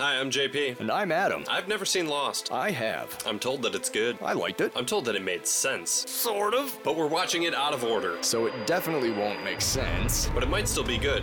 Hi, 0.00 0.18
I'm 0.18 0.30
JP. 0.30 0.80
And 0.80 0.90
I'm 0.90 1.12
Adam. 1.12 1.44
I've 1.46 1.68
never 1.68 1.84
seen 1.84 2.08
Lost. 2.08 2.50
I 2.50 2.70
have. 2.70 3.18
I'm 3.26 3.38
told 3.38 3.60
that 3.60 3.74
it's 3.74 3.90
good. 3.90 4.16
I 4.22 4.32
liked 4.32 4.62
it. 4.62 4.72
I'm 4.74 4.86
told 4.86 5.04
that 5.04 5.14
it 5.14 5.22
made 5.22 5.46
sense. 5.46 5.90
Sort 5.90 6.54
of. 6.54 6.74
But 6.82 6.96
we're 6.96 7.06
watching 7.06 7.42
it 7.42 7.54
out 7.54 7.74
of 7.74 7.84
order. 7.84 8.16
So 8.22 8.46
it 8.46 8.66
definitely 8.66 9.10
won't 9.10 9.44
make 9.44 9.60
sense. 9.60 10.30
But 10.32 10.42
it 10.42 10.48
might 10.48 10.68
still 10.68 10.84
be 10.84 10.96
good. 10.96 11.22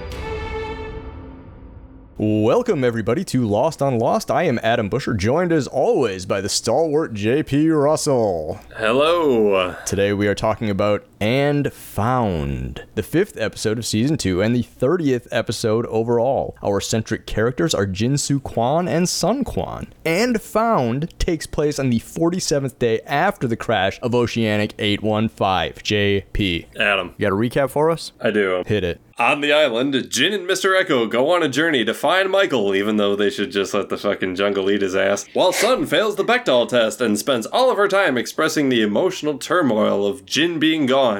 Welcome, 2.23 2.83
everybody, 2.83 3.23
to 3.25 3.47
Lost 3.47 3.81
on 3.81 3.97
Lost. 3.97 4.29
I 4.29 4.43
am 4.43 4.59
Adam 4.61 4.89
Busher, 4.89 5.15
joined 5.15 5.51
as 5.51 5.65
always 5.65 6.27
by 6.27 6.39
the 6.39 6.49
stalwart 6.49 7.15
JP 7.15 7.83
Russell. 7.83 8.59
Hello. 8.77 9.75
Today 9.87 10.13
we 10.13 10.27
are 10.27 10.35
talking 10.35 10.69
about 10.69 11.03
And 11.21 11.71
Found, 11.71 12.83
the 12.95 13.03
fifth 13.03 13.37
episode 13.37 13.77
of 13.77 13.85
season 13.85 14.17
two 14.17 14.41
and 14.41 14.55
the 14.55 14.63
30th 14.63 15.27
episode 15.29 15.85
overall. 15.85 16.57
Our 16.63 16.81
centric 16.81 17.27
characters 17.27 17.75
are 17.75 17.85
Jinsu 17.85 18.41
Kwon 18.41 18.89
and 18.89 19.07
Sun 19.07 19.43
Kwon. 19.43 19.89
And 20.03 20.41
Found 20.41 21.13
takes 21.19 21.45
place 21.45 21.77
on 21.77 21.91
the 21.91 21.99
47th 21.99 22.79
day 22.79 23.01
after 23.01 23.47
the 23.47 23.55
crash 23.55 23.99
of 24.01 24.15
Oceanic 24.15 24.73
815. 24.79 25.73
JP. 25.83 26.65
Adam. 26.75 27.13
You 27.19 27.27
got 27.29 27.33
a 27.33 27.37
recap 27.37 27.69
for 27.69 27.91
us? 27.91 28.13
I 28.19 28.31
do. 28.31 28.63
Hit 28.65 28.83
it. 28.83 28.99
On 29.21 29.39
the 29.41 29.53
island, 29.53 30.09
Jin 30.09 30.33
and 30.33 30.49
Mr. 30.49 30.81
Eko 30.81 31.07
go 31.07 31.29
on 31.29 31.43
a 31.43 31.47
journey 31.47 31.85
to 31.85 31.93
find 31.93 32.31
Michael, 32.31 32.73
even 32.73 32.97
though 32.97 33.15
they 33.15 33.29
should 33.29 33.51
just 33.51 33.71
let 33.71 33.89
the 33.89 33.97
fucking 33.97 34.33
jungle 34.33 34.71
eat 34.71 34.81
his 34.81 34.95
ass. 34.95 35.27
While 35.33 35.53
Sun 35.53 35.85
fails 35.85 36.15
the 36.15 36.23
Bechdel 36.23 36.67
test 36.67 36.99
and 37.01 37.19
spends 37.19 37.45
all 37.45 37.69
of 37.69 37.77
her 37.77 37.87
time 37.87 38.17
expressing 38.17 38.69
the 38.69 38.81
emotional 38.81 39.37
turmoil 39.37 40.07
of 40.07 40.25
Jin 40.25 40.57
being 40.57 40.87
gone, 40.87 41.10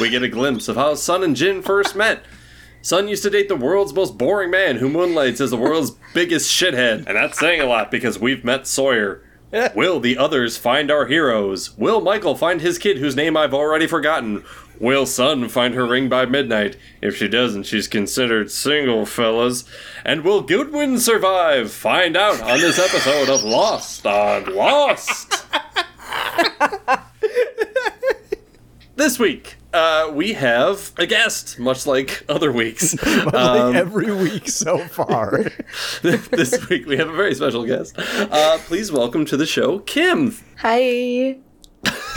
we 0.00 0.10
get 0.10 0.22
a 0.22 0.28
glimpse 0.28 0.68
of 0.68 0.76
how 0.76 0.94
Sun 0.94 1.22
and 1.22 1.36
Jin 1.36 1.62
first 1.62 1.96
met. 1.96 2.24
Sun 2.82 3.08
used 3.08 3.22
to 3.24 3.30
date 3.30 3.48
the 3.48 3.56
world's 3.56 3.92
most 3.92 4.16
boring 4.16 4.50
man 4.50 4.76
who 4.76 4.88
moonlights 4.88 5.40
as 5.40 5.50
the 5.50 5.56
world's 5.56 5.92
biggest 6.14 6.50
shithead, 6.50 7.06
and 7.06 7.16
that's 7.16 7.38
saying 7.38 7.60
a 7.60 7.66
lot 7.66 7.90
because 7.90 8.18
we've 8.18 8.44
met 8.44 8.66
Sawyer. 8.66 9.22
Will 9.74 10.00
the 10.00 10.18
others 10.18 10.56
find 10.56 10.90
our 10.90 11.06
heroes? 11.06 11.76
Will 11.78 12.00
Michael 12.00 12.34
find 12.34 12.60
his 12.60 12.78
kid 12.78 12.98
whose 12.98 13.16
name 13.16 13.36
I've 13.36 13.54
already 13.54 13.86
forgotten? 13.86 14.44
Will 14.78 15.06
Sun 15.06 15.48
find 15.48 15.74
her 15.74 15.86
ring 15.86 16.08
by 16.08 16.26
midnight? 16.26 16.76
If 17.00 17.16
she 17.16 17.28
doesn't, 17.28 17.64
she's 17.64 17.88
considered 17.88 18.50
single, 18.50 19.06
fellas. 19.06 19.64
And 20.04 20.22
will 20.22 20.42
Goodwin 20.42 20.98
survive? 20.98 21.72
Find 21.72 22.16
out 22.16 22.40
on 22.42 22.60
this 22.60 22.78
episode 22.78 23.28
of 23.28 23.42
Lost 23.42 24.06
on 24.06 24.54
Lost. 24.54 25.44
this 28.96 29.18
week, 29.18 29.56
uh, 29.72 30.10
we 30.12 30.32
have 30.32 30.92
a 30.96 31.06
guest, 31.06 31.58
much 31.58 31.86
like 31.86 32.24
other 32.28 32.50
weeks. 32.52 32.94
like 33.06 33.34
Um, 33.34 33.76
every 33.76 34.12
week 34.14 34.48
so 34.48 34.78
far. 34.78 35.44
this 36.02 36.68
week, 36.68 36.86
we 36.86 36.96
have 36.96 37.08
a 37.08 37.14
very 37.16 37.34
special 37.34 37.64
guest. 37.64 37.94
Uh, 37.98 38.58
please 38.66 38.90
welcome 38.90 39.24
to 39.26 39.36
the 39.36 39.46
show, 39.46 39.80
Kim. 39.80 40.36
Hi. 40.58 41.36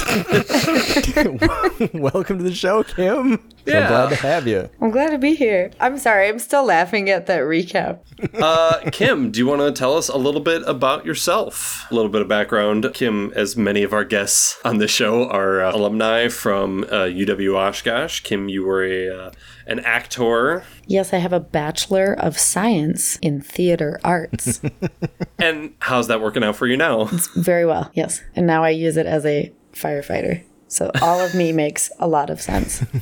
Welcome 1.93 2.39
to 2.39 2.43
the 2.43 2.51
show, 2.53 2.83
Kim. 2.83 3.47
Yeah. 3.65 3.81
I'm 3.81 3.87
glad 3.87 4.09
to 4.09 4.15
have 4.15 4.47
you. 4.47 4.67
I'm 4.81 4.89
glad 4.89 5.11
to 5.11 5.19
be 5.19 5.35
here. 5.35 5.69
I'm 5.79 5.99
sorry, 5.99 6.27
I'm 6.27 6.39
still 6.39 6.65
laughing 6.65 7.11
at 7.11 7.27
that 7.27 7.41
recap. 7.41 7.99
Uh, 8.39 8.89
Kim, 8.91 9.31
do 9.31 9.39
you 9.39 9.47
want 9.47 9.61
to 9.61 9.71
tell 9.71 9.97
us 9.97 10.09
a 10.09 10.17
little 10.17 10.41
bit 10.41 10.61
about 10.67 11.05
yourself? 11.05 11.85
A 11.89 11.95
little 11.95 12.11
bit 12.11 12.21
of 12.21 12.27
background. 12.27 12.89
Kim, 12.93 13.31
as 13.33 13.55
many 13.55 13.81
of 13.83 13.93
our 13.93 14.03
guests 14.03 14.57
on 14.65 14.77
this 14.77 14.91
show, 14.91 15.29
are 15.29 15.61
uh, 15.61 15.73
alumni 15.73 16.27
from 16.27 16.83
uh, 16.85 17.05
UW 17.05 17.55
Oshkosh. 17.55 18.21
Kim, 18.21 18.49
you 18.49 18.65
were 18.65 18.83
a 18.83 19.09
uh, 19.09 19.31
an 19.67 19.79
actor, 19.81 20.63
Yes, 20.87 21.13
I 21.13 21.17
have 21.19 21.33
a 21.33 21.39
Bachelor 21.39 22.13
of 22.13 22.39
Science 22.39 23.17
in 23.17 23.41
Theater 23.41 23.99
Arts. 24.03 24.59
and 25.39 25.75
how's 25.77 26.07
that 26.07 26.19
working 26.19 26.43
out 26.43 26.55
for 26.55 26.65
you 26.65 26.75
now? 26.75 27.01
It's 27.11 27.27
very 27.27 27.63
well, 27.63 27.91
yes. 27.93 28.23
And 28.35 28.47
now 28.47 28.63
I 28.63 28.71
use 28.71 28.97
it 28.97 29.05
as 29.05 29.23
a 29.23 29.53
firefighter. 29.79 30.43
So 30.67 30.91
all 31.01 31.19
of 31.19 31.33
me 31.33 31.51
makes 31.63 31.91
a 31.99 32.07
lot 32.07 32.29
of 32.29 32.39
sense. 32.41 32.83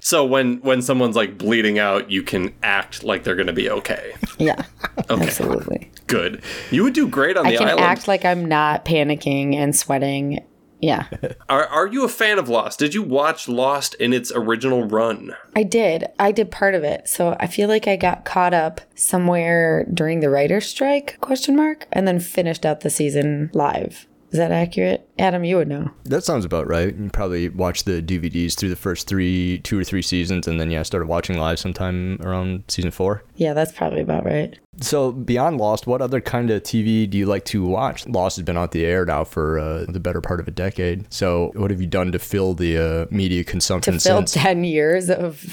So 0.00 0.24
when 0.26 0.58
when 0.58 0.82
someone's 0.82 1.16
like 1.16 1.38
bleeding 1.38 1.78
out, 1.78 2.10
you 2.10 2.22
can 2.22 2.52
act 2.62 3.04
like 3.04 3.24
they're 3.24 3.34
going 3.36 3.46
to 3.46 3.54
be 3.54 3.70
okay. 3.70 4.12
Yeah, 4.38 4.62
Okay, 5.10 5.24
absolutely. 5.24 5.90
good. 6.08 6.42
You 6.70 6.82
would 6.84 6.92
do 6.92 7.08
great 7.08 7.38
on 7.38 7.46
I 7.46 7.52
the 7.52 7.56
can 7.58 7.68
island. 7.68 7.80
act 7.84 8.06
like 8.06 8.24
I'm 8.26 8.44
not 8.44 8.84
panicking 8.84 9.54
and 9.54 9.74
sweating. 9.74 10.44
Yeah, 10.82 11.06
Are 11.48 11.64
are 11.66 11.86
you 11.86 12.04
a 12.04 12.08
fan 12.08 12.38
of 12.38 12.50
Lost? 12.50 12.78
Did 12.78 12.92
you 12.92 13.02
watch 13.02 13.48
Lost 13.48 13.94
in 13.94 14.12
its 14.12 14.30
original 14.34 14.84
run? 14.84 15.34
I 15.56 15.62
did. 15.62 16.04
I 16.18 16.30
did 16.30 16.50
part 16.50 16.74
of 16.74 16.84
it. 16.84 17.08
So 17.08 17.34
I 17.40 17.46
feel 17.46 17.68
like 17.70 17.88
I 17.88 17.96
got 17.96 18.26
caught 18.26 18.52
up 18.52 18.82
somewhere 18.94 19.86
during 19.94 20.20
the 20.20 20.28
writer's 20.28 20.66
strike, 20.66 21.16
question 21.22 21.56
mark, 21.56 21.86
and 21.92 22.06
then 22.06 22.20
finished 22.20 22.66
out 22.66 22.80
the 22.80 22.90
season 22.90 23.50
live. 23.54 24.06
Is 24.34 24.38
that 24.38 24.50
accurate? 24.50 25.08
Adam, 25.16 25.44
you 25.44 25.54
would 25.58 25.68
know. 25.68 25.92
That 26.06 26.24
sounds 26.24 26.44
about 26.44 26.66
right. 26.66 26.92
You 26.92 27.08
probably 27.10 27.48
watched 27.50 27.84
the 27.84 28.02
DVDs 28.02 28.54
through 28.54 28.70
the 28.70 28.74
first 28.74 29.06
three, 29.06 29.58
two 29.60 29.78
or 29.78 29.84
three 29.84 30.02
seasons, 30.02 30.48
and 30.48 30.58
then 30.58 30.72
yeah, 30.72 30.82
started 30.82 31.06
watching 31.06 31.38
live 31.38 31.60
sometime 31.60 32.18
around 32.20 32.64
season 32.66 32.90
four. 32.90 33.22
Yeah, 33.36 33.52
that's 33.54 33.70
probably 33.70 34.00
about 34.00 34.24
right. 34.24 34.58
So 34.80 35.12
beyond 35.12 35.58
Lost, 35.58 35.86
what 35.86 36.02
other 36.02 36.20
kind 36.20 36.50
of 36.50 36.64
TV 36.64 37.08
do 37.08 37.16
you 37.16 37.26
like 37.26 37.44
to 37.44 37.64
watch? 37.64 38.08
Lost 38.08 38.34
has 38.38 38.44
been 38.44 38.58
out 38.58 38.72
the 38.72 38.84
air 38.84 39.04
now 39.04 39.22
for 39.22 39.60
uh, 39.60 39.84
the 39.88 40.00
better 40.00 40.20
part 40.20 40.40
of 40.40 40.48
a 40.48 40.50
decade. 40.50 41.12
So 41.14 41.52
what 41.54 41.70
have 41.70 41.80
you 41.80 41.86
done 41.86 42.10
to 42.10 42.18
fill 42.18 42.54
the 42.54 42.76
uh, 42.76 43.06
media 43.14 43.44
consumption 43.44 43.94
To 43.94 44.00
fill 44.00 44.16
since? 44.18 44.32
10 44.32 44.64
years 44.64 45.10
of, 45.10 45.44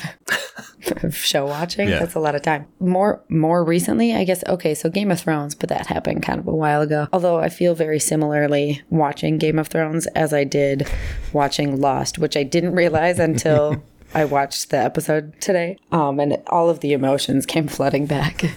of 1.04 1.16
show 1.16 1.46
watching, 1.46 1.88
Yeah. 1.88 2.00
that's 2.00 2.16
a 2.16 2.20
lot 2.20 2.34
of 2.34 2.42
time. 2.42 2.66
More 2.80 3.24
more 3.30 3.64
recently, 3.64 4.16
I 4.16 4.24
guess, 4.24 4.44
okay, 4.48 4.74
so 4.74 4.90
Game 4.90 5.12
of 5.12 5.20
Thrones, 5.20 5.54
but 5.54 5.70
that 5.70 5.86
happened 5.86 6.24
kind 6.24 6.40
of 6.40 6.48
a 6.48 6.56
while 6.56 6.82
ago. 6.82 7.08
Although 7.14 7.38
I 7.38 7.50
feel 7.50 7.76
very 7.76 8.00
similarly 8.00 8.71
watching 8.90 9.38
Game 9.38 9.58
of 9.60 9.68
Thrones 9.68 10.08
as 10.08 10.34
I 10.34 10.44
did 10.44 10.88
watching 11.34 11.80
Lost, 11.82 12.18
which 12.20 12.36
I 12.38 12.44
didn't 12.44 12.74
realize 12.76 13.20
until 13.20 13.82
I 14.14 14.26
watched 14.26 14.72
the 14.72 14.78
episode 14.78 15.40
today. 15.40 15.78
Um, 15.94 16.20
and 16.20 16.38
all 16.48 16.70
of 16.70 16.82
the 16.82 16.92
emotions 16.92 17.46
came 17.46 17.68
flooding 17.68 18.06
back. 18.06 18.44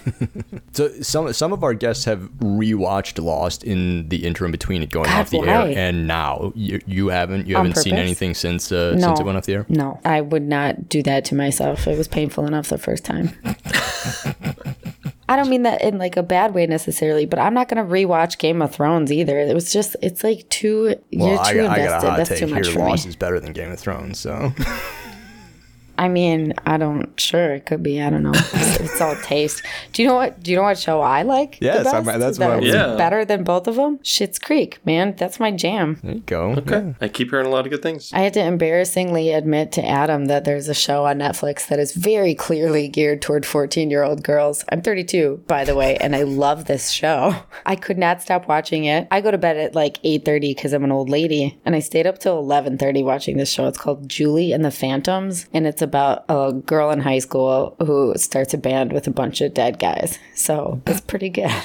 So 0.73 0.89
some 1.01 1.31
some 1.31 1.53
of 1.53 1.63
our 1.63 1.73
guests 1.73 2.03
have 2.03 2.29
rewatched 2.39 3.23
Lost 3.23 3.63
in 3.63 4.09
the 4.09 4.25
interim 4.25 4.51
between 4.51 4.83
it 4.83 4.89
going 4.91 5.05
God, 5.05 5.21
off 5.21 5.29
the 5.29 5.37
why? 5.37 5.47
air 5.47 5.77
and 5.77 6.05
now. 6.05 6.51
You, 6.53 6.81
you 6.85 7.07
haven't 7.07 7.47
you 7.47 7.55
On 7.55 7.65
haven't 7.65 7.81
seen 7.81 7.95
anything 7.95 8.33
since 8.33 8.73
uh, 8.73 8.91
No. 8.95 8.99
since 9.07 9.21
it 9.21 9.23
went 9.23 9.37
off 9.37 9.45
the 9.45 9.53
air. 9.53 9.65
no, 9.69 10.01
I 10.03 10.19
would 10.19 10.43
not 10.43 10.89
do 10.89 11.01
that 11.03 11.23
to 11.25 11.35
myself. 11.35 11.87
It 11.87 11.97
was 11.97 12.09
painful 12.09 12.45
enough 12.45 12.67
the 12.67 12.77
first 12.77 13.05
time. 13.05 13.29
I 15.27 15.35
don't 15.35 15.49
mean 15.49 15.63
that 15.63 15.81
in 15.81 15.97
like 15.97 16.17
a 16.17 16.23
bad 16.23 16.53
way 16.53 16.67
necessarily, 16.67 17.25
but 17.25 17.39
I'm 17.39 17.53
not 17.53 17.67
gonna 17.67 17.83
rewatch 17.85 18.37
Game 18.37 18.61
of 18.61 18.73
Thrones 18.75 19.11
either. 19.11 19.39
It 19.39 19.53
was 19.55 19.73
just 19.73 19.95
it's 20.01 20.23
like 20.23 20.47
too 20.49 20.95
you're 21.09 21.39
I, 21.39 21.53
too 21.53 21.59
I 21.61 21.63
got 21.65 21.77
a 21.79 21.81
invested. 21.81 22.07
hot 22.09 22.17
That's 22.17 22.29
take 22.29 22.39
too 22.39 22.47
much 22.47 22.65
here. 22.67 22.73
for 22.75 22.79
Lost 22.81 23.05
me. 23.05 23.09
is 23.09 23.15
better 23.15 23.39
than 23.39 23.53
Game 23.53 23.71
of 23.71 23.79
Thrones. 23.79 24.19
So 24.19 24.53
I 25.97 26.07
mean, 26.07 26.53
I 26.65 26.77
don't 26.77 27.19
sure 27.19 27.53
it 27.53 27.65
could 27.65 27.81
be. 27.83 28.01
I 28.01 28.09
don't 28.09 28.23
know. 28.23 28.31
It's, 28.33 28.79
it's 28.79 29.01
all 29.01 29.15
taste. 29.23 29.63
Do 29.93 30.01
you 30.01 30.07
know 30.07 30.15
what? 30.15 30.41
Do 30.43 30.51
you 30.51 30.57
know 30.57 30.63
what 30.63 30.77
show 30.77 31.01
I 31.01 31.21
like? 31.23 31.59
the 31.59 31.65
Yes, 31.67 31.87
I'm- 31.87 32.03
best? 32.05 32.19
that's 32.19 32.39
what 32.39 32.49
I 32.49 32.53
That's 32.55 32.65
was- 32.65 32.73
Yeah. 32.75 32.95
better 32.95 33.25
than 33.25 33.43
both 33.43 33.67
of 33.67 33.75
them. 33.75 33.99
Schitt's 33.99 34.39
Creek, 34.39 34.79
man. 34.85 35.15
That's 35.17 35.39
my 35.39 35.51
jam. 35.51 35.99
there 36.03 36.15
you 36.15 36.19
go. 36.25 36.51
Okay. 36.57 36.93
I 37.01 37.07
keep 37.07 37.29
hearing 37.31 37.45
a 37.45 37.49
lot 37.49 37.65
of 37.65 37.71
good 37.71 37.81
things. 37.81 38.11
I 38.13 38.19
had 38.19 38.33
to 38.33 38.41
embarrassingly 38.43 39.31
admit 39.31 39.71
to 39.73 39.85
Adam 39.85 40.25
that 40.25 40.43
there's 40.45 40.67
a 40.67 40.73
show 40.73 41.05
on 41.05 41.19
Netflix 41.19 41.67
that 41.67 41.79
is 41.79 41.93
very 41.93 42.35
clearly 42.35 42.87
geared 42.87 43.21
toward 43.21 43.45
14 43.45 43.89
year 43.89 44.03
old 44.03 44.23
girls. 44.23 44.65
I'm 44.71 44.81
32, 44.81 45.43
by 45.47 45.63
the 45.63 45.75
way, 45.75 45.97
and 45.97 46.15
I 46.15 46.23
love 46.23 46.65
this 46.65 46.89
show. 46.89 47.35
I 47.65 47.75
could 47.75 47.97
not 47.97 48.21
stop 48.21 48.47
watching 48.47 48.85
it. 48.85 49.07
I 49.11 49.21
go 49.21 49.31
to 49.31 49.37
bed 49.37 49.57
at 49.57 49.75
like 49.75 50.01
8:30 50.03 50.41
because 50.55 50.73
I'm 50.73 50.83
an 50.83 50.91
old 50.91 51.09
lady, 51.09 51.59
and 51.65 51.75
I 51.75 51.79
stayed 51.79 52.05
up 52.07 52.17
till 52.19 52.41
11:30 52.43 53.03
watching 53.03 53.37
this 53.37 53.49
show. 53.51 53.67
It's 53.67 53.77
called 53.77 54.09
Julie 54.09 54.51
and 54.51 54.65
the 54.65 54.71
Phantoms, 54.71 55.47
and 55.53 55.65
it's 55.67 55.81
about 55.85 56.25
a 56.27 56.51
girl 56.51 56.91
in 56.91 56.99
high 56.99 57.19
school 57.19 57.75
who 57.79 58.13
starts 58.17 58.53
a 58.53 58.57
band 58.57 58.91
with 58.91 59.07
a 59.07 59.11
bunch 59.11 59.39
of 59.39 59.53
dead 59.53 59.79
guys. 59.79 60.19
So 60.33 60.81
it's 60.85 61.01
pretty 61.01 61.29
good. 61.29 61.51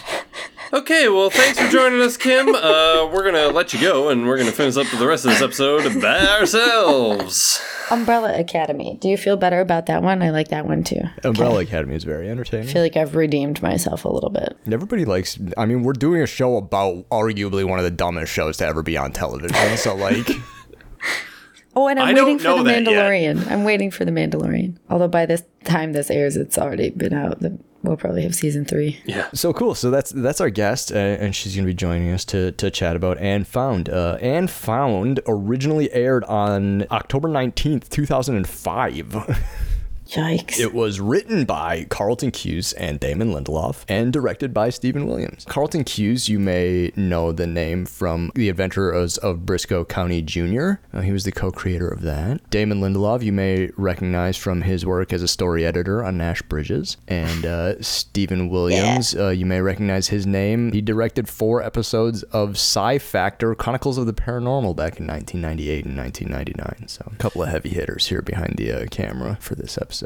Okay, 0.72 1.08
well, 1.08 1.30
thanks 1.30 1.58
for 1.58 1.68
joining 1.68 2.00
us, 2.00 2.16
Kim. 2.16 2.54
Uh, 2.54 3.10
we're 3.12 3.24
gonna 3.24 3.48
let 3.48 3.74
you 3.74 3.80
go, 3.80 4.08
and 4.08 4.24
we're 4.24 4.38
gonna 4.38 4.52
finish 4.52 4.76
up 4.76 4.86
the 5.00 5.04
rest 5.04 5.24
of 5.24 5.32
this 5.32 5.42
episode 5.42 6.00
by 6.00 6.24
ourselves. 6.24 7.60
Umbrella 7.90 8.38
Academy. 8.38 8.96
Do 9.00 9.08
you 9.08 9.16
feel 9.16 9.36
better 9.36 9.60
about 9.60 9.86
that 9.86 10.04
one? 10.04 10.22
I 10.22 10.30
like 10.30 10.46
that 10.48 10.66
one 10.66 10.84
too. 10.84 11.00
Umbrella 11.24 11.62
Academy 11.62 11.96
is 11.96 12.04
very 12.04 12.30
entertaining. 12.30 12.68
I 12.68 12.72
feel 12.72 12.82
like 12.82 12.96
I've 12.96 13.16
redeemed 13.16 13.60
myself 13.62 14.04
a 14.04 14.08
little 14.08 14.30
bit. 14.30 14.56
Everybody 14.70 15.04
likes. 15.04 15.40
I 15.58 15.66
mean, 15.66 15.82
we're 15.82 15.92
doing 15.92 16.22
a 16.22 16.26
show 16.26 16.56
about 16.56 17.08
arguably 17.08 17.64
one 17.64 17.80
of 17.80 17.84
the 17.84 17.90
dumbest 17.90 18.32
shows 18.32 18.58
to 18.58 18.66
ever 18.66 18.84
be 18.84 18.96
on 18.96 19.10
television. 19.10 19.76
So, 19.76 19.96
like, 19.96 20.28
Oh, 21.76 21.86
and 21.88 21.98
I'm 22.00 22.16
I 22.16 22.20
waiting 22.20 22.38
for 22.38 22.62
the. 22.62 22.70
Mandalorian. 22.70 23.50
I'm 23.50 23.64
waiting 23.64 23.90
for 23.90 24.04
the 24.04 24.10
Mandalorian. 24.10 24.76
Although 24.88 25.08
by 25.08 25.26
this 25.26 25.42
time 25.64 25.92
this 25.92 26.10
airs, 26.10 26.36
it's 26.36 26.58
already 26.58 26.90
been 26.90 27.12
out. 27.14 27.40
The- 27.40 27.58
We'll 27.82 27.96
probably 27.96 28.24
have 28.24 28.34
season 28.34 28.66
three. 28.66 29.00
Yeah. 29.06 29.28
so 29.32 29.54
cool. 29.54 29.74
So 29.74 29.90
that's 29.90 30.10
that's 30.10 30.38
our 30.38 30.50
guest, 30.50 30.92
uh, 30.92 30.96
and 30.96 31.34
she's 31.34 31.56
gonna 31.56 31.64
be 31.64 31.72
joining 31.72 32.12
us 32.12 32.26
to 32.26 32.52
to 32.52 32.70
chat 32.70 32.94
about 32.94 33.16
and 33.16 33.48
found. 33.48 33.88
Uh, 33.88 34.18
and 34.20 34.50
found 34.50 35.20
originally 35.26 35.90
aired 35.92 36.22
on 36.24 36.84
October 36.90 37.26
nineteenth, 37.26 37.88
two 37.88 38.04
thousand 38.04 38.36
and 38.36 38.46
five. 38.46 39.16
Yikes. 40.10 40.58
It 40.58 40.74
was 40.74 40.98
written 41.00 41.44
by 41.44 41.84
Carlton 41.84 42.32
Cuse 42.32 42.72
and 42.72 42.98
Damon 42.98 43.32
Lindelof 43.32 43.84
and 43.88 44.12
directed 44.12 44.52
by 44.52 44.70
Stephen 44.70 45.06
Williams. 45.06 45.44
Carlton 45.48 45.84
Cuse, 45.84 46.28
you 46.28 46.40
may 46.40 46.90
know 46.96 47.30
the 47.30 47.46
name 47.46 47.86
from 47.86 48.32
The 48.34 48.48
Adventures 48.48 49.18
of 49.18 49.46
Briscoe 49.46 49.84
County 49.84 50.20
Jr. 50.20 50.72
Uh, 50.92 51.02
he 51.02 51.12
was 51.12 51.22
the 51.24 51.30
co-creator 51.30 51.86
of 51.88 52.02
that. 52.02 52.48
Damon 52.50 52.80
Lindelof, 52.80 53.22
you 53.22 53.32
may 53.32 53.70
recognize 53.76 54.36
from 54.36 54.62
his 54.62 54.84
work 54.84 55.12
as 55.12 55.22
a 55.22 55.28
story 55.28 55.64
editor 55.64 56.04
on 56.04 56.18
Nash 56.18 56.42
Bridges. 56.42 56.96
And 57.06 57.46
uh, 57.46 57.80
Stephen 57.80 58.48
Williams, 58.48 59.14
uh, 59.14 59.28
you 59.28 59.46
may 59.46 59.60
recognize 59.60 60.08
his 60.08 60.26
name. 60.26 60.72
He 60.72 60.80
directed 60.80 61.28
four 61.28 61.62
episodes 61.62 62.24
of 62.24 62.58
Psi 62.58 62.98
Factor 62.98 63.54
Chronicles 63.54 63.96
of 63.96 64.06
the 64.06 64.12
Paranormal 64.12 64.74
back 64.74 64.98
in 64.98 65.06
1998 65.06 65.84
and 65.84 65.96
1999. 65.96 66.88
So 66.88 67.10
a 67.12 67.16
couple 67.16 67.44
of 67.44 67.48
heavy 67.48 67.68
hitters 67.68 68.08
here 68.08 68.22
behind 68.22 68.56
the 68.56 68.72
uh, 68.72 68.86
camera 68.90 69.38
for 69.40 69.54
this 69.54 69.78
episode. 69.78 69.99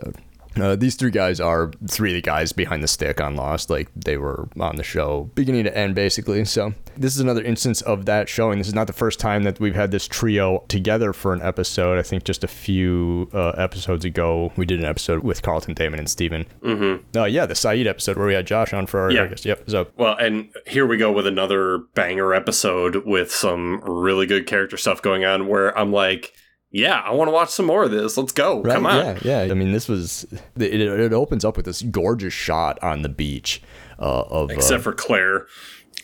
Uh, 0.61 0.77
these 0.77 0.95
three 0.95 1.11
guys 1.11 1.41
are 1.41 1.73
three 1.89 2.11
of 2.11 2.15
the 2.15 2.23
guys 2.23 2.53
behind 2.53 2.83
the 2.83 2.89
stick 2.89 3.21
on 3.21 3.37
Lost. 3.37 3.71
Like 3.71 3.89
they 3.97 4.17
were 4.17 4.49
on 4.59 4.77
the 4.77 4.85
show 4.85 5.31
beginning 5.35 5.65
to 5.65 5.77
end, 5.77 5.95
basically. 5.95 6.45
So 6.45 6.75
this 6.97 7.15
is 7.15 7.21
another 7.21 7.43
instance 7.43 7.81
of 7.83 8.07
that 8.07 8.29
showing. 8.29 8.59
This 8.59 8.69
is 8.69 8.75
not 8.75 8.87
the 8.87 8.93
first 8.93 9.19
time 9.19 9.43
that 9.45 9.59
we've 9.59 9.75
had 9.75 9.91
this 9.91 10.07
trio 10.07 10.65
together 10.69 11.13
for 11.13 11.33
an 11.33 11.43
episode. 11.43 11.99
I 11.99 12.03
think 12.03 12.25
just 12.25 12.45
a 12.45 12.49
few 12.49 13.29
uh, 13.33 13.51
episodes 13.51 14.05
ago, 14.05 14.53
we 14.57 14.65
did 14.65 14.79
an 14.79 14.85
episode 14.85 15.25
with 15.25 15.43
Carlton 15.43 15.75
Damon 15.75 15.99
and 15.99 16.09
Steven. 16.09 16.47
Mm-hmm. 16.63 17.19
Uh, 17.19 17.25
yeah, 17.25 17.47
the 17.47 17.55
Sayid 17.55 17.87
episode 17.87 18.17
where 18.17 18.27
we 18.27 18.35
had 18.35 18.47
Josh 18.47 18.73
on 18.73 18.87
for 18.87 19.01
our 19.01 19.11
Yeah. 19.11 19.35
Yep. 19.37 19.65
So 19.69 19.89
Well, 19.97 20.17
and 20.17 20.51
here 20.67 20.87
we 20.87 20.97
go 20.97 21.11
with 21.11 21.27
another 21.27 21.79
banger 21.95 22.33
episode 22.33 23.05
with 23.05 23.33
some 23.33 23.81
really 23.81 24.27
good 24.27 24.47
character 24.47 24.77
stuff 24.77 25.03
going 25.03 25.25
on 25.25 25.49
where 25.49 25.77
I'm 25.77 25.93
like, 25.93 26.33
yeah, 26.75 26.99
I 26.99 27.13
want 27.13 27.29
to 27.29 27.33
watch 27.33 27.51
some 27.51 27.67
more 27.67 27.85
of 27.85 27.93
this. 27.93 28.17
Let's 28.17 28.33
go. 28.33 28.61
Right? 28.61 28.75
Come 28.75 28.85
on. 28.85 28.97
Yeah, 28.97 29.45
yeah. 29.45 29.53
I 29.53 29.55
mean, 29.55 29.71
this 29.71 29.89
was 29.89 30.25
it. 30.59 30.81
It 30.81 31.13
opens 31.13 31.45
up 31.45 31.57
with 31.57 31.67
this 31.67 31.83
gorgeous 31.83 32.35
shot 32.35 32.83
on 32.83 33.03
the 33.03 33.09
beach 33.09 33.63
uh, 34.01 34.23
of 34.23 34.51
uh, 34.51 34.55
Except 34.55 34.83
for 34.83 34.93
Claire. 34.93 35.47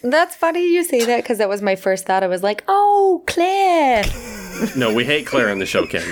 That's 0.05 0.37
funny 0.37 0.72
you 0.72 0.84
say 0.84 1.05
that 1.05 1.25
because 1.25 1.38
that 1.38 1.49
was 1.49 1.61
my 1.61 1.75
first 1.75 2.06
thought. 2.06 2.22
I 2.22 2.28
was 2.28 2.44
like, 2.44 2.62
oh, 2.69 3.25
Claire. 3.26 4.05
No, 4.76 4.94
we 4.94 5.05
hate 5.05 5.26
Claire 5.26 5.50
on 5.50 5.58
the 5.58 5.67
show, 5.67 5.87
Ken. 5.87 6.06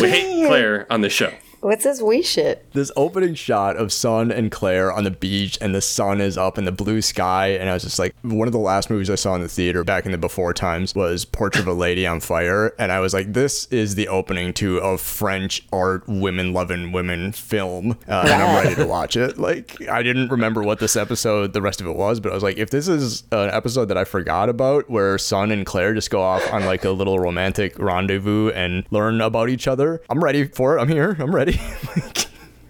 we 0.00 0.08
hate 0.08 0.46
Claire 0.46 0.90
on 0.90 1.02
the 1.02 1.10
show. 1.10 1.30
What's 1.64 1.84
this 1.84 2.02
wee 2.02 2.20
shit? 2.20 2.70
this 2.74 2.92
opening 2.96 3.34
shot 3.34 3.76
of 3.76 3.92
Sun 3.92 4.30
and 4.30 4.50
Claire 4.50 4.92
on 4.92 5.04
the 5.04 5.10
beach, 5.10 5.56
and 5.60 5.74
the 5.74 5.80
sun 5.80 6.20
is 6.20 6.36
up 6.36 6.58
in 6.58 6.64
the 6.64 6.72
blue 6.72 7.00
sky. 7.00 7.48
And 7.48 7.70
I 7.70 7.72
was 7.72 7.84
just 7.84 7.98
like, 7.98 8.14
one 8.22 8.46
of 8.46 8.52
the 8.52 8.58
last 8.58 8.90
movies 8.90 9.08
I 9.08 9.14
saw 9.14 9.34
in 9.34 9.40
the 9.40 9.48
theater 9.48 9.82
back 9.84 10.04
in 10.04 10.12
the 10.12 10.18
before 10.18 10.52
times 10.52 10.94
was 10.94 11.24
Portrait 11.24 11.62
of 11.62 11.68
a 11.68 11.72
Lady 11.72 12.06
on 12.06 12.20
Fire. 12.20 12.74
And 12.78 12.92
I 12.92 13.00
was 13.00 13.14
like, 13.14 13.32
this 13.32 13.66
is 13.66 13.94
the 13.94 14.08
opening 14.08 14.52
to 14.54 14.78
a 14.78 14.98
French 14.98 15.66
art 15.72 16.06
women 16.06 16.52
loving 16.52 16.92
women 16.92 17.32
film. 17.32 17.92
Uh, 18.08 18.22
and 18.26 18.42
I'm 18.42 18.64
ready 18.64 18.74
to 18.74 18.86
watch 18.88 19.16
it. 19.16 19.38
Like, 19.38 19.88
I 19.88 20.02
didn't 20.02 20.28
remember 20.30 20.62
what 20.62 20.80
this 20.80 20.96
episode, 20.96 21.52
the 21.52 21.62
rest 21.62 21.80
of 21.80 21.86
it 21.86 21.96
was, 21.96 22.18
but 22.20 22.32
I 22.32 22.34
was 22.34 22.42
like, 22.42 22.58
if 22.58 22.70
this 22.70 22.88
is 22.88 23.22
an 23.30 23.50
episode 23.50 23.86
that 23.86 23.96
I 23.96 24.04
forgot 24.04 24.48
about 24.48 24.90
where 24.90 25.16
Sun 25.16 25.52
and 25.52 25.64
Claire 25.64 25.94
just 25.94 26.10
go 26.10 26.20
off 26.20 26.52
on 26.52 26.66
like 26.66 26.84
a 26.84 26.90
little 26.90 27.18
romantic 27.20 27.78
rendezvous 27.78 28.50
and 28.50 28.84
learn 28.90 29.20
about 29.20 29.48
each 29.48 29.68
other, 29.68 30.02
I'm 30.10 30.22
ready 30.22 30.44
for 30.44 30.76
it. 30.76 30.80
I'm 30.80 30.88
here. 30.88 31.16
I'm 31.20 31.34
ready. 31.34 31.53
like, 31.96 32.26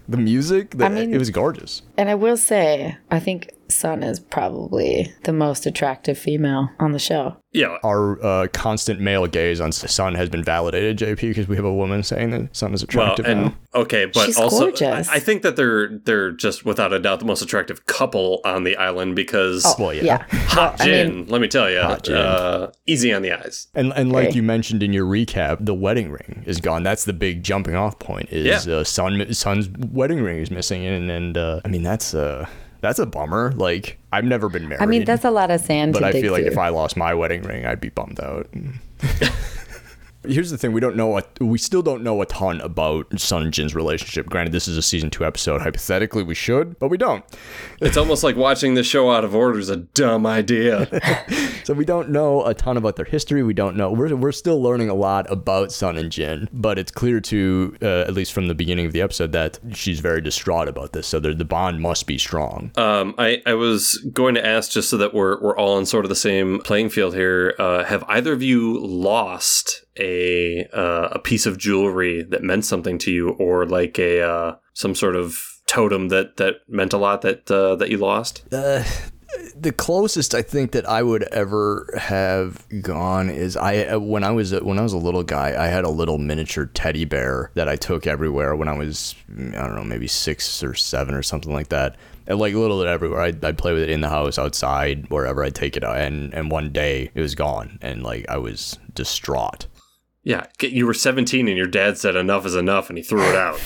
the 0.07 0.17
music, 0.17 0.71
the, 0.71 0.85
I 0.85 0.89
mean- 0.89 1.13
it 1.13 1.17
was 1.17 1.29
gorgeous. 1.29 1.81
And 1.97 2.09
I 2.09 2.15
will 2.15 2.37
say, 2.37 2.97
I 3.11 3.19
think 3.19 3.49
Sun 3.69 4.03
is 4.03 4.19
probably 4.19 5.11
the 5.23 5.33
most 5.33 5.65
attractive 5.65 6.17
female 6.17 6.69
on 6.79 6.91
the 6.91 6.99
show. 6.99 7.37
Yeah. 7.51 7.77
Our 7.83 8.21
uh, 8.23 8.47
constant 8.53 8.99
male 8.99 9.27
gaze 9.27 9.61
on 9.61 9.71
Sun 9.71 10.15
has 10.15 10.27
been 10.29 10.43
validated, 10.43 10.97
JP, 10.97 11.21
because 11.21 11.47
we 11.47 11.55
have 11.55 11.63
a 11.65 11.73
woman 11.73 12.03
saying 12.03 12.31
that 12.31 12.53
Sun 12.55 12.73
is 12.73 12.81
Well, 12.93 13.13
attractive 13.13 13.25
and 13.25 13.41
now. 13.45 13.55
okay, 13.73 14.05
but 14.05 14.25
She's 14.25 14.37
also 14.37 14.65
gorgeous. 14.71 15.07
I, 15.09 15.15
I 15.15 15.19
think 15.19 15.41
that 15.43 15.55
they're 15.55 15.97
they're 15.99 16.31
just 16.31 16.65
without 16.65 16.91
a 16.91 16.99
doubt 16.99 17.19
the 17.19 17.25
most 17.25 17.41
attractive 17.41 17.85
couple 17.85 18.41
on 18.43 18.65
the 18.65 18.75
island 18.75 19.15
because 19.15 19.65
Well, 19.79 19.93
yeah. 19.93 20.25
hot 20.49 20.81
I 20.81 20.85
Jin. 20.85 21.15
mean- 21.15 21.25
let 21.27 21.39
me 21.39 21.47
tell 21.47 21.69
you, 21.69 21.77
uh, 21.79 22.71
easy 22.85 23.13
on 23.13 23.21
the 23.21 23.31
eyes. 23.31 23.67
And 23.73 23.93
and 23.93 24.11
like 24.11 24.27
Okay. 24.29 24.35
you 24.35 24.43
mentioned 24.43 24.83
in 24.83 24.91
your 24.91 25.05
recap, 25.05 25.65
the 25.65 25.73
wedding 25.73 26.11
ring 26.11 26.43
is 26.45 26.59
gone. 26.59 26.83
That's 26.83 27.05
the 27.05 27.13
big 27.13 27.41
jumping 27.41 27.75
off 27.75 27.99
point. 27.99 28.29
Is 28.31 28.67
Yeah. 28.67 28.75
uh, 28.75 28.83
Sun 28.83 29.33
Sun's 29.33 29.69
wedding 29.69 30.21
ring 30.21 30.39
is 30.39 30.51
missing, 30.51 30.85
and 30.85 31.09
and 31.09 31.37
uh, 31.37 31.61
I 31.63 31.69
mean 31.69 31.83
that's 31.83 32.13
uh 32.13 32.47
that's 32.81 32.99
a 32.99 33.05
bummer. 33.05 33.51
Like 33.55 33.97
I've 34.11 34.25
never 34.25 34.49
been 34.49 34.67
married. 34.67 34.81
I 34.81 34.85
mean, 34.85 35.05
that's 35.05 35.25
a 35.25 35.31
lot 35.31 35.51
of 35.51 35.61
sand 35.61 35.93
but 35.93 35.99
to 35.99 36.05
I 36.07 36.11
dig 36.11 36.23
feel 36.23 36.31
like 36.31 36.43
through. 36.43 36.51
if 36.51 36.57
I 36.57 36.69
lost 36.69 36.97
my 36.97 37.13
wedding 37.13 37.43
ring, 37.43 37.65
I'd 37.65 37.81
be 37.81 37.89
bummed 37.89 38.19
out. 38.19 38.47
Here's 40.27 40.51
the 40.51 40.57
thing: 40.57 40.73
we 40.73 40.81
don't 40.81 40.95
know 40.95 41.07
what 41.07 41.29
we 41.39 41.57
still 41.57 41.81
don't 41.81 42.03
know 42.03 42.21
a 42.21 42.25
ton 42.25 42.61
about 42.61 43.19
Sun 43.19 43.43
and 43.43 43.53
Jin's 43.53 43.75
relationship. 43.75 44.27
Granted, 44.27 44.51
this 44.51 44.67
is 44.67 44.77
a 44.77 44.81
season 44.81 45.09
two 45.09 45.25
episode. 45.25 45.61
Hypothetically, 45.61 46.23
we 46.23 46.35
should, 46.35 46.77
but 46.79 46.89
we 46.89 46.97
don't. 46.97 47.23
It's 47.81 47.97
almost 47.97 48.23
like 48.23 48.35
watching 48.35 48.73
the 48.73 48.83
show 48.83 49.11
out 49.11 49.23
of 49.23 49.35
order 49.35 49.59
is 49.59 49.69
a 49.69 49.77
dumb 49.77 50.25
idea. 50.25 50.87
So 51.65 51.73
we 51.73 51.83
don't 51.83 52.09
know 52.09 52.45
a 52.45 52.53
ton 52.53 52.77
about 52.77 52.95
their 52.95 53.05
history. 53.05 53.41
We 53.41 53.55
don't 53.55 53.75
know. 53.75 53.91
We're, 53.91 54.15
we're 54.15 54.31
still 54.31 54.61
learning 54.61 54.89
a 54.89 54.93
lot 54.93 55.25
about 55.31 55.71
Sun 55.71 55.97
and 55.97 56.11
Jin, 56.11 56.47
but 56.53 56.77
it's 56.77 56.91
clear 56.91 57.19
to, 57.21 57.75
uh, 57.81 58.01
at 58.01 58.13
least 58.13 58.33
from 58.33 58.47
the 58.47 58.53
beginning 58.53 58.85
of 58.85 58.93
the 58.93 59.01
episode, 59.01 59.31
that 59.31 59.57
she's 59.73 59.99
very 59.99 60.21
distraught 60.21 60.67
about 60.67 60.93
this. 60.93 61.07
So 61.07 61.19
the 61.19 61.33
the 61.33 61.43
bond 61.43 61.81
must 61.81 62.05
be 62.05 62.19
strong. 62.19 62.71
Um, 62.75 63.15
I, 63.17 63.41
I 63.47 63.55
was 63.55 63.97
going 64.13 64.35
to 64.35 64.45
ask 64.45 64.71
just 64.71 64.91
so 64.91 64.97
that 64.97 65.15
we're 65.15 65.41
we're 65.41 65.57
all 65.57 65.77
on 65.77 65.87
sort 65.87 66.05
of 66.05 66.09
the 66.09 66.15
same 66.15 66.59
playing 66.59 66.89
field 66.89 67.15
here. 67.15 67.55
Uh, 67.57 67.83
have 67.83 68.03
either 68.07 68.31
of 68.33 68.43
you 68.43 68.79
lost 68.85 69.84
a 69.97 70.65
uh, 70.73 71.09
a 71.11 71.19
piece 71.19 71.45
of 71.45 71.57
jewelry 71.57 72.23
that 72.23 72.43
meant 72.43 72.65
something 72.65 72.97
to 72.99 73.11
you, 73.11 73.29
or 73.29 73.65
like 73.65 73.99
a 73.99 74.21
uh, 74.21 74.55
some 74.73 74.95
sort 74.95 75.15
of 75.15 75.61
totem 75.67 76.09
that 76.09 76.37
that 76.37 76.55
meant 76.67 76.93
a 76.93 76.97
lot 76.97 77.21
that 77.21 77.49
uh, 77.49 77.75
that 77.75 77.89
you 77.89 77.97
lost? 77.97 78.43
the 79.55 79.71
closest 79.71 80.35
I 80.35 80.41
think 80.41 80.71
that 80.71 80.87
I 80.87 81.03
would 81.03 81.23
ever 81.23 81.93
have 81.97 82.65
gone 82.81 83.29
is 83.29 83.57
I 83.57 83.85
uh, 83.85 83.99
when 83.99 84.23
I 84.23 84.31
was 84.31 84.53
when 84.61 84.79
I 84.79 84.81
was 84.81 84.93
a 84.93 84.97
little 84.97 85.23
guy 85.23 85.61
I 85.61 85.67
had 85.67 85.83
a 85.83 85.89
little 85.89 86.17
miniature 86.17 86.65
teddy 86.67 87.05
bear 87.05 87.51
that 87.55 87.67
I 87.67 87.75
took 87.75 88.07
everywhere 88.07 88.55
when 88.55 88.67
I 88.67 88.77
was 88.77 89.15
I 89.29 89.65
don't 89.65 89.75
know 89.75 89.83
maybe 89.83 90.07
six 90.07 90.63
or 90.63 90.73
seven 90.73 91.15
or 91.15 91.23
something 91.23 91.53
like 91.53 91.69
that 91.69 91.95
and 92.27 92.39
like 92.39 92.53
little 92.53 92.79
bit 92.79 92.87
everywhere 92.87 93.21
I'd, 93.21 93.43
I'd 93.43 93.57
play 93.57 93.73
with 93.73 93.83
it 93.83 93.89
in 93.89 94.01
the 94.01 94.09
house 94.09 94.37
outside 94.37 95.09
wherever 95.09 95.43
I'd 95.43 95.55
take 95.55 95.75
it 95.75 95.83
and 95.83 96.33
and 96.33 96.51
one 96.51 96.71
day 96.71 97.11
it 97.13 97.21
was 97.21 97.35
gone 97.35 97.79
and 97.81 98.03
like 98.03 98.25
I 98.29 98.37
was 98.37 98.77
distraught 98.93 99.67
Yeah, 100.27 100.47
you 100.59 100.85
were 100.87 100.93
17 100.95 101.47
and 101.47 101.55
your 101.55 101.67
dad 101.67 101.97
said 101.99 102.15
enough 102.15 102.45
is 102.47 102.55
enough, 102.55 102.89
and 102.89 102.97
he 102.97 103.03
threw 103.03 103.21
it 103.21 103.35
out. 103.35 103.61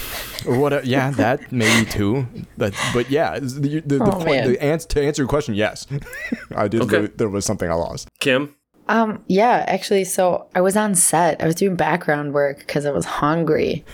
or 0.45 0.59
what 0.61 0.85
yeah 0.85 1.09
that 1.11 1.51
maybe 1.51 1.89
too 1.89 2.27
but 2.57 2.73
but 2.93 3.09
yeah 3.09 3.39
the, 3.39 3.81
the, 3.85 3.97
the 3.99 4.03
Oh, 4.13 4.23
point 4.23 4.45
the 4.45 4.61
answer 4.61 4.87
to 4.89 5.01
answer 5.01 5.21
your 5.23 5.29
question 5.29 5.53
yes 5.55 5.87
I 6.55 6.67
did 6.67 6.81
Okay. 6.81 6.99
lo- 6.99 7.09
there 7.15 7.29
was 7.29 7.45
something 7.45 7.69
I 7.71 7.75
lost 7.75 8.07
Kim, 8.19 8.55
Um, 8.89 9.23
yeah, 9.27 9.63
actually, 9.67 10.03
so 10.03 10.47
I 10.55 10.61
was 10.61 10.75
on 10.75 10.95
set. 10.95 11.41
I 11.41 11.45
was 11.45 11.55
doing 11.55 11.75
background 11.75 12.33
work 12.33 12.57
because 12.59 12.85
I 12.87 12.91
was 12.91 13.05
hungry. 13.05 13.85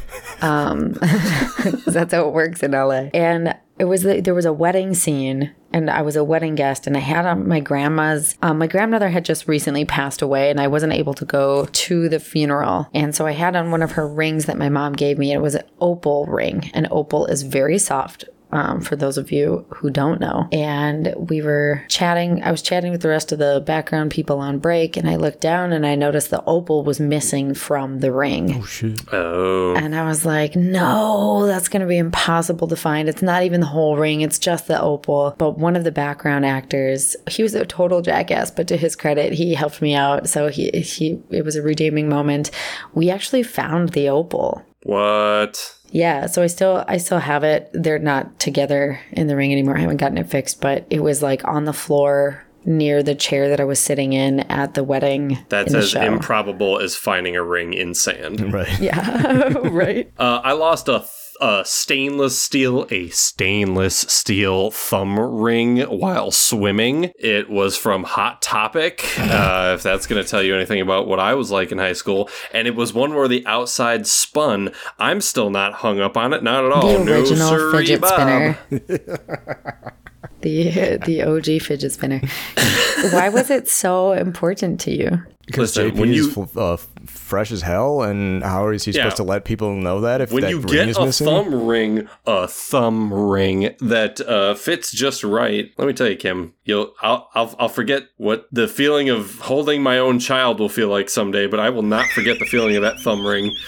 Um, 0.42 0.94
'cause 1.02 1.94
that's 1.94 2.14
how 2.14 2.28
it 2.28 2.34
works 2.34 2.64
in 2.64 2.72
LA. 2.72 3.10
And 3.14 3.56
it 3.78 3.86
was 3.86 4.04
the, 4.04 4.22
there 4.22 4.34
was 4.34 4.46
a 4.46 4.54
wedding 4.54 4.94
scene, 4.94 5.52
and 5.76 5.90
I 5.90 6.04
was 6.04 6.16
a 6.16 6.24
wedding 6.24 6.56
guest, 6.56 6.88
and 6.88 6.96
I 6.96 7.02
had 7.02 7.26
on 7.26 7.50
my 7.50 7.60
grandma's. 7.60 8.38
Um, 8.42 8.60
my 8.60 8.68
grandmother 8.68 9.10
had 9.10 9.26
just 9.26 9.46
recently 9.46 9.84
passed 9.84 10.22
away, 10.22 10.50
and 10.50 10.58
I 10.58 10.70
wasn't 10.70 10.94
able 10.94 11.14
to 11.16 11.26
go 11.26 11.66
to 11.66 12.08
the 12.08 12.22
funeral, 12.22 12.88
and 12.94 13.14
so 13.14 13.26
I 13.26 13.34
had 13.34 13.58
on 13.58 13.72
one 13.72 13.84
of 13.84 13.92
her 13.92 14.08
rings 14.08 14.46
that 14.46 14.58
my 14.58 14.70
mom 14.70 14.94
gave 14.94 15.18
me. 15.18 15.34
It 15.34 15.42
was 15.42 15.56
an 15.56 15.66
opal 15.82 16.28
ring, 16.28 16.72
and 16.74 16.88
opal 16.92 17.26
is 17.26 17.44
very 17.44 17.78
soft. 17.78 18.24
Um, 18.52 18.80
for 18.80 18.96
those 18.96 19.18
of 19.18 19.32
you 19.32 19.66
who 19.70 19.90
don't 19.90 20.22
know. 20.22 20.48
And 20.52 21.14
we 21.18 21.42
were 21.42 21.84
chatting. 21.90 22.42
I 22.44 22.52
was 22.52 22.62
chatting 22.62 22.92
with 22.92 23.02
the 23.02 23.10
rest 23.10 23.32
of 23.32 23.40
the 23.40 23.62
background 23.66 24.12
people 24.12 24.40
on 24.40 24.60
break, 24.60 24.96
and 24.96 25.10
I 25.10 25.16
looked 25.18 25.42
down 25.42 25.74
and 25.74 25.86
I 25.86 25.96
noticed 25.96 26.30
the 26.30 26.44
opal 26.46 26.84
was 26.84 27.00
missing 27.00 27.54
from 27.54 28.00
the 28.00 28.12
ring. 28.12 28.56
Oh, 28.56 28.66
shit. 28.66 29.02
Oh. 29.12 29.76
And 29.76 29.96
I 29.96 30.08
was 30.08 30.26
like, 30.26 30.56
no, 30.56 31.46
that's 31.48 31.68
going 31.68 31.82
to 31.82 31.88
be 31.88 31.98
impossible 31.98 32.68
to 32.68 32.76
find. 32.76 33.10
It's 33.10 33.22
not 33.22 33.44
even 33.44 33.60
the 33.60 33.68
whole 33.68 33.98
ring, 33.98 34.22
it's 34.22 34.40
just 34.40 34.68
the 34.68 34.80
opal. 34.80 35.36
But 35.38 35.58
one 35.58 35.76
of 35.76 35.84
the 35.84 35.92
background 35.92 36.46
actors, 36.46 37.16
he 37.30 37.44
was 37.44 37.56
a 37.56 37.66
total 37.66 38.02
jackass, 38.02 38.52
but 38.52 38.68
to 38.70 38.78
his 38.78 38.96
credit, 38.96 39.34
he 39.34 39.54
helped 39.54 39.82
me 39.82 39.96
out. 39.96 40.30
So 40.30 40.48
he, 40.48 40.70
he 40.70 41.20
it 41.30 41.44
was 41.44 41.56
a 41.56 41.62
redeeming 41.62 42.08
moment. 42.10 42.52
We 42.94 43.10
actually 43.10 43.44
found 43.44 43.90
the 43.90 44.10
opal. 44.10 44.64
What? 44.86 45.76
Yeah, 45.90 46.28
so 46.28 46.44
I 46.44 46.48
still 46.48 46.86
I 46.88 46.98
still 46.98 47.18
have 47.18 47.44
it. 47.44 47.70
They're 47.74 47.98
not 47.98 48.40
together 48.40 49.00
in 49.12 49.26
the 49.26 49.36
ring 49.36 49.52
anymore. 49.52 49.76
I 49.78 49.82
haven't 49.82 49.98
gotten 49.98 50.20
it 50.20 50.30
fixed, 50.30 50.62
but 50.62 50.86
it 50.92 51.02
was 51.02 51.24
like 51.24 51.44
on 51.48 51.66
the 51.66 51.74
floor 51.74 52.44
near 52.66 53.02
the 53.02 53.16
chair 53.16 53.50
that 53.50 53.60
I 53.60 53.64
was 53.64 53.80
sitting 53.80 54.14
in 54.14 54.42
at 54.42 54.76
the 54.76 54.84
wedding. 54.84 55.40
That's 55.50 55.72
the 55.72 55.80
as 55.80 55.90
show. 55.90 56.02
improbable 56.02 56.80
as 56.80 56.96
finding 56.96 57.36
a 57.36 57.44
ring 57.44 57.74
in 57.74 57.96
sand. 57.96 58.42
Right. 58.54 58.80
Yeah, 58.80 59.54
right. 59.64 60.12
Uh, 60.20 60.42
I 60.44 60.54
lost 60.54 60.88
a, 60.88 61.00
th- 61.00 61.10
a 61.42 61.64
stainless 61.66 62.38
steel, 62.40 62.88
a 62.90 63.10
stainless 63.10 63.98
steel 63.98 64.72
thumb 64.72 65.20
ring 65.20 65.82
while 65.82 66.32
swimming. 66.32 67.12
It 67.20 67.50
was 67.50 67.78
from 67.78 68.04
Hot 68.04 68.42
Topic, 68.42 69.04
uh, 69.20 69.74
if 69.76 69.84
that's 69.84 70.08
going 70.08 70.24
to 70.24 70.28
tell 70.30 70.42
you 70.44 70.56
anything 70.56 70.82
about 70.82 71.08
what 71.08 71.20
I 71.20 71.34
was 71.34 71.52
like 71.52 71.72
in 71.72 71.78
high 71.78 71.94
school. 71.94 72.30
And 72.54 72.68
it 72.68 72.76
was 72.76 72.94
one 72.94 73.14
where 73.16 73.28
the 73.28 73.46
outside 73.46 74.08
spun. 74.08 74.72
I'm 75.00 75.22
still 75.22 75.50
not 75.50 75.74
hung 75.74 76.00
up 76.00 76.18
on 76.18 76.34
it, 76.34 76.44
not 76.44 76.66
at 76.66 76.72
all. 76.72 76.82
The 76.88 76.96
Oh, 76.96 77.04
no, 77.04 77.12
original 77.14 77.72
fidget 77.72 78.02
Bob. 78.02 78.12
spinner. 78.14 78.58
the 80.42 80.98
the 81.06 81.24
OG 81.24 81.62
fidget 81.62 81.92
spinner. 81.92 82.22
Why 83.12 83.30
was 83.30 83.50
it 83.50 83.68
so 83.70 84.12
important 84.14 84.80
to 84.82 84.92
you? 84.92 85.20
Because 85.46 85.78
Listen, 85.78 85.92
JP 85.92 86.00
when 86.00 86.10
is 86.14 86.36
you- 86.36 86.42
f- 86.44 86.58
uh, 86.58 86.78
fresh 87.06 87.52
as 87.52 87.62
hell, 87.62 88.02
and 88.02 88.42
how 88.44 88.70
is 88.70 88.84
he 88.84 88.92
Yeah. 88.92 89.04
supposed 89.04 89.18
to 89.18 89.24
let 89.24 89.46
people 89.46 89.76
know 89.76 90.02
that 90.02 90.20
if 90.22 90.32
When 90.32 90.42
that 90.42 90.50
you 90.50 90.58
ring 90.58 90.68
get 90.68 90.90
is 90.90 90.98
a 90.98 91.06
missing? 91.06 91.28
thumb 91.28 91.68
ring, 91.68 92.08
a 92.26 92.48
thumb 92.48 93.14
ring 93.14 93.76
that 93.80 94.20
uh, 94.22 94.56
fits 94.56 94.92
just 94.92 95.24
right. 95.24 95.70
Let 95.78 95.88
me 95.88 95.94
tell 95.94 96.08
you, 96.10 96.16
Kim, 96.16 96.54
you'll 96.64 96.94
I'll, 97.02 97.30
I'll 97.36 97.56
I'll 97.60 97.70
forget 97.70 98.04
what 98.18 98.48
the 98.52 98.68
feeling 98.68 99.10
of 99.10 99.38
holding 99.40 99.84
my 99.84 100.00
own 100.00 100.18
child 100.18 100.60
will 100.60 100.70
feel 100.70 100.88
like 100.88 101.10
someday, 101.12 101.46
but 101.46 101.60
I 101.60 101.70
will 101.70 101.84
not 101.84 102.08
forget 102.08 102.40
the 102.40 102.46
feeling 102.46 102.76
of 102.76 102.82
that 102.82 103.00
thumb 103.02 103.26
ring. 103.26 103.52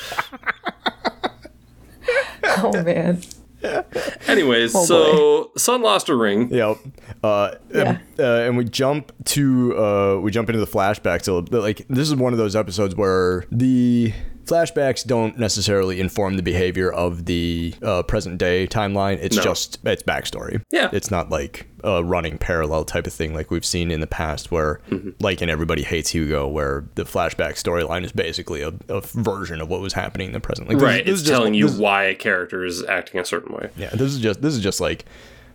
Oh 2.60 2.72
man. 2.84 3.22
Anyways, 4.28 4.76
Oh, 4.76 4.84
so 4.86 5.52
Sun 5.58 5.82
lost 5.82 6.10
a 6.10 6.16
ring. 6.16 6.50
Yep. 6.54 6.78
Uh, 7.24 7.52
Yeah. 7.74 7.98
uh, 8.20 8.24
and 8.24 8.58
we 8.58 8.66
jump 8.66 9.12
to 9.26 9.78
uh, 9.78 10.20
we 10.22 10.32
jump 10.32 10.50
into 10.50 10.60
the 10.60 10.68
flashback. 10.72 11.24
So, 11.24 11.40
like 11.50 11.86
this 11.90 12.08
is 12.10 12.16
one 12.16 12.34
of 12.34 12.40
those 12.40 12.56
episodes 12.56 12.96
where 12.96 13.46
the 13.52 14.14
flashbacks 14.48 15.06
don't 15.06 15.38
necessarily 15.38 16.00
inform 16.00 16.38
the 16.38 16.44
behavior 16.44 16.92
of 16.92 17.25
the 17.25 17.74
uh, 17.84 18.04
present 18.04 18.38
day 18.38 18.66
timeline. 18.68 19.18
It's 19.22 19.36
No. 19.36 19.44
just 19.44 19.80
it's 19.86 20.04
backstory. 20.04 20.62
Yeah. 20.72 20.89
It's 20.94 21.12
not 21.12 21.30
like 21.30 21.68
a 21.84 22.04
running 22.04 22.38
parallel 22.38 22.86
type 22.86 23.06
of 23.06 23.13
thing 23.13 23.34
like 23.34 23.51
we've 23.51 23.66
seen 23.66 23.92
in 23.92 24.00
the 24.00 24.08
past, 24.08 24.51
where 24.51 24.80
Mm-hmm. 24.89 25.10
like 25.20 25.42
in 25.42 25.50
Everybody 25.50 25.84
Hates 25.84 26.10
Hugo, 26.10 26.48
where 26.48 26.86
the 26.96 27.04
flashback 27.04 27.54
storyline 27.62 28.04
is 28.04 28.12
basically 28.12 28.62
a, 28.62 28.74
a 28.88 29.01
version 29.01 29.62
of 29.62 29.70
what 29.70 29.82
was 29.82 29.94
happening 29.94 30.27
in 30.27 30.34
the 30.34 30.39
present. 30.39 30.70
Like, 30.70 30.80
Right, 30.82 31.06
this 31.06 31.13
it's 31.13 31.22
is 31.22 31.27
just- 31.27 31.32
telling 31.38 31.54
you 31.54 31.68
this 31.68 31.77
why 31.77 32.06
a 32.06 32.16
character 32.16 32.66
is 32.66 32.84
acting 32.86 33.20
a 33.20 33.25
certain 33.25 33.54
way. 33.56 33.70
yeah, 33.77 33.89
this 33.89 34.13
is 34.13 34.20
just 34.20 34.42
this 34.42 34.56
is 34.56 34.62
just 34.63 34.80
like 34.82 35.06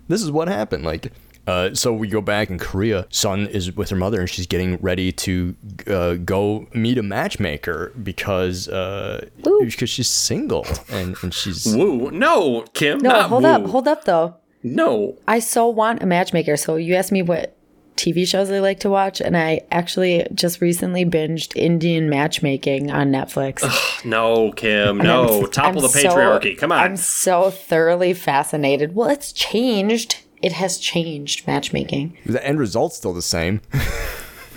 this 0.08 0.22
is 0.22 0.30
what 0.30 0.48
happened. 0.48 0.84
Like, 0.84 1.12
uh, 1.46 1.74
so 1.74 1.92
we 1.92 2.08
go 2.08 2.20
back 2.20 2.50
in 2.50 2.58
Korea. 2.58 3.06
Sun 3.10 3.46
is 3.48 3.72
with 3.72 3.90
her 3.90 3.96
mother, 3.96 4.20
and 4.20 4.30
she's 4.30 4.46
getting 4.46 4.76
ready 4.78 5.10
to 5.12 5.56
uh, 5.86 6.14
go 6.14 6.66
meet 6.72 6.98
a 6.98 7.02
matchmaker 7.02 7.92
because 8.02 8.68
uh, 8.68 9.26
because 9.60 9.90
she's 9.90 10.08
single 10.08 10.66
and 10.90 11.16
and 11.22 11.34
she's 11.34 11.66
Woo! 11.66 12.10
No, 12.10 12.62
Kim. 12.74 12.98
No, 12.98 13.10
not 13.10 13.28
hold 13.28 13.42
woo. 13.42 13.48
up, 13.48 13.66
hold 13.66 13.88
up 13.88 14.04
though. 14.04 14.36
No. 14.62 15.16
I 15.26 15.40
so 15.40 15.68
want 15.68 16.02
a 16.02 16.06
matchmaker. 16.06 16.56
So 16.56 16.76
you 16.76 16.94
asked 16.94 17.10
me 17.10 17.22
what 17.22 17.56
TV 17.96 18.26
shows 18.26 18.48
I 18.50 18.60
like 18.60 18.78
to 18.80 18.90
watch, 18.90 19.20
and 19.20 19.36
I 19.36 19.62
actually 19.72 20.26
just 20.34 20.60
recently 20.60 21.04
binged 21.04 21.56
Indian 21.56 22.08
matchmaking 22.08 22.90
on 22.90 23.10
Netflix. 23.10 23.62
No, 24.04 24.52
Kim. 24.52 24.98
No. 24.98 25.40
I'm- 25.42 25.50
Topple 25.50 25.78
I'm 25.78 25.82
the 25.82 25.88
so- 25.88 26.08
patriarchy. 26.08 26.56
Come 26.56 26.72
on. 26.72 26.78
I'm 26.78 26.96
so 26.96 27.50
thoroughly 27.50 28.14
fascinated. 28.14 28.94
Well, 28.94 29.08
it's 29.10 29.32
changed. 29.32 30.20
It 30.42 30.52
has 30.52 30.78
changed 30.78 31.46
matchmaking. 31.46 32.16
the 32.26 32.44
end 32.44 32.58
result's 32.58 32.96
still 32.96 33.12
the 33.14 33.22
same. 33.22 33.60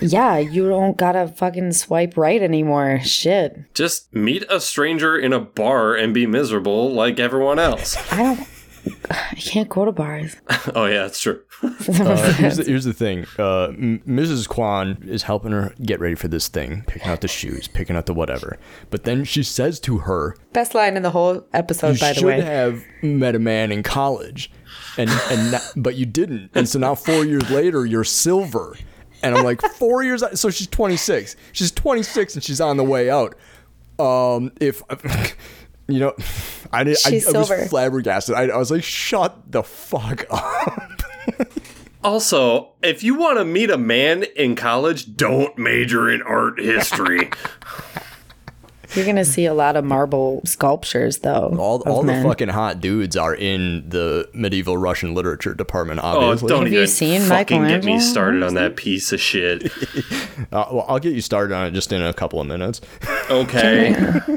Yeah, 0.00 0.36
you 0.36 0.68
don't 0.68 0.96
gotta 0.96 1.28
fucking 1.28 1.72
swipe 1.72 2.16
right 2.16 2.42
anymore. 2.42 3.00
Shit. 3.02 3.72
Just 3.74 4.14
meet 4.14 4.44
a 4.50 4.60
stranger 4.60 5.16
in 5.16 5.32
a 5.32 5.40
bar 5.40 5.94
and 5.94 6.12
be 6.12 6.26
miserable 6.26 6.92
like 6.92 7.18
everyone 7.18 7.58
else. 7.58 7.96
I 8.12 8.22
don't. 8.22 8.48
I 9.10 9.34
can't 9.34 9.68
go 9.68 9.84
to 9.84 9.90
bars. 9.90 10.36
oh 10.74 10.84
yeah, 10.84 11.02
that's 11.02 11.18
true. 11.18 11.42
Uh, 11.62 12.32
here's, 12.34 12.56
the, 12.56 12.64
here's 12.64 12.84
the 12.84 12.92
thing. 12.92 13.26
Uh, 13.36 13.68
M- 13.68 14.00
Mrs. 14.06 14.48
Kwan 14.48 15.02
is 15.06 15.24
helping 15.24 15.50
her 15.50 15.74
get 15.82 15.98
ready 15.98 16.14
for 16.14 16.28
this 16.28 16.46
thing, 16.46 16.84
picking 16.86 17.08
out 17.08 17.20
the 17.20 17.26
shoes, 17.26 17.66
picking 17.66 17.96
out 17.96 18.06
the 18.06 18.14
whatever. 18.14 18.58
But 18.90 19.02
then 19.02 19.24
she 19.24 19.42
says 19.42 19.80
to 19.80 19.98
her, 19.98 20.36
Best 20.52 20.72
line 20.74 20.96
in 20.96 21.02
the 21.02 21.10
whole 21.10 21.44
episode, 21.52 21.98
by 21.98 22.12
the 22.12 22.24
way." 22.24 22.36
You 22.36 22.42
should 22.42 22.48
way. 22.48 22.54
have 22.54 22.84
met 23.02 23.34
a 23.34 23.40
man 23.40 23.72
in 23.72 23.82
college 23.82 24.52
and 24.98 25.10
and 25.30 25.52
not, 25.52 25.72
but 25.76 25.94
you 25.96 26.06
didn't. 26.06 26.50
And 26.54 26.68
so 26.68 26.78
now 26.78 26.94
four 26.94 27.24
years 27.24 27.48
later 27.50 27.84
you're 27.86 28.04
silver. 28.04 28.76
And 29.22 29.34
i'm 29.34 29.44
like 29.44 29.60
four 29.62 30.04
years 30.04 30.22
so 30.38 30.50
she's 30.50 30.66
26 30.66 31.36
she's 31.52 31.72
26 31.72 32.34
and 32.34 32.44
she's 32.44 32.60
on 32.60 32.76
the 32.76 32.84
way 32.84 33.10
out. 33.10 33.34
Um 33.98 34.52
if 34.60 34.82
you 35.88 36.00
know 36.00 36.12
i 36.72 36.84
did 36.84 36.98
I, 37.06 37.22
I 37.26 37.38
was 37.38 37.68
flabbergasted. 37.68 38.34
I, 38.34 38.48
I 38.48 38.56
was 38.56 38.70
like 38.70 38.84
shut 38.84 39.50
the 39.50 39.62
fuck 39.62 40.26
up. 40.30 41.02
Also, 42.04 42.68
if 42.84 43.02
you 43.02 43.16
want 43.16 43.38
to 43.38 43.44
meet 43.44 43.68
a 43.68 43.76
man 43.76 44.22
in 44.36 44.54
college, 44.54 45.16
don't 45.16 45.58
major 45.58 46.08
in 46.08 46.22
art 46.22 46.60
history. 46.60 47.30
You're 48.96 49.06
gonna 49.06 49.24
see 49.24 49.44
a 49.44 49.54
lot 49.54 49.76
of 49.76 49.84
marble 49.84 50.40
sculptures, 50.44 51.18
though. 51.18 51.54
all, 51.58 51.82
of 51.82 51.86
all 51.86 52.02
the 52.02 52.22
fucking 52.22 52.48
hot 52.48 52.80
dudes 52.80 53.16
are 53.16 53.34
in 53.34 53.88
the 53.88 54.28
medieval 54.32 54.76
russian 54.76 55.14
literature 55.14 55.54
department 55.54 56.00
oh, 56.02 56.06
obviously 56.06 56.48
don't 56.48 56.64
Have 56.64 56.72
you 56.72 56.78
even 56.80 56.88
seen 56.88 57.20
fucking 57.22 57.66
get 57.68 57.84
me 57.84 58.00
started 58.00 58.42
on 58.42 58.54
that 58.54 58.76
piece 58.76 59.12
of 59.12 59.20
shit. 59.20 59.64
uh, 60.52 60.66
well 60.72 60.86
i'll 60.88 60.98
get 60.98 61.12
you 61.12 61.20
started 61.20 61.54
on 61.54 61.66
it 61.66 61.70
just 61.72 61.92
in 61.92 62.02
a 62.02 62.12
couple 62.12 62.40
of 62.40 62.46
minutes 62.46 62.80
Okay. 63.30 63.94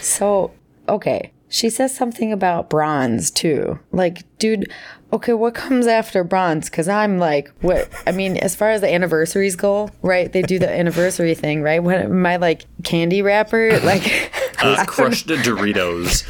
So, 0.00 0.52
okay. 0.88 1.32
She 1.48 1.70
says 1.70 1.94
something 1.94 2.32
about 2.32 2.68
bronze 2.68 3.30
too. 3.30 3.78
Like, 3.92 4.24
dude, 4.38 4.68
okay, 5.16 5.32
what 5.32 5.54
comes 5.54 5.86
after 5.86 6.22
bronze? 6.24 6.70
Because 6.70 6.88
I'm 6.88 7.18
like, 7.18 7.50
what? 7.60 7.88
I 8.06 8.12
mean, 8.12 8.36
as 8.36 8.54
far 8.54 8.70
as 8.70 8.80
the 8.80 8.92
anniversaries 8.92 9.56
go, 9.56 9.90
right? 10.02 10.32
They 10.32 10.42
do 10.42 10.58
the 10.58 10.70
anniversary 10.70 11.34
thing, 11.34 11.62
right? 11.62 11.82
What 11.82 11.96
am 11.96 12.24
I 12.24 12.36
like, 12.36 12.64
candy 12.84 13.22
wrapper? 13.22 13.80
Like, 13.80 14.30
Uh, 14.62 14.84
crushed 14.86 15.26
Doritos. 15.28 16.24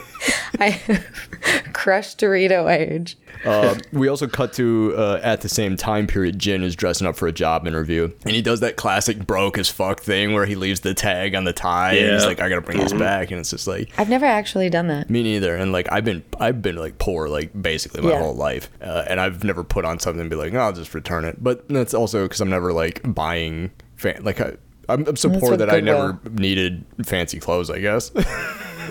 I 0.59 0.79
crushed 1.73 2.19
Dorito 2.19 2.69
age. 2.71 3.17
Uh, 3.43 3.75
we 3.91 4.07
also 4.07 4.27
cut 4.27 4.53
to 4.53 4.93
uh, 4.95 5.19
at 5.23 5.41
the 5.41 5.49
same 5.49 5.75
time 5.75 6.05
period. 6.05 6.37
Jin 6.37 6.61
is 6.63 6.75
dressing 6.75 7.07
up 7.07 7.15
for 7.15 7.27
a 7.27 7.31
job 7.31 7.65
interview, 7.65 8.11
and 8.23 8.35
he 8.35 8.41
does 8.41 8.59
that 8.59 8.75
classic 8.75 9.25
broke 9.25 9.57
as 9.57 9.67
fuck 9.69 9.99
thing 9.99 10.33
where 10.33 10.45
he 10.45 10.53
leaves 10.55 10.81
the 10.81 10.93
tag 10.93 11.33
on 11.33 11.43
the 11.43 11.53
tie. 11.53 11.93
and 11.93 12.13
he's 12.13 12.25
like, 12.25 12.39
"I 12.39 12.49
gotta 12.49 12.61
bring 12.61 12.77
this 12.77 12.93
back," 12.93 13.31
and 13.31 13.39
it's 13.39 13.49
just 13.49 13.65
like 13.67 13.89
I've 13.97 14.09
never 14.09 14.25
actually 14.27 14.69
done 14.69 14.87
that. 14.87 15.09
me 15.09 15.23
neither. 15.23 15.55
And 15.55 15.71
like 15.71 15.91
I've 15.91 16.05
been 16.05 16.23
I've 16.39 16.61
been 16.61 16.75
like 16.75 16.99
poor 16.99 17.27
like 17.27 17.59
basically 17.59 18.01
my 18.01 18.09
Yeah. 18.11 18.19
whole 18.19 18.35
life, 18.35 18.69
uh, 18.81 19.05
and 19.07 19.19
I've 19.19 19.43
never 19.43 19.63
put 19.63 19.85
on 19.85 19.99
something 19.99 20.21
and 20.21 20.29
be 20.29 20.35
like, 20.35 20.53
"No, 20.53 20.59
I'll 20.59 20.73
just 20.73 20.93
return 20.93 21.25
it." 21.25 21.43
But 21.43 21.67
that's 21.67 21.95
also 21.95 22.23
because 22.25 22.41
I'm 22.41 22.49
never 22.51 22.71
like 22.73 23.01
buying 23.03 23.71
fan 23.95 24.23
like 24.23 24.39
I. 24.39 24.53
I'm, 24.89 25.07
I'm 25.07 25.15
so 25.15 25.29
poor 25.29 25.55
that 25.57 25.69
I 25.69 25.79
Goodwill- 25.79 26.13
never 26.13 26.29
needed 26.31 26.85
fancy 27.05 27.39
clothes. 27.39 27.69
I 27.71 27.79
guess. 27.79 28.11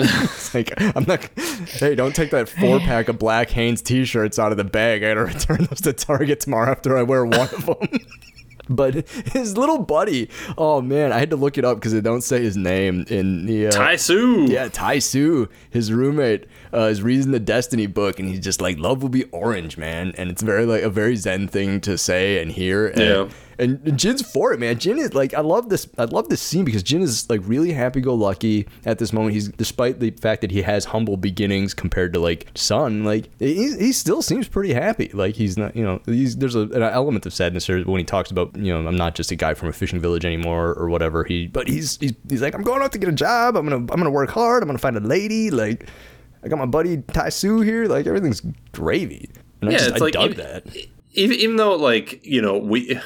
it's 0.05 0.55
like 0.55 0.73
I'm 0.79 1.05
not. 1.05 1.29
Hey, 1.69 1.95
don't 1.95 2.15
take 2.15 2.31
that 2.31 2.49
four 2.49 2.79
pack 2.81 3.09
of 3.09 3.19
black 3.19 3.51
Hanes 3.51 3.83
t-shirts 3.83 4.39
out 4.39 4.51
of 4.53 4.59
the 4.59 4.65
bag. 4.65 5.03
I 5.03 5.15
gotta 5.15 5.25
return 5.27 5.67
those 5.69 5.81
to 5.83 5.93
Target 5.93 6.41
tomorrow 6.41 6.71
after 6.71 6.97
I 6.97 7.03
wear 7.03 7.25
one 7.25 7.41
of 7.41 7.67
them. 7.67 7.77
but 8.69 9.09
his 9.33 9.57
little 9.57 9.79
buddy, 9.79 10.29
oh 10.57 10.81
man, 10.81 11.13
I 11.13 11.19
had 11.19 11.31
to 11.31 11.37
look 11.37 11.59
it 11.59 11.65
up 11.65 11.79
because 11.79 11.93
they 11.93 12.01
don't 12.01 12.23
say 12.23 12.43
his 12.43 12.57
name 12.57 13.05
in 13.09 13.47
the. 13.47 13.67
Uh, 13.67 13.71
Tai 13.71 13.97
Su. 13.97 14.47
yeah, 14.49 14.69
Tai 14.69 14.99
Su, 15.01 15.49
his 15.71 15.93
roommate, 15.93 16.47
uh, 16.73 16.83
is 16.83 17.03
reading 17.03 17.33
the 17.33 17.41
Destiny 17.41 17.87
book, 17.87 18.19
and 18.21 18.29
he's 18.29 18.41
just 18.41 18.61
like, 18.61 18.79
"Love 18.79 19.03
will 19.03 19.09
be 19.09 19.25
orange, 19.25 19.77
man," 19.77 20.13
and 20.17 20.31
it's 20.31 20.43
very 20.43 20.67
like 20.67 20.83
a 20.83 20.91
very 20.91 21.17
Zen 21.17 21.49
thing 21.49 21.81
to 21.83 21.99
say 21.99 22.41
and 22.41 22.53
hear. 22.53 22.87
And, 22.89 23.01
Yeah. 23.01 23.29
And 23.61 23.99
Jin's 23.99 24.23
for 24.23 24.53
it, 24.55 24.59
man. 24.59 24.79
Jin 24.79 24.99
is 24.99 25.13
like, 25.15 25.35
I 25.35 25.41
love 25.43 25.69
this. 25.69 25.87
I 25.99 26.05
love 26.05 26.29
this 26.31 26.41
scene 26.41 26.65
because 26.65 26.83
Jin 26.83 27.03
is 27.03 27.29
like 27.29 27.41
really 27.45 27.73
happy-go-lucky 27.73 28.67
at 28.87 28.99
this 28.99 29.13
moment. 29.13 29.35
He's 29.35 29.49
despite 29.49 30.01
the 30.01 30.11
fact 30.13 30.41
that 30.41 30.51
he 30.51 30.63
has 30.63 30.87
humble 30.87 31.17
beginnings 31.19 31.75
compared 31.75 32.15
to 32.15 32.21
like 32.21 32.49
Sun, 32.55 33.05
like 33.05 33.29
he, 33.39 33.55
he 33.77 33.93
still 33.93 34.23
seems 34.23 34.49
pretty 34.49 34.73
happy. 34.73 35.11
Like 35.13 35.35
he's 35.35 35.59
not, 35.59 35.77
you 35.77 35.85
know, 35.85 36.01
he's 36.07 36.37
there's 36.39 36.55
a, 36.55 36.63
an 36.63 36.83
element 36.83 37.27
of 37.27 37.35
sadness 37.35 37.67
there 37.67 37.83
when 37.83 37.99
he 37.99 38.05
talks 38.05 38.31
about, 38.31 38.57
you 38.57 38.73
know, 38.73 38.89
I'm 38.89 38.97
not 38.97 39.15
just 39.15 39.31
a 39.31 39.37
guy 39.37 39.53
from 39.55 39.69
a 39.69 39.73
fishing 39.73 40.01
village 40.01 40.25
anymore 40.25 40.73
or 40.75 40.89
whatever. 40.89 41.23
He, 41.25 41.47
but 41.47 41.69
he's 41.69 41.99
he's, 41.99 42.15
he's 42.29 42.41
like, 42.43 42.55
I'm 42.55 42.63
going 42.63 42.81
out 42.83 42.93
to 42.93 42.99
get 42.99 43.11
a 43.11 43.13
job. 43.13 43.57
I'm 43.57 43.65
gonna 43.69 43.77
I'm 43.77 43.87
gonna 43.87 44.11
work 44.11 44.31
hard. 44.31 44.63
I'm 44.63 44.69
gonna 44.69 44.79
find 44.79 44.97
a 44.97 45.01
lady. 45.01 45.51
Like 45.51 45.87
I 46.43 46.49
got 46.49 46.59
my 46.59 46.65
buddy 46.67 47.03
Tai 47.13 47.29
Su 47.29 47.61
here. 47.61 47.85
Like 47.85 48.07
everything's 48.07 48.41
gravy. 48.73 49.29
And 49.61 49.69
I 49.69 49.73
Yeah, 49.73 49.79
just, 49.79 49.91
it's 49.91 50.01
I 50.01 50.05
like 50.07 50.15
dug 50.15 50.31
even- 50.31 50.37
that. 50.47 50.77
even, 51.13 51.37
even 51.39 51.57
though 51.57 51.77
like 51.77 52.25
you 52.25 52.41
know 52.41 52.57
we 52.57 52.99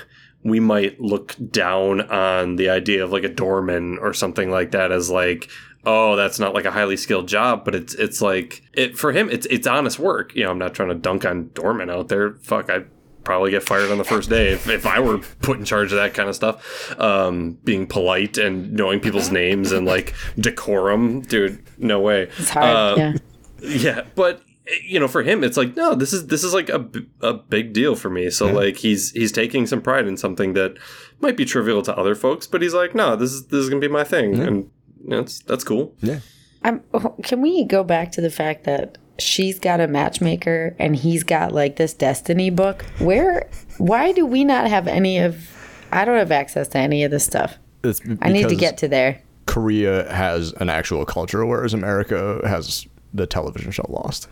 we 0.45 0.61
might 0.61 1.01
look 1.01 1.35
down 1.51 2.03
on 2.03 2.57
the 2.57 2.69
idea 2.69 3.03
of 3.03 3.11
like 3.11 3.25
a 3.25 3.29
doorman 3.29 3.99
or 3.99 4.13
something 4.13 4.51
like 4.51 4.71
that 4.73 4.93
as 4.93 5.11
like 5.11 5.49
oh 5.87 6.17
that's 6.17 6.39
not 6.39 6.55
like 6.55 6.65
a 6.65 6.71
highly 6.71 6.97
skilled 6.97 7.27
job 7.27 7.65
but 7.65 7.75
it's 7.75 7.95
it's 7.95 8.21
like 8.23 8.63
it 8.73 8.97
for 8.97 9.13
him 9.13 9.29
it's 9.31 9.47
it's 9.47 9.67
honest 9.67 9.99
work 9.99 10.35
you 10.35 10.43
know 10.45 10.51
i'm 10.51 10.59
not 10.59 10.75
trying 10.75 10.89
to 10.89 10.95
dunk 10.95 11.25
on 11.25 11.51
doorman 11.55 11.91
out 11.91 12.09
there 12.09 12.35
fuck 12.43 12.71
i 12.71 12.83
probably 13.23 13.51
get 13.51 13.63
fired 13.63 13.91
on 13.91 13.97
the 13.97 14.05
first 14.05 14.29
day 14.29 14.53
if, 14.53 14.69
if 14.69 14.87
i 14.87 15.01
were 15.01 15.19
put 15.41 15.59
in 15.59 15.65
charge 15.65 15.93
of 15.93 15.97
that 15.97 16.13
kind 16.13 16.29
of 16.29 16.35
stuff 16.35 16.95
um 17.01 17.53
being 17.65 17.87
polite 17.87 18.37
and 18.37 18.73
knowing 18.75 19.01
people's 19.01 19.31
names 19.31 19.73
and 19.73 19.87
like 19.87 20.15
decorum 20.39 21.23
dude 21.23 21.63
no 21.79 22.01
way 22.01 22.29
It's 22.39 22.51
hard. 22.51 22.65
Uh, 22.77 22.95
yeah. 22.99 23.15
yeah 23.63 24.03
but 24.15 24.43
you 24.83 24.99
know 24.99 25.09
for 25.09 25.23
him 25.23 25.45
it's 25.45 25.57
like 25.57 25.77
no 25.77 25.95
this 25.95 26.13
is 26.13 26.29
this 26.29 26.43
is 26.43 26.55
like 26.55 26.69
a, 26.71 26.89
a 27.21 27.35
big 27.35 27.73
deal 27.73 27.95
for 27.95 28.09
me 28.09 28.31
so 28.31 28.47
like 28.47 28.77
he's 28.77 29.11
he's 29.11 29.31
taking 29.31 29.67
some 29.67 29.83
pride 29.83 30.07
in 30.07 30.17
something 30.17 30.55
that 30.55 30.77
might 31.21 31.37
be 31.37 31.45
trivial 31.45 31.83
to 31.83 31.95
other 31.99 32.15
folks 32.15 32.47
but 32.47 32.63
he's 32.63 32.73
like 32.75 32.95
no 32.95 33.15
this 33.15 33.33
is 33.33 33.47
this 33.49 33.61
is 33.61 33.69
gonna 33.69 33.81
be 33.81 33.89
my 33.89 34.05
thing 34.05 34.41
and 34.41 34.71
you 35.03 35.11
know, 35.11 35.21
it's 35.21 35.41
that's 35.41 35.65
cool 35.65 35.95
Yeah. 36.01 36.21
I'm, 36.65 36.83
oh, 36.95 37.15
can 37.23 37.43
we 37.43 37.65
go 37.65 37.85
back 37.85 38.11
to 38.13 38.23
the 38.23 38.31
fact 38.31 38.65
that 38.65 38.97
she's 39.19 39.59
got 39.59 39.81
a 39.81 39.87
matchmaker 39.87 40.75
and 40.79 40.97
he's 40.97 41.23
got 41.23 41.53
like 41.53 41.77
this 41.77 41.93
destiny 41.93 42.49
book? 42.49 42.87
Where, 42.99 43.51
why 43.77 44.13
do 44.13 44.25
we 44.25 44.45
not 44.45 44.69
have 44.69 44.89
any 44.89 45.19
of? 45.19 45.47
I 45.93 46.07
don't 46.07 46.17
have 46.17 46.33
access 46.33 46.69
to 46.69 46.79
any 46.79 47.05
of 47.05 47.11
this 47.11 47.25
stuff. 47.25 47.59
It's 47.83 48.01
I 48.23 48.31
need 48.31 48.49
to 48.49 48.57
get 48.57 48.79
to 48.79 48.89
there. 48.89 49.21
Korea 49.45 50.11
has 50.11 50.53
an 50.55 50.71
actual 50.71 51.05
culture, 51.05 51.45
whereas 51.45 51.75
America 51.75 52.41
has 52.47 52.87
the 53.15 53.27
television 53.27 53.71
show 53.71 53.87
Lost. 53.89 54.29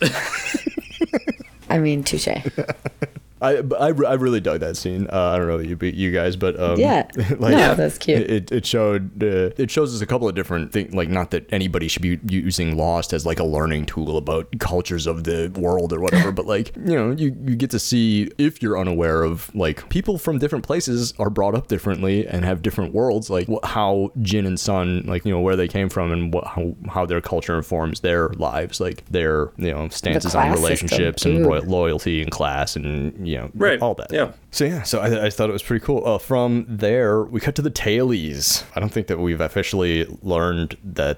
I 1.70 1.78
mean, 1.78 2.04
touche. 2.04 2.28
I, 3.42 3.58
I, 3.78 3.88
I 3.88 4.14
really 4.14 4.40
dug 4.40 4.60
that 4.60 4.76
scene. 4.76 5.08
Uh, 5.12 5.30
I 5.30 5.38
don't 5.38 5.48
know 5.48 5.58
you 5.58 5.76
you 5.80 6.12
guys, 6.12 6.36
but 6.36 6.58
um, 6.60 6.78
Yeah. 6.78 7.08
No, 7.52 7.74
that's 7.74 7.98
cute. 7.98 8.30
It, 8.30 8.52
it 8.52 8.66
showed 8.66 9.22
uh, 9.22 9.50
it 9.56 9.70
shows 9.70 9.94
us 9.94 10.00
a 10.00 10.06
couple 10.06 10.28
of 10.28 10.34
different 10.34 10.72
things. 10.72 10.94
Like 10.94 11.08
not 11.08 11.30
that 11.32 11.52
anybody 11.52 11.88
should 11.88 12.02
be 12.02 12.18
using 12.28 12.76
Lost 12.76 13.12
as 13.12 13.26
like 13.26 13.38
a 13.40 13.44
learning 13.44 13.86
tool 13.86 14.16
about 14.16 14.48
cultures 14.58 15.06
of 15.06 15.24
the 15.24 15.52
world 15.58 15.92
or 15.92 16.00
whatever, 16.00 16.30
but 16.32 16.46
like 16.46 16.74
you 16.76 16.94
know 16.94 17.10
you 17.10 17.36
you 17.44 17.56
get 17.56 17.70
to 17.70 17.78
see 17.78 18.30
if 18.38 18.62
you're 18.62 18.78
unaware 18.78 19.22
of 19.22 19.52
like 19.54 19.88
people 19.88 20.18
from 20.18 20.38
different 20.38 20.64
places 20.64 21.12
are 21.18 21.30
brought 21.30 21.54
up 21.54 21.68
differently 21.68 22.26
and 22.26 22.44
have 22.44 22.62
different 22.62 22.94
worlds. 22.94 23.28
Like 23.28 23.48
wh- 23.48 23.66
how 23.66 24.12
Jin 24.22 24.46
and 24.46 24.58
Sun 24.60 25.02
like 25.06 25.24
you 25.24 25.32
know 25.32 25.40
where 25.40 25.56
they 25.56 25.68
came 25.68 25.88
from 25.88 26.12
and 26.12 26.32
what 26.32 26.46
how, 26.46 26.74
how 26.88 27.06
their 27.06 27.20
culture 27.20 27.56
informs 27.56 28.00
their 28.00 28.28
lives, 28.30 28.80
like 28.80 29.04
their 29.06 29.50
you 29.56 29.72
know 29.72 29.88
stances 29.88 30.34
on 30.34 30.42
relationships 30.62 31.24
and 31.24 31.44
roy- 31.46 31.60
loyalty 31.60 32.22
and 32.22 32.30
class 32.30 32.76
and 32.76 33.26
you 33.32 33.38
know 33.38 33.50
Right, 33.54 33.80
all 33.80 33.94
that 33.94 34.12
yeah. 34.12 34.32
so 34.50 34.64
yeah 34.64 34.82
so 34.82 35.00
I, 35.00 35.26
I 35.26 35.30
thought 35.30 35.48
it 35.50 35.52
was 35.52 35.62
pretty 35.62 35.84
cool 35.84 36.06
uh, 36.06 36.18
from 36.18 36.66
there 36.68 37.22
we 37.24 37.40
cut 37.40 37.54
to 37.56 37.62
the 37.62 37.70
tailies 37.70 38.64
i 38.76 38.80
don't 38.80 38.92
think 38.92 39.06
that 39.08 39.18
we've 39.18 39.40
officially 39.40 40.06
learned 40.22 40.76
that 40.84 41.16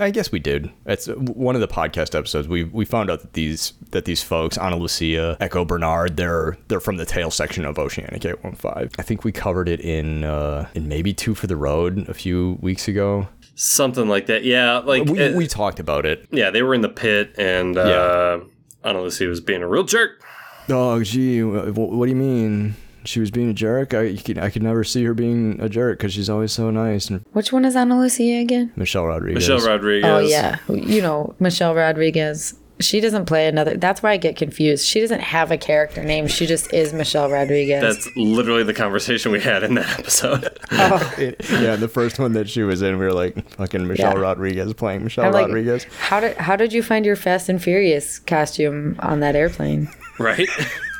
I 0.00 0.10
guess 0.10 0.32
we 0.32 0.40
did. 0.40 0.72
It's 0.84 1.06
one 1.06 1.54
of 1.54 1.60
the 1.60 1.68
podcast 1.68 2.16
episodes. 2.18 2.48
We 2.48 2.64
we 2.64 2.84
found 2.84 3.08
out 3.08 3.20
that 3.20 3.34
these 3.34 3.72
that 3.92 4.04
these 4.04 4.20
folks, 4.20 4.58
Ana 4.58 4.76
Lucia, 4.76 5.36
Eko 5.40 5.64
Bernard, 5.64 6.16
they're 6.16 6.58
they're 6.66 6.80
from 6.80 6.96
the 6.96 7.06
tail 7.06 7.30
section 7.30 7.64
of 7.64 7.78
Oceanic 7.78 8.24
815. 8.24 8.90
I 8.98 9.02
think 9.02 9.22
we 9.22 9.30
covered 9.30 9.68
it 9.68 9.78
in 9.80 10.24
uh, 10.24 10.68
in 10.74 10.88
maybe 10.88 11.14
two 11.14 11.36
for 11.36 11.46
the 11.46 11.54
road 11.54 12.08
a 12.08 12.14
few 12.14 12.58
weeks 12.60 12.88
ago. 12.88 13.28
something 13.54 14.08
like 14.08 14.26
that 14.26 14.42
yeah 14.42 14.78
like 14.78 15.04
We, 15.04 15.22
uh, 15.22 15.36
we 15.36 15.46
talked 15.46 15.78
about 15.78 16.04
it. 16.04 16.26
yeah 16.32 16.50
they 16.50 16.62
were 16.62 16.74
in 16.74 16.80
the 16.80 16.88
pit 17.04 17.32
and 17.38 17.76
uh 17.78 18.40
I 18.82 18.88
don't 18.88 18.96
know, 18.96 19.02
Lucy 19.04 19.26
was 19.28 19.40
being 19.40 19.62
a 19.62 19.68
real 19.68 19.84
jerk. 19.84 20.20
Oh, 20.68 21.02
gee, 21.02 21.42
uh, 21.42 21.46
wh- 21.72 21.78
what 21.92 22.06
do 22.06 22.10
you 22.10 22.16
mean? 22.16 22.74
She 23.04 23.20
was 23.20 23.30
being 23.30 23.48
a 23.50 23.54
jerk. 23.54 23.94
I 23.94 24.02
you 24.02 24.18
could, 24.22 24.36
I 24.38 24.50
could 24.50 24.62
never 24.64 24.82
see 24.82 25.04
her 25.04 25.14
being 25.14 25.60
a 25.60 25.68
jerk 25.68 25.98
because 25.98 26.12
she's 26.12 26.28
always 26.28 26.50
so 26.52 26.70
nice. 26.72 27.08
And 27.08 27.24
Which 27.32 27.52
one 27.52 27.64
is 27.64 27.76
Ana 27.76 27.98
Lucia 28.00 28.40
again? 28.40 28.72
Michelle 28.74 29.06
Rodriguez. 29.06 29.48
Michelle 29.48 29.64
Rodriguez. 29.66 30.10
Oh 30.10 30.18
yeah, 30.18 30.58
you 30.68 31.00
know 31.00 31.34
Michelle 31.38 31.74
Rodriguez. 31.74 32.54
She 32.78 33.00
doesn't 33.00 33.24
play 33.24 33.46
another. 33.48 33.76
That's 33.76 34.02
why 34.02 34.10
I 34.10 34.16
get 34.18 34.36
confused. 34.36 34.84
She 34.84 35.00
doesn't 35.00 35.20
have 35.20 35.50
a 35.50 35.56
character 35.56 36.02
name. 36.04 36.26
She 36.26 36.44
just 36.46 36.74
is 36.74 36.92
Michelle 36.92 37.30
Rodriguez. 37.30 37.80
That's 37.80 38.14
literally 38.16 38.64
the 38.64 38.74
conversation 38.74 39.32
we 39.32 39.40
had 39.40 39.62
in 39.62 39.76
that 39.76 39.98
episode. 39.98 40.50
oh. 40.72 41.14
yeah, 41.18 41.76
the 41.76 41.88
first 41.88 42.18
one 42.18 42.32
that 42.34 42.50
she 42.50 42.64
was 42.64 42.82
in, 42.82 42.98
we 42.98 43.06
were 43.06 43.14
like, 43.14 43.48
fucking 43.52 43.86
Michelle 43.86 44.12
Yeah. 44.16 44.20
Rodriguez 44.20 44.74
playing 44.74 45.04
Michelle 45.04 45.24
I'm 45.24 45.32
like, 45.32 45.46
Rodriguez. 45.46 45.84
How 46.00 46.20
did 46.20 46.36
how 46.36 46.54
did 46.56 46.74
you 46.74 46.82
find 46.82 47.06
your 47.06 47.16
Fast 47.16 47.48
and 47.48 47.62
Furious 47.62 48.18
costume 48.18 48.96
on 48.98 49.20
that 49.20 49.36
airplane? 49.36 49.88
Right? 50.18 50.48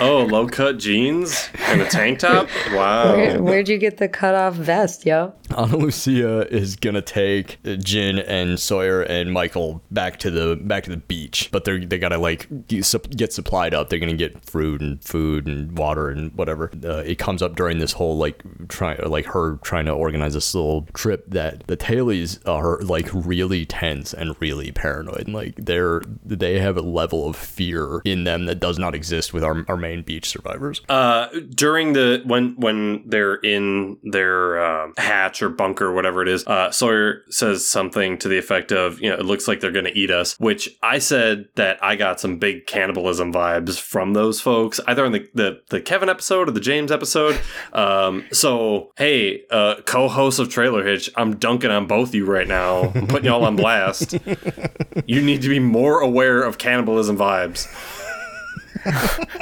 oh, 0.00 0.26
low 0.30 0.46
cut 0.46 0.78
jeans 0.78 1.48
and 1.66 1.80
a 1.80 1.86
tank 1.86 2.20
top? 2.20 2.48
Wow. 2.72 3.16
Where, 3.16 3.42
where'd 3.42 3.68
you 3.68 3.78
get 3.78 3.96
the 3.98 4.08
cutoff 4.08 4.54
vest, 4.54 5.04
yo? 5.06 5.34
Ana 5.54 5.76
Lucia 5.76 6.48
is 6.54 6.76
gonna 6.76 7.02
take 7.02 7.58
Jin 7.78 8.18
and 8.18 8.58
Sawyer 8.58 9.02
and 9.02 9.32
Michael 9.32 9.82
back 9.90 10.18
to 10.20 10.30
the 10.30 10.56
back 10.56 10.84
to 10.84 10.90
the 10.90 10.96
beach, 10.96 11.48
but 11.52 11.64
they're 11.64 11.84
they 11.84 11.98
gotta 11.98 12.18
like 12.18 12.48
get 12.68 12.84
supplied 13.32 13.74
up. 13.74 13.90
They're 13.90 13.98
gonna 13.98 14.14
get 14.14 14.44
fruit 14.44 14.80
and 14.80 15.02
food 15.02 15.46
and 15.46 15.76
water 15.76 16.08
and 16.08 16.32
whatever. 16.34 16.70
Uh, 16.84 16.98
it 16.98 17.18
comes 17.18 17.42
up 17.42 17.56
during 17.56 17.78
this 17.78 17.92
whole 17.92 18.16
like 18.16 18.42
try 18.68 18.94
like 18.96 19.26
her 19.26 19.56
trying 19.62 19.86
to 19.86 19.92
organize 19.92 20.34
this 20.34 20.54
little 20.54 20.82
trip 20.94 21.24
that 21.28 21.66
the 21.66 21.76
tailies 21.76 22.46
are 22.48 22.80
like 22.80 23.08
really 23.12 23.64
tense 23.66 24.12
and 24.12 24.34
really 24.40 24.72
paranoid. 24.72 25.26
And, 25.26 25.34
Like 25.34 25.54
they're 25.56 26.02
they 26.24 26.58
have 26.58 26.76
a 26.76 26.82
level 26.82 27.28
of 27.28 27.36
fear 27.36 28.00
in 28.04 28.24
them 28.24 28.46
that 28.46 28.60
does 28.60 28.78
not 28.78 28.94
exist 28.94 29.32
with 29.32 29.44
our 29.44 29.63
our 29.68 29.76
main 29.76 30.02
beach 30.02 30.28
survivors. 30.28 30.82
Uh, 30.88 31.28
during 31.54 31.92
the 31.92 32.22
when 32.24 32.54
when 32.56 33.02
they're 33.08 33.36
in 33.36 33.98
their 34.02 34.58
uh, 34.58 34.88
hatch 34.96 35.42
or 35.42 35.48
bunker, 35.48 35.92
whatever 35.92 36.22
it 36.22 36.28
is, 36.28 36.46
uh, 36.46 36.70
Sawyer 36.70 37.22
says 37.28 37.66
something 37.66 38.18
to 38.18 38.28
the 38.28 38.38
effect 38.38 38.72
of, 38.72 39.00
"You 39.00 39.10
know, 39.10 39.16
it 39.16 39.24
looks 39.24 39.48
like 39.48 39.60
they're 39.60 39.72
going 39.72 39.84
to 39.84 39.98
eat 39.98 40.10
us." 40.10 40.38
Which 40.38 40.68
I 40.82 40.98
said 40.98 41.46
that 41.56 41.82
I 41.82 41.96
got 41.96 42.20
some 42.20 42.38
big 42.38 42.66
cannibalism 42.66 43.32
vibes 43.32 43.78
from 43.78 44.12
those 44.12 44.40
folks, 44.40 44.80
either 44.86 45.04
in 45.04 45.12
the 45.12 45.28
the, 45.34 45.60
the 45.70 45.80
Kevin 45.80 46.08
episode 46.08 46.48
or 46.48 46.52
the 46.52 46.60
James 46.60 46.92
episode. 46.92 47.40
Um, 47.72 48.24
so 48.32 48.92
hey, 48.96 49.42
uh, 49.50 49.76
co-host 49.84 50.38
of 50.38 50.48
Trailer 50.48 50.84
Hitch, 50.84 51.10
I'm 51.16 51.36
dunking 51.36 51.70
on 51.70 51.86
both 51.86 52.14
you 52.14 52.24
right 52.24 52.46
now. 52.46 52.92
I'm 52.94 53.06
putting 53.06 53.26
y'all 53.26 53.44
on 53.44 53.56
blast. 53.56 54.16
you 55.06 55.20
need 55.20 55.42
to 55.42 55.48
be 55.48 55.58
more 55.58 56.00
aware 56.00 56.42
of 56.42 56.58
cannibalism 56.58 57.16
vibes. 57.16 57.66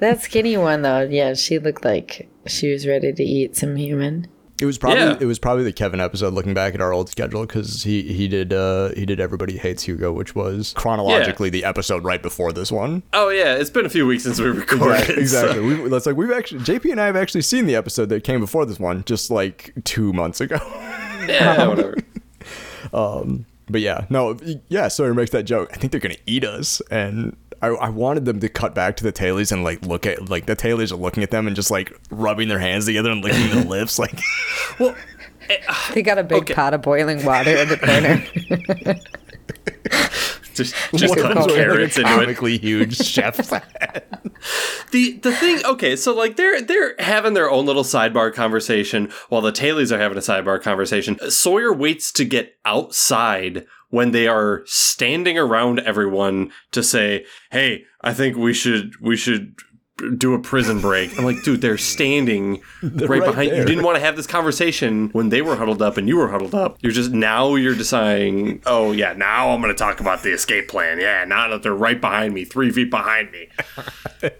That 0.00 0.20
skinny 0.20 0.56
one 0.56 0.82
though, 0.82 1.02
yeah, 1.02 1.34
she 1.34 1.58
looked 1.58 1.84
like 1.84 2.28
she 2.46 2.72
was 2.72 2.86
ready 2.86 3.12
to 3.12 3.22
eat 3.22 3.56
some 3.56 3.76
human. 3.76 4.26
It 4.60 4.66
was 4.66 4.78
probably 4.78 5.00
Yeah. 5.00 5.16
it 5.20 5.24
was 5.26 5.38
probably 5.38 5.62
the 5.64 5.72
Kevin 5.72 6.00
episode. 6.00 6.32
Looking 6.34 6.54
back 6.54 6.74
at 6.74 6.80
our 6.80 6.92
old 6.92 7.08
schedule, 7.08 7.42
because 7.46 7.84
he 7.84 8.02
he 8.02 8.26
did 8.28 8.52
uh 8.52 8.88
he 8.96 9.06
did 9.06 9.20
Everybody 9.20 9.56
Hates 9.56 9.84
Hugo, 9.84 10.12
which 10.12 10.34
was 10.34 10.72
chronologically 10.76 11.50
the 11.50 11.64
episode 11.64 12.02
right 12.04 12.22
before 12.22 12.52
this 12.52 12.72
one. 12.72 13.02
Oh 13.12 13.28
yeah, 13.28 13.54
it's 13.54 13.70
been 13.70 13.86
a 13.86 13.90
few 13.90 14.06
weeks 14.06 14.24
since 14.24 14.40
we 14.40 14.46
recorded. 14.50 15.06
so- 15.06 15.14
exactly. 15.14 15.60
We, 15.60 15.88
that's 15.88 16.06
like 16.06 16.16
we've 16.16 16.32
actually 16.32 16.60
JP 16.62 16.90
and 16.92 17.00
I 17.00 17.06
have 17.06 17.16
actually 17.16 17.42
seen 17.42 17.66
the 17.66 17.76
episode 17.76 18.08
that 18.08 18.24
came 18.24 18.40
before 18.40 18.66
this 18.66 18.80
one, 18.80 19.04
just 19.04 19.30
like 19.30 19.72
two 19.84 20.12
months 20.12 20.40
ago. 20.40 20.58
Yeah, 21.26 21.68
whatever. 21.68 21.96
But 23.66 23.80
yeah, 23.80 24.04
no, 24.10 24.36
yeah. 24.68 24.88
Sawyer 24.88 25.14
makes 25.14 25.30
that 25.30 25.44
joke. 25.44 25.70
I 25.72 25.76
think 25.76 25.90
they're 25.90 26.00
gonna 26.00 26.16
eat 26.26 26.44
us, 26.44 26.82
and 26.90 27.34
I, 27.62 27.68
I 27.68 27.88
wanted 27.88 28.24
them 28.24 28.40
to 28.40 28.48
cut 28.48 28.74
back 28.74 28.96
to 28.96 29.04
the 29.04 29.12
tailies 29.12 29.52
and 29.52 29.64
like 29.64 29.82
look 29.82 30.06
at 30.06 30.28
like 30.28 30.46
the 30.46 30.56
tailies 30.56 30.92
are 30.92 30.96
looking 30.96 31.22
at 31.22 31.30
them 31.30 31.46
and 31.46 31.54
just 31.56 31.70
like 31.70 31.92
rubbing 32.10 32.48
their 32.48 32.58
hands 32.58 32.86
together 32.86 33.10
and 33.10 33.22
licking 33.24 33.50
their 33.50 33.64
lips, 33.70 33.98
like 33.98 34.18
Well, 34.78 34.94
eh, 35.50 35.56
They 35.94 36.02
got 36.02 36.18
a 36.18 36.24
big 36.24 36.42
Okay. 36.42 36.54
pot 36.54 36.74
of 36.74 36.82
boiling 36.82 37.24
water 37.24 37.50
in 37.56 37.68
the 37.68 37.76
corner. 37.78 38.96
just 40.54 40.74
just 40.94 41.16
one 41.16 41.22
cutting 41.22 41.38
of 41.38 41.44
them's 41.44 41.46
wearing, 41.52 41.76
carrots 41.76 41.96
like, 41.96 42.06
a 42.06 42.08
into 42.08 42.24
comically 42.24 42.58
huge 42.58 42.96
chef's 42.96 43.50
hat. 43.50 44.22
The 44.90 45.12
the 45.18 45.32
thing, 45.34 45.64
okay, 45.64 45.96
so 45.96 46.14
like 46.14 46.36
they're 46.36 46.60
they're 46.60 46.94
having 46.98 47.34
their 47.34 47.50
own 47.50 47.66
little 47.66 47.84
sidebar 47.84 48.32
conversation 48.32 49.10
while 49.28 49.40
the 49.40 49.52
Tailies 49.52 49.90
are 49.92 49.98
having 49.98 50.18
a 50.18 50.20
sidebar 50.20 50.60
conversation. 50.60 51.18
Sawyer 51.30 51.72
waits 51.72 52.12
to 52.12 52.24
get 52.24 52.56
outside 52.64 53.66
when 53.90 54.10
they 54.10 54.26
are 54.26 54.62
standing 54.66 55.38
around 55.38 55.80
everyone 55.80 56.50
to 56.72 56.82
say, 56.82 57.24
"Hey, 57.50 57.84
I 58.00 58.12
think 58.12 58.36
we 58.36 58.52
should 58.52 58.94
we 59.00 59.16
should 59.16 59.54
do 60.16 60.34
a 60.34 60.38
prison 60.40 60.80
break. 60.80 61.16
I'm 61.18 61.24
like, 61.24 61.42
dude, 61.44 61.60
they're 61.60 61.78
standing 61.78 62.60
right, 62.82 63.08
right 63.08 63.24
behind 63.24 63.50
you. 63.50 63.56
there. 63.56 63.64
Didn't 63.64 63.84
want 63.84 63.96
to 63.96 64.00
have 64.00 64.16
this 64.16 64.26
conversation 64.26 65.08
when 65.10 65.28
they 65.28 65.40
were 65.40 65.54
huddled 65.56 65.80
up 65.82 65.96
and 65.96 66.08
you 66.08 66.16
were 66.16 66.28
huddled 66.28 66.54
up. 66.54 66.78
You're 66.80 66.92
just 66.92 67.12
now 67.12 67.54
you're 67.54 67.76
deciding, 67.76 68.60
oh 68.66 68.90
yeah, 68.92 69.12
now 69.12 69.50
I'm 69.50 69.60
gonna 69.60 69.72
talk 69.74 70.00
about 70.00 70.22
the 70.24 70.32
escape 70.32 70.68
plan. 70.68 70.98
Yeah, 70.98 71.24
now 71.24 71.48
that 71.48 71.62
they're 71.62 71.74
right 71.74 72.00
behind 72.00 72.34
me, 72.34 72.44
three 72.44 72.70
feet 72.72 72.90
behind 72.90 73.30
me. 73.30 73.48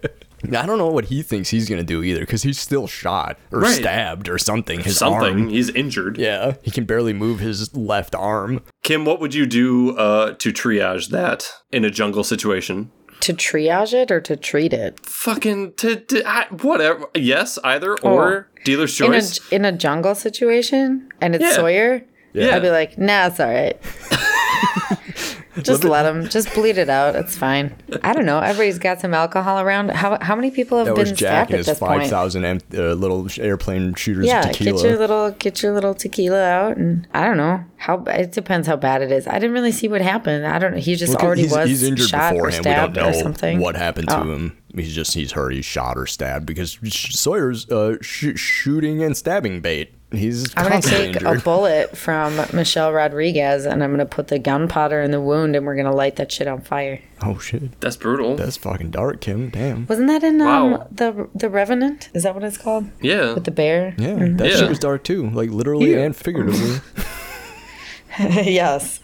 I 0.55 0.65
don't 0.67 0.77
know 0.77 0.89
what 0.91 1.05
he 1.05 1.23
thinks 1.23 1.49
he's 1.49 1.67
gonna 1.67 1.83
do 1.83 2.03
either, 2.03 2.19
because 2.19 2.43
he's 2.43 2.59
still 2.59 2.85
shot 2.85 3.39
or 3.51 3.61
Right. 3.61 3.73
stabbed 3.75 4.29
or 4.29 4.37
something. 4.37 4.81
His 4.81 4.97
Something. 4.97 5.39
arm. 5.39 5.47
He's 5.49 5.69
injured. 5.69 6.17
Yeah, 6.19 6.55
he 6.61 6.69
can 6.69 6.85
barely 6.85 7.13
move 7.13 7.39
his 7.39 7.75
left 7.75 8.13
arm. 8.13 8.61
Kim, 8.83 9.05
what 9.05 9.19
would 9.19 9.33
you 9.33 9.47
do 9.47 9.97
uh, 9.97 10.33
to 10.35 10.51
triage 10.51 11.09
that 11.09 11.51
in 11.71 11.83
a 11.83 11.89
jungle 11.89 12.23
situation? 12.23 12.91
To 13.21 13.33
triage 13.33 13.93
it 13.93 14.11
or 14.11 14.21
to 14.21 14.35
treat 14.35 14.71
it? 14.73 14.99
Fucking 15.05 15.73
to, 15.73 15.95
to 15.95 16.23
I, 16.27 16.45
whatever. 16.61 17.07
Yes, 17.15 17.57
either 17.63 17.97
oh. 18.03 18.09
or. 18.13 18.47
Dealer's 18.63 18.99
In 18.99 19.05
a, 19.05 19.09
choice. 19.09 19.51
in 19.51 19.65
a 19.65 19.71
jungle 19.71 20.15
situation 20.15 21.09
and 21.21 21.35
it's 21.35 21.43
Yeah. 21.43 21.53
Sawyer, 21.53 22.03
Yeah. 22.33 22.55
I'd 22.55 22.61
be 22.61 22.69
like, 22.71 22.97
nah, 22.97 23.27
it's 23.27 23.39
all 23.39 23.47
right. 23.47 23.79
Just 25.61 25.83
let 25.83 26.05
him. 26.05 26.27
Just 26.27 26.53
bleed 26.53 26.77
it 26.77 26.89
out. 26.89 27.15
It's 27.15 27.37
fine. 27.37 27.73
I 28.03 28.13
don't 28.13 28.25
know. 28.25 28.39
Everybody's 28.39 28.77
got 28.79 28.99
some 28.99 29.13
alcohol 29.13 29.59
around. 29.59 29.89
How 29.91 30.17
how 30.21 30.35
many 30.35 30.51
people 30.51 30.77
have 30.77 30.87
That 30.87 30.95
been 30.95 31.01
was 31.03 31.11
Jack 31.11 31.17
stabbed 31.47 31.49
and 31.51 31.53
at 31.55 31.57
his 31.59 31.65
this 31.67 31.79
five 31.79 31.99
point? 31.99 32.09
thousand 32.09 32.45
uh, 32.45 32.93
little 32.93 33.27
airplane 33.39 33.93
shooters 33.95 34.25
Yeah, 34.25 34.41
of 34.49 34.51
tequila. 34.51 34.81
get 34.81 34.89
your 34.89 34.97
little 34.99 35.31
get 35.31 35.63
your 35.63 35.73
little 35.73 35.93
tequila 35.93 36.43
out, 36.43 36.77
and 36.77 37.07
I 37.13 37.25
don't 37.25 37.37
know 37.37 37.63
how. 37.77 38.03
It 38.07 38.31
depends 38.33 38.67
how 38.67 38.75
bad 38.75 39.01
it 39.01 39.11
is. 39.11 39.27
I 39.27 39.33
didn't 39.39 39.53
really 39.53 39.71
see 39.71 39.87
what 39.87 40.01
happened. 40.01 40.45
I 40.45 40.59
don't 40.59 40.73
know. 40.73 40.79
He 40.79 40.95
just 40.95 41.13
'cause 41.13 41.23
already 41.23 41.43
he's, 41.43 41.51
was 41.51 41.69
he's 41.69 41.83
injured 41.83 42.09
shot 42.09 42.33
or 42.33 42.47
beforehand. 42.47 42.65
We 42.65 42.71
don't 42.71 42.79
stabbed 42.93 42.95
know 42.97 43.09
or 43.09 43.13
something. 43.23 43.59
what 43.59 43.75
happened 43.75 44.09
to 44.09 44.19
Oh. 44.19 44.23
him. 44.33 44.57
He's 44.75 44.93
just 44.93 45.13
he's 45.13 45.31
hurt. 45.31 45.53
He's 45.53 45.63
shot 45.63 45.97
or 45.97 46.05
stabbed 46.05 46.45
because 46.45 46.77
Sawyer's 46.91 47.69
uh, 47.69 47.95
sh- 48.01 48.37
shooting 48.37 49.01
and 49.01 49.15
stabbing 49.15 49.61
bait. 49.61 49.94
He's 50.11 50.53
I'm 50.55 50.69
gonna 50.69 50.81
take 50.81 51.15
injured. 51.15 51.37
a 51.37 51.39
bullet 51.43 51.97
from 51.97 52.37
Michelle 52.53 52.93
Rodriguez, 52.93 53.65
and 53.65 53.83
I'm 53.83 53.91
gonna 53.91 54.05
put 54.05 54.27
the 54.27 54.39
gunpowder 54.39 55.01
in 55.01 55.11
the 55.11 55.19
wound, 55.19 55.55
and 55.55 55.65
we're 55.65 55.75
gonna 55.75 55.93
light 55.95 56.15
that 56.17 56.31
shit 56.31 56.47
on 56.47 56.61
fire. 56.61 57.01
oh 57.23 57.37
shit, 57.39 57.79
That's 57.81 57.97
brutal. 57.97 58.35
that's 58.35 58.55
fucking 58.55 58.91
dark, 58.91 59.19
Kim. 59.21 59.49
Damn. 59.49 59.87
Wasn't 59.87 60.07
that 60.07 60.23
in 60.23 60.39
um, 60.41 60.71
Wow. 60.71 60.87
the 60.91 61.27
the 61.35 61.49
Revenant? 61.49 62.09
Is 62.13 62.23
that 62.23 62.33
what 62.35 62.43
it's 62.43 62.57
called? 62.57 62.87
yeah. 63.01 63.33
With 63.33 63.43
the 63.45 63.51
bear? 63.51 63.95
Yeah, 63.97 64.15
that 64.15 64.47
Yeah. 64.51 64.55
shit 64.57 64.69
was 64.69 64.79
dark 64.79 65.03
too, 65.03 65.29
like 65.31 65.49
literally 65.49 65.91
Yeah. 65.91 66.03
and 66.03 66.15
figuratively. 66.15 66.79
yes. 68.19 69.01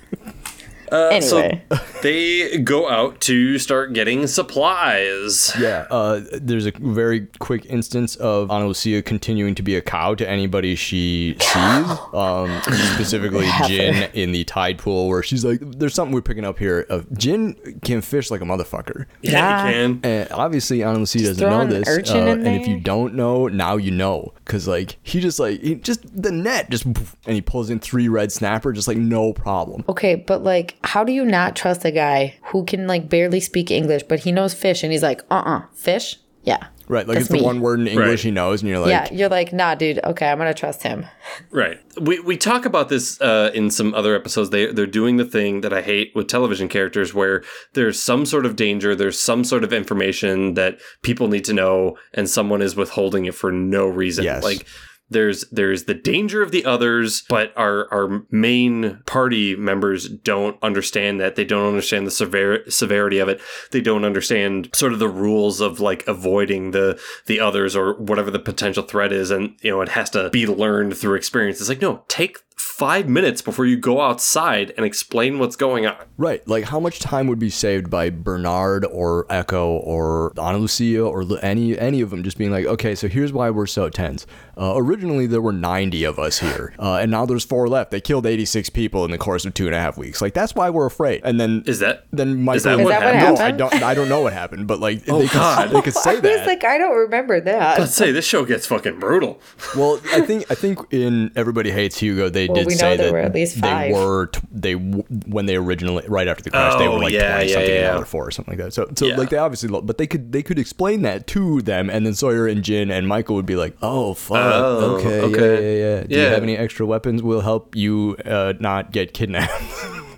Uh, 0.92 1.08
Anyway. 1.12 1.62
So 1.70 1.78
they 2.02 2.58
go 2.60 2.90
out 2.90 3.20
to 3.22 3.58
start 3.60 3.94
getting 3.94 4.28
supplies. 4.28 5.52
Yeah, 5.60 5.86
uh, 5.90 6.22
there's 6.34 6.66
a 6.66 6.72
very 6.72 7.28
quick 7.40 7.66
instance 7.68 8.16
of 8.18 8.50
Ana 8.52 8.68
Lucia 8.68 9.02
continuing 9.02 9.56
to 9.56 9.62
be 9.64 9.76
a 9.76 9.82
cow 9.82 10.16
to 10.16 10.28
anybody 10.30 10.76
she 10.76 11.36
sees. 11.40 11.98
Um, 12.14 12.62
specifically, 12.96 13.48
Jin 13.68 14.10
in 14.14 14.32
the 14.32 14.44
tide 14.44 14.78
pool, 14.78 15.08
where 15.08 15.24
she's 15.24 15.46
like, 15.46 15.60
"There's 15.62 15.94
something 15.94 16.14
we're 16.14 16.22
picking 16.22 16.46
up 16.46 16.60
here." 16.60 16.86
Of 16.90 17.12
Jin 17.18 17.80
can 17.84 18.02
fish 18.02 18.32
like 18.32 18.42
a 18.42 18.46
motherfucker, 18.46 19.06
Yeah, 19.22 19.32
Yeah. 19.32 19.68
you 19.68 19.74
can. 19.74 20.00
and 20.04 20.32
obviously 20.32 20.84
Ana 20.84 21.00
Lucia 21.00 21.20
doesn't 21.20 21.50
know 21.50 21.66
this. 21.68 21.88
Uh, 21.88 21.92
urchin 21.92 22.28
in 22.28 22.46
and 22.48 22.62
if 22.62 22.68
you 22.68 22.80
don't 22.80 23.14
know, 23.14 23.48
now 23.48 23.78
you 23.78 23.92
know, 23.92 24.34
because 24.46 24.68
like 24.68 24.98
he 25.04 25.20
just 25.20 25.40
like 25.40 25.62
he 25.62 25.76
just 25.76 26.02
the 26.22 26.32
net 26.32 26.70
just 26.70 26.86
and 26.86 26.98
he 27.26 27.42
pulls 27.42 27.70
in 27.70 27.80
three 27.80 28.08
red 28.08 28.32
snapper, 28.32 28.72
just 28.74 28.88
like 28.88 28.98
no 28.98 29.34
problem. 29.34 29.84
Okay, 29.90 30.16
but 30.16 30.44
like, 30.44 30.76
how 30.84 31.04
do 31.04 31.12
you 31.12 31.26
not 31.26 31.56
trust 31.56 31.86
a 31.86 31.92
guy 31.92 32.36
who 32.46 32.66
can 32.66 32.88
like 32.88 33.10
barely 33.10 33.40
speak 33.40 33.72
English, 33.72 34.04
but 34.04 34.20
he 34.22 34.32
knows 34.32 34.54
fish, 34.54 34.84
and 34.84 34.92
he's 34.92 35.04
like, 35.04 35.22
uh, 35.30 35.44
uh 35.46 35.62
fish? 35.74 36.18
Yeah. 36.44 36.68
Right, 36.88 37.08
like 37.08 37.16
That's 37.16 37.28
it's 37.28 37.32
the 37.32 37.40
me. 37.40 37.46
one 37.46 37.62
word 37.62 37.80
in 37.80 37.88
English 37.88 38.08
Right. 38.08 38.20
he 38.20 38.32
knows, 38.32 38.62
and 38.62 38.70
you're 38.70 38.80
like, 38.80 38.90
yeah, 38.90 39.08
you're 39.14 39.30
like, 39.30 39.54
nah, 39.54 39.76
dude. 39.76 40.02
Okay, 40.04 40.30
I'm 40.30 40.38
gonna 40.38 40.54
trust 40.54 40.84
him. 40.84 41.06
Right. 41.52 41.80
We 42.00 42.20
we 42.20 42.36
talk 42.36 42.66
about 42.66 42.90
this 42.90 43.22
uh, 43.22 43.52
in 43.54 43.70
some 43.70 43.94
other 43.94 44.14
episodes. 44.16 44.50
They 44.50 44.66
they're 44.74 44.88
doing 44.88 45.16
the 45.16 45.24
thing 45.24 45.62
that 45.62 45.72
I 45.72 45.82
hate 45.82 46.12
with 46.16 46.28
television 46.28 46.68
characters, 46.68 47.14
where 47.14 47.44
there's 47.74 48.02
some 48.02 48.26
sort 48.26 48.46
of 48.46 48.56
danger, 48.58 48.94
there's 48.96 49.20
some 49.20 49.44
sort 49.46 49.64
of 49.64 49.72
information 49.72 50.56
that 50.56 50.80
people 51.02 51.30
need 51.30 51.46
to 51.46 51.54
know, 51.54 51.98
and 52.14 52.30
someone 52.30 52.62
is 52.62 52.76
withholding 52.76 53.26
it 53.26 53.36
for 53.36 53.52
no 53.52 53.86
reason. 53.88 54.26
Yes. 54.26 54.44
Like 54.44 54.66
there's 55.12 55.46
there's 55.52 55.84
the 55.84 55.94
danger 55.94 56.42
of 56.42 56.52
the 56.52 56.66
others, 56.66 57.24
but 57.30 57.54
our 57.56 57.92
our 57.94 58.24
main 58.32 59.02
party 59.06 59.56
members 59.56 60.10
don't 60.10 60.58
understand 60.64 61.20
that. 61.20 61.36
They 61.36 61.46
don't 61.46 61.68
understand 61.68 62.08
the 62.08 62.12
sever- 62.12 62.70
severity 62.70 63.20
of 63.20 63.30
it. 63.30 63.42
They 63.72 63.82
don't 63.82 64.06
understand 64.06 64.70
sort 64.74 64.94
of 64.94 65.00
the 65.00 65.08
rules 65.10 65.62
of 65.62 65.80
like 65.80 66.08
avoiding 66.08 66.72
the 66.72 67.00
the 67.26 67.40
others 67.40 67.76
or 67.76 67.94
whatever 67.96 68.32
the 68.32 68.40
potential 68.40 68.84
threat 68.84 69.12
is, 69.12 69.32
and 69.32 69.56
you 69.62 69.72
know 69.72 69.82
it 69.82 69.90
has 69.90 70.10
to 70.12 70.30
be 70.30 70.48
learned 70.48 70.98
through 70.98 71.16
experience. 71.16 71.60
It's 71.60 71.70
like 71.70 71.82
no, 71.82 72.04
take 72.08 72.40
five 72.82 73.08
minutes 73.08 73.44
before 73.44 73.68
you 73.68 73.78
go 73.78 74.02
outside 74.02 74.74
and 74.76 74.84
explain 74.84 75.38
what's 75.38 75.56
going 75.56 75.86
on. 75.86 75.96
Right, 76.18 76.46
like 76.48 76.64
how 76.64 76.80
much 76.80 77.00
time 77.00 77.28
would 77.28 77.38
be 77.38 77.52
saved 77.52 77.92
by 77.92 78.10
Bernard 78.10 78.86
or 78.86 79.26
Eko 79.26 79.80
or 79.86 80.34
Ana 80.40 80.58
Lucia 80.58 81.04
or 81.04 81.24
any 81.44 81.78
any 81.78 82.02
of 82.02 82.10
them 82.10 82.24
just 82.24 82.40
being 82.40 82.50
like, 82.50 82.66
okay, 82.66 82.96
so 82.96 83.08
here's 83.08 83.32
why 83.32 83.52
we're 83.52 83.68
so 83.68 83.88
tense. 83.90 84.26
Uh, 84.58 84.74
originally 84.76 85.28
there 85.28 85.42
were 85.42 85.52
90 85.54 86.04
of 86.06 86.18
us 86.18 86.40
here, 86.40 86.74
uh, 86.80 86.96
and 86.96 87.12
now 87.12 87.24
there's 87.28 87.46
four 87.46 87.68
left. 87.68 87.92
They 87.92 88.02
killed 88.02 88.26
86 88.26 88.72
people 88.72 89.06
in 89.06 89.12
the 89.12 89.18
course 89.20 89.46
of 89.46 89.54
two 89.54 89.68
and 89.68 89.76
a 89.76 89.80
half 89.80 89.96
weeks. 89.96 90.20
Like 90.20 90.34
that's 90.34 90.56
why 90.56 90.72
we're 90.72 90.88
afraid. 90.88 91.22
And 91.24 91.40
then 91.40 91.62
Is 91.68 91.80
that 91.80 92.06
then 92.12 92.44
Michael, 92.44 92.58
is 92.58 92.64
that 92.64 92.80
Is 92.80 92.84
what 92.86 92.90
that 92.90 93.04
what 93.06 93.16
happened? 93.16 93.38
no, 93.38 93.46
I 93.46 93.52
don't 93.52 93.84
I 93.84 93.94
don't 93.94 94.10
know 94.10 94.22
what 94.22 94.34
happened, 94.34 94.66
but 94.66 94.80
like 94.80 95.06
they 95.06 95.12
could, 95.28 95.32
God. 95.32 95.70
they 95.72 95.82
could 95.82 95.94
say 95.94 96.12
I 96.18 96.20
that. 96.20 96.38
was 96.40 96.48
like, 96.48 96.64
I 96.64 96.80
don't 96.80 96.98
remember 96.98 97.40
that. 97.42 97.80
Let's 97.80 97.94
say 97.94 98.12
this 98.12 98.26
show 98.26 98.44
gets 98.44 98.66
fucking 98.66 99.00
brutal. 99.00 99.40
Well, 99.76 100.00
I 100.14 100.22
think 100.26 100.50
I 100.50 100.56
think 100.56 100.80
in 100.92 101.32
Everybody 101.36 101.70
Hates 101.72 102.00
Hugo 102.00 102.28
they 102.30 102.48
Well, 102.48 102.56
did 102.56 102.71
we 102.72 102.76
know 102.76 102.92
say 102.92 102.98
there 102.98 103.06
that 103.08 103.14
were 103.14 103.20
at 103.20 103.34
least 103.34 103.58
five. 103.58 103.94
they 103.94 104.00
were 104.00 104.28
t- 104.28 104.40
they 104.52 104.74
w- 104.74 105.04
when 105.28 105.46
they 105.46 105.56
originally 105.56 106.04
right 106.08 106.28
after 106.28 106.44
the 106.44 106.50
crash 106.52 106.76
they 106.78 106.88
Oh, 106.88 106.94
were 106.96 107.00
like 107.00 107.14
yeah, 107.14 107.36
twenty 107.36 107.50
yeah, 107.50 107.54
something 107.54 107.74
yeah, 107.74 107.90
and 107.92 108.00
yeah. 108.00 108.04
four 108.06 108.28
or 108.28 108.32
something 108.32 108.58
like 108.58 108.66
that. 108.66 108.72
So 108.74 108.90
so 108.96 109.06
Yeah. 109.06 109.18
like 109.18 109.30
they 109.30 109.38
obviously 109.38 109.70
lo- 109.70 109.82
but 109.82 109.98
they 109.98 110.08
could 110.08 110.32
they 110.32 110.44
could 110.44 110.60
explain 110.60 111.02
that 111.04 111.28
to 111.28 111.62
them 111.62 111.90
and 111.90 112.06
then 112.06 112.14
Sawyer 112.14 112.48
and 112.48 112.64
Jin 112.64 112.90
and 112.92 113.08
Michael 113.08 113.36
would 113.36 113.46
be 113.46 113.56
like, 113.56 113.76
oh 113.82 114.14
fuck, 114.14 114.38
Oh, 114.38 114.96
okay, 114.98 115.22
okay. 115.22 115.80
yeah 115.80 115.86
yeah 115.86 115.96
yeah. 116.00 116.04
Do 116.08 116.16
you 116.16 116.22
have 116.28 116.44
any 116.44 116.58
extra 116.58 116.86
weapons? 116.86 117.22
We'll 117.24 117.42
help 117.42 117.76
you 117.76 118.16
uh, 118.26 118.54
not 118.60 118.92
get 118.92 119.14
kidnapped. 119.14 119.52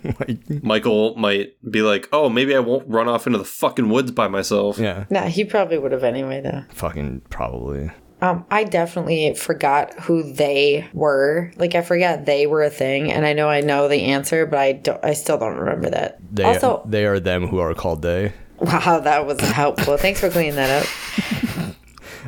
like 0.19 0.63
Michael 0.63 1.15
might 1.15 1.55
be 1.71 1.81
like, 1.81 2.09
"Oh, 2.11 2.27
maybe 2.27 2.53
I 2.53 2.59
won't 2.59 2.85
run 2.89 3.07
off 3.07 3.25
into 3.25 3.39
the 3.39 3.45
fucking 3.45 3.87
woods 3.87 4.11
by 4.11 4.27
myself." 4.27 4.77
yeah, 4.77 5.05
nah, 5.09 5.27
he 5.27 5.45
probably 5.45 5.77
would 5.77 5.93
have 5.93 6.03
anyway, 6.03 6.41
though. 6.41 6.63
fucking 6.73 7.21
probably. 7.29 7.89
Um, 8.23 8.45
I 8.49 8.63
definitely 8.63 9.33
forgot 9.33 9.93
who 9.99 10.23
they 10.23 10.87
were. 10.93 11.51
Like, 11.57 11.75
I 11.75 11.81
forgot 11.81 12.23
they 12.23 12.47
were 12.47 12.63
a 12.63 12.69
thing, 12.69 13.11
and 13.11 13.25
I 13.25 13.33
know 13.33 13.49
I 13.49 13.59
know 13.59 13.89
the 13.89 14.03
answer, 14.03 14.45
but 14.45 14.59
I 14.59 14.71
don't. 14.71 15.03
I 15.03 15.11
still 15.11 15.37
don't 15.37 15.57
remember 15.57 15.89
that. 15.89 16.19
They 16.33 16.45
also, 16.45 16.83
they 16.85 17.05
are 17.05 17.19
them 17.19 17.47
who 17.47 17.59
are 17.59 17.73
called 17.73 18.01
they. 18.01 18.31
wow, 18.59 19.01
that 19.01 19.25
was 19.25 19.41
helpful. 19.41 19.97
Thanks 19.97 20.21
for 20.21 20.29
cleaning 20.29 20.55
that 20.55 20.83
up. 20.83 20.89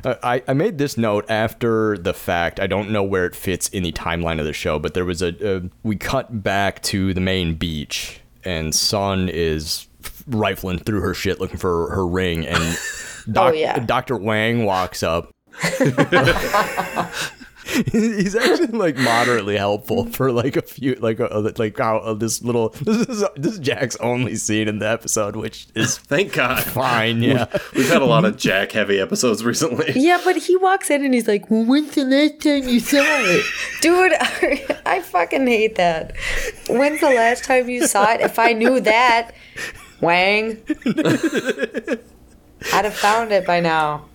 Uh, 0.04 0.14
I, 0.22 0.44
I 0.48 0.54
made 0.54 0.78
this 0.78 0.98
note 0.98 1.26
after 1.30 1.98
the 1.98 2.14
fact. 2.14 2.60
I 2.60 2.68
don't 2.68 2.92
know 2.92 3.02
where 3.02 3.26
it 3.26 3.34
fits 3.34 3.70
in 3.70 3.82
the 3.82 3.92
timeline 3.92 4.40
of 4.40 4.46
the 4.46 4.54
show, 4.54 4.78
but 4.78 4.94
there 4.94 5.06
was 5.06 5.24
a. 5.24 5.56
Uh, 5.58 5.62
we 5.82 5.96
cut 5.96 6.44
back 6.44 6.84
to 6.84 7.12
the 7.14 7.22
main 7.22 7.56
beach, 7.56 8.20
and 8.44 8.76
Sun 8.76 9.30
is 9.30 9.88
rifling 10.28 10.78
through 10.78 11.02
her 11.02 11.16
shit 11.16 11.40
looking 11.40 11.58
for 11.58 11.90
her 11.96 12.06
ring, 12.06 12.46
and 12.46 12.78
doc, 13.32 13.54
Oh, 13.54 13.56
yeah. 13.56 13.80
Dr. 13.80 14.18
Wang 14.18 14.66
walks 14.66 15.02
up. 15.02 15.32
He's 17.92 18.36
actually 18.36 18.68
like 18.68 18.96
moderately 18.96 19.58
helpful 19.58 20.06
for 20.06 20.32
like 20.32 20.56
a 20.56 20.62
few 20.62 20.94
like 20.96 21.20
a, 21.20 21.52
like 21.58 21.78
how 21.80 21.98
uh, 21.98 22.14
this 22.14 22.44
little 22.44 22.70
this 22.70 23.08
is 23.08 23.24
this 23.36 23.54
is 23.54 23.60
Jack's 23.60 23.96
only 23.98 24.36
scene 24.36 24.68
in 24.68 24.78
the 24.78 24.88
episode, 24.88 25.36
which 25.36 25.68
is 25.74 25.98
Thank 26.14 26.34
God. 26.34 26.64
fine. 26.64 27.24
Yeah, 27.24 27.48
We've 27.76 27.90
had 27.90 28.04
a 28.04 28.06
lot 28.06 28.24
of 28.24 28.38
Jack 28.38 28.72
heavy 28.74 29.00
episodes 29.00 29.44
recently. 29.44 29.94
Yeah, 29.96 30.22
but 30.24 30.36
he 30.38 30.56
walks 30.58 30.92
in 30.92 31.04
and 31.04 31.14
he's 31.14 31.28
like, 31.28 31.50
well, 31.50 31.66
"When's 31.66 31.96
the 31.96 32.04
last 32.06 32.40
time 32.42 32.70
you 32.70 32.80
saw 32.80 33.02
it, 33.02 33.44
dude?" 33.82 34.14
I 34.86 35.02
fucking 35.02 35.48
hate 35.48 35.76
that. 35.76 36.16
When's 36.70 37.00
the 37.02 37.10
last 37.10 37.46
time 37.46 37.68
you 37.68 37.88
saw 37.88 38.12
it? 38.14 38.22
If 38.22 38.38
I 38.38 38.54
knew 38.54 38.80
that, 38.82 39.32
Wang, 40.02 40.62
I'd 42.74 42.86
have 42.86 42.94
found 42.96 43.32
it 43.32 43.48
by 43.48 43.60
now. 43.60 44.06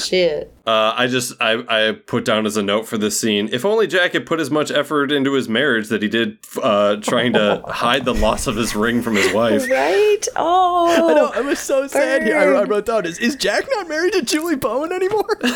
Shit. 0.00 0.52
Uh, 0.66 0.94
I 0.96 1.06
just 1.06 1.34
I, 1.40 1.64
I 1.68 1.92
put 1.92 2.24
down 2.24 2.46
as 2.46 2.56
a 2.56 2.62
note 2.62 2.86
for 2.86 2.98
this 2.98 3.20
scene. 3.20 3.48
If 3.52 3.64
only 3.64 3.86
Jack 3.86 4.12
had 4.12 4.26
put 4.26 4.40
as 4.40 4.50
much 4.50 4.70
effort 4.70 5.12
into 5.12 5.32
his 5.34 5.48
marriage 5.48 5.88
that 5.88 6.02
he 6.02 6.08
did 6.08 6.38
uh, 6.62 6.96
trying 6.96 7.32
to 7.34 7.62
hide 7.68 8.04
the 8.04 8.14
loss 8.14 8.46
of 8.46 8.56
his 8.56 8.74
ring 8.74 9.02
from 9.02 9.14
his 9.16 9.32
wife. 9.32 9.68
Right? 9.70 10.26
Oh, 10.36 11.08
I 11.10 11.14
know. 11.14 11.30
I 11.34 11.40
was 11.40 11.58
so 11.58 11.86
sad 11.86 12.22
here. 12.22 12.38
I, 12.38 12.60
I 12.60 12.64
wrote 12.64 12.86
down 12.86 13.06
is 13.06 13.18
is 13.18 13.36
Jack 13.36 13.64
not 13.70 13.88
married 13.88 14.12
to 14.14 14.22
Julie 14.22 14.56
Bowen 14.56 14.92
anymore? 14.92 15.38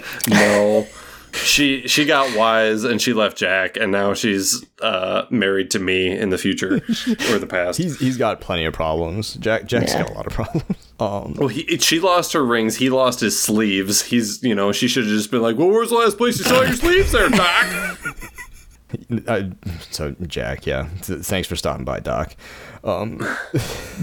No. 0.28 0.86
She 1.34 1.86
she 1.88 2.04
got 2.04 2.36
wise 2.36 2.84
and 2.84 3.00
she 3.00 3.12
left 3.12 3.36
Jack, 3.36 3.76
and 3.76 3.90
now 3.92 4.14
she's 4.14 4.64
uh, 4.82 5.24
married 5.30 5.70
to 5.72 5.78
me 5.78 6.16
in 6.16 6.30
the 6.30 6.38
future 6.38 6.76
or 7.30 7.38
the 7.38 7.46
past. 7.48 7.78
He's 7.78 7.98
he's 7.98 8.16
got 8.16 8.40
plenty 8.40 8.64
of 8.64 8.72
problems. 8.74 9.34
Jack 9.34 9.66
Jack's 9.66 9.92
Yeah. 9.92 10.02
got 10.02 10.10
a 10.10 10.14
lot 10.14 10.26
of 10.26 10.32
problems. 10.32 10.64
Um, 11.00 11.32
well, 11.38 11.48
he, 11.48 11.78
she 11.78 11.98
lost 11.98 12.34
her 12.34 12.44
rings. 12.44 12.76
He 12.76 12.90
lost 12.90 13.20
his 13.20 13.40
sleeves. 13.40 14.02
He's, 14.02 14.42
you 14.42 14.54
know, 14.54 14.70
she 14.70 14.86
should 14.86 15.04
have 15.04 15.12
just 15.14 15.30
been 15.30 15.40
like, 15.40 15.56
"Well, 15.56 15.70
where's 15.70 15.88
the 15.88 15.94
last 15.94 16.18
place 16.18 16.36
you 16.38 16.44
saw 16.44 16.60
your 16.60 16.74
sleeves, 16.74 17.10
there, 17.10 17.30
Doc?" 17.30 17.98
I, 19.26 19.50
so 19.90 20.14
Jack, 20.26 20.66
yeah. 20.66 20.88
Thanks 21.00 21.48
for 21.48 21.56
stopping 21.56 21.86
by, 21.86 22.00
Doc. 22.00 22.36
Um, 22.84 23.26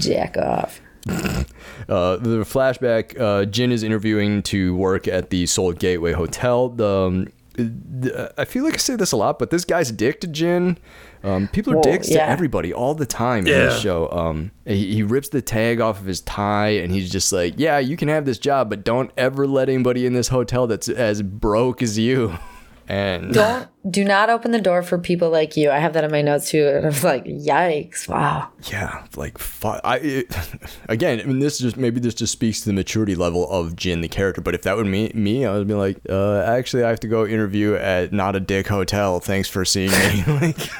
Jack 0.00 0.36
off. 0.38 0.80
Uh, 1.08 2.16
the 2.16 2.44
flashback, 2.44 3.18
uh, 3.18 3.44
Jin 3.46 3.72
is 3.72 3.82
interviewing 3.82 4.42
to 4.42 4.76
work 4.76 5.08
at 5.08 5.30
the 5.30 5.46
Seoul 5.46 5.72
Gateway 5.72 6.12
Hotel. 6.12 6.68
The, 6.68 6.86
um, 6.86 7.32
th- 7.56 8.14
I 8.36 8.44
feel 8.44 8.64
like 8.64 8.74
I 8.74 8.78
say 8.78 8.96
this 8.96 9.12
a 9.12 9.16
lot, 9.16 9.38
but 9.38 9.50
this 9.50 9.64
guy's 9.64 9.90
a 9.90 9.92
dick 9.92 10.20
to 10.20 10.26
Jin. 10.26 10.78
Um, 11.24 11.48
people 11.48 11.72
are 11.72 11.76
Whoa, 11.76 11.82
dicks 11.82 12.08
to 12.08 12.22
everybody 12.22 12.72
all 12.72 12.94
the 12.94 13.06
time 13.06 13.40
in 13.40 13.52
this 13.52 13.80
show. 13.80 14.10
Um, 14.10 14.52
he, 14.64 14.94
he 14.94 15.02
rips 15.02 15.30
the 15.30 15.42
tag 15.42 15.80
off 15.80 15.98
of 15.98 16.06
his 16.06 16.20
tie 16.20 16.70
and 16.70 16.92
he's 16.92 17.10
just 17.10 17.32
like, 17.32 17.54
yeah, 17.56 17.78
you 17.78 17.96
can 17.96 18.08
have 18.08 18.24
this 18.24 18.38
job, 18.38 18.70
but 18.70 18.84
don't 18.84 19.10
ever 19.16 19.46
let 19.46 19.68
anybody 19.68 20.06
in 20.06 20.12
this 20.12 20.28
hotel 20.28 20.66
that's 20.66 20.88
as 20.88 21.22
broke 21.22 21.82
as 21.82 21.98
you. 21.98 22.38
And 22.88 23.34
Don't 23.34 23.68
do 23.90 24.04
not 24.04 24.30
open 24.30 24.50
the 24.50 24.60
door 24.60 24.82
for 24.82 24.98
people 24.98 25.30
like 25.30 25.56
you. 25.56 25.70
I 25.70 25.78
have 25.78 25.92
that 25.92 26.04
in 26.04 26.10
my 26.10 26.22
notes 26.22 26.50
too. 26.50 26.66
And 26.66 26.86
I 26.86 26.88
was 26.88 27.04
like, 27.04 27.24
yikes! 27.26 28.08
Wow. 28.08 28.48
Yeah, 28.70 29.04
like 29.16 29.38
fu- 29.38 29.68
I 29.68 29.98
it, 29.98 30.36
again. 30.88 31.20
I 31.20 31.24
mean, 31.24 31.38
this 31.38 31.58
just 31.58 31.76
maybe 31.76 32.00
this 32.00 32.14
just 32.14 32.32
speaks 32.32 32.60
to 32.60 32.66
the 32.66 32.72
maturity 32.72 33.14
level 33.14 33.48
of 33.50 33.76
Jin, 33.76 34.00
the 34.00 34.08
character. 34.08 34.40
But 34.40 34.54
if 34.54 34.62
that 34.62 34.76
would 34.76 34.86
me, 34.86 35.10
me, 35.14 35.44
I 35.44 35.56
would 35.56 35.68
be 35.68 35.74
like, 35.74 36.00
uh, 36.08 36.42
actually, 36.42 36.82
I 36.84 36.88
have 36.88 37.00
to 37.00 37.08
go 37.08 37.26
interview 37.26 37.74
at 37.74 38.12
not 38.12 38.36
a 38.36 38.40
dick 38.40 38.66
hotel. 38.68 39.20
Thanks 39.20 39.48
for 39.48 39.64
seeing 39.64 39.90
me. 39.90 40.24
like, 40.40 40.70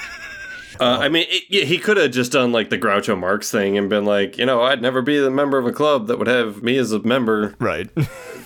Uh, 0.80 0.98
I 1.00 1.08
mean, 1.08 1.26
it, 1.28 1.44
yeah, 1.48 1.64
he 1.64 1.78
could 1.78 1.96
have 1.96 2.10
just 2.12 2.32
done 2.32 2.52
like 2.52 2.70
the 2.70 2.78
Groucho 2.78 3.18
Marx 3.18 3.50
thing 3.50 3.76
and 3.78 3.88
been 3.90 4.04
like, 4.04 4.38
you 4.38 4.46
know, 4.46 4.62
I'd 4.62 4.80
never 4.82 5.02
be 5.02 5.18
the 5.18 5.30
member 5.30 5.58
of 5.58 5.66
a 5.66 5.72
club 5.72 6.06
that 6.08 6.18
would 6.18 6.26
have 6.28 6.62
me 6.62 6.76
as 6.78 6.92
a 6.92 7.00
member. 7.00 7.54
right? 7.58 7.88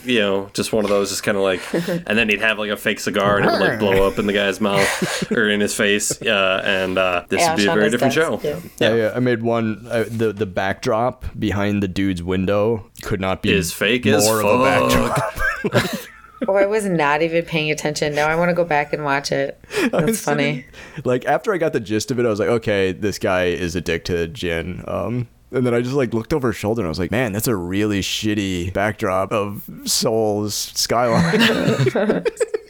You 0.04 0.18
know, 0.18 0.50
just 0.52 0.72
one 0.72 0.84
of 0.84 0.90
those, 0.90 1.10
just 1.10 1.22
kind 1.22 1.36
of 1.38 1.44
like, 1.44 1.60
and 2.08 2.18
then 2.18 2.28
he'd 2.28 2.40
have 2.40 2.58
like 2.58 2.72
a 2.72 2.76
fake 2.76 2.98
cigar 2.98 3.36
and 3.36 3.46
it 3.46 3.52
would 3.52 3.60
like 3.60 3.78
blow 3.78 4.04
up 4.08 4.18
in 4.18 4.26
the 4.26 4.32
guy's 4.32 4.60
mouth 4.60 5.30
or 5.30 5.48
in 5.48 5.60
his 5.60 5.76
face. 5.76 6.20
Uh, 6.20 6.60
and 6.64 6.98
uh, 6.98 7.24
this 7.28 7.38
would 7.48 7.56
be 7.56 7.62
Ash 7.68 7.68
a 7.68 7.78
very 7.78 7.88
different 7.88 8.12
show. 8.12 8.36
desk, 8.38 8.62
too. 8.62 8.70
Yeah, 8.84 8.94
yeah. 8.96 9.12
I 9.14 9.20
made 9.20 9.42
one. 9.44 9.86
Uh, 9.88 10.04
the 10.08 10.32
the 10.32 10.44
backdrop 10.44 11.24
behind 11.38 11.84
the 11.84 11.86
dude's 11.88 12.20
window 12.20 12.90
could 13.02 13.20
not 13.20 13.42
be 13.42 13.52
Is 13.52 13.72
fake 13.72 14.04
as 14.06 14.24
more 14.24 14.40
of 14.40 14.46
a 14.60 14.64
fuck. 14.90 15.72
backdrop. 15.72 16.08
Oh, 16.48 16.54
I 16.54 16.66
was 16.66 16.84
not 16.84 17.22
even 17.22 17.44
paying 17.44 17.70
attention. 17.70 18.14
Now 18.14 18.28
I 18.28 18.34
want 18.34 18.48
to 18.50 18.54
go 18.54 18.64
back 18.64 18.92
and 18.92 19.04
watch 19.04 19.32
it. 19.32 19.62
That's 19.92 20.20
funny. 20.20 20.66
like 21.04 21.24
after 21.24 21.52
I 21.52 21.58
got 21.58 21.72
the 21.72 21.80
gist 21.80 22.10
of 22.10 22.18
it, 22.18 22.26
I 22.26 22.28
was 22.28 22.40
like, 22.40 22.48
okay, 22.48 22.92
this 22.92 23.18
guy 23.18 23.44
is 23.44 23.76
addicted 23.76 24.02
to 24.16 24.28
Jin. 24.28 24.84
Um, 24.86 25.28
and 25.52 25.66
then 25.66 25.74
I 25.74 25.80
just 25.80 25.94
like 25.94 26.14
looked 26.14 26.32
over 26.32 26.48
his 26.48 26.56
shoulder 26.56 26.80
and 26.80 26.86
I 26.86 26.88
was 26.88 26.98
like, 26.98 27.10
man, 27.10 27.32
that's 27.32 27.48
a 27.48 27.54
really 27.54 28.00
shitty 28.00 28.72
backdrop 28.72 29.32
of 29.32 29.68
Seoul's 29.84 30.54
skyline. 30.54 31.40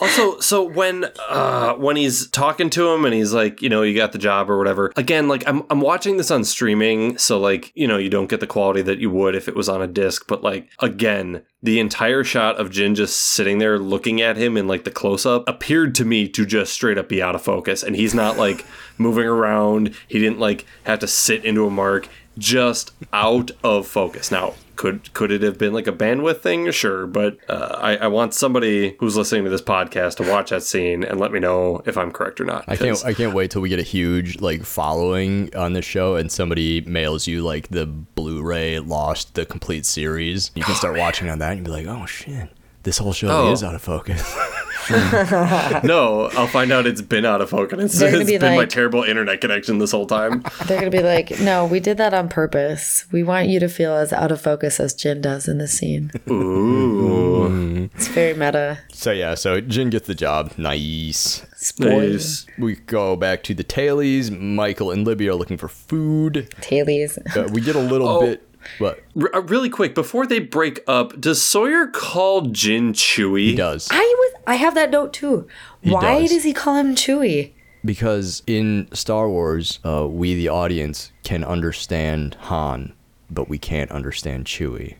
Also, 0.00 0.38
so 0.38 0.62
when 0.62 1.06
uh, 1.28 1.74
when 1.74 1.96
he's 1.96 2.28
talking 2.28 2.70
to 2.70 2.88
him 2.90 3.04
and 3.04 3.12
he's 3.12 3.32
like, 3.32 3.60
you 3.60 3.68
know, 3.68 3.82
you 3.82 3.96
got 3.96 4.12
the 4.12 4.18
job 4.18 4.48
or 4.48 4.56
whatever. 4.56 4.92
Again, 4.96 5.26
like 5.26 5.42
I'm 5.46 5.64
I'm 5.70 5.80
watching 5.80 6.16
this 6.18 6.30
on 6.30 6.44
streaming, 6.44 7.18
so 7.18 7.38
like 7.40 7.72
you 7.74 7.88
know 7.88 7.98
you 7.98 8.08
don't 8.08 8.28
get 8.28 8.40
the 8.40 8.46
quality 8.46 8.82
that 8.82 8.98
you 8.98 9.10
would 9.10 9.34
if 9.34 9.48
it 9.48 9.56
was 9.56 9.68
on 9.68 9.82
a 9.82 9.88
disc. 9.88 10.26
But 10.28 10.42
like 10.42 10.68
again, 10.78 11.42
the 11.62 11.80
entire 11.80 12.22
shot 12.22 12.56
of 12.56 12.70
Jin 12.70 12.94
just 12.94 13.18
sitting 13.18 13.58
there 13.58 13.78
looking 13.78 14.20
at 14.20 14.36
him 14.36 14.56
in 14.56 14.68
like 14.68 14.84
the 14.84 14.92
close 14.92 15.26
up 15.26 15.48
appeared 15.48 15.96
to 15.96 16.04
me 16.04 16.28
to 16.28 16.46
just 16.46 16.72
straight 16.72 16.98
up 16.98 17.08
be 17.08 17.20
out 17.20 17.34
of 17.34 17.42
focus, 17.42 17.82
and 17.82 17.96
he's 17.96 18.14
not 18.14 18.36
like 18.36 18.64
moving 18.98 19.26
around. 19.26 19.94
He 20.06 20.20
didn't 20.20 20.38
like 20.38 20.64
have 20.84 21.00
to 21.00 21.08
sit 21.08 21.44
into 21.44 21.66
a 21.66 21.70
mark. 21.70 22.08
Just 22.36 22.92
out 23.12 23.50
of 23.64 23.88
focus. 23.88 24.30
Now, 24.30 24.54
could 24.78 25.12
could 25.12 25.30
it 25.32 25.42
have 25.42 25.58
been 25.58 25.72
like 25.74 25.86
a 25.88 25.92
bandwidth 25.92 26.38
thing? 26.38 26.70
Sure, 26.70 27.06
but 27.06 27.36
uh, 27.50 27.76
I, 27.80 27.96
I 27.96 28.06
want 28.06 28.32
somebody 28.32 28.96
who's 29.00 29.16
listening 29.16 29.42
to 29.44 29.50
this 29.50 29.60
podcast 29.60 30.14
to 30.16 30.30
watch 30.30 30.50
that 30.50 30.62
scene 30.62 31.02
and 31.02 31.18
let 31.18 31.32
me 31.32 31.40
know 31.40 31.82
if 31.84 31.98
I'm 31.98 32.12
correct 32.12 32.40
or 32.40 32.44
not. 32.44 32.64
I 32.68 32.76
can't 32.76 33.04
I 33.04 33.12
can't 33.12 33.34
wait 33.34 33.50
till 33.50 33.60
we 33.60 33.68
get 33.68 33.80
a 33.80 33.82
huge 33.82 34.40
like 34.40 34.62
following 34.64 35.54
on 35.56 35.72
this 35.72 35.84
show 35.84 36.14
and 36.14 36.30
somebody 36.30 36.80
mails 36.82 37.26
you 37.26 37.42
like 37.42 37.68
the 37.68 37.86
Blu-ray 37.86 38.78
Lost 38.78 39.34
the 39.34 39.44
complete 39.44 39.84
series. 39.84 40.52
You 40.54 40.62
can 40.62 40.76
start 40.76 40.96
watching 40.96 41.28
on 41.28 41.40
that 41.40 41.52
and 41.54 41.64
be 41.64 41.70
like, 41.72 41.86
oh 41.86 42.06
shit, 42.06 42.48
this 42.84 42.98
whole 42.98 43.12
show 43.12 43.28
Oh. 43.28 43.52
is 43.52 43.64
out 43.64 43.74
of 43.74 43.82
focus. 43.82 44.22
no, 45.84 46.30
I'll 46.34 46.46
find 46.46 46.72
out 46.72 46.86
it's 46.86 47.02
been 47.02 47.24
out 47.24 47.40
of 47.40 47.50
focus. 47.50 47.78
It's, 47.80 47.98
They're 47.98 48.14
it's 48.14 48.30
be 48.30 48.38
been 48.38 48.56
my 48.56 48.64
terrible 48.64 49.02
internet 49.02 49.40
connection 49.40 49.78
this 49.78 49.92
whole 49.92 50.06
time. 50.06 50.42
They're 50.66 50.78
gonna 50.78 50.90
be 50.90 51.02
like, 51.02 51.38
"No, 51.40 51.66
we 51.66 51.80
did 51.80 51.96
that 51.98 52.14
on 52.14 52.28
purpose. 52.28 53.04
We 53.12 53.22
want 53.22 53.48
you 53.48 53.60
to 53.60 53.68
feel 53.68 53.94
as 53.94 54.12
out 54.12 54.32
of 54.32 54.40
focus 54.40 54.80
as 54.80 54.94
Jin 54.94 55.20
does 55.20 55.48
in 55.48 55.58
this 55.58 55.72
scene." 55.78 56.10
Ooh, 56.30 57.90
It's 57.94 58.08
very 58.08 58.34
meta. 58.34 58.78
so 58.92 59.10
yeah, 59.12 59.34
so 59.34 59.60
Jin 59.60 59.90
gets 59.90 60.06
the 60.06 60.14
job. 60.14 60.52
Nice. 60.56 61.44
Spoiler. 61.56 62.08
nice. 62.12 62.46
We 62.58 62.76
go 62.76 63.16
back 63.16 63.42
to 63.44 63.54
the 63.54 63.64
Tailies. 63.64 64.30
Michael 64.30 64.90
and 64.90 65.04
Libby 65.06 65.28
are 65.28 65.34
looking 65.34 65.56
for 65.56 65.68
food. 65.68 66.48
Tailies. 66.60 67.18
Uh, 67.36 67.48
we 67.52 67.60
get 67.60 67.76
a 67.76 67.80
little 67.80 68.08
Oh. 68.08 68.20
bit. 68.20 68.47
What 68.78 69.02
R- 69.20 69.30
uh, 69.34 69.40
really 69.40 69.70
quick 69.70 69.94
before 69.94 70.26
they 70.26 70.38
break 70.38 70.80
up, 70.86 71.20
does 71.20 71.40
Sawyer 71.42 71.86
call 71.86 72.42
Jin 72.42 72.92
Chewy? 72.92 73.46
he 73.50 73.54
does 73.56 73.88
I 73.90 73.98
was. 73.98 74.42
I 74.46 74.54
have 74.56 74.74
that 74.74 74.90
note 74.90 75.12
too. 75.12 75.46
Why 75.82 76.20
does. 76.20 76.30
does 76.30 76.44
he 76.44 76.52
call 76.52 76.76
him 76.76 76.94
Chewy? 76.94 77.52
because 77.84 78.42
in 78.46 78.88
Star 78.92 79.28
Wars, 79.28 79.78
uh, 79.84 80.06
we 80.08 80.34
the 80.34 80.48
audience 80.48 81.12
can 81.22 81.44
understand 81.44 82.34
Han, 82.42 82.92
but 83.30 83.48
we 83.48 83.58
can't 83.58 83.90
understand 83.90 84.44
Chewy. 84.46 84.96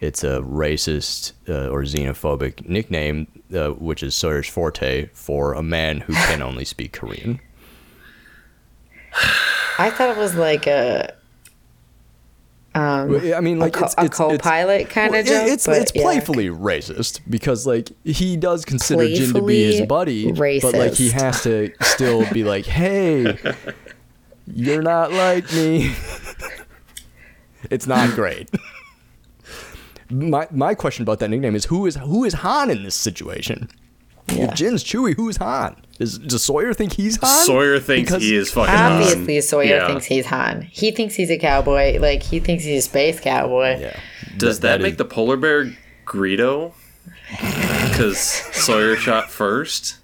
It's 0.00 0.24
a 0.24 0.40
racist 0.40 1.32
uh, 1.48 1.68
or 1.68 1.82
xenophobic 1.82 2.68
nickname, 2.68 3.26
uh, 3.54 3.70
which 3.70 4.02
is 4.02 4.14
Sawyer's 4.14 4.48
forte 4.48 5.06
for 5.12 5.54
a 5.54 5.62
man 5.62 6.00
who 6.00 6.12
can 6.12 6.42
only 6.48 6.64
speak 6.64 6.92
Korean. 6.92 7.40
I 9.78 9.90
thought 9.90 10.10
it 10.10 10.18
was 10.18 10.34
like 10.34 10.66
a 10.66 11.14
um, 12.76 13.32
I 13.34 13.40
mean, 13.40 13.58
like 13.58 13.72
co- 13.72 13.86
it's, 13.86 13.94
a 13.96 14.04
it's, 14.04 14.18
it's- 14.20 14.38
co-pilot 14.38 14.90
kinda 14.90 15.10
well, 15.12 15.22
joke, 15.24 15.48
It's 15.48 15.66
but 15.66 15.78
it's 15.82 15.92
yeah. 15.94 16.02
playfully 16.02 16.48
racist 16.48 17.20
because 17.28 17.66
like 17.66 17.90
he 18.04 18.36
does 18.36 18.64
consider 18.64 19.06
Jin 19.08 19.32
to 19.32 19.42
be 19.42 19.64
his 19.64 19.74
Playfully 19.86 19.86
buddy, 19.86 20.32
but 20.60 20.74
like 20.74 20.94
he 20.94 21.10
has 21.10 21.42
to 21.44 21.72
still 21.82 22.28
be 22.32 22.44
like, 22.44 22.66
hey, 22.66 23.38
you're 24.46 24.82
not 24.82 25.12
like 25.12 25.50
me. 25.54 25.94
it's 27.70 27.86
not 27.86 28.10
great. 28.14 28.50
My 30.10 30.46
my 30.50 30.74
question 30.74 31.02
about 31.02 31.18
that 31.20 31.30
nickname 31.30 31.56
is 31.56 31.64
who 31.64 31.86
is 31.86 31.96
who 31.96 32.24
is 32.24 32.34
Han 32.34 32.70
in 32.70 32.82
this 32.84 32.94
situation? 32.94 33.68
Yeah. 34.28 34.44
If 34.44 34.54
Jin's 34.54 34.84
Chewy, 34.84 35.14
who's 35.16 35.36
Han? 35.38 35.76
Does, 35.98 36.18
does 36.18 36.42
Sawyer 36.44 36.74
think 36.74 36.92
he's 36.92 37.16
Han? 37.22 37.46
Sawyer 37.46 37.78
thinks 37.80 38.10
Because- 38.10 38.22
he 38.22 38.34
is 38.36 38.50
fucking 38.50 38.74
Han. 38.74 38.92
Obviously, 39.02 39.40
Sawyer 39.40 39.64
Yeah. 39.76 39.86
thinks 39.86 40.04
he's 40.04 40.26
Han. 40.26 40.62
He 40.70 40.90
thinks 40.90 41.14
he's 41.14 41.30
a 41.30 41.38
cowboy. 41.38 41.98
Like 41.98 42.22
he 42.22 42.38
thinks 42.40 42.64
he's 42.64 42.84
a 42.84 42.88
space 42.88 43.18
cowboy. 43.20 43.78
Yeah. 43.80 43.96
Does 44.36 44.60
that 44.60 44.80
make 44.80 44.98
the 44.98 45.04
polar 45.06 45.36
bear 45.36 45.72
Greedo? 46.06 46.72
Because 47.30 48.18
Sawyer 48.18 48.96
shot 48.96 49.30
first. 49.30 49.96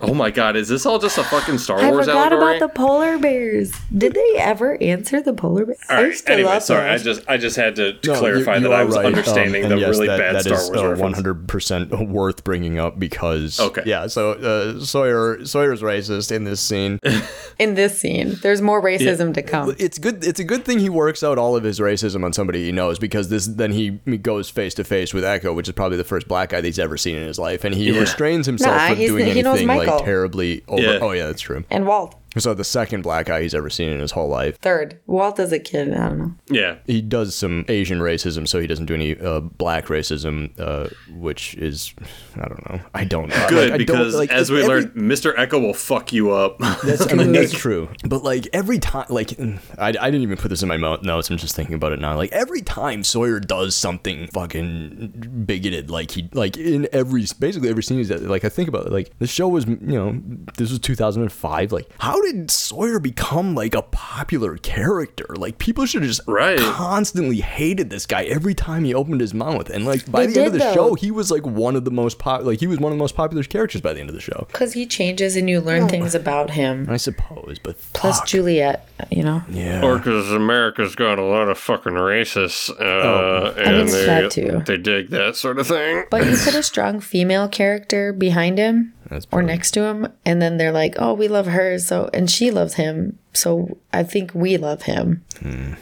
Oh 0.00 0.14
my 0.14 0.30
god, 0.30 0.56
is 0.56 0.68
this 0.68 0.86
all 0.86 0.98
just 0.98 1.18
a 1.18 1.24
fucking 1.24 1.58
Star 1.58 1.78
I 1.80 1.90
Wars 1.90 2.06
forgot 2.06 2.32
allegory? 2.32 2.56
about 2.56 2.66
the 2.66 2.74
polar 2.74 3.18
bears. 3.18 3.72
Did 3.96 4.14
they 4.14 4.34
ever 4.38 4.80
answer 4.82 5.20
the 5.20 5.34
polar 5.34 5.66
bears? 5.66 5.78
all 5.90 5.96
I 5.98 6.02
right. 6.04 6.22
Anyway, 6.30 6.48
love 6.48 6.62
sorry. 6.62 6.88
I 6.88 6.96
just 6.98 7.28
I 7.28 7.36
just 7.36 7.56
had 7.56 7.76
to, 7.76 7.92
to 7.98 8.12
No, 8.12 8.18
clarify 8.18 8.56
you- 8.56 8.62
you 8.62 8.68
that 8.68 8.72
I 8.80 8.84
was 8.84 8.96
right. 8.96 9.04
understanding 9.06 9.64
Um, 9.64 9.70
the 9.70 9.78
yes, 9.78 9.90
really 9.90 10.06
that, 10.06 10.18
bad 10.18 10.34
that 10.36 10.42
Star 10.44 10.58
is, 10.58 10.68
Wars 10.70 10.80
uh, 10.80 10.88
reference. 11.04 11.18
100% 11.20 12.08
worth 12.08 12.42
bringing 12.44 12.78
up 12.78 12.98
because 12.98 13.60
Okay. 13.60 13.82
yeah 13.84 14.06
so 14.06 14.32
uh, 14.32 14.80
Sawyer 14.84 15.44
Sawyer's 15.44 15.82
racist 15.82 16.32
in 16.32 16.44
this 16.44 16.60
scene 16.60 16.98
In 17.58 17.74
this 17.74 18.00
scene, 18.00 18.36
there's 18.42 18.62
more 18.62 18.82
racism 18.82 19.34
to 19.34 19.42
come. 19.42 19.74
it's 19.78 19.98
good 19.98 20.24
it's 20.24 20.40
a 20.40 20.44
good 20.44 20.64
thing 20.64 20.78
he 20.78 20.88
works 20.88 21.22
out 21.22 21.36
all 21.36 21.54
of 21.56 21.64
his 21.64 21.78
racism 21.80 22.24
on 22.24 22.32
somebody 22.32 22.64
he 22.64 22.72
knows 22.72 22.98
because 22.98 23.28
this 23.28 23.46
then 23.46 23.72
he, 23.72 24.00
he 24.06 24.16
goes 24.16 24.48
face 24.48 24.72
to 24.74 24.84
face 24.84 25.12
with 25.12 25.24
Eko 25.24 25.54
which 25.54 25.68
is 25.68 25.74
probably 25.74 25.98
the 25.98 26.04
first 26.04 26.26
black 26.28 26.48
guy 26.50 26.60
that 26.62 26.66
he's 26.66 26.78
ever 26.78 26.96
seen 26.96 27.16
in 27.16 27.26
his 27.26 27.38
life 27.38 27.64
and 27.64 27.74
he 27.74 27.90
Yeah. 27.92 28.00
restrains 28.00 28.46
himself 28.46 28.74
Nah, 28.76 28.88
from 28.88 28.96
doing 28.96 29.26
he 29.34 29.42
knows 29.52 29.62
anything 29.62 29.88
like 29.88 30.04
terribly 30.04 30.62
over 30.68 30.82
Yeah. 30.82 30.98
oh 31.00 31.10
yeah 31.12 31.26
that's 31.26 31.42
true 31.42 31.64
And 31.70 31.86
Walt. 31.86 32.14
So 32.38 32.54
the 32.54 32.64
second 32.64 33.02
black 33.02 33.26
guy 33.26 33.42
he's 33.42 33.54
ever 33.54 33.68
seen 33.70 33.88
in 33.90 33.98
his 34.00 34.12
whole 34.12 34.28
life. 34.28 34.56
Third, 34.60 35.00
Walt 35.06 35.40
as 35.40 35.52
a 35.52 35.58
kid, 35.58 35.92
I 35.92 36.08
don't 36.08 36.18
know. 36.18 36.34
Yeah. 36.48 36.76
He 36.86 37.00
does 37.02 37.34
some 37.34 37.64
Asian 37.68 37.98
racism, 37.98 38.46
so 38.46 38.60
he 38.60 38.66
doesn't 38.66 38.86
do 38.86 38.94
any 38.94 39.18
uh, 39.18 39.40
black 39.40 39.86
racism, 39.86 40.52
uh, 40.60 40.88
which 41.12 41.54
is 41.54 41.92
I 42.36 42.46
don't 42.48 42.70
know. 42.70 42.80
I 42.94 43.04
don't 43.04 43.28
know. 43.28 43.46
Good 43.48 43.70
Like, 43.70 43.78
because 43.78 44.14
like, 44.14 44.30
as 44.30 44.50
we 44.50 44.62
every- 44.62 44.68
learned, 44.82 44.92
Mr. 44.94 45.34
Eko 45.34 45.60
will 45.60 45.74
fuck 45.74 46.12
you 46.12 46.30
up. 46.30 46.58
That's, 46.84 47.06
I 47.12 47.14
mean, 47.14 47.32
that's 47.32 47.52
true. 47.52 47.88
But 48.04 48.22
like 48.22 48.46
every 48.52 48.78
time, 48.78 49.06
like 49.08 49.32
I, 49.78 49.88
I 49.88 49.92
didn't 49.92 50.22
even 50.22 50.36
put 50.36 50.48
this 50.48 50.62
in 50.62 50.68
my 50.68 50.76
mo- 50.76 50.98
notes. 51.02 51.30
I'm 51.30 51.36
just 51.36 51.56
thinking 51.56 51.74
about 51.74 51.92
it 51.92 52.00
now. 52.00 52.14
Like 52.16 52.30
every 52.32 52.62
time 52.62 53.02
Sawyer 53.02 53.40
does 53.40 53.74
something 53.74 54.28
fucking 54.28 55.42
bigoted, 55.46 55.90
like 55.90 56.12
he, 56.12 56.28
like 56.32 56.56
in 56.56 56.88
every, 56.92 57.24
basically 57.38 57.68
every 57.70 57.82
scene 57.82 57.98
is 57.98 58.08
that, 58.08 58.22
like 58.22 58.44
I 58.44 58.48
think 58.48 58.68
about 58.68 58.86
it, 58.86 58.92
like 58.92 59.10
the 59.18 59.26
show 59.26 59.48
was, 59.48 59.66
you 59.66 59.76
know, 59.80 60.20
this 60.56 60.70
was 60.70 60.78
2005. 60.78 61.72
Like 61.72 61.88
how 61.98 62.19
did 62.22 62.50
Sawyer 62.50 62.98
become 62.98 63.54
like 63.54 63.74
a 63.74 63.82
popular 63.82 64.56
character? 64.56 65.26
Like 65.36 65.58
people 65.58 65.86
should 65.86 66.02
have 66.02 66.08
just 66.10 66.20
Right. 66.26 66.58
constantly 66.58 67.40
hated 67.40 67.90
this 67.90 68.06
guy 68.06 68.24
every 68.24 68.54
time 68.54 68.84
he 68.84 68.94
opened 68.94 69.20
his 69.20 69.34
mouth. 69.34 69.70
And 69.70 69.84
like 69.84 70.10
by 70.10 70.26
They 70.26 70.32
the 70.32 70.38
end 70.40 70.46
of 70.48 70.52
the 70.54 70.58
though. 70.60 70.74
show, 70.74 70.94
he 70.94 71.10
was 71.10 71.30
like 71.30 71.46
one 71.46 71.76
of 71.76 71.84
the 71.84 71.90
most 71.90 72.18
pop, 72.18 72.42
like 72.44 72.60
he 72.60 72.66
was 72.66 72.78
one 72.78 72.92
of 72.92 72.98
the 72.98 73.02
most 73.02 73.14
popular 73.14 73.42
characters 73.44 73.80
by 73.80 73.92
the 73.92 74.00
end 74.00 74.08
of 74.08 74.14
the 74.14 74.20
show. 74.20 74.46
Because 74.48 74.72
he 74.72 74.86
changes 74.86 75.36
and 75.36 75.48
you 75.48 75.60
learn 75.60 75.88
things 75.88 76.14
about 76.14 76.50
him. 76.50 76.86
I 76.90 76.96
suppose, 76.96 77.58
but 77.62 77.76
Plus 77.92 78.18
fuck. 78.18 78.28
Juliet, 78.28 78.88
you 79.10 79.22
know? 79.22 79.42
yeah. 79.50 79.82
Or 79.84 79.98
because 79.98 80.30
America's 80.32 80.94
got 80.94 81.18
a 81.18 81.24
lot 81.24 81.48
of 81.48 81.58
fucking 81.58 81.92
racists, 81.92 82.70
uh, 82.70 83.52
and 83.58 83.76
it's 83.76 83.92
they, 83.92 84.06
that 84.06 84.30
too. 84.30 84.62
they 84.66 84.76
dig 84.76 85.08
that 85.10 85.36
sort 85.36 85.58
of 85.58 85.66
thing. 85.66 86.04
But 86.10 86.24
you 86.26 86.36
put 86.44 86.54
a 86.54 86.62
strong 86.62 87.00
female 87.00 87.48
character 87.48 88.12
behind 88.12 88.58
him 88.58 88.92
That's 88.99 88.99
or 89.30 89.42
next 89.42 89.72
to 89.72 89.82
him, 89.84 90.08
and 90.24 90.40
then 90.40 90.56
they're 90.56 90.72
like, 90.72 90.94
"Oh, 90.98 91.14
we 91.14 91.28
love 91.28 91.46
her," 91.46 91.78
so 91.78 92.10
and 92.14 92.30
she 92.30 92.50
loves 92.50 92.74
him, 92.74 93.18
so 93.32 93.78
I 93.92 94.02
think 94.02 94.34
we 94.34 94.56
love 94.56 94.82
him. 94.82 95.24
Hmm. 95.40 95.74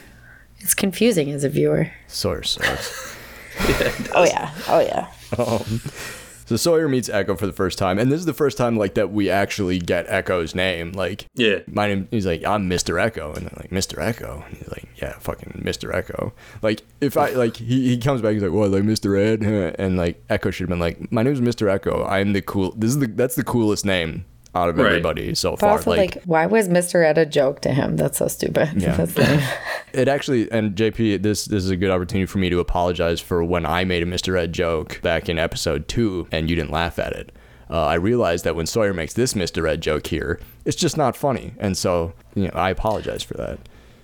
It's 0.61 0.75
confusing 0.75 1.31
as 1.31 1.45
a 1.45 1.49
viewer. 1.49 1.91
Source. 2.07 2.59
sucks. 2.61 3.17
Oh 4.15 4.25
yeah, 4.25 4.53
oh 4.69 4.79
yeah. 4.81 5.09
so 6.49 6.57
Sawyer 6.57 6.89
meets 6.89 7.11
Eko 7.11 7.39
for 7.39 7.47
the 7.47 7.53
first 7.53 7.77
time, 7.79 7.99
and 7.99 8.11
this 8.11 8.19
is 8.19 8.25
the 8.27 8.33
first 8.33 8.57
time 8.57 8.77
like 8.79 8.95
that 8.95 9.13
we 9.13 9.29
actually 9.29 9.79
get 9.79 10.07
Eko's 10.09 10.55
name. 10.55 10.93
Like, 10.93 11.27
Yeah. 11.35 11.59
my 11.67 11.89
name. 11.89 12.09
He's 12.11 12.25
like, 12.25 12.43
I'm 12.45 12.69
Mr. 12.71 12.95
Eko, 12.95 13.37
and 13.37 13.47
they're 13.47 13.57
like, 13.59 13.71
Mr. 13.71 13.99
Eko. 13.99 14.47
And 14.47 14.57
he's 14.57 14.69
like, 14.71 14.89
yeah, 14.97 15.13
fucking 15.19 15.61
Mr. 15.65 15.93
Eko. 15.93 16.33
Like, 16.63 16.83
if 17.03 17.17
I 17.19 17.31
like, 17.31 17.57
he, 17.59 17.89
he 17.89 17.99
comes 17.99 18.23
back, 18.23 18.33
he's 18.33 18.43
like, 18.43 18.53
what, 18.53 18.71
like 18.71 18.83
Mr. 18.85 19.19
Ed, 19.19 19.43
and 19.79 19.99
like 19.99 20.27
Eko 20.29 20.51
should 20.53 20.65
have 20.65 20.69
been 20.71 20.81
like, 20.81 21.13
my 21.13 21.23
name's 21.23 21.41
Mr. 21.43 21.67
Eko. 21.79 22.09
I'm 22.09 22.33
the 22.33 22.41
cool. 22.41 22.73
This 22.77 22.91
is 22.91 22.99
the 22.99 23.07
that's 23.09 23.35
the 23.35 23.45
coolest 23.45 23.85
name 23.85 24.25
out 24.59 24.69
of 24.69 24.77
Right. 24.79 24.87
everybody 24.89 25.35
so 25.35 25.53
But 25.53 25.61
far. 25.61 25.71
also, 25.71 25.91
like, 25.91 26.23
why 26.25 26.47
was 26.47 26.69
Mr. 26.69 27.05
Ed 27.05 27.19
a 27.19 27.25
joke 27.27 27.61
to 27.63 27.71
him? 27.71 27.97
That's 27.97 28.19
so 28.19 28.29
stupid. 28.29 28.71
Yeah. 28.77 28.97
That's. 29.05 29.45
It 29.95 30.07
actually, 30.07 30.51
and 30.53 30.75
JP, 30.77 31.23
this 31.23 31.47
this 31.47 31.65
is 31.65 31.71
a 31.71 31.77
good 31.77 31.91
opportunity 31.91 32.27
for 32.27 32.37
me 32.39 32.51
to 32.51 32.59
apologize 32.61 33.21
for 33.21 33.43
when 33.43 33.65
I 33.65 33.85
made 33.85 34.03
a 34.03 34.07
Mr. 34.07 34.39
Ed 34.39 34.53
joke 34.53 35.01
back 35.03 35.29
in 35.31 35.39
episode 35.39 35.89
two, 35.89 36.29
and 36.31 36.51
you 36.51 36.57
didn't 36.57 36.71
laugh 36.73 36.99
at 36.99 37.13
it. 37.15 37.33
Uh, 37.71 37.85
I 37.87 37.95
realized 37.95 38.45
that 38.45 38.55
when 38.55 38.67
Sawyer 38.67 38.93
makes 38.93 39.15
this 39.15 39.33
Mr. 39.35 39.69
Ed 39.69 39.81
joke 39.81 40.07
here, 40.09 40.41
it's 40.67 40.77
just 40.77 40.97
not 40.99 41.17
funny, 41.17 41.55
and 41.59 41.77
so 41.77 42.13
you 42.35 42.45
know 42.45 42.53
I 42.55 42.69
apologize 42.71 43.23
for 43.23 43.35
that. 43.39 43.59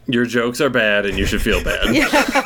Your 0.06 0.24
jokes 0.24 0.60
are 0.62 0.70
bad, 0.70 1.04
and 1.06 1.18
you 1.18 1.26
should 1.26 1.42
feel 1.42 1.62
bad. 1.62 1.84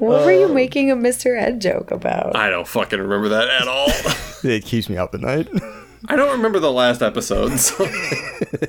what 0.00 0.24
were 0.24 0.32
you 0.32 0.48
making 0.48 0.90
a 0.90 0.96
Mr. 0.96 1.38
Ed 1.40 1.60
joke 1.60 1.90
about? 1.90 2.36
I 2.36 2.50
don't 2.50 2.66
fucking 2.68 2.98
remember 3.00 3.28
that 3.30 3.48
at 3.48 3.68
all. 3.68 3.88
It 4.46 4.66
keeps 4.66 4.90
me 4.90 4.98
up 4.98 5.14
at 5.14 5.22
night. 5.22 5.48
I 6.06 6.16
don't 6.16 6.32
remember 6.36 6.60
the 6.60 6.70
last 6.70 7.00
episode. 7.00 7.56
So. 7.58 7.86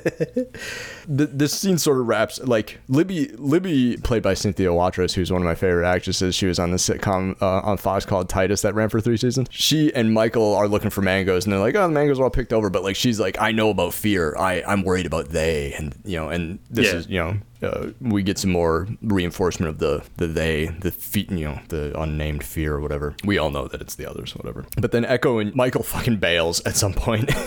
Th- 0.08 1.28
this 1.32 1.52
scene 1.52 1.78
sort 1.78 2.00
of 2.00 2.08
wraps 2.08 2.40
like 2.40 2.78
Libby. 2.88 3.28
Libby, 3.36 3.96
played 3.98 4.22
by 4.22 4.32
Cynthia 4.34 4.68
Watros, 4.70 5.12
who's 5.12 5.30
one 5.30 5.42
of 5.42 5.46
my 5.46 5.54
favorite 5.54 5.86
actresses. 5.86 6.34
She 6.34 6.46
was 6.46 6.58
on 6.58 6.70
the 6.70 6.78
sitcom 6.78 7.40
uh, 7.42 7.60
on 7.60 7.76
Fox 7.76 8.04
called 8.06 8.28
Titus 8.28 8.62
that 8.62 8.74
ran 8.74 8.88
for 8.88 9.00
three 9.02 9.16
seasons. 9.18 9.48
She 9.50 9.94
and 9.94 10.14
Michael 10.14 10.54
are 10.54 10.66
looking 10.66 10.88
for 10.90 11.02
mangoes, 11.02 11.44
and 11.44 11.52
they're 11.52 11.60
like, 11.60 11.74
"Oh, 11.74 11.82
the 11.82 11.92
mangoes 11.92 12.18
are 12.18 12.24
all 12.24 12.30
picked 12.30 12.52
over." 12.54 12.70
But 12.70 12.82
like, 12.82 12.96
she's 12.96 13.20
like, 13.20 13.38
"I 13.40 13.52
know 13.52 13.68
about 13.70 13.92
fear. 13.94 14.34
I 14.38 14.62
I'm 14.66 14.82
worried 14.82 15.06
about 15.06 15.28
they." 15.28 15.74
And 15.74 15.94
you 16.06 16.16
know, 16.16 16.28
and 16.30 16.58
this 16.70 16.86
Yeah. 16.86 16.98
is 16.98 17.08
you 17.08 17.18
know. 17.18 17.36
Uh, 17.62 17.88
we 18.00 18.22
get 18.22 18.38
some 18.38 18.50
more 18.50 18.86
reinforcement 19.02 19.70
of 19.70 19.78
the 19.78 20.02
the 20.18 20.26
they 20.26 20.66
the 20.66 20.90
fe- 20.90 21.26
you 21.30 21.44
know 21.46 21.58
the 21.68 21.98
unnamed 21.98 22.44
fear 22.44 22.74
or 22.74 22.80
whatever. 22.80 23.14
We 23.24 23.38
all 23.38 23.50
know 23.50 23.66
that 23.68 23.80
it's 23.80 23.94
the 23.94 24.08
others, 24.08 24.36
whatever. 24.36 24.66
But 24.80 24.92
then 24.92 25.04
Eko 25.04 25.40
and 25.40 25.54
Michael 25.54 25.82
fucking 25.82 26.16
bails 26.18 26.60
at 26.66 26.76
some 26.76 26.92
point. 26.92 27.30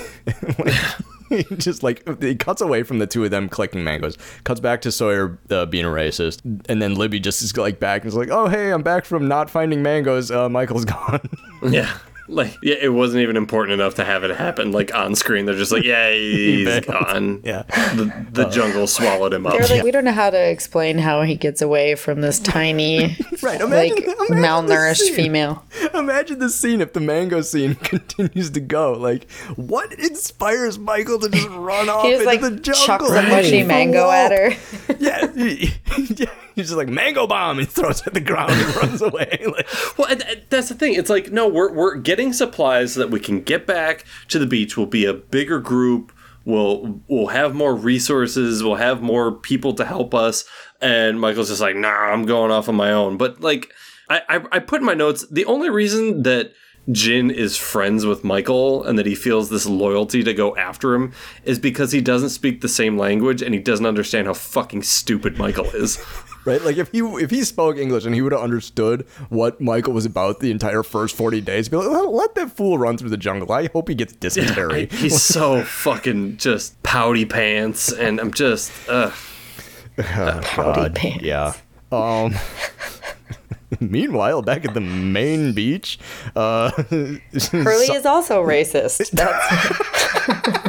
He 1.30 1.44
just 1.44 1.84
like 1.84 2.02
he 2.24 2.34
cuts 2.34 2.60
away 2.60 2.82
from 2.82 2.98
the 2.98 3.06
two 3.06 3.24
of 3.24 3.30
them 3.30 3.50
collecting 3.50 3.84
mangoes, 3.84 4.18
cuts 4.46 4.60
back 4.60 4.82
to 4.82 4.92
Sawyer 4.92 5.38
uh, 5.52 5.68
being 5.68 5.86
a 5.86 5.90
racist, 5.90 6.42
and 6.68 6.82
then 6.82 6.96
Libby 6.96 7.20
just 7.20 7.44
is 7.44 7.56
like 7.56 7.80
back 7.80 8.02
and 8.02 8.08
is 8.10 8.16
like, 8.16 8.30
"Oh 8.32 8.48
hey, 8.48 8.72
I'm 8.72 8.82
back 8.82 9.06
from 9.06 9.28
not 9.28 9.48
finding 9.48 9.84
mangoes. 9.84 10.32
Uh, 10.32 10.50
Michael's 10.50 10.86
gone." 10.96 11.22
yeah. 11.70 11.96
Like, 12.40 12.58
yeah, 12.62 12.76
it 12.80 12.94
wasn't 12.94 13.24
even 13.24 13.36
important 13.38 13.74
enough 13.80 13.96
to 13.96 14.06
have 14.06 14.24
it 14.24 14.36
happen. 14.36 14.72
Like 14.72 14.94
on 14.94 15.16
screen, 15.16 15.46
they're 15.46 15.56
just 15.56 15.72
like, 15.72 15.84
"Yeah, 15.84 16.12
he's 16.14 16.66
bailed. 16.66 16.86
gone." 16.86 17.42
yeah, 17.44 17.64
The, 17.96 18.14
the 18.32 18.48
uh, 18.48 18.52
jungle 18.52 18.86
swallowed 18.88 19.34
him 19.34 19.48
up. 19.48 19.54
They're 19.58 19.68
like, 19.78 19.84
we 19.84 19.90
don't 19.92 20.06
know 20.06 20.12
how 20.12 20.30
to 20.30 20.38
explain 20.50 21.00
how 21.00 21.24
he 21.24 21.36
gets 21.36 21.62
away 21.62 21.96
from 21.96 22.22
this 22.22 22.40
tiny, 22.40 23.18
Right, 23.42 23.60
imagine- 23.60 23.96
like 23.96 24.30
imagine 24.30 24.38
malnourished 24.38 24.98
scene. 24.98 25.16
female. 25.16 25.66
Imagine 25.96 26.38
the 26.40 26.50
scene 26.50 26.82
if 26.82 26.94
the 26.94 27.00
mango 27.00 27.42
scene 27.42 27.74
continues 27.76 28.52
to 28.52 28.60
go. 28.60 28.94
Like, 28.94 29.30
what 29.56 29.92
inspires 29.94 30.78
Michael 30.78 31.18
to 31.20 31.30
just 31.30 31.50
run 31.50 31.90
off 31.90 32.04
just 32.06 32.22
into 32.22 32.26
like 32.26 32.42
the 32.42 32.52
jungle? 32.52 32.86
chucks 32.86 33.10
a 33.10 33.22
mushy 33.24 33.62
for 33.64 33.68
mango 33.68 34.04
Walt? 34.04 34.14
at 34.14 34.32
her. 34.32 34.96
Yeah, 35.00 35.32
he- 35.34 35.74
yeah, 36.16 36.30
he's 36.56 36.68
just 36.68 36.78
like 36.78 36.90
mango 36.90 37.26
bomb. 37.26 37.58
He 37.58 37.66
throws 37.66 38.02
it 38.02 38.08
at 38.08 38.14
the 38.14 38.22
ground 38.22 38.52
and 38.52 38.76
runs 38.76 39.02
away. 39.02 39.40
Like, 39.48 39.68
Well, 39.98 40.08
and, 40.10 40.22
and 40.24 40.42
that's 40.50 40.70
the 40.70 40.76
thing. 40.76 40.94
It's 40.94 41.10
like, 41.10 41.32
no, 41.32 41.48
we're, 41.48 41.72
we're 41.72 41.96
getting 41.96 42.19
supplies 42.34 42.94
so 42.94 43.00
that 43.00 43.10
we 43.10 43.20
can 43.20 43.42
get 43.42 43.66
back 43.66 44.06
to 44.28 44.40
the 44.40 44.46
beach. 44.46 44.78
We'll 44.78 44.86
be 44.86 45.06
a 45.06 45.14
bigger 45.14 45.60
group. 45.60 46.12
We'll 46.46 47.02
we'll 47.08 47.28
have 47.28 47.54
more 47.56 47.76
resources. 47.76 48.64
We'll 48.64 48.76
have 48.76 49.02
more 49.02 49.32
people 49.32 49.74
to 49.74 49.86
help 49.86 50.14
us. 50.14 50.46
And 50.82 51.20
Michael's 51.20 51.50
just 51.50 51.62
like, 51.62 51.76
nah, 51.76 51.90
I'm 51.90 52.26
going 52.26 52.52
off 52.52 52.70
on 52.70 52.76
my 52.76 52.92
own. 52.92 53.18
But 53.18 53.42
like, 53.42 53.72
I 54.10 54.22
I, 54.28 54.42
I 54.52 54.60
put 54.60 54.82
in 54.82 54.86
my 54.86 54.94
notes 54.94 55.26
the 55.30 55.46
only 55.46 55.70
reason 55.70 56.24
that 56.24 56.54
Jin 56.92 57.30
is 57.30 57.58
friends 57.58 58.06
with 58.06 58.24
Michael 58.24 58.84
and 58.84 58.98
that 58.98 59.06
he 59.06 59.16
feels 59.16 59.50
this 59.50 59.66
loyalty 59.66 60.24
to 60.24 60.34
go 60.34 60.56
after 60.56 60.96
him 60.96 61.14
is 61.44 61.60
because 61.60 61.92
he 61.92 62.02
doesn't 62.02 62.30
speak 62.30 62.62
the 62.62 62.70
same 62.70 62.98
language 62.98 63.42
and 63.42 63.54
he 63.54 63.60
doesn't 63.60 63.86
understand 63.86 64.28
how 64.28 64.34
fucking 64.34 64.84
stupid 64.84 65.38
Michael 65.38 65.66
is. 65.72 66.04
right? 66.46 66.64
Like 66.64 66.78
if 66.78 66.92
he 66.92 67.00
if 67.00 67.30
he 67.30 67.44
spoke 67.44 67.78
English 67.78 68.06
and 68.06 68.16
he 68.16 68.22
would 68.22 68.32
have 68.32 68.42
understood 68.42 69.06
what 69.30 69.62
Michael 69.62 69.94
was 69.94 70.06
about 70.06 70.40
the 70.40 70.52
entire 70.52 70.84
first 70.84 71.16
forty 71.16 71.42
days, 71.42 71.70
be 71.70 71.78
like, 71.78 71.90
"Well, 71.90 72.16
let 72.16 72.36
that 72.36 72.52
fool 72.52 72.78
run 72.78 72.98
through 72.98 73.10
the 73.10 73.18
jungle. 73.18 73.52
I 73.52 73.68
hope 73.68 73.90
he 73.90 73.96
gets 73.96 74.14
dysentery. 74.14 74.88
He's 74.92 75.22
so 75.36 75.64
fucking 75.64 76.38
just 76.38 76.82
pouty 76.84 77.26
pants, 77.26 77.92
and 77.92 78.20
I'm 78.20 78.34
just, 78.34 78.72
ugh. 78.90 79.14
Pouty 79.98 80.90
pants. 80.94 81.24
Yeah. 81.24 81.54
Um. 81.92 82.34
Meanwhile, 83.80 84.42
back 84.42 84.66
at 84.66 84.74
the 84.74 84.82
main 84.82 85.54
beach, 85.54 86.00
uh, 86.36 86.72
Hurley 86.72 87.94
is 87.94 88.06
also 88.06 88.44
racist. 88.44 89.12
That's 89.12 90.69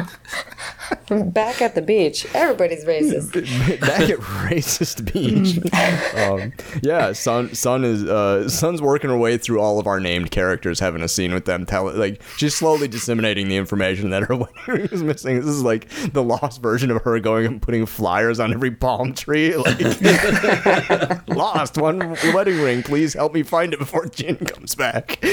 back 1.11 1.61
at 1.61 1.75
the 1.75 1.81
beach. 1.81 2.25
Everybody's 2.33 2.85
racist. 2.85 3.33
back 3.81 4.09
at 4.09 4.19
racist 4.19 5.11
beach. 5.11 5.59
um, 6.15 6.53
yeah, 6.81 7.11
Sun 7.11 7.53
Sun 7.53 7.83
is 7.83 8.03
uh, 8.03 8.47
Sun's 8.47 8.81
working 8.81 9.09
her 9.09 9.17
way 9.17 9.37
through 9.37 9.59
all 9.59 9.79
of 9.79 9.87
our 9.87 9.99
named 9.99 10.31
characters, 10.31 10.79
having 10.79 11.01
a 11.01 11.07
scene 11.07 11.33
with 11.33 11.45
them. 11.45 11.65
Tell 11.65 11.91
like 11.91 12.21
she's 12.37 12.55
slowly 12.55 12.87
disseminating 12.87 13.49
the 13.49 13.57
information 13.57 14.09
that 14.11 14.23
her 14.23 14.35
wedding 14.37 14.63
ring 14.67 14.89
is 14.91 15.03
missing. 15.03 15.35
This 15.35 15.45
is 15.45 15.63
like 15.63 15.89
the 16.13 16.23
lost 16.23 16.61
version 16.61 16.91
of 16.91 17.01
her 17.03 17.19
going 17.19 17.45
and 17.45 17.61
putting 17.61 17.85
flyers 17.85 18.39
on 18.39 18.53
every 18.53 18.71
palm 18.71 19.13
tree. 19.13 19.55
Like 19.55 21.27
lost 21.27 21.77
one 21.77 22.15
wedding 22.33 22.61
ring. 22.61 22.83
Please 22.83 23.13
help 23.13 23.33
me 23.33 23.43
find 23.43 23.73
it 23.73 23.79
before 23.79 24.07
Jin 24.07 24.37
comes 24.37 24.75
back. 24.75 25.23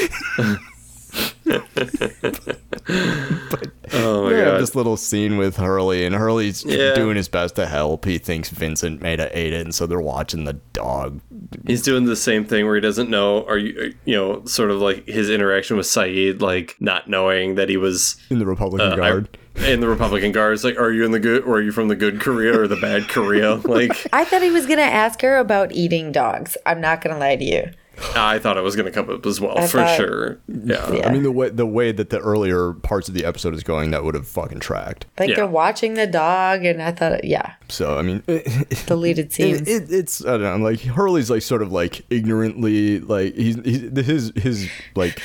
Oh 3.91 4.25
my 4.25 4.29
We 4.29 4.35
have 4.35 4.53
god. 4.53 4.61
this 4.61 4.75
little 4.75 4.97
scene 4.99 5.39
with 5.39 5.57
Hurley, 5.57 6.05
and 6.05 6.15
Hurley's 6.15 6.63
Yeah. 6.65 6.95
doing 6.95 7.17
his 7.17 7.29
best 7.29 7.57
to 7.57 7.67
help. 7.67 8.05
He 8.05 8.19
thinks 8.19 8.51
Vincent 8.51 9.01
made 9.01 9.19
it, 9.19 9.31
ate 9.35 9.53
it, 9.55 9.63
and 9.63 9.75
so 9.75 9.87
they're 9.87 10.01
watching 10.01 10.45
the 10.45 10.55
dog. 10.75 11.21
He's 11.67 11.83
doing 11.83 12.05
the 12.05 12.17
same 12.17 12.45
thing 12.45 12.67
where 12.67 12.75
he 12.75 12.81
doesn't 12.83 13.09
know, 13.09 13.41
or 13.41 13.57
you, 13.57 13.95
you 14.05 14.15
know, 14.15 14.45
sort 14.45 14.71
of 14.71 14.81
like 14.81 15.07
his 15.07 15.31
interaction 15.31 15.77
with 15.79 15.87
Sayid, 15.87 16.43
like 16.43 16.77
not 16.81 17.09
knowing 17.09 17.55
that 17.55 17.71
he 17.71 17.77
was 17.79 18.17
in 18.31 18.39
the 18.39 18.47
Republican 18.47 18.93
uh, 18.93 18.97
Guard. 18.97 19.29
I- 19.35 19.39
in 19.69 19.81
the 19.81 19.89
Republican 19.89 20.31
Guard, 20.33 20.51
Guards. 20.51 20.63
Like, 20.65 20.79
are 20.79 20.93
you 20.93 21.05
in 21.05 21.11
the 21.11 21.19
good, 21.19 21.43
or 21.43 21.57
are 21.57 21.61
you 21.61 21.73
from 21.73 21.89
the 21.89 21.97
good 21.97 22.21
Korea 22.21 22.61
or 22.61 22.69
the 22.69 22.77
bad 22.77 23.09
Korea? 23.09 23.57
Like, 23.65 24.07
I 24.13 24.25
thought 24.25 24.43
he 24.43 24.51
was 24.51 24.67
gonna 24.67 24.83
ask 24.83 25.21
her 25.23 25.37
about 25.39 25.73
eating 25.73 26.13
dogs. 26.13 26.57
I'm 26.65 26.81
not 26.81 27.01
gonna 27.01 27.19
lie 27.19 27.35
to 27.37 27.45
you. 27.45 27.71
I 28.15 28.39
thought 28.39 28.57
it 28.57 28.63
was 28.63 28.77
going 28.77 28.87
to 28.87 28.93
come 28.93 29.11
up 29.11 29.25
as 29.27 29.41
well 29.41 29.59
I 29.59 29.67
for 29.67 29.79
thought- 29.79 29.97
sure. 29.97 30.39
Yeah. 30.47 30.93
Yeah. 30.93 31.09
I 31.09 31.13
mean, 31.13 31.23
the 31.23 31.33
way 31.33 31.49
the 31.49 31.67
way 31.67 31.93
that 31.93 32.11
the 32.11 32.19
earlier 32.21 32.73
parts 32.73 33.09
of 33.09 33.15
the 33.15 33.25
episode 33.25 33.55
is 33.55 33.63
going, 33.63 33.91
that 33.91 34.05
would 34.05 34.15
have 34.15 34.27
fucking 34.29 34.61
tracked. 34.61 35.07
Like 35.19 35.31
Yeah. 35.31 35.37
they're 35.37 35.47
watching 35.47 35.95
the 35.95 36.07
dog, 36.07 36.65
and 36.65 36.81
I 36.83 36.93
thought, 36.93 37.25
yeah, 37.25 37.55
So 37.69 37.99
I 37.99 38.03
mean, 38.03 38.23
it, 38.29 38.85
deleted 38.87 39.33
scenes. 39.33 39.69
it, 39.69 39.91
it's 39.93 40.25
I 40.25 40.39
don't 40.39 40.43
know. 40.43 40.57
Like 40.71 40.81
Hurley's 40.81 41.31
like 41.31 41.43
sort 41.43 41.63
of 41.63 41.73
like 41.73 42.05
ignorantly 42.11 43.01
like 43.01 43.35
he's, 43.35 43.57
he's 43.65 44.07
his 44.07 44.33
his 44.37 44.69
like 44.95 45.21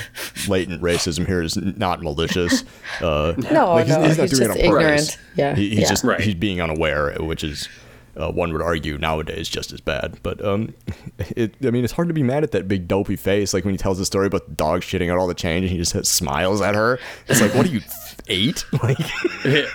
latent 0.47 0.81
racism 0.81 1.25
here 1.27 1.41
is 1.41 1.55
not 1.57 2.01
malicious. 2.01 2.63
Uh, 3.01 3.33
no, 3.51 3.73
like, 3.75 3.88
no, 3.88 4.01
he's, 4.03 4.17
not 4.17 4.29
doing 4.29 4.29
it 4.29 4.29
just 4.29 4.41
on 4.41 4.47
purpose. 4.49 4.63
ignorant. 4.63 5.17
Yeah, 5.36 5.55
He, 5.55 5.69
he's 5.69 5.79
yeah. 5.81 5.89
just 5.89 6.03
Right. 6.03 6.19
he's 6.21 6.36
being 6.36 6.62
unaware, 6.62 7.13
which 7.19 7.43
is 7.43 7.67
uh, 8.15 8.32
one 8.32 8.54
would 8.54 8.62
argue 8.62 8.97
nowadays 8.97 9.49
just 9.49 9.71
as 9.71 9.82
bad. 9.82 10.17
But 10.23 10.43
um, 10.43 10.73
it 11.36 11.56
I 11.65 11.71
mean 11.71 11.84
it's 11.84 11.93
hard 11.93 12.08
to 12.10 12.13
be 12.13 12.23
mad 12.23 12.43
at 12.43 12.52
that 12.52 12.67
big 12.67 12.88
dopey 12.88 13.15
face. 13.15 13.54
Like 13.54 13.65
when 13.65 13.73
he 13.73 13.78
tells 13.78 13.97
the 13.97 14.06
story 14.06 14.28
about 14.28 14.47
the 14.47 14.56
dog 14.56 14.82
shitting 14.82 15.12
out 15.12 15.17
all 15.17 15.28
the 15.28 15.34
change, 15.34 15.63
and 15.63 15.71
he 15.71 15.78
just 15.78 15.93
smiles 16.12 16.62
at 16.62 16.76
her. 16.76 16.99
It's 17.28 17.41
like, 17.41 17.54
what 17.54 17.65
are 17.65 17.69
you 17.69 17.82
eight? 18.28 18.65
Like, 18.84 18.99
Yeah. 19.45 19.65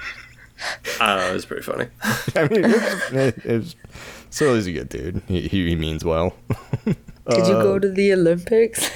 I. 1.01 1.31
It 1.31 1.33
was 1.35 1.47
pretty 1.47 1.63
funny. 1.63 1.87
I 2.35 2.49
mean, 2.49 2.65
it's, 2.65 3.13
it, 3.13 3.45
it's 3.45 3.77
so 4.31 4.55
he's 4.57 4.67
a 4.67 4.73
good 4.73 4.89
dude. 4.89 5.23
He 5.29 5.43
he, 5.43 5.69
he 5.69 5.77
means 5.77 6.05
well. 6.05 6.35
Did 6.85 7.47
you 7.47 7.55
go 7.55 7.79
to 7.79 7.89
the 7.91 8.15
Olympics? 8.15 8.89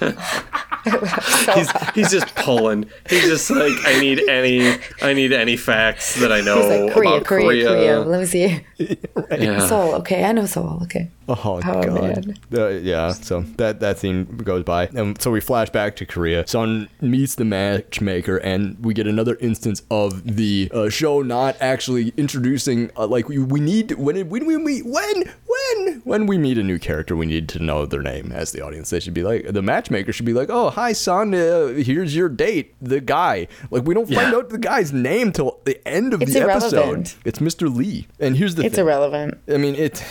He's, 1.54 1.70
he's 1.94 2.10
just 2.12 2.32
pulling. 2.36 2.88
He's 3.10 3.24
just 3.24 3.50
like, 3.50 3.72
I 3.84 3.98
need 3.98 4.20
any, 4.28 4.76
I 5.02 5.14
need 5.14 5.32
any 5.32 5.56
facts 5.56 6.20
that 6.20 6.30
I 6.30 6.40
know 6.42 6.60
like 6.60 6.92
Korea, 6.92 7.10
about 7.14 7.26
Korea, 7.26 7.46
Korea. 7.46 7.66
Korea, 7.66 8.00
Let 8.00 8.20
me 8.20 8.26
see. 8.26 8.64
Yeah. 9.36 9.66
Seoul. 9.66 9.94
Okay, 9.96 10.24
I 10.24 10.30
know 10.30 10.46
Seoul. 10.46 10.78
Okay. 10.84 11.10
Oh, 11.28 11.34
Oh, 11.44 11.60
god. 11.60 11.92
man. 12.26 12.34
Uh, 12.54 12.68
yeah. 12.68 13.10
So 13.12 13.40
that 13.56 13.80
that 13.80 13.98
scene 13.98 14.24
goes 14.38 14.62
by, 14.64 14.86
and 14.94 15.20
so 15.20 15.30
we 15.30 15.40
flash 15.40 15.70
back 15.70 15.96
to 15.96 16.06
Korea. 16.06 16.46
Sun 16.46 16.88
meets 17.00 17.34
the 17.34 17.44
matchmaker, 17.44 18.36
and 18.38 18.76
we 18.84 18.94
get 18.94 19.06
another 19.06 19.36
instance 19.40 19.82
of 19.90 20.36
the 20.36 20.70
uh, 20.72 20.88
show 20.88 21.22
not 21.22 21.56
actually 21.60 22.12
introducing. 22.16 22.90
Uh, 22.96 23.06
like 23.06 23.28
we, 23.28 23.38
we 23.38 23.60
need 23.60 23.92
when 23.92 24.28
when 24.28 24.46
we 24.46 24.56
meet 24.56 24.84
when 24.86 25.32
when 25.46 26.00
when 26.04 26.26
we 26.26 26.38
meet 26.38 26.58
a 26.58 26.62
new 26.62 26.78
character, 26.78 27.16
we 27.16 27.26
need 27.26 27.48
to 27.50 27.58
know 27.58 27.86
their 27.86 28.02
name 28.02 28.30
as 28.32 28.52
the 28.52 28.60
audience. 28.60 28.90
They 28.90 29.00
should 29.00 29.14
be 29.14 29.22
like 29.24 29.52
the 29.52 29.62
matchmaker 29.62 30.12
should 30.12 30.26
be 30.26 30.32
like, 30.34 30.48
oh 30.50 30.70
hi 30.70 30.92
Sun, 30.92 31.34
uh, 31.34 31.68
here's 31.68 32.14
your 32.14 32.28
date, 32.28 32.74
the 32.80 33.00
guy. 33.00 33.48
Like 33.70 33.84
we 33.84 33.94
don't 33.94 34.06
find 34.06 34.30
Yeah. 34.32 34.38
out 34.38 34.50
the 34.50 34.58
guy's 34.58 34.92
name 34.92 35.32
till 35.32 35.58
the 35.64 35.76
end 35.86 36.14
of 36.14 36.22
It's 36.22 36.32
the 36.34 36.42
episode. 36.48 37.12
It's 37.24 37.40
Mr. 37.40 37.74
Lee, 37.74 38.06
and 38.20 38.36
here's 38.36 38.54
the 38.54 38.64
It's 38.64 38.76
thing. 38.76 38.84
irrelevant. 38.84 39.38
I 39.52 39.56
mean, 39.56 39.74
it. 39.74 40.04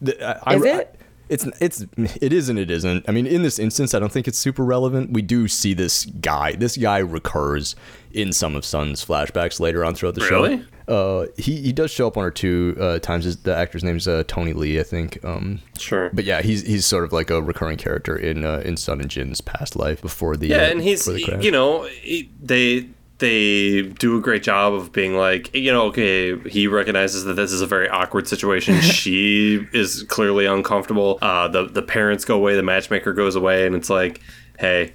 The, 0.00 0.48
I, 0.48 0.54
Is 0.56 0.64
I- 0.64 0.68
it? 0.80 0.94
it's 1.28 1.44
it's 1.60 1.84
it 2.22 2.32
is 2.32 2.48
and 2.48 2.58
it 2.58 2.70
isn't. 2.70 3.04
I 3.06 3.12
mean, 3.12 3.26
in 3.26 3.42
this 3.42 3.58
instance, 3.58 3.92
I 3.94 3.98
don't 3.98 4.10
think 4.10 4.26
it's 4.26 4.38
super 4.38 4.64
relevant. 4.64 5.12
We 5.12 5.20
do 5.20 5.46
see 5.46 5.74
this 5.74 6.06
guy. 6.06 6.52
This 6.52 6.76
guy 6.78 6.98
recurs 6.98 7.76
in 8.12 8.32
some 8.32 8.56
of 8.56 8.64
Sun's 8.64 9.04
flashbacks 9.04 9.60
later 9.60 9.84
on 9.84 9.94
throughout 9.94 10.14
the 10.14 10.22
Really? 10.22 10.58
show. 10.60 10.64
Uh, 10.94 11.26
he 11.36 11.60
he 11.60 11.70
does 11.70 11.90
show 11.90 12.06
up 12.06 12.16
one 12.16 12.24
or 12.24 12.30
two 12.30 12.74
uh, 12.80 12.98
times. 13.00 13.24
His, 13.26 13.36
the 13.42 13.54
actor's 13.54 13.84
name's 13.84 14.08
uh, 14.08 14.24
Tony 14.26 14.54
Lee, 14.54 14.80
I 14.80 14.82
think. 14.84 15.22
Um, 15.22 15.60
Sure. 15.76 16.08
but 16.14 16.24
yeah, 16.24 16.40
he's 16.40 16.66
he's 16.66 16.86
sort 16.86 17.04
of 17.04 17.12
like 17.12 17.28
a 17.28 17.42
recurring 17.42 17.76
character 17.76 18.16
in 18.16 18.42
uh, 18.46 18.62
in 18.64 18.78
Sun 18.78 19.02
and 19.02 19.10
Jin's 19.10 19.42
past 19.42 19.76
life 19.76 20.00
before 20.00 20.34
the 20.34 20.46
Yeah, 20.48 20.56
uh, 20.62 20.70
and 20.70 20.80
he's 20.80 21.04
the 21.04 21.22
crash. 21.22 21.44
you 21.44 21.50
know 21.50 21.82
he, 21.82 22.30
they 22.42 22.88
they 23.18 23.82
do 23.82 24.16
a 24.16 24.20
great 24.20 24.42
job 24.42 24.72
of 24.72 24.92
being 24.92 25.16
like 25.16 25.52
you 25.54 25.72
know 25.72 25.86
okay 25.86 26.38
he 26.48 26.66
recognizes 26.68 27.24
that 27.24 27.34
this 27.34 27.50
is 27.52 27.60
a 27.60 27.66
very 27.66 27.88
awkward 27.88 28.28
situation 28.28 28.80
she 28.80 29.66
is 29.72 30.04
clearly 30.04 30.46
uncomfortable 30.46 31.18
uh 31.22 31.48
the 31.48 31.64
the 31.66 31.82
parents 31.82 32.24
go 32.24 32.36
away 32.36 32.54
the 32.54 32.62
matchmaker 32.62 33.12
goes 33.12 33.34
away 33.34 33.66
and 33.66 33.74
it's 33.74 33.90
like 33.90 34.20
hey 34.58 34.92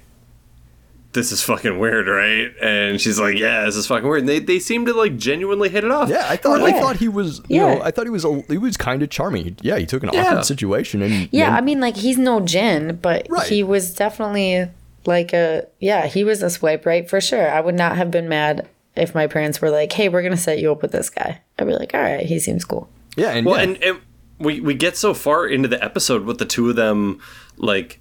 this 1.12 1.30
is 1.30 1.40
fucking 1.42 1.78
weird 1.78 2.08
right 2.08 2.50
and 2.60 3.00
she's 3.00 3.20
like 3.20 3.36
yeah 3.38 3.64
this 3.66 3.76
is 3.76 3.86
fucking 3.86 4.08
weird 4.08 4.20
and 4.20 4.28
they, 4.28 4.40
they 4.40 4.58
seem 4.58 4.84
to 4.84 4.92
like 4.92 5.16
genuinely 5.16 5.68
hit 5.68 5.84
it 5.84 5.90
off 5.92 6.08
Yeah, 6.08 6.26
I 6.28 6.36
thought 6.36 6.60
I 6.62 6.72
thought 6.80 6.96
he 6.96 7.06
was 7.08 7.38
you 7.48 7.60
Yeah. 7.60 7.74
know 7.74 7.82
I 7.82 7.90
thought 7.92 8.06
he 8.06 8.10
was 8.10 8.24
a, 8.24 8.40
he 8.48 8.58
was 8.58 8.76
kind 8.76 9.00
of 9.02 9.10
charming. 9.10 9.56
Yeah, 9.60 9.78
he 9.78 9.86
took 9.86 10.02
an 10.02 10.10
Yeah. 10.12 10.24
awkward 10.30 10.44
situation 10.44 11.02
and 11.02 11.28
Yeah, 11.30 11.46
and- 11.48 11.54
I 11.56 11.60
mean, 11.60 11.78
like 11.80 11.96
he's 11.96 12.18
no 12.18 12.40
Jin, 12.40 12.98
but 13.00 13.26
Right. 13.30 13.46
he 13.46 13.62
was 13.62 13.94
definitely 13.94 14.68
like 15.06 15.32
a 15.32 15.66
yeah, 15.80 16.06
he 16.06 16.24
was 16.24 16.42
a 16.42 16.50
swipe 16.50 16.86
right 16.86 17.08
for 17.08 17.20
sure. 17.20 17.50
I 17.50 17.60
would 17.60 17.74
not 17.74 17.96
have 17.96 18.10
been 18.10 18.28
mad 18.28 18.68
if 18.96 19.14
my 19.14 19.26
parents 19.26 19.60
were 19.60 19.70
like, 19.70 19.92
"Hey, 19.92 20.08
we're 20.08 20.22
gonna 20.22 20.36
set 20.36 20.58
you 20.58 20.72
up 20.72 20.82
with 20.82 20.92
this 20.92 21.10
guy." 21.10 21.40
I'd 21.58 21.66
be 21.66 21.74
like, 21.74 21.94
"All 21.94 22.00
right, 22.00 22.24
he 22.26 22.38
seems 22.38 22.64
cool." 22.64 22.88
yeah, 23.16 23.30
and 23.30 23.46
Well, 23.46 23.56
yeah. 23.56 23.62
and, 23.62 23.82
and 23.82 24.00
we 24.38 24.60
we 24.60 24.74
get 24.74 24.96
so 24.96 25.14
far 25.14 25.46
into 25.46 25.68
the 25.68 25.82
episode 25.82 26.24
with 26.24 26.38
the 26.38 26.44
two 26.46 26.70
of 26.70 26.76
them, 26.76 27.20
like, 27.56 28.00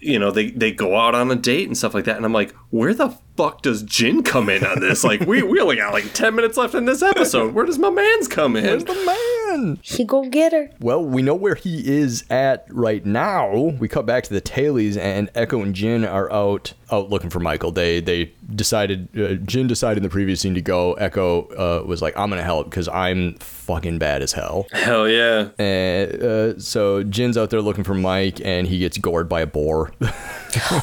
you 0.00 0.18
know, 0.18 0.30
they 0.30 0.50
they 0.50 0.72
go 0.72 0.96
out 0.96 1.14
on 1.14 1.30
a 1.30 1.36
date 1.36 1.66
and 1.66 1.76
stuff 1.76 1.94
like 1.94 2.04
that, 2.04 2.16
and 2.16 2.24
I'm 2.24 2.32
like, 2.32 2.54
where 2.70 2.94
the 2.94 3.16
fuck 3.40 3.62
does 3.62 3.82
Jin 3.84 4.22
come 4.22 4.50
in 4.50 4.64
on 4.66 4.80
this? 4.80 5.02
Like, 5.02 5.20
we 5.20 5.42
we 5.42 5.60
only 5.60 5.76
got 5.76 5.94
like 5.94 6.12
ten 6.12 6.34
minutes 6.34 6.58
left 6.58 6.74
in 6.74 6.84
this 6.84 7.02
episode. 7.02 7.54
Where 7.54 7.64
does 7.64 7.78
my 7.78 7.88
man's 7.88 8.28
come 8.28 8.54
in? 8.54 8.64
Where's 8.64 8.84
the 8.84 8.94
man? 9.50 9.78
He 9.82 10.04
go 10.04 10.28
get 10.28 10.52
her. 10.52 10.70
Well, 10.78 11.02
we 11.02 11.22
know 11.22 11.34
where 11.34 11.54
he 11.54 11.88
is 11.88 12.24
at 12.28 12.66
right 12.68 13.04
now. 13.04 13.54
We 13.56 13.88
cut 13.88 14.04
back 14.04 14.24
to 14.24 14.34
the 14.34 14.42
tailies, 14.42 14.98
and 14.98 15.32
Eko 15.32 15.62
and 15.62 15.74
Jin 15.74 16.04
are 16.04 16.30
out 16.30 16.74
out 16.92 17.08
looking 17.08 17.30
for 17.30 17.40
Michael. 17.40 17.72
They 17.72 18.00
they 18.00 18.32
decided 18.54 19.08
uh, 19.18 19.34
Jin 19.46 19.66
decided 19.66 19.98
in 19.98 20.02
the 20.02 20.10
previous 20.10 20.40
scene 20.40 20.54
to 20.54 20.60
go. 20.60 20.94
Eko 21.00 21.82
uh, 21.82 21.86
was 21.86 22.02
like, 22.02 22.16
"I'm 22.18 22.28
gonna 22.28 22.42
help 22.42 22.68
because 22.68 22.88
I'm 22.88 23.36
fucking 23.36 23.98
bad 23.98 24.20
as 24.22 24.32
hell." 24.32 24.66
Hell 24.72 25.08
yeah! 25.08 25.48
And 25.58 26.22
uh, 26.22 26.58
so 26.60 27.02
Jin's 27.04 27.38
out 27.38 27.48
there 27.48 27.62
looking 27.62 27.84
for 27.84 27.94
Mike, 27.94 28.38
and 28.44 28.66
he 28.66 28.78
gets 28.78 28.98
gored 28.98 29.30
by 29.30 29.40
a 29.40 29.46
boar. 29.46 29.92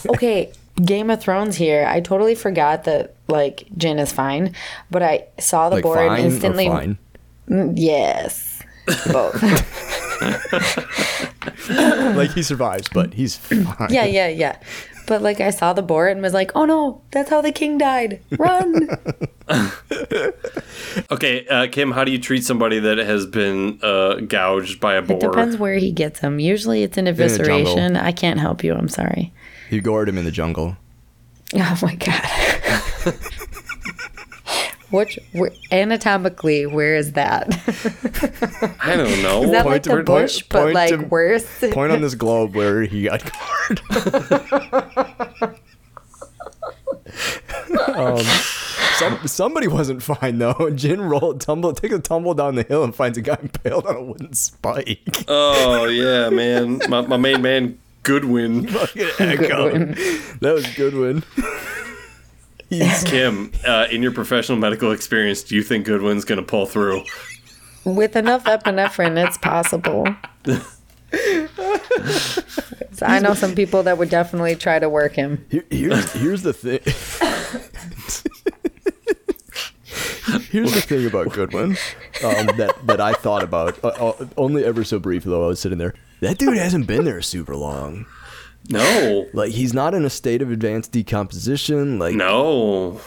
Okay, 0.08 0.54
Game 0.84 1.10
of 1.10 1.22
Thrones 1.22 1.56
here. 1.56 1.86
I 1.88 2.02
totally 2.02 2.36
forgot 2.36 2.84
that 2.86 3.16
like 3.28 3.68
Jin 3.78 4.00
is 4.00 4.12
fine, 4.12 4.54
but 4.92 5.02
I 5.04 5.28
saw 5.40 5.70
the 5.70 5.78
like 5.78 5.84
board 5.84 5.98
fine 5.98 6.20
and 6.20 6.34
instantly. 6.34 6.68
or 6.68 6.72
fine. 6.72 6.98
Yes, 7.76 8.62
both. 9.12 9.42
like 11.70 12.32
he 12.32 12.44
survives, 12.44 12.90
but 12.90 13.14
he's 13.14 13.36
fine. 13.38 13.90
yeah, 13.90 14.06
yeah, 14.06 14.28
yeah. 14.28 14.58
But 15.08 15.22
like 15.22 15.40
I 15.40 15.52
saw 15.52 15.74
the 15.74 15.82
board 15.82 16.12
and 16.12 16.22
was 16.22 16.34
like, 16.34 16.52
"Oh 16.54 16.66
no, 16.66 17.02
that's 17.12 17.30
how 17.30 17.42
the 17.42 17.52
king 17.52 17.78
died! 17.78 18.22
Run!" 18.38 18.90
Okay, 21.10 21.48
uh, 21.48 21.68
Kim, 21.72 21.92
how 21.92 22.04
do 22.04 22.12
you 22.12 22.20
treat 22.20 22.44
somebody 22.44 22.80
that 22.80 22.98
has 22.98 23.26
been 23.26 23.80
uh, 23.82 24.16
gouged 24.16 24.82
by 24.82 24.96
a 24.96 25.02
boar? 25.02 25.16
It 25.16 25.22
depends 25.22 25.58
where 25.58 25.78
he 25.78 25.92
gets 25.92 26.20
them. 26.20 26.40
Usually 26.40 26.84
it's 26.84 26.98
an 26.98 27.06
the 27.06 27.14
jungle. 27.14 27.38
evisceration. 27.38 28.02
I 28.02 28.12
can't 28.12 28.40
help 28.40 28.64
you. 28.64 28.74
I'm 28.74 28.90
sorry. 28.90 29.32
He 29.70 29.80
gored 29.82 30.08
him 30.10 30.18
in 30.18 30.26
the 30.26 30.32
jungle. 30.32 30.78
Oh 31.56 31.80
my 31.82 31.96
god. 31.96 33.14
Which 34.90 35.20
where, 35.34 35.52
anatomically, 35.72 36.66
where 36.66 36.96
is 36.96 37.12
that? 37.14 37.48
I 38.82 38.96
don't 38.96 39.22
know. 39.22 39.44
Is 39.44 39.52
that 39.52 39.64
Point 39.64 39.74
like 39.74 39.84
to- 39.84 39.90
the 39.90 39.96
point- 39.96 40.06
bush, 40.06 40.44
but 40.50 40.62
point 40.64 40.74
like 40.76 40.90
to- 40.92 40.98
where's 40.98 41.46
Point 41.72 41.92
on 41.92 42.00
this 42.02 42.16
globe 42.16 42.56
where 42.56 42.84
he 42.84 43.04
got 43.04 43.22
gored. 43.22 43.82
um, 47.96 48.24
some, 48.96 49.20
somebody 49.28 49.68
wasn't 49.68 50.02
fine 50.02 50.38
though. 50.40 50.70
Jin 50.76 51.02
rolled, 51.02 51.42
tumble, 51.42 51.74
takes 51.74 51.94
a 51.94 52.00
tumble 52.00 52.34
down 52.34 52.56
the 52.56 52.64
hill 52.64 52.84
and 52.84 52.96
finds 52.96 53.18
a 53.18 53.22
guy 53.22 53.38
impaled 53.42 53.86
on 53.86 53.96
a 53.96 54.04
wooden 54.04 54.34
spike. 54.34 55.26
Oh 55.28 55.86
yeah, 55.86 56.30
man, 56.30 56.80
my, 56.90 57.02
my 57.02 57.18
main 57.18 57.42
man 57.42 57.78
Goodwin. 58.08 58.68
Fucking 58.70 59.02
Eko. 59.18 59.72
one. 59.72 59.92
That 60.40 60.54
was 60.54 60.66
Goodwin. 60.76 61.24
good. 61.36 61.54
He's, 62.70 63.04
Kim, 63.04 63.52
uh, 63.66 63.88
in 63.92 64.02
your 64.02 64.12
professional 64.12 64.58
medical 64.58 64.92
experience, 64.92 65.44
do 65.44 65.56
you 65.56 65.64
think 65.64 65.86
Goodwin's 65.86 66.26
gonna 66.26 66.42
pull 66.44 66.66
through? 66.66 67.04
With 67.86 68.16
enough 68.18 68.44
epinephrine, 68.44 69.26
it's 69.26 69.38
possible. 69.38 70.06
So 72.92 73.06
I 73.06 73.20
know 73.20 73.34
some 73.36 73.56
people 73.56 73.84
that 73.84 73.98
would 73.98 74.10
definitely 74.10 74.56
try 74.56 74.80
to 74.80 74.90
work 74.90 75.14
him. 75.14 75.46
here, 75.50 75.64
here's, 75.70 76.12
here's 76.14 76.42
the 76.44 76.52
thing. 76.54 76.80
Here's 80.52 80.74
the 80.74 80.82
thing 80.82 81.06
about 81.06 81.32
Goodwin 81.32 81.78
um, 82.24 82.48
that, 82.58 82.76
that 82.86 83.00
I 83.00 83.14
thought 83.14 83.44
about, 83.44 83.82
uh, 83.84 83.88
uh, 83.88 84.28
only 84.36 84.66
ever 84.66 84.84
so 84.84 85.00
briefly 85.00 85.32
though. 85.32 85.46
I 85.46 85.48
was 85.48 85.60
sitting 85.60 85.78
there. 85.78 85.94
That 86.22 86.38
dude 86.38 86.58
hasn't 86.58 86.88
been 86.88 87.06
there 87.06 87.22
super 87.22 87.56
long. 87.56 88.06
No, 88.70 89.28
Like 89.34 89.52
he's 89.52 89.74
not 89.74 89.94
in 89.94 90.04
a 90.04 90.10
state 90.10 90.42
of 90.42 90.52
advanced 90.52 90.92
decomposition. 90.92 92.00
Like 92.00 92.16
no. 92.16 93.00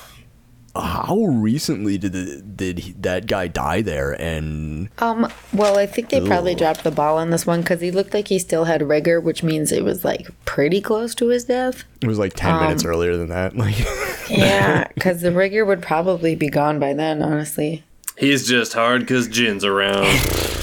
how 0.74 1.16
recently 1.18 1.98
did 1.98 2.12
the, 2.12 2.40
did 2.40 2.78
he, 2.78 2.92
that 2.92 3.26
guy 3.26 3.46
die 3.48 3.82
there? 3.82 4.12
And 4.12 4.88
Um, 5.00 5.30
well, 5.52 5.76
I 5.76 5.84
think 5.84 6.08
they 6.08 6.20
probably 6.26 6.52
Ugh. 6.52 6.58
dropped 6.58 6.82
the 6.84 6.90
ball 6.90 7.18
on 7.18 7.28
this 7.30 7.46
one 7.46 7.61
because 7.61 7.82
he 7.82 7.90
looked 7.90 8.14
like 8.14 8.28
he 8.28 8.38
still 8.38 8.64
had 8.64 8.80
rigor, 8.88 9.20
which 9.20 9.42
means 9.42 9.70
it 9.70 9.84
was 9.84 10.02
like 10.04 10.28
pretty 10.46 10.80
close 10.80 11.14
to 11.16 11.28
his 11.28 11.44
death. 11.44 11.84
it 12.00 12.06
was 12.06 12.18
like 12.18 12.32
ten 12.34 12.58
minutes 12.61 12.84
earlier 12.84 13.16
than 13.18 13.28
that. 13.28 13.54
Like 13.54 13.76
Yeah, 14.30 14.86
because 14.94 15.20
the 15.20 15.32
rigor 15.32 15.64
would 15.66 15.82
probably 15.82 16.36
be 16.36 16.48
gone 16.48 16.78
by 16.78 16.94
then, 16.94 17.20
honestly. 17.22 17.82
He's 18.16 18.46
just 18.48 18.72
hard 18.72 19.00
because 19.02 19.28
Jin's 19.28 19.64
around. 19.64 20.06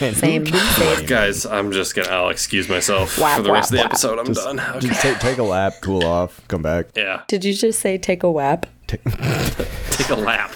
And 0.00 0.16
Same. 0.16 0.46
Same. 0.46 1.06
Guys, 1.06 1.44
I'm 1.44 1.72
just 1.72 1.94
gonna. 1.96 2.08
I'll 2.08 2.28
excuse 2.28 2.68
myself 2.68 3.18
Whap, 3.18 3.36
for 3.36 3.42
the 3.42 3.50
rest 3.52 3.72
of 3.72 3.78
the 3.78 3.82
whap, 3.82 3.84
whap. 3.86 3.92
episode. 3.92 4.18
I'm 4.20 4.32
done. 4.32 4.60
Okay. 4.76 4.86
Just 4.88 5.02
take, 5.02 5.18
take 5.18 5.38
a 5.38 5.42
lap, 5.42 5.74
cool 5.82 6.04
off, 6.04 6.40
come 6.48 6.62
back. 6.62 6.86
Yeah, 6.94 7.22
Did 7.26 7.44
you 7.44 7.52
just 7.52 7.80
say 7.80 7.98
take 7.98 8.22
a 8.22 8.30
whap? 8.30 8.66
take 8.86 9.00
a 10.10 10.14
lap. 10.14 10.52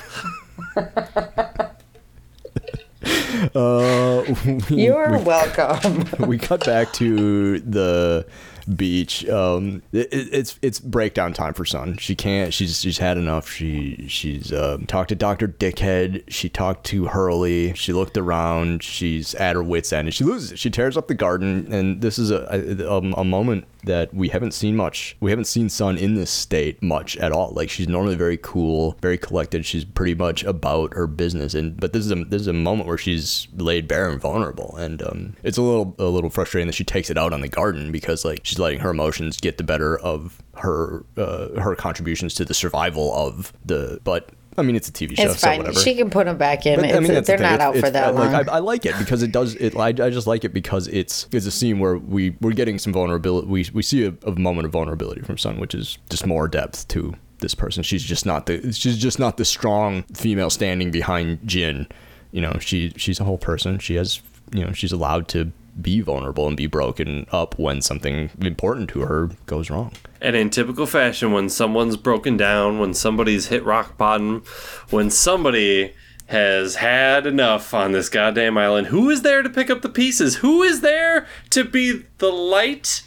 Uh, 3.55 4.22
we, 4.70 4.84
You're 4.84 5.18
welcome. 5.18 6.05
we 6.28 6.38
cut 6.38 6.64
back 6.64 6.93
to 6.95 7.59
the 7.61 8.24
beach. 8.65 9.27
Um, 9.29 9.83
it, 9.93 10.13
it- 10.13 10.29
it's 10.33 10.59
it's 10.63 10.79
breakdown 10.81 11.33
time 11.33 11.55
for 11.55 11.65
Sun. 11.65 11.99
She 11.99 12.15
can't. 12.15 12.53
She's 12.55 12.81
she's 12.81 12.99
had 12.99 13.17
enough. 13.19 13.49
She 13.51 14.07
she's 14.09 14.53
uh, 14.53 14.79
talked 14.87 15.11
to 15.11 15.15
Doctor 15.15 15.49
Dickhead. 15.49 16.25
She 16.29 16.49
talked 16.49 16.85
to 16.87 17.07
Hurley. 17.07 17.75
She 17.75 17.93
looked 17.93 18.17
around. 18.17 18.83
She's 18.83 19.35
at 19.35 19.55
her 19.57 19.63
wits 19.63 19.93
end, 19.93 20.09
and 20.09 20.15
she 20.15 20.25
loses 20.25 20.53
it. 20.53 20.59
She 20.59 20.71
tears 20.71 20.97
up 20.97 21.09
the 21.09 21.15
garden, 21.15 21.73
and 21.73 22.01
this 22.01 22.19
is 22.19 22.31
a 22.31 22.47
a, 22.89 22.99
a 23.21 23.25
moment 23.25 23.67
that 23.85 24.12
we 24.14 24.28
haven't 24.28 24.53
seen 24.53 24.76
much. 24.76 25.16
We 25.20 25.30
haven't 25.30 25.47
seen 25.47 25.68
Sun 25.68 25.99
in 25.99 26.14
this 26.14 26.30
state 26.30 26.83
much 26.83 27.16
at 27.16 27.33
all. 27.33 27.53
Like 27.53 27.70
she's 27.70 27.89
normally 27.89 28.14
very 28.14 28.37
cool, 28.37 28.97
very 29.01 29.18
collected. 29.18 29.66
She's 29.66 29.85
pretty 29.85 30.14
much 30.14 30.45
about 30.45 30.95
her 30.95 31.07
business, 31.07 31.55
and 31.55 31.78
but 31.78 31.93
this 31.93 32.05
is 32.05 32.12
a 32.12 32.24
this 32.24 32.43
is 32.43 32.47
a 32.47 32.53
moment 32.53 32.89
where 32.89 32.99
she's 32.99 33.49
laid 33.57 33.89
bare 33.89 34.09
and 34.09 34.20
vulnerable, 34.20 34.76
and 34.76 35.03
um, 35.03 35.37
it's 35.43 35.59
a 35.59 35.62
little 35.62 35.95
a 35.99 36.05
little 36.05 36.30
frustrating 36.30 36.66
that 36.66 36.74
she 36.74 36.85
takes 36.85 37.11
it 37.11 37.18
out 37.18 37.33
on 37.33 37.41
the 37.41 37.49
garden 37.49 37.93
because 37.93 38.24
like 38.24 38.41
she's 38.45 38.59
letting 38.59 38.80
her 38.80 38.91
emotions 38.91 39.39
get 39.39 39.59
the 39.59 39.64
better 39.64 39.99
of 39.99 40.43
her 40.57 41.05
uh, 41.16 41.61
her 41.61 41.74
contributions 41.74 42.35
to 42.35 42.45
the 42.45 42.55
survival 42.55 43.14
of 43.14 43.53
the. 43.64 44.01
But 44.05 44.30
I 44.59 44.62
mean, 44.62 44.76
it's 44.76 44.88
a 44.88 44.92
TV 44.92 45.16
show, 45.16 45.24
It's 45.30 45.40
so 45.40 45.46
fine. 45.48 45.59
whatever. 45.59 45.80
She 45.80 45.94
can 45.94 46.11
put 46.11 46.26
them 46.26 46.36
back 46.36 46.66
in. 46.66 46.80
But, 46.80 46.88
that's 46.90 47.07
the 47.07 47.12
they're 47.20 47.22
thing. 47.38 47.40
not 47.40 47.55
It's- 47.55 47.61
out 47.68 47.72
for 47.74 47.78
it's- 47.86 47.92
that 47.92 48.14
long. 48.14 48.32
Like 48.32 48.48
I, 48.48 48.57
I 48.57 48.59
like 48.59 48.84
it 48.86 48.94
because 48.98 49.22
it 49.22 49.32
does 49.32 49.55
it. 49.55 49.74
I, 49.76 49.88
I 49.88 49.92
just 50.11 50.26
like 50.26 50.44
it 50.44 50.53
because 50.53 50.88
it's 50.88 51.26
it's 51.32 51.46
a 51.46 51.50
scene 51.50 51.78
where 51.78 51.96
we 51.96 52.36
we're 52.40 52.53
getting 52.53 52.78
some 52.78 52.92
vulnerability. 52.92 53.46
We 53.48 53.66
we 53.72 53.82
see 53.82 54.05
a, 54.07 54.14
a 54.26 54.32
moment 54.38 54.66
of 54.66 54.72
vulnerability 54.72 55.22
from 55.22 55.38
Sun, 55.38 55.59
which 55.61 55.74
is 55.74 55.98
just 56.11 56.26
more 56.26 56.48
depth 56.48 56.86
to 56.88 57.14
this 57.38 57.55
person. 57.55 57.82
She's 57.82 58.03
just 58.05 58.26
not 58.26 58.46
the 58.46 58.72
she's 58.72 58.98
just 58.98 59.18
not 59.18 59.36
the 59.36 59.44
strong 59.44 60.03
female 60.14 60.50
standing 60.50 60.90
behind 60.90 61.38
Jin. 61.46 61.86
You 62.30 62.40
know, 62.42 62.57
she 62.61 62.92
she's 62.96 63.20
a 63.20 63.24
whole 63.24 63.38
person. 63.38 63.78
She 63.78 63.94
has 63.94 64.20
you 64.53 64.64
know 64.64 64.72
she's 64.72 64.92
allowed 64.92 65.28
to 65.28 65.50
be 65.81 66.01
vulnerable 66.01 66.47
and 66.47 66.57
be 66.57 66.66
broken 66.66 67.27
up 67.33 67.59
when 67.59 67.81
something 67.81 68.31
important 68.41 68.91
to 68.91 69.01
her 69.01 69.31
goes 69.47 69.70
wrong. 69.70 69.93
And 70.20 70.37
in 70.37 70.51
typical 70.51 70.87
fashion, 70.87 71.33
when 71.33 71.49
someone's 71.49 71.97
broken 71.97 72.37
down, 72.37 72.79
when 72.79 72.95
somebody's 72.95 73.47
hit 73.47 73.64
rock 73.64 73.97
bottom, 73.97 74.45
when 74.91 75.11
somebody 75.11 75.95
has 76.27 76.77
had 76.77 77.27
enough 77.27 77.75
on 77.75 77.93
this 77.93 78.09
goddamn 78.09 78.57
island, 78.57 78.89
who 78.89 79.11
is 79.11 79.23
there 79.23 79.43
to 79.43 79.51
pick 79.51 79.70
up 79.70 79.83
the 79.83 79.89
pieces? 79.89 80.37
Who 80.37 80.62
is 80.62 80.81
there 80.81 81.27
to 81.51 81.64
be 81.64 82.05
the 82.18 82.31
light, 82.31 83.03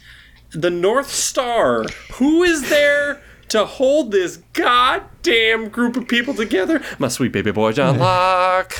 the 0.50 0.70
North 0.70 1.10
Star? 1.10 1.84
Who 2.14 2.42
is 2.42 2.68
there 2.68 3.22
to 3.48 3.64
hold 3.64 4.10
this 4.10 4.38
goddamn 4.52 5.68
group 5.68 5.96
of 5.96 6.08
people 6.08 6.34
together? 6.34 6.82
My 6.98 7.08
sweet 7.08 7.32
baby 7.32 7.52
boy, 7.52 7.72
John 7.72 7.98
Locke. 8.00 8.74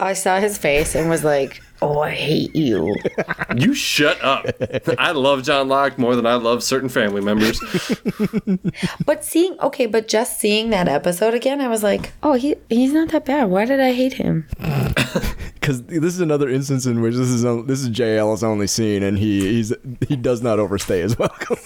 I 0.00 0.12
saw 0.12 0.38
his 0.38 0.58
face 0.58 0.94
and 0.94 1.08
was 1.08 1.24
like, 1.24 1.62
"Oh, 1.82 2.00
I 2.00 2.10
hate 2.10 2.54
you." 2.54 2.94
You 3.56 3.72
shut 3.74 4.22
up. 4.22 4.44
I 4.98 5.12
love 5.12 5.42
John 5.42 5.68
Locke 5.68 5.98
more 5.98 6.14
than 6.14 6.26
I 6.26 6.34
love 6.34 6.62
certain 6.62 6.88
family 6.88 7.20
members. 7.22 7.60
But 9.06 9.24
seeing 9.24 9.58
okay, 9.60 9.86
but 9.86 10.06
just 10.08 10.38
seeing 10.38 10.70
that 10.70 10.86
episode 10.88 11.34
again, 11.34 11.60
I 11.60 11.68
was 11.68 11.82
like, 11.82 12.12
"Oh, 12.22 12.34
he 12.34 12.56
he's 12.68 12.92
not 12.92 13.08
that 13.10 13.24
bad. 13.24 13.48
Why 13.48 13.64
did 13.64 13.80
I 13.80 13.92
hate 13.92 14.14
him?" 14.14 14.46
because 15.54 15.82
this 15.84 16.14
is 16.14 16.20
another 16.20 16.48
instance 16.48 16.86
in 16.86 17.00
which 17.00 17.14
this 17.14 17.28
is 17.28 17.44
on- 17.44 17.66
this 17.66 17.80
is 17.80 17.88
JL's 17.90 18.44
only 18.44 18.66
scene, 18.66 19.02
and 19.02 19.18
he 19.18 19.40
he's 19.40 19.72
he 20.06 20.16
does 20.16 20.42
not 20.42 20.58
overstay 20.58 21.00
his 21.00 21.18
welcome. 21.18 21.56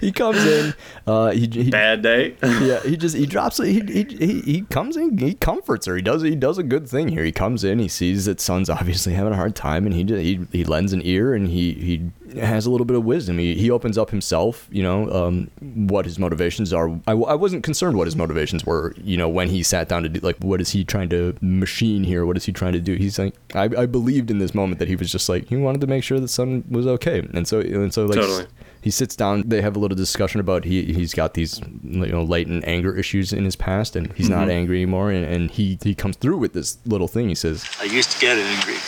He 0.00 0.12
comes 0.12 0.44
in, 0.44 0.74
uh, 1.06 1.30
he, 1.30 1.48
he 1.50 1.70
Bad 1.70 2.02
day. 2.02 2.36
yeah, 2.42 2.80
he 2.80 2.96
just 2.96 3.16
he 3.16 3.26
drops 3.26 3.58
it. 3.60 3.66
He, 3.66 3.80
he 3.80 4.16
he 4.16 4.40
he 4.40 4.60
comes 4.62 4.96
in, 4.96 5.18
he 5.18 5.34
comforts 5.34 5.86
her. 5.86 5.96
He 5.96 6.02
does 6.02 6.22
he 6.22 6.36
does 6.36 6.58
a 6.58 6.62
good 6.62 6.88
thing 6.88 7.08
here. 7.08 7.24
He 7.24 7.32
comes 7.32 7.64
in, 7.64 7.78
he 7.78 7.88
sees 7.88 8.26
that 8.26 8.40
Sun's 8.40 8.70
obviously 8.70 9.14
having 9.14 9.32
a 9.32 9.36
hard 9.36 9.56
time, 9.56 9.86
and 9.86 9.94
he 9.94 10.04
he 10.04 10.46
he 10.52 10.64
lends 10.64 10.92
an 10.92 11.02
ear, 11.04 11.34
and 11.34 11.48
he 11.48 11.72
he 11.72 12.10
has 12.36 12.66
a 12.66 12.70
little 12.70 12.84
bit 12.84 12.96
of 12.96 13.04
wisdom. 13.04 13.38
He 13.38 13.54
he 13.54 13.70
opens 13.70 13.96
up 13.98 14.10
himself, 14.10 14.68
you 14.70 14.82
know, 14.82 15.10
um, 15.10 15.50
what 15.60 16.04
his 16.04 16.18
motivations 16.18 16.72
are. 16.72 16.90
I, 17.06 17.12
I 17.12 17.34
wasn't 17.34 17.64
concerned 17.64 17.96
what 17.96 18.06
his 18.06 18.16
motivations 18.16 18.64
were, 18.64 18.94
you 19.02 19.16
know, 19.16 19.28
when 19.28 19.48
he 19.48 19.62
sat 19.62 19.88
down 19.88 20.02
to 20.02 20.08
do 20.08 20.20
like 20.20 20.36
what 20.38 20.60
is 20.60 20.70
he 20.70 20.84
trying 20.84 21.08
to 21.10 21.36
machine 21.40 22.04
here? 22.04 22.24
What 22.26 22.36
is 22.36 22.44
he 22.44 22.52
trying 22.52 22.72
to 22.72 22.80
do? 22.80 22.94
He's 22.94 23.18
like 23.18 23.34
I, 23.54 23.64
I 23.64 23.86
believed 23.86 24.30
in 24.30 24.38
this 24.38 24.54
moment 24.54 24.78
that 24.78 24.88
he 24.88 24.96
was 24.96 25.10
just 25.10 25.28
like 25.28 25.48
he 25.48 25.56
wanted 25.56 25.80
to 25.80 25.86
make 25.86 26.04
sure 26.04 26.20
that 26.20 26.28
Sun 26.28 26.64
was 26.70 26.86
okay, 26.86 27.26
and 27.34 27.46
so 27.46 27.60
and 27.60 27.92
so 27.92 28.06
like 28.06 28.18
Totally. 28.18 28.46
he 28.82 28.90
sits 28.90 29.16
down 29.16 29.44
they 29.46 29.62
have 29.62 29.76
a 29.76 29.78
little 29.78 29.96
discussion 29.96 30.40
about 30.40 30.64
he 30.64 30.92
he's 30.92 31.14
got 31.14 31.34
these 31.34 31.60
you 31.82 32.06
know 32.06 32.22
latent 32.22 32.64
anger 32.66 32.96
issues 32.96 33.32
in 33.32 33.44
his 33.44 33.56
past 33.56 33.96
and 33.96 34.12
he's 34.14 34.28
not 34.28 34.48
angry 34.48 34.78
anymore 34.82 35.10
and, 35.10 35.24
and 35.24 35.50
he 35.50 35.78
he 35.82 35.94
comes 35.94 36.16
through 36.16 36.36
with 36.36 36.52
this 36.52 36.78
little 36.86 37.08
thing 37.08 37.28
he 37.28 37.34
says 37.34 37.64
I 37.80 37.84
used 37.84 38.10
to 38.12 38.18
get 38.18 38.38
angry 38.38 38.78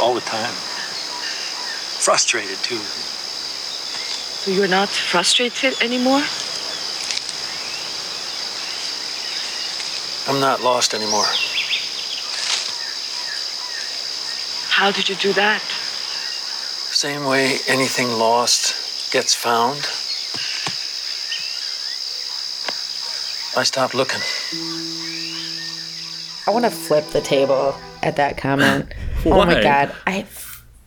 all 0.00 0.14
the 0.14 0.20
time. 0.22 0.69
Frustrated 2.00 2.56
too. 2.62 2.78
So 4.40 4.50
you're 4.50 4.66
not 4.66 4.88
frustrated 4.88 5.74
anymore? 5.82 6.22
I'm 10.26 10.40
not 10.40 10.62
lost 10.62 10.94
anymore. 10.94 11.26
How 14.70 14.90
did 14.90 15.10
you 15.10 15.14
do 15.16 15.34
that? 15.34 15.60
Same 16.90 17.26
way 17.26 17.58
anything 17.68 18.08
lost 18.08 19.12
gets 19.12 19.34
found. 19.34 19.80
I 23.58 23.62
stopped 23.64 23.94
looking. 23.94 24.22
I 26.46 26.50
want 26.50 26.64
to 26.64 26.70
flip 26.70 27.06
the 27.08 27.20
table 27.20 27.74
at 28.02 28.16
that 28.16 28.38
comment. 28.38 28.94
oh 29.26 29.44
my 29.44 29.60
god, 29.60 29.94
I 30.06 30.22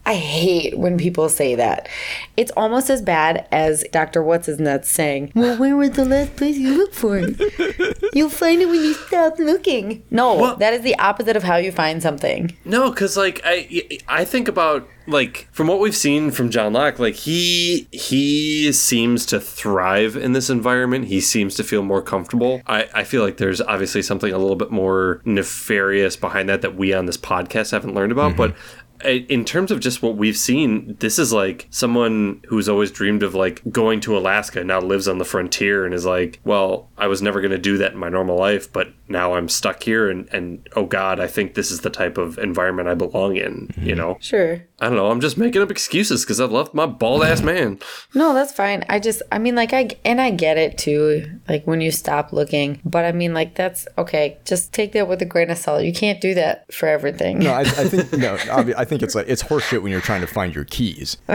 I 0.06 0.16
hate 0.16 0.78
when 0.78 0.98
people 0.98 1.30
say 1.30 1.56
that. 1.56 1.88
It's 2.36 2.52
almost 2.58 2.90
as 2.90 3.02
bad 3.02 3.48
as 3.52 3.86
Dr. 3.92 4.22
What's 4.22 4.48
His 4.48 4.60
Nuts 4.60 4.90
saying, 4.90 5.32
"Well, 5.34 5.58
where 5.58 5.78
was 5.78 5.92
the 5.92 6.06
last 6.06 6.36
place 6.36 6.58
you 6.58 6.78
looked 6.78 6.96
for 6.96 7.18
it? 7.18 7.98
You'll 8.14 8.30
find 8.30 8.62
it 8.62 8.66
when 8.66 8.82
you 8.84 8.94
stop 8.94 9.40
looking." 9.40 10.04
No, 10.12 10.36
Well- 10.36 10.56
that 10.58 10.74
is 10.74 10.82
the 10.82 10.98
opposite 11.00 11.38
of 11.38 11.44
how 11.44 11.56
you 11.56 11.72
find 11.72 12.02
something. 12.02 12.56
No, 12.66 12.90
because 12.90 13.16
like 13.16 13.42
I 13.46 14.00
I 14.08 14.26
think 14.26 14.48
about 14.48 14.88
like 15.08 15.48
from 15.52 15.68
what 15.68 15.80
we've 15.80 15.96
seen 15.96 16.32
from 16.32 16.50
John 16.50 16.74
Locke, 16.74 17.00
like 17.00 17.16
he 17.16 17.88
he 17.92 18.72
seems 18.74 19.26
to 19.28 19.40
thrive 19.40 20.16
in 20.16 20.34
this 20.34 20.50
environment. 20.50 21.06
He 21.06 21.22
seems 21.22 21.56
to 21.56 21.64
feel 21.64 21.82
more 21.82 22.02
comfortable. 22.02 22.62
I 22.68 22.90
I 22.94 23.04
feel 23.04 23.24
like 23.24 23.38
there's 23.38 23.62
obviously 23.62 24.02
something 24.02 24.34
a 24.34 24.38
little 24.38 24.56
bit 24.56 24.72
more 24.72 25.22
nefarious 25.24 26.16
behind 26.16 26.50
that 26.50 26.62
that 26.62 26.76
we 26.76 26.94
on 26.94 27.06
this 27.06 27.18
podcast 27.18 27.72
haven't 27.72 27.94
learned 27.94 28.12
about, 28.12 28.32
mm-hmm. 28.34 28.38
but. 28.38 28.56
I- 29.04 29.26
In 29.30 29.46
terms 29.46 29.72
of 29.72 29.80
just 29.80 30.02
what 30.02 30.16
we've 30.16 30.38
seen, 30.38 30.96
this 31.00 31.20
is 31.20 31.34
like 31.34 31.68
someone 31.70 32.42
who's 32.48 32.70
always 32.70 32.92
dreamed 32.92 33.24
of 33.24 33.36
like 33.36 33.62
going 33.72 34.00
to 34.02 34.18
Alaska, 34.18 34.64
now 34.64 34.80
lives 34.80 35.08
on 35.08 35.18
the 35.18 35.26
frontier 35.26 35.86
and 35.86 35.94
is 35.94 36.06
like, 36.06 36.40
well, 36.44 36.90
I 36.98 37.08
was 37.08 37.22
never 37.22 37.42
going 37.42 37.52
to 37.52 37.58
do 37.58 37.78
that 37.78 37.94
in 37.94 37.98
my 37.98 38.10
normal 38.10 38.38
life, 38.38 38.72
but 38.72 38.94
now 39.08 39.36
I'm 39.36 39.50
stuck 39.50 39.84
here 39.84 40.10
and, 40.10 40.28
and 40.32 40.68
oh 40.76 40.86
God, 40.86 41.20
I 41.20 41.28
think 41.28 41.54
this 41.54 41.72
is 41.72 41.82
the 41.82 41.90
type 41.90 42.18
of 42.18 42.38
environment 42.38 42.88
I 42.88 42.96
belong 42.96 43.36
in, 43.36 43.70
you 43.78 43.94
mm-hmm. 43.94 43.98
know? 43.98 44.18
Sure. 44.20 44.66
I 44.84 44.88
don't 44.88 44.96
know. 44.98 45.10
I'm 45.10 45.22
just 45.22 45.38
making 45.38 45.62
up 45.62 45.72
excuses 45.72 46.24
because 46.24 46.40
I 46.40 46.46
love 46.46 46.74
my 46.74 46.86
bald 46.86 47.24
ass 47.24 47.42
man. 47.52 47.80
No, 48.14 48.34
that's 48.34 48.52
fine. 48.54 48.84
I 48.90 49.00
just, 49.00 49.22
I 49.32 49.40
mean, 49.40 49.56
like, 49.56 49.74
I, 49.74 49.90
and 50.06 50.20
I 50.22 50.32
get 50.32 50.58
it 50.58 50.78
too, 50.78 51.40
like, 51.48 51.66
when 51.66 51.82
you 51.82 51.92
stop 51.92 52.34
looking. 52.34 52.82
But 52.86 53.06
I 53.06 53.12
mean, 53.12 53.34
like, 53.34 53.56
that's 53.56 53.88
okay. 53.98 54.38
Just 54.46 54.74
take 54.74 54.92
that 54.94 55.08
with 55.08 55.22
a 55.22 55.26
grain 55.26 55.50
of 55.50 55.58
salt. 55.58 55.84
You 55.84 55.94
can't 55.94 56.20
do 56.22 56.34
that 56.36 56.72
for 56.74 56.88
everything. 56.88 57.40
no 57.40 57.54
I, 57.54 57.62
I 57.62 57.66
think 57.66 58.12
no 58.18 58.36
obvi- 58.38 58.76
I 58.78 58.86
think 58.86 59.02
it's 59.04 59.16
like 59.16 59.28
it's 59.30 59.44
horseshit 59.44 59.82
when 59.82 59.92
you're 59.92 60.02
trying 60.02 60.22
to 60.22 60.28
find 60.28 60.54
your 60.54 60.66
keys 60.66 61.18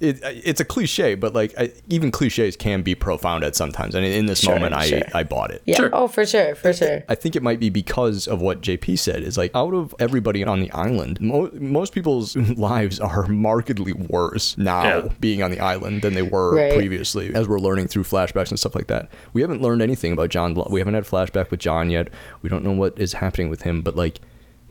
it, 0.00 0.20
it's 0.22 0.60
a 0.60 0.64
cliche 0.64 1.14
but 1.14 1.34
like 1.34 1.54
I, 1.58 1.72
even 1.88 2.10
cliches 2.10 2.56
can 2.56 2.82
be 2.82 2.94
profound 2.94 3.44
at 3.44 3.54
sometimes 3.56 3.94
and 3.94 4.04
in 4.04 4.26
this 4.26 4.40
Sure, 4.40 4.54
moment 4.54 4.74
I 4.74 4.86
sure. 4.86 5.02
I 5.14 5.22
bought 5.22 5.50
it 5.50 5.62
yeah. 5.66 5.76
Sure. 5.76 5.90
Oh, 5.92 6.08
for 6.08 6.24
sure. 6.26 6.54
For 6.54 6.72
sure. 6.72 7.02
I 7.08 7.14
think 7.14 7.36
it 7.36 7.42
might 7.42 7.60
be 7.60 7.70
because 7.70 8.26
of 8.26 8.40
what 8.40 8.60
JP 8.60 8.98
said. 8.98 9.22
Is 9.22 9.38
like 9.38 9.50
out 9.54 9.74
of 9.74 9.94
everybody 9.98 10.42
on 10.44 10.60
the 10.60 10.70
island, 10.72 11.20
mo- 11.20 11.50
most 11.54 11.92
people's 11.92 12.34
lives 12.36 12.71
are 13.00 13.26
markedly 13.28 13.92
worse 13.92 14.56
now 14.58 14.82
Yeah. 14.84 15.08
being 15.20 15.42
on 15.42 15.50
the 15.50 15.60
island 15.60 16.02
than 16.02 16.14
they 16.14 16.22
were 16.22 16.54
Right. 16.54 16.74
previously. 16.74 17.32
As 17.34 17.46
we're 17.48 17.58
learning 17.58 17.88
through 17.88 18.04
flashbacks 18.04 18.50
and 18.50 18.58
stuff 18.58 18.74
like 18.74 18.86
that, 18.88 19.08
we 19.32 19.40
haven't 19.42 19.62
learned 19.62 19.82
anything 19.82 20.12
about 20.12 20.30
John. 20.30 20.54
We 20.70 20.80
haven't 20.80 20.94
had 20.94 21.04
a 21.04 21.06
flashback 21.06 21.50
with 21.50 21.60
John 21.60 21.90
yet. 21.90 22.08
We 22.42 22.48
don't 22.48 22.64
know 22.64 22.72
what 22.72 22.94
is 22.98 23.14
happening 23.14 23.48
with 23.48 23.62
him, 23.62 23.82
but 23.82 23.96
like. 23.96 24.20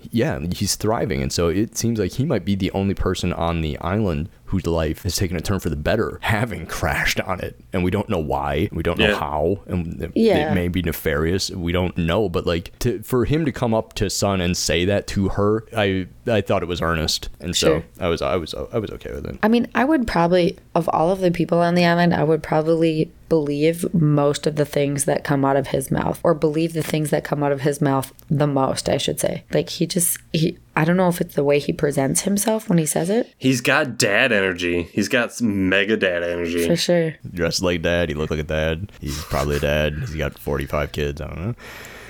Yeah, 0.10 0.40
he's 0.52 0.74
thriving, 0.78 1.22
and 1.22 1.32
so 1.32 1.50
it 1.50 1.78
seems 1.78 2.00
like 2.00 2.14
he 2.14 2.26
might 2.26 2.44
be 2.44 2.56
the 2.56 2.72
only 2.72 2.96
person 2.96 3.32
on 3.34 3.62
the 3.62 3.78
island 3.82 4.30
whose 4.52 4.66
life 4.68 5.04
has 5.04 5.16
taken 5.16 5.36
a 5.36 5.42
turn 5.42 5.60
for 5.60 5.70
the 5.70 5.76
better 5.76 6.20
having 6.22 6.66
crashed 6.66 7.20
on 7.22 7.40
it, 7.40 7.60
and 7.74 7.84
we 7.84 7.92
don't 7.92 8.10
know 8.10 8.20
why, 8.20 8.70
we 8.72 8.84
don't 8.84 9.00
know 9.00 9.08
Yeah. 9.10 9.20
how, 9.20 9.60
and 9.68 10.02
it, 10.04 10.12
Yeah. 10.16 10.52
it 10.52 10.56
may 10.56 10.68
be 10.68 10.82
nefarious. 10.82 11.50
We 11.50 11.72
don't 11.72 11.98
know, 11.98 12.30
but 12.30 12.46
like 12.46 12.72
to 12.80 13.02
for 13.04 13.26
him 13.26 13.46
to 13.46 13.52
come 13.52 13.74
up 13.74 13.94
to 13.94 14.10
Sun 14.10 14.40
and 14.42 14.56
say 14.56 14.86
that 14.86 15.08
to 15.08 15.30
her, 15.30 15.66
I 15.76 16.08
I 16.28 16.42
thought 16.42 16.62
it 16.64 16.68
was 16.68 16.82
earnest, 16.82 17.30
and 17.40 17.56
so 17.56 17.84
I 18.00 18.08
was 18.08 18.22
I 18.22 18.36
was 18.36 18.54
I 18.74 18.78
was 18.78 18.92
okay 18.92 19.12
with 19.12 19.26
it. 19.26 19.38
I 19.42 19.48
mean, 19.48 19.68
I 19.74 19.84
would 19.86 20.06
probably, 20.08 20.58
of 20.76 20.88
all 20.90 21.12
of 21.12 21.20
the 21.20 21.32
people 21.32 21.60
on 21.60 21.76
the 21.76 21.86
island, 21.86 22.14
I 22.14 22.24
would 22.24 22.44
probably 22.44 23.12
believe 23.30 23.92
most 23.94 24.46
of 24.46 24.58
the 24.58 24.66
things 24.66 25.06
that 25.06 25.24
come 25.24 25.46
out 25.46 25.56
of 25.56 25.68
his 25.68 25.90
mouth, 25.90 26.20
or 26.24 26.34
believe 26.34 26.74
the 26.74 26.84
things 26.84 27.10
that 27.12 27.24
come 27.24 27.42
out 27.44 27.52
of 27.54 27.62
his 27.62 27.80
mouth 27.80 28.12
the 28.30 28.46
most, 28.48 28.90
I 28.90 28.98
should 28.98 29.20
say. 29.22 29.46
Like, 29.54 29.70
he 29.70 29.88
just, 29.88 30.18
he, 30.34 30.58
I 30.76 30.86
don't 30.86 30.96
know 30.98 31.10
if 31.10 31.20
it's 31.20 31.36
the 31.36 31.44
way 31.44 31.60
he 31.60 31.74
presents 31.74 32.22
himself 32.22 32.70
when 32.70 32.78
he 32.78 32.86
says 32.86 33.10
it, 33.10 33.34
He's 33.38 33.60
got 33.62 33.98
dad 33.98 34.32
energy. 34.32 34.84
He's 34.84 35.10
got 35.10 35.34
some 35.34 35.68
mega 35.70 35.98
dad 35.98 36.24
energy. 36.24 36.66
for 36.66 36.76
sure. 36.78 37.16
Dressed 37.34 37.62
like 37.62 37.82
dad, 37.82 38.10
he 38.10 38.16
looked 38.16 38.32
like 38.32 38.40
a 38.40 38.44
dad. 38.44 38.92
He's 39.02 39.22
probably 39.26 39.58
a 39.58 39.60
dad. 39.60 39.96
He's 40.00 40.16
got 40.16 40.38
forty 40.40 40.66
five 40.66 40.92
kids. 40.92 41.20
I 41.20 41.28
don't 41.28 41.40
know. 41.48 41.56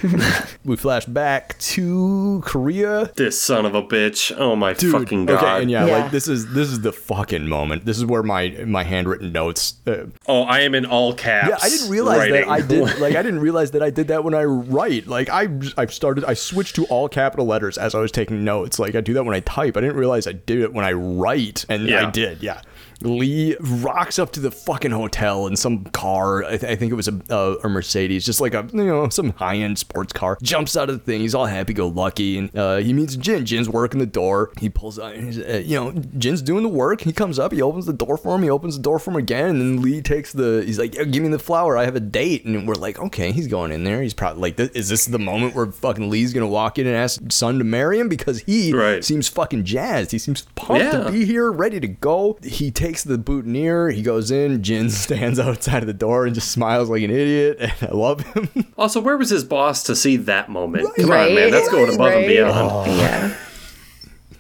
we 0.65 0.75
flash 0.75 1.05
back 1.05 1.57
to 1.59 2.41
Korea. 2.45 3.11
This 3.15 3.39
son 3.39 3.65
of 3.65 3.75
a 3.75 3.83
bitch. 3.83 4.33
Oh 4.37 4.55
my 4.55 4.73
Dude, 4.73 4.91
fucking 4.91 5.25
god. 5.25 5.37
Okay, 5.43 5.61
and 5.63 5.71
yeah, 5.71 5.85
Yeah. 5.85 5.97
like 6.03 6.11
this 6.11 6.27
is 6.27 6.53
this 6.53 6.69
is 6.69 6.81
the 6.81 6.91
fucking 6.91 7.47
moment. 7.47 7.85
This 7.85 7.97
is 7.97 8.05
where 8.05 8.23
my 8.23 8.49
my 8.65 8.83
handwritten 8.83 9.31
notes. 9.31 9.75
Uh, 9.85 10.05
Oh, 10.27 10.43
I 10.43 10.61
am 10.61 10.75
in 10.75 10.85
all 10.85 11.13
caps. 11.13 11.49
yeah, 11.49 11.57
I 11.61 11.69
didn't 11.69 11.89
realize 11.89 12.17
writing. 12.19 12.33
that 12.35 12.47
I 12.49 12.61
did. 12.61 12.81
Like, 13.01 13.15
I 13.15 13.21
didn't 13.23 13.39
realize 13.39 13.71
that 13.71 13.81
I 13.83 13.89
did 13.89 14.07
that 14.09 14.23
when 14.23 14.33
I 14.33 14.43
write. 14.43 15.07
Like, 15.07 15.29
I 15.29 15.47
I 15.77 15.85
started. 15.87 16.23
I 16.25 16.33
switched 16.33 16.75
to 16.75 16.85
all 16.85 17.07
capital 17.09 17.45
letters 17.45 17.77
as 17.77 17.95
I 17.95 17.99
was 17.99 18.11
taking 18.11 18.43
notes. 18.43 18.79
Like, 18.79 18.95
I 18.95 19.01
do 19.01 19.13
that 19.13 19.23
when 19.23 19.35
I 19.35 19.39
type. 19.41 19.77
I 19.77 19.81
didn't 19.81 19.97
realize 19.97 20.27
I 20.27 20.33
did 20.33 20.59
it 20.61 20.73
when 20.73 20.85
I 20.85 20.93
write, 20.93 21.65
and 21.69 21.87
Yeah. 21.87 22.07
I 22.07 22.11
did. 22.11 22.41
Yeah. 22.43 22.61
Lee 23.01 23.55
rocks 23.59 24.19
up 24.19 24.31
to 24.33 24.39
the 24.39 24.51
fucking 24.51 24.91
hotel 24.91 25.47
in 25.47 25.55
some 25.55 25.85
car. 25.85 26.43
I, 26.43 26.57
th- 26.57 26.63
I 26.63 26.75
think 26.75 26.91
it 26.91 26.95
was 26.95 27.07
a, 27.07 27.19
a, 27.29 27.55
a 27.63 27.69
Mercedes, 27.69 28.25
just 28.25 28.41
like 28.41 28.53
a 28.53 28.67
you 28.73 28.85
know 28.85 29.09
some 29.09 29.31
high 29.31 29.55
end 29.57 29.77
sports 29.79 30.13
car. 30.13 30.37
Jumps 30.41 30.75
out 30.77 30.89
of 30.89 30.97
the 30.99 31.03
thing. 31.03 31.21
He's 31.21 31.35
all 31.35 31.45
happy 31.45 31.73
go 31.73 31.87
lucky, 31.87 32.37
and 32.37 32.55
uh, 32.57 32.77
he 32.77 32.93
meets 32.93 33.15
Jin. 33.15 33.45
Jin's 33.45 33.69
working 33.69 33.99
the 33.99 34.05
door. 34.05 34.51
He 34.59 34.69
pulls 34.69 34.99
out. 34.99 35.15
He's, 35.15 35.39
uh, 35.39 35.61
you 35.65 35.79
know, 35.79 35.91
Jin's 36.17 36.41
doing 36.41 36.63
the 36.63 36.69
work. 36.69 37.01
He 37.01 37.13
comes 37.13 37.39
up. 37.39 37.51
He 37.51 37.61
opens 37.61 37.85
the 37.85 37.93
door 37.93 38.17
for 38.17 38.35
him. 38.35 38.43
He 38.43 38.49
opens 38.49 38.75
the 38.77 38.83
door 38.83 38.99
for 38.99 39.11
him 39.11 39.17
again, 39.17 39.47
and 39.49 39.61
then 39.61 39.81
Lee 39.81 40.01
takes 40.01 40.31
the. 40.33 40.63
He's 40.65 40.79
like, 40.79 40.95
"Yeah, 40.95 41.03
"Give 41.05 41.23
me 41.23 41.29
the 41.29 41.39
flower. 41.39 41.77
I 41.77 41.85
have 41.85 41.95
a 41.95 41.99
date." 42.01 42.45
And 42.45 42.67
we're 42.67 42.75
like, 42.75 42.99
"Okay." 42.99 43.31
He's 43.31 43.47
going 43.47 43.71
in 43.71 43.83
there. 43.83 44.01
He's 44.01 44.13
probably 44.13 44.41
like, 44.41 44.59
"Is 44.75 44.89
this 44.89 45.05
the 45.05 45.19
moment 45.19 45.55
where 45.55 45.71
fucking 45.71 46.09
Lee's 46.09 46.33
gonna 46.33 46.47
walk 46.47 46.77
in 46.77 46.87
and 46.87 46.95
ask 46.95 47.21
Sun 47.31 47.57
to 47.59 47.63
marry 47.63 47.99
him?" 47.99 48.09
Because 48.09 48.41
he 48.41 48.73
Right. 48.73 49.03
seems 49.03 49.27
fucking 49.27 49.63
jazzed. 49.63 50.11
He 50.11 50.17
seems 50.17 50.41
pumped 50.55 50.83
Yeah. 50.83 51.03
to 51.05 51.11
be 51.11 51.25
here, 51.25 51.51
ready 51.51 51.79
to 51.79 51.87
go. 51.87 52.37
He 52.43 52.71
takes 52.71 52.90
the 53.03 53.17
boutonniere. 53.17 53.89
He 53.91 54.01
goes 54.01 54.31
in. 54.31 54.61
Jin 54.63 54.89
stands 54.91 55.39
outside 55.39 55.83
of 55.83 55.87
the 55.87 55.93
door 55.93 56.25
and 56.25 56.35
just 56.35 56.51
smiles 56.51 56.89
like 56.89 57.03
an 57.03 57.11
idiot. 57.11 57.57
And 57.59 57.89
I 57.89 57.93
love 57.93 58.21
him. 58.21 58.49
Also, 58.77 58.99
where 58.99 59.17
was 59.17 59.29
his 59.29 59.43
boss 59.43 59.83
to 59.83 59.95
see 59.95 60.17
that 60.17 60.49
moment? 60.49 60.87
Come 60.95 61.11
on, 61.11 61.35
man. 61.35 61.51
That's 61.51 61.69
going 61.69 61.93
above 61.93 62.07
and 62.07 62.15
right. 62.17 62.27
beyond. 62.27 62.53
Oh. 62.53 62.85
Yeah. 62.85 63.35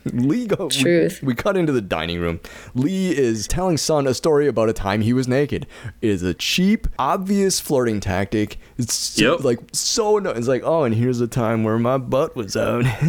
Lee 0.13 0.45
goes. 0.47 0.75
Truth. 0.77 1.21
We, 1.21 1.27
we 1.27 1.35
cut 1.35 1.55
into 1.57 1.71
the 1.71 1.81
dining 1.81 2.19
room. 2.19 2.39
Lee 2.75 3.15
is 3.17 3.47
telling 3.47 3.77
Sun 3.77 4.07
a 4.07 4.13
story 4.13 4.47
about 4.47 4.69
a 4.69 4.73
time 4.73 5.01
he 5.01 5.13
was 5.13 5.27
naked. 5.27 5.67
It 6.01 6.09
is 6.09 6.23
a 6.23 6.33
cheap, 6.33 6.87
obvious 6.99 7.59
flirting 7.59 7.99
tactic. 7.99 8.57
It's 8.77 8.93
so, 8.93 9.35
Yep. 9.35 9.43
like 9.43 9.59
so. 9.73 10.17
No, 10.19 10.31
it's 10.31 10.47
like, 10.47 10.63
oh, 10.65 10.83
and 10.83 10.95
here's 10.95 11.21
a 11.21 11.27
time 11.27 11.63
where 11.63 11.77
my 11.79 11.97
butt 11.97 12.35
was 12.35 12.55
out. 12.57 12.83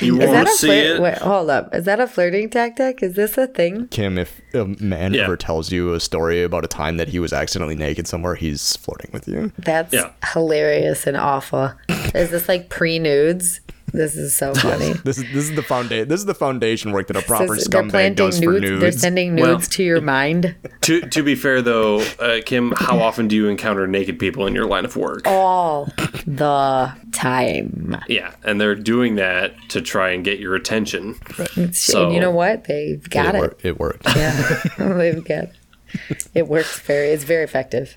you 0.00 0.20
Is 0.20 0.26
won't 0.28 0.30
that 0.32 0.46
a 0.48 0.50
see 0.52 0.66
flirt? 0.68 0.96
it. 0.96 1.02
Wait, 1.02 1.18
hold 1.18 1.50
up. 1.50 1.74
Is 1.74 1.84
that 1.84 2.00
a 2.00 2.06
flirting 2.06 2.50
tactic? 2.50 3.02
Is 3.02 3.14
this 3.14 3.36
a 3.38 3.46
thing? 3.46 3.88
Kim, 3.88 4.18
if 4.18 4.40
a 4.54 4.64
man 4.80 5.14
Yeah. 5.14 5.24
ever 5.24 5.36
tells 5.36 5.70
you 5.72 5.94
a 5.94 6.00
story 6.00 6.42
about 6.42 6.64
a 6.64 6.68
time 6.68 6.96
that 6.98 7.08
he 7.08 7.18
was 7.18 7.32
accidentally 7.32 7.74
naked 7.76 8.06
somewhere, 8.06 8.34
he's 8.34 8.76
flirting 8.76 9.10
with 9.12 9.26
you. 9.28 9.52
That's 9.58 9.92
Yeah. 9.92 10.10
hilarious 10.32 11.06
and 11.06 11.16
awful. 11.16 11.72
Is 12.14 12.30
this 12.30 12.48
like 12.48 12.68
pre 12.68 12.98
nudes? 12.98 13.60
This 13.92 14.16
is 14.16 14.34
so 14.34 14.54
funny. 14.54 14.92
This 15.04 15.18
is 15.18 15.24
this 15.32 15.48
is 15.50 15.54
the 15.56 15.62
foundation. 15.62 16.08
This 16.08 16.20
is 16.20 16.26
the 16.26 16.34
foundation 16.34 16.92
work 16.92 17.06
that 17.08 17.16
a 17.16 17.22
proper 17.22 17.56
Says 17.56 17.66
they're 17.66 17.82
scumbag 17.82 17.90
planting 17.90 18.14
does 18.26 18.38
for 18.38 18.52
nudes. 18.52 18.60
They're 18.62 18.78
nudes. 18.80 19.00
sending 19.00 19.36
Well- 19.36 19.52
nudes 19.54 19.68
to 19.68 19.82
your 19.82 20.00
mind 20.00 20.54
To 20.82 21.00
to 21.00 21.22
be 21.22 21.34
fair 21.34 21.60
though, 21.62 22.00
uh, 22.18 22.40
Kim, 22.46 22.72
how 22.76 22.98
often 23.02 23.28
do 23.28 23.36
you 23.36 23.48
encounter 23.48 23.86
naked 23.86 24.18
people 24.18 24.46
in 24.46 24.54
your 24.54 24.66
line 24.66 24.84
of 24.84 24.96
work? 24.96 25.22
all 25.26 25.86
the 26.26 26.92
time. 27.12 27.96
Yeah, 28.08 28.32
and 28.44 28.60
they're 28.60 28.74
doing 28.74 29.16
that 29.16 29.54
to 29.70 29.80
try 29.80 30.10
and 30.10 30.24
get 30.24 30.38
your 30.38 30.54
attention. 30.54 31.16
So- 31.72 32.04
and 32.06 32.14
you 32.14 32.20
know 32.20 32.30
what? 32.30 32.64
They've 32.64 33.08
got 33.10 33.34
it, 33.34 33.38
it. 33.38 33.40
wor- 33.40 33.56
it 33.62 33.78
worked. 33.80 34.06
Yeah, 34.16 34.62
they've 34.78 35.24
got. 35.24 35.48
It 36.34 36.46
works 36.48 36.78
very. 36.80 37.08
It's 37.08 37.24
very 37.24 37.42
effective. 37.44 37.96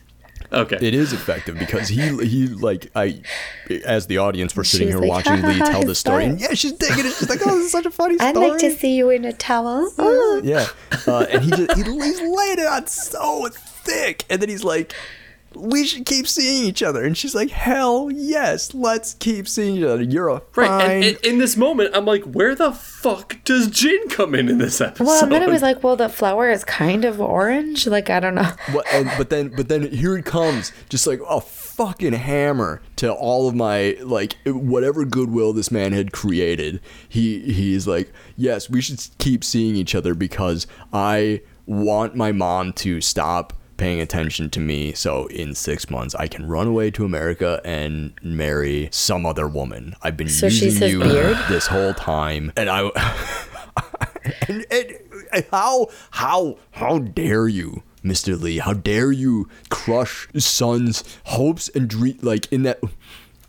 Okay. 0.54 0.78
It 0.82 0.94
is 0.94 1.14
effective 1.14 1.58
because 1.58 1.88
he 1.88 2.02
he 2.26 2.48
like 2.48 2.92
I, 2.96 3.22
as 3.86 4.08
the 4.08 4.20
audience, 4.20 4.56
we're 4.56 4.64
sitting 4.64 4.88
She's 4.88 4.94
here 4.94 5.02
like, 5.02 5.26
watching 5.26 5.42
Lee 5.42 5.58
ha, 5.58 5.66
ha, 5.66 5.72
tell 5.72 5.84
the 5.84 5.96
story, 5.96 6.26
and 6.26 6.40
yeah, 6.40 6.54
she's 6.54 6.74
digging 6.74 7.06
it. 7.06 7.14
She's 7.14 7.30
like, 7.30 7.40
"Oh, 7.46 7.56
this 7.56 7.66
is 7.66 7.72
such 7.72 7.86
a 7.86 7.92
funny 7.92 8.16
story." 8.16 8.30
I'd 8.30 8.38
like 8.38 8.60
to 8.60 8.72
see 8.72 8.96
you 8.96 9.10
in 9.10 9.26
a 9.26 9.34
towel. 9.34 9.92
Oh. 9.98 10.20
Yeah, 10.44 10.68
uh, 11.08 11.26
and 11.30 11.44
he 11.44 11.52
just 11.52 11.74
he, 11.78 11.84
he's 11.84 12.20
laying 12.20 12.60
it 12.60 12.68
on 12.68 12.86
so 12.88 13.48
thick, 13.50 14.26
and 14.30 14.42
then 14.42 14.50
he's 14.50 14.64
like, 14.64 14.94
"We 15.56 15.86
should 15.86 16.06
keep 16.06 16.28
seeing 16.28 16.66
each 16.66 16.84
other," 16.84 17.04
and 17.04 17.18
she's 17.18 17.36
like, 17.36 17.50
"Hell 17.50 18.10
yes, 18.12 18.74
let's 18.74 19.16
keep 19.16 19.48
seeing 19.48 19.78
each 19.78 19.84
other. 19.84 20.04
You're 20.04 20.30
a 20.30 20.42
Right, 20.56 20.68
fine." 20.68 20.92
and, 20.92 21.04
and 21.04 21.26
in 21.26 21.38
this 21.38 21.58
moment, 21.58 21.92
I'm 21.94 22.06
like, 22.06 22.24
where 22.24 22.56
the 22.56 22.72
fuck 22.72 23.44
does 23.44 23.68
Jin 23.68 24.10
come 24.10 24.36
in 24.36 24.50
in 24.50 24.58
this 24.58 24.80
episode? 24.82 25.06
Well, 25.06 25.24
and 25.24 25.32
then 25.32 25.44
it 25.44 25.50
was 25.50 25.62
like, 25.62 25.84
well, 25.84 25.96
the 25.96 26.10
flower 26.10 26.50
is 26.50 26.64
kind 26.64 27.06
of 27.06 27.20
orange. 27.20 27.88
Like 27.88 28.10
I 28.10 28.20
don't 28.20 28.36
know. 28.36 28.50
What, 28.72 28.86
and, 28.94 29.12
but 29.18 29.30
then, 29.30 29.50
but 29.50 29.68
then 29.68 29.92
here 29.92 30.18
it 30.18 30.26
comes, 30.26 30.72
just 30.90 31.06
like 31.06 31.20
a 31.30 31.42
fucking 31.42 32.14
hammer 32.14 32.82
to 32.96 33.12
all 33.12 33.48
of 33.48 33.56
my 33.56 33.98
like 34.02 34.36
whatever 34.46 35.06
goodwill 35.06 35.54
this 35.54 35.72
man 35.72 35.92
had 35.92 36.12
created. 36.12 36.80
He 37.08 37.40
he's 37.52 37.88
like, 37.88 38.12
yes, 38.38 38.70
we 38.70 38.82
should 38.82 39.00
keep 39.18 39.44
seeing 39.44 39.76
each 39.76 39.96
other 39.96 40.14
because 40.14 40.68
I 40.92 41.42
want 41.66 42.16
my 42.16 42.32
mom 42.32 42.74
to 42.74 43.02
stop 43.02 43.54
paying 43.78 44.00
attention 44.00 44.50
to 44.52 44.60
me. 44.60 44.94
So 44.94 45.28
in 45.28 45.56
six 45.56 45.90
months, 45.90 46.16
I 46.16 46.28
can 46.28 46.48
run 46.48 46.68
away 46.68 46.92
to 46.92 47.06
America 47.06 47.62
and 47.64 48.14
marry 48.22 48.90
some 48.92 49.26
other 49.26 49.48
woman. 49.48 49.96
I've 50.02 50.18
been 50.18 50.30
So 50.30 50.48
using 50.48 50.90
you 50.90 51.00
beard? 51.00 51.38
this 51.50 51.68
whole 51.68 51.94
time, 51.94 52.52
and 52.56 52.70
I. 52.70 52.90
and, 54.48 54.66
and 54.72 55.46
how 55.52 55.88
how 56.12 56.58
how 56.72 57.00
dare 57.00 57.48
you 57.48 57.84
mr 58.04 58.40
lee 58.40 58.60
how 58.60 58.74
dare 58.74 59.12
you 59.12 59.50
crush 59.70 60.28
Sun's 60.38 61.04
hopes 61.26 61.70
and 61.70 61.90
dream 61.90 62.20
like 62.22 62.52
in 62.52 62.64
that 62.64 62.80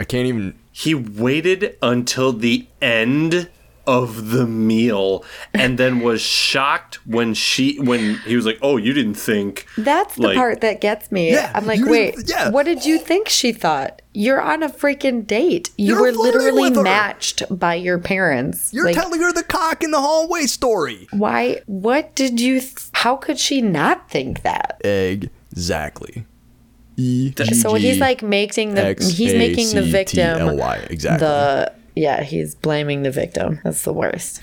i 0.00 0.04
can't 0.04 0.26
even 0.26 0.54
he 0.72 0.94
waited 0.94 1.76
until 1.82 2.32
the 2.32 2.66
end 2.80 3.48
of 3.86 4.30
the 4.30 4.46
meal 4.46 5.24
and 5.52 5.78
then 5.78 6.00
was 6.00 6.20
shocked 6.22 6.96
when 7.06 7.34
she 7.34 7.78
when 7.80 8.16
he 8.26 8.36
was 8.36 8.46
like, 8.46 8.58
"Oh, 8.62 8.76
you 8.76 8.92
didn't 8.92 9.14
think." 9.14 9.66
That's 9.76 10.14
the 10.16 10.22
Like- 10.22 10.36
part 10.36 10.60
that 10.62 10.80
gets 10.80 11.10
me. 11.12 11.30
Yeah, 11.32 11.50
I'm 11.54 11.66
like, 11.66 11.80
wait, 11.84 12.14
yeah. 12.26 12.50
what 12.50 12.64
did 12.66 12.84
you 12.86 12.98
think 12.98 13.28
she 13.28 13.52
thought? 13.52 14.00
You're 14.12 14.40
on 14.40 14.62
a 14.62 14.68
freaking 14.68 15.26
date. 15.26 15.70
You 15.76 15.94
You're 15.94 16.02
were 16.02 16.12
literally 16.12 16.70
matched 16.70 17.42
by 17.50 17.74
your 17.74 17.98
parents. 17.98 18.72
you're 18.72 18.84
like, 18.86 18.94
telling 18.94 19.20
her 19.20 19.32
the 19.32 19.42
cock 19.42 19.82
in 19.82 19.90
the 19.90 20.00
hallway 20.00 20.44
story 20.46 21.08
why? 21.10 21.60
What 21.66 22.14
did 22.14 22.40
you? 22.40 22.60
Th- 22.60 22.72
how 22.92 23.16
could 23.16 23.38
she 23.38 23.60
not 23.60 24.08
think 24.10 24.42
that? 24.42 24.80
exactly 25.52 26.24
e 26.96 27.32
So 27.54 27.74
he's 27.74 27.98
like 27.98 28.22
making 28.22 28.74
the 28.74 28.94
he's 29.16 29.34
making 29.34 29.74
the 29.74 29.82
victim 29.82 30.58
exactly 30.90 31.26
the 31.26 31.72
yeah 31.94 32.22
he's 32.22 32.54
blaming 32.54 33.02
the 33.02 33.10
victim. 33.10 33.60
That's 33.64 33.82
the 33.84 33.92
worst. 33.92 34.40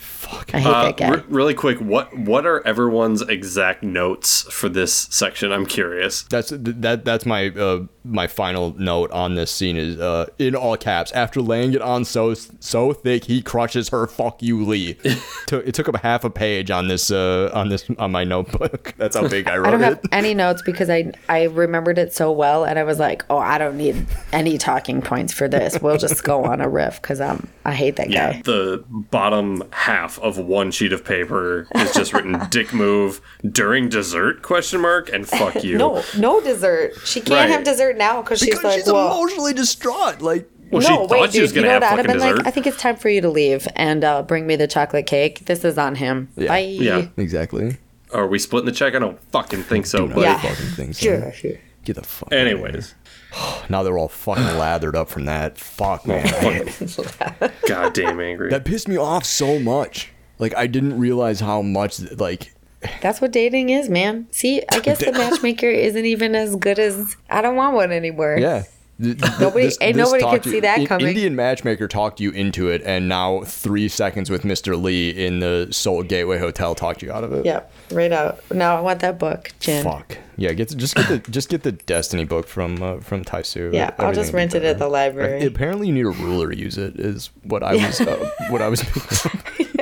I 0.53 0.59
hate 0.59 0.67
Uh, 0.67 0.83
that 0.85 0.97
guy. 0.97 1.09
re- 1.11 1.23
really 1.29 1.53
quick, 1.53 1.79
what 1.79 2.15
what 2.17 2.45
are 2.45 2.65
everyone's 2.65 3.21
exact 3.21 3.83
notes 3.83 4.43
for 4.51 4.69
this 4.69 4.93
section? 4.93 5.51
I'm 5.51 5.65
curious. 5.65 6.23
That's 6.23 6.51
that. 6.55 7.05
That's 7.05 7.25
my 7.25 7.47
uh, 7.49 7.83
my 8.03 8.25
final 8.27 8.73
note 8.79 9.11
on 9.11 9.35
this 9.35 9.51
scene 9.51 9.77
is 9.77 9.99
uh, 9.99 10.25
in 10.39 10.55
all 10.55 10.75
caps. 10.77 11.11
After 11.11 11.41
laying 11.41 11.73
it 11.73 11.81
on 11.81 12.05
so 12.05 12.33
so 12.33 12.93
thick, 12.93 13.25
he 13.25 13.41
crushes 13.41 13.89
her. 13.89 14.07
Fuck 14.07 14.41
you, 14.41 14.63
Lee. 14.65 14.93
Took- 15.47 15.67
it 15.67 15.73
took 15.75 15.87
up 15.89 15.97
half 15.97 16.23
a 16.23 16.29
page 16.29 16.71
on 16.71 16.87
this 16.87 17.11
uh, 17.11 17.51
on 17.53 17.69
this 17.69 17.85
on 17.99 18.11
my 18.11 18.23
notebook. 18.23 18.93
That's 18.97 19.15
how 19.15 19.27
big 19.27 19.47
I 19.47 19.57
wrote 19.57 19.65
it. 19.65 19.67
I 19.67 19.71
don't 19.71 19.81
it. 19.81 19.85
have 19.87 19.99
any 20.11 20.33
notes 20.33 20.61
because 20.61 20.89
I 20.89 21.11
I 21.29 21.43
remembered 21.43 21.97
it 21.97 22.13
so 22.13 22.31
well, 22.31 22.63
and 22.65 22.79
I 22.79 22.83
was 22.83 22.99
like, 22.99 23.23
oh, 23.29 23.37
I 23.37 23.57
don't 23.57 23.77
need 23.77 24.05
any 24.31 24.57
talking 24.57 25.01
points 25.01 25.33
for 25.33 25.47
this. 25.47 25.79
We'll 25.81 25.97
just 25.97 26.23
go 26.23 26.43
on 26.45 26.61
a 26.61 26.69
riff 26.69 27.01
because 27.01 27.19
I'm 27.21 27.47
I 27.65 27.73
hate 27.73 27.97
that 27.97 28.09
Yeah, 28.09 28.33
guy. 28.33 28.41
the 28.43 28.83
bottom 28.87 29.63
half 29.71 30.19
of 30.21 30.37
one 30.37 30.71
sheet 30.71 30.93
of 30.93 31.03
paper 31.03 31.67
is 31.75 31.93
just 31.93 32.13
written 32.13 32.39
"dick 32.49 32.73
move 32.73 33.21
during 33.49 33.89
dessert?" 33.89 34.41
question 34.41 34.81
mark 34.81 35.11
and 35.11 35.27
fuck 35.27 35.63
you. 35.63 35.77
No, 35.77 36.03
no 36.17 36.39
dessert. 36.41 36.93
She 37.05 37.19
can't 37.19 37.31
Right. 37.31 37.49
have 37.49 37.63
dessert 37.63 37.97
now 37.97 38.21
because 38.21 38.39
she's 38.39 38.61
like, 38.63 38.75
she's 38.79 38.85
well, 38.91 39.11
emotionally 39.13 39.53
distraught. 39.53 40.21
Like 40.21 40.49
Well, 40.71 40.81
she 40.81 40.89
no, 40.89 41.07
thought 41.07 41.19
wait, 41.19 41.31
she 41.33 41.41
was 41.41 41.51
dude. 41.51 41.63
You 41.63 41.69
gonna 41.69 41.79
know 41.79 41.85
have 41.85 41.97
what? 41.97 42.05
I'd 42.05 42.09
have 42.09 42.19
fucking 42.21 42.29
been 42.29 42.37
like. 42.37 42.47
I 42.47 42.51
think 42.51 42.67
it's 42.67 42.77
time 42.77 42.95
for 42.95 43.09
you 43.09 43.21
to 43.21 43.29
leave 43.29 43.67
and 43.75 44.03
uh, 44.03 44.23
bring 44.23 44.47
me 44.47 44.55
the 44.55 44.67
chocolate 44.67 45.05
cake. 45.07 45.45
This 45.45 45.63
is 45.65 45.77
on 45.77 45.95
him. 45.95 46.29
Yeah. 46.35 46.47
Bye. 46.47 46.59
Yeah. 46.59 47.07
Exactly. 47.17 47.77
Are 48.13 48.27
we 48.27 48.39
splitting 48.39 48.65
the 48.65 48.71
check? 48.73 48.93
I 48.95 48.99
don't 48.99 49.19
fucking 49.31 49.63
think 49.63 49.85
so. 49.85 50.07
Do 50.07 50.13
But 50.15 50.21
Yeah. 50.21 50.31
not 50.33 50.41
fucking 50.41 50.65
think 50.75 50.95
so. 50.95 51.05
Sure, 51.05 51.31
sure. 51.33 51.51
Get 51.83 51.95
the 51.95 52.03
fuck. 52.03 52.27
outta 52.27 52.37
anyways, 52.41 52.89
here. 52.91 52.97
Now 53.69 53.83
they're 53.83 53.97
all 53.97 54.09
fucking 54.09 54.57
lathered 54.57 54.95
up 54.95 55.07
from 55.09 55.25
that. 55.25 55.57
Fuck 55.57 56.05
man. 56.05 56.25
I- 56.27 57.51
goddamn 57.67 58.19
angry. 58.19 58.49
that 58.49 58.65
pissed 58.65 58.87
me 58.87 58.97
off 58.97 59.23
so 59.25 59.59
much. 59.59 60.11
Like 60.39 60.55
I 60.57 60.67
didn't 60.67 60.99
realize 60.99 61.39
how 61.39 61.61
much 61.61 61.99
like 62.13 62.53
That's 63.01 63.21
what 63.21 63.31
dating 63.31 63.69
is, 63.69 63.89
man. 63.89 64.27
See, 64.31 64.61
I 64.71 64.79
guess 64.79 64.99
the 64.99 65.11
matchmaker 65.13 65.69
isn't 65.69 66.05
even 66.05 66.35
as 66.35 66.55
good 66.55 66.79
as 66.79 67.15
I 67.29 67.41
don't 67.41 67.55
want 67.55 67.75
one 67.75 67.91
anymore. 67.91 68.37
yeah. 68.39 68.63
Th- 69.01 69.17
th- 69.19 69.39
Nobody- 69.39 69.71
ain't 69.81 69.97
nobody 69.97 70.23
could 70.23 70.43
see 70.43 70.59
that 70.59 70.85
coming. 70.87 71.07
Indian 71.07 71.35
Matchmaker 71.35 71.87
talked 71.87 72.19
you 72.19 72.31
into 72.31 72.69
it, 72.69 72.81
and 72.85 73.09
now 73.09 73.41
three 73.41 73.87
seconds 73.87 74.29
with 74.29 74.43
Mr. 74.43 74.81
Lee 74.81 75.09
in 75.09 75.39
the 75.39 75.67
Seoul 75.71 76.03
Gateway 76.03 76.37
Hotel 76.37 76.75
talked 76.75 77.01
you 77.01 77.11
out 77.11 77.23
of 77.23 77.33
it. 77.33 77.45
Yep. 77.45 77.71
Right 77.91 78.11
out. 78.11 78.39
Now 78.51 78.77
I 78.77 78.81
want 78.81 78.99
that 78.99 79.17
book, 79.17 79.51
Jim. 79.59 79.83
Fuck. 79.83 80.17
Yeah, 80.37 80.53
get 80.53 80.75
just 80.75 80.95
get 80.95 81.07
the 81.07 81.31
just 81.31 81.49
get 81.49 81.63
the 81.63 81.71
Destiny 81.71 82.25
book 82.25 82.47
from 82.47 82.81
uh, 82.81 82.99
from 82.99 83.23
Taisu. 83.25 83.73
Yeah, 83.73 83.91
I'll 83.97 84.13
just 84.13 84.29
Everything 84.29 84.31
will 84.31 84.31
be 84.31 84.35
rent 84.37 84.55
it 84.55 84.63
at 84.63 84.79
the 84.79 84.87
library. 84.87 85.45
Apparently, 85.45 85.87
you 85.87 85.93
need 85.93 86.05
a 86.05 86.09
ruler 86.09 86.49
to 86.51 86.57
use 86.57 86.77
it. 86.77 86.99
Is 86.99 87.29
what 87.43 87.63
I 87.63 87.73
was 87.75 88.01
uh, 88.01 88.29
what 88.49 88.61
I 88.61 88.67
was. 88.69 88.81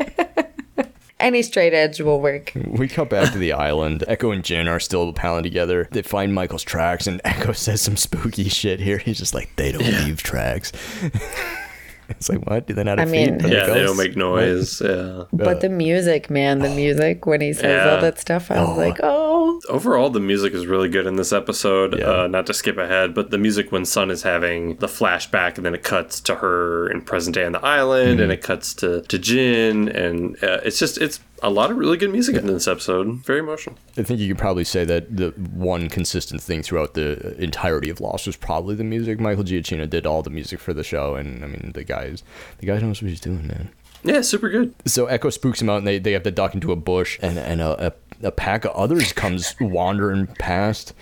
Any 1.20 1.41
straight 1.41 1.74
edge 1.74 1.99
will 1.99 2.22
work. 2.22 2.51
we 2.55 2.88
cut 2.88 3.09
back 3.09 3.34
to 3.34 3.38
the 3.38 3.51
island. 3.53 4.03
Eko 4.07 4.34
and 4.34 4.43
Jin 4.43 4.67
are 4.67 4.80
still 4.80 5.11
palling 5.11 5.43
together. 5.43 5.88
They 5.91 6.01
find 6.01 6.34
Michael's 6.34 6.63
tracks, 6.63 7.07
and 7.07 7.22
Eko 7.24 7.55
says 7.55 7.82
some 7.82 7.97
spooky 7.97 8.47
shit 8.49 8.80
here. 8.80 8.97
He's 8.99 9.17
just 9.17 9.34
like, 9.34 9.53
"They 9.57 9.72
don't 9.74 9.84
leave 10.05 10.24
tracks." 10.24 10.72
it's 12.09 12.30
like, 12.30 12.39
what? 12.49 12.67
Do 12.67 12.74
they 12.74 12.84
not 12.84 12.97
have 12.99 13.07
I 13.07 13.11
mean- 13.11 13.39
feet? 13.39 13.51
Are 13.51 13.53
yeah, 13.53 13.65
they 13.67 13.84
don't 13.84 13.97
make 13.97 14.15
noise. 14.15 14.82
Yeah. 14.82 15.26
But 15.34 15.61
the 15.61 15.70
music, 15.70 16.30
man, 16.30 16.59
the 16.59 16.70
music 16.76 17.26
when 17.26 17.41
he 17.41 17.53
says 17.53 17.86
Yeah. 17.86 17.95
all 17.95 18.01
that 18.01 18.17
stuff, 18.20 18.49
I 18.49 18.61
was 18.63 18.78
like, 18.78 18.99
oh, 19.03 19.26
oh 19.26 19.28
Overall, 19.69 20.09
the 20.09 20.19
music 20.19 20.53
is 20.53 20.65
really 20.67 20.89
good 20.89 21.05
in 21.05 21.15
this 21.15 21.31
episode. 21.33 21.97
Yeah. 21.97 22.23
Uh, 22.23 22.27
not 22.27 22.45
to 22.47 22.53
skip 22.53 22.77
ahead, 22.77 23.13
but 23.13 23.31
the 23.31 23.37
music 23.37 23.71
when 23.71 23.85
Sun 23.85 24.11
is 24.11 24.23
having 24.23 24.75
the 24.77 24.87
flashback, 24.87 25.57
and 25.57 25.65
then 25.65 25.73
it 25.75 25.83
cuts 25.83 26.19
to 26.21 26.35
her 26.35 26.89
in 26.89 27.01
present 27.01 27.35
day 27.35 27.45
on 27.45 27.51
the 27.53 27.63
island, 27.65 28.13
Mm-hmm. 28.19 28.23
and 28.23 28.31
it 28.31 28.41
cuts 28.41 28.73
to 28.75 29.01
to 29.01 29.19
Jin, 29.19 29.89
and 29.89 30.35
uh, 30.43 30.59
it's 30.63 30.79
just 30.79 30.97
it's 30.97 31.19
a 31.41 31.49
lot 31.49 31.71
of 31.71 31.77
really 31.77 31.95
good 31.97 32.11
music 32.11 32.35
in 32.35 32.47
this 32.47 32.67
episode. 32.67 33.07
Very 33.25 33.39
emotional. 33.39 33.75
I 33.97 34.03
think 34.03 34.19
you 34.19 34.27
could 34.27 34.37
probably 34.37 34.65
say 34.65 34.83
that 34.85 35.15
the 35.15 35.29
one 35.53 35.87
consistent 35.89 36.41
thing 36.41 36.61
throughout 36.63 36.95
the 36.95 37.35
entirety 37.41 37.89
of 37.89 38.01
Lost 38.01 38.27
was 38.27 38.35
probably 38.35 38.75
the 38.75 38.83
music. 38.83 39.19
Michael 39.19 39.43
Giacchino 39.45 39.89
did 39.89 40.05
all 40.05 40.21
the 40.21 40.29
music 40.29 40.59
for 40.59 40.73
the 40.73 40.83
show, 40.83 41.15
and 41.15 41.43
I 41.43 41.47
mean, 41.47 41.71
the 41.73 41.83
guys, 41.83 42.23
the 42.59 42.65
guy 42.65 42.77
knows 42.79 43.01
what 43.01 43.09
he's 43.09 43.21
doing, 43.21 43.47
man. 43.47 43.69
Yeah, 44.03 44.21
super 44.21 44.49
good. 44.49 44.73
So 44.85 45.07
Eko 45.07 45.31
spooks 45.31 45.61
him 45.61 45.69
out, 45.69 45.77
and 45.79 45.87
they, 45.87 45.99
they 45.99 46.13
have 46.13 46.23
to 46.23 46.31
duck 46.31 46.53
into 46.53 46.71
a 46.71 46.75
bush, 46.77 47.19
and 47.21 47.37
and 47.37 47.59
a, 47.61 47.87
a, 47.87 47.93
a 48.22 48.32
pack 48.32 48.65
of 48.65 48.72
others 48.72 49.13
comes 49.13 49.55
wandering 49.59 50.28
past. 50.28 50.93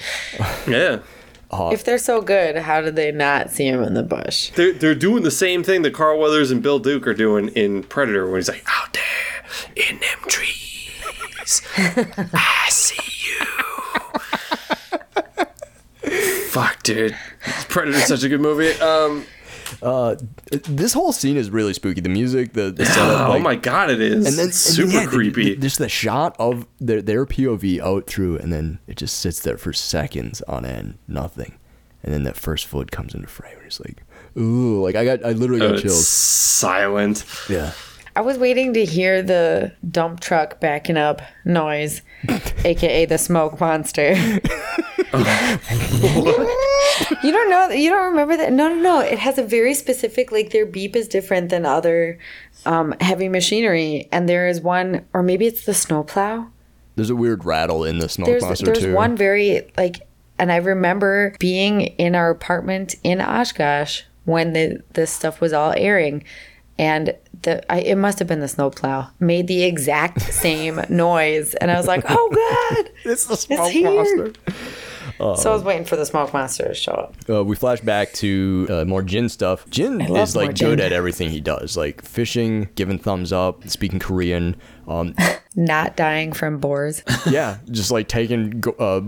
Yeah. 0.67 0.99
if 1.51 1.83
they're 1.85 1.97
so 1.97 2.21
good, 2.21 2.57
how 2.57 2.81
did 2.81 2.95
they 2.95 3.11
not 3.11 3.49
see 3.51 3.67
him 3.67 3.81
in 3.83 3.93
the 3.93 4.03
bush? 4.03 4.51
They're, 4.51 4.73
they're 4.73 4.95
doing 4.95 5.23
the 5.23 5.31
same 5.31 5.63
thing 5.63 5.81
that 5.83 5.93
Carl 5.93 6.19
Weathers 6.19 6.51
and 6.51 6.61
Bill 6.61 6.79
Duke 6.79 7.07
are 7.07 7.13
doing 7.13 7.47
in 7.49 7.83
Predator 7.83 8.25
when 8.27 8.35
he's 8.35 8.49
like, 8.49 8.65
out 8.67 8.93
there 8.93 9.03
in 9.75 9.99
them 9.99 10.19
trees, 10.27 11.61
I 12.33 12.67
see 12.69 13.29
you. 13.29 13.45
Fuck, 16.49 16.83
dude. 16.83 17.15
Predator's 17.69 18.05
such 18.07 18.23
a 18.23 18.29
good 18.29 18.41
movie. 18.41 18.71
Um, 18.81 19.25
Uh, 19.81 20.15
this 20.67 20.93
whole 20.93 21.11
scene 21.11 21.37
is 21.37 21.49
really 21.49 21.73
spooky. 21.73 22.01
The 22.01 22.09
music, 22.09 22.53
the, 22.53 22.71
the 22.71 22.85
setup, 22.85 23.29
oh 23.29 23.39
my 23.39 23.55
god, 23.55 23.89
it 23.89 24.01
is. 24.01 24.25
and 24.27 24.37
then 24.37 24.47
it's 24.49 24.65
and 24.67 24.75
super 24.75 24.87
then, 24.91 25.03
yeah, 25.03 25.09
creepy. 25.09 25.55
the- 25.55 25.61
Just 25.61 25.77
the 25.77 25.89
shot 25.89 26.35
of 26.39 26.65
their 26.79 27.01
their 27.01 27.25
POV 27.25 27.79
out 27.81 28.07
through, 28.07 28.37
and 28.37 28.51
then 28.53 28.79
it 28.87 28.97
just 28.97 29.19
sits 29.19 29.39
there 29.41 29.57
for 29.57 29.73
seconds 29.73 30.41
on 30.43 30.65
end, 30.65 30.97
nothing, 31.07 31.57
and 32.03 32.13
then 32.13 32.23
that 32.23 32.35
first 32.37 32.65
foot 32.65 32.91
comes 32.91 33.13
into 33.13 33.27
frame, 33.27 33.57
and 33.57 33.65
it's 33.67 33.79
like, 33.79 34.03
ooh, 34.37 34.81
like 34.83 34.95
I 34.95 35.03
got, 35.05 35.25
I 35.25 35.31
literally 35.31 35.61
Oh, 35.61 35.67
got 35.69 35.73
it's 35.75 35.83
chills. 35.83 36.07
silent. 36.07 37.25
Yeah. 37.49 37.71
I 38.15 38.21
was 38.21 38.39
waiting 38.39 38.73
to 38.73 38.83
hear 38.83 39.21
the 39.21 39.73
dump 39.91 40.21
truck 40.21 40.59
backing 40.59 40.97
up 40.97 41.21
noise, 41.45 42.01
aka 42.65 43.05
the 43.05 43.17
smoke 43.17 43.59
monster. 43.59 44.15
Oh. 45.13 46.63
you 47.23 47.31
don't 47.31 47.49
know 47.49 47.69
you 47.69 47.89
don't 47.89 48.09
remember 48.09 48.37
that? 48.37 48.51
No, 48.51 48.67
no, 48.69 48.75
no. 48.75 48.99
It 48.99 49.19
has 49.19 49.37
a 49.37 49.43
very 49.43 49.73
specific 49.73 50.31
like 50.31 50.51
their 50.51 50.65
beep 50.65 50.95
is 50.95 51.07
different 51.07 51.49
than 51.49 51.65
other 51.65 52.17
um, 52.65 52.93
heavy 52.99 53.29
machinery, 53.29 54.07
and 54.11 54.27
there 54.27 54.47
is 54.47 54.61
one, 54.61 55.05
or 55.13 55.23
maybe 55.23 55.47
it's 55.47 55.65
the 55.65 55.73
snowplow. 55.73 56.47
There's 56.95 57.09
a 57.09 57.15
weird 57.15 57.45
rattle 57.45 57.83
in 57.83 57.99
the 57.99 58.09
snowplow. 58.09 58.39
There's 58.39 58.59
there's 58.59 58.79
too. 58.79 58.93
one 58.93 59.15
very 59.15 59.71
like, 59.77 60.07
and 60.39 60.51
I 60.51 60.57
remember 60.57 61.35
being 61.39 61.81
in 61.81 62.15
our 62.15 62.29
apartment 62.29 62.95
in 63.03 63.21
Oshkosh 63.21 64.03
when 64.25 64.53
the 64.53 64.81
this 64.93 65.11
stuff 65.11 65.39
was 65.39 65.53
all 65.53 65.73
airing, 65.77 66.23
and 66.79 67.15
the 67.43 67.71
I, 67.71 67.81
it 67.81 67.95
must 67.95 68.19
have 68.19 68.27
been 68.27 68.39
the 68.39 68.47
snowplow 68.47 69.09
made 69.19 69.47
the 69.47 69.63
exact 69.63 70.21
same 70.33 70.81
noise, 70.89 71.53
and 71.55 71.71
I 71.71 71.77
was 71.77 71.87
like, 71.87 72.03
oh 72.09 72.29
god, 72.29 72.91
it's 73.05 73.25
the 73.25 73.37
smoke 73.37 73.71
here. 75.17 75.27
monster. 75.27 75.43
so 75.43 75.51
I 75.51 75.53
was 75.53 75.63
waiting 75.63 75.85
for 75.85 75.95
the 75.95 76.05
smoke 76.05 76.33
monster 76.33 76.67
to 76.67 76.73
show 76.73 76.93
up. 76.93 77.15
Uh, 77.29 77.43
we 77.43 77.55
flash 77.55 77.81
back 77.81 78.13
to 78.13 78.67
uh, 78.69 78.85
more 78.85 79.03
Jin 79.03 79.29
stuff. 79.29 79.69
Jin 79.69 80.01
is 80.01 80.35
like 80.35 80.45
more 80.45 80.69
good 80.69 80.77
Jin. 80.79 80.79
at 80.79 80.91
everything 80.91 81.29
he 81.29 81.41
does, 81.41 81.77
like 81.77 82.01
fishing, 82.01 82.69
giving 82.75 82.97
thumbs 82.97 83.31
up, 83.31 83.67
speaking 83.69 83.99
Korean. 83.99 84.55
Um, 84.87 85.15
Not 85.55 85.97
dying 85.97 86.33
from 86.33 86.59
boars. 86.59 87.03
yeah, 87.29 87.57
just 87.71 87.89
like 87.89 88.07
taking 88.07 88.63
uh, 88.77 89.01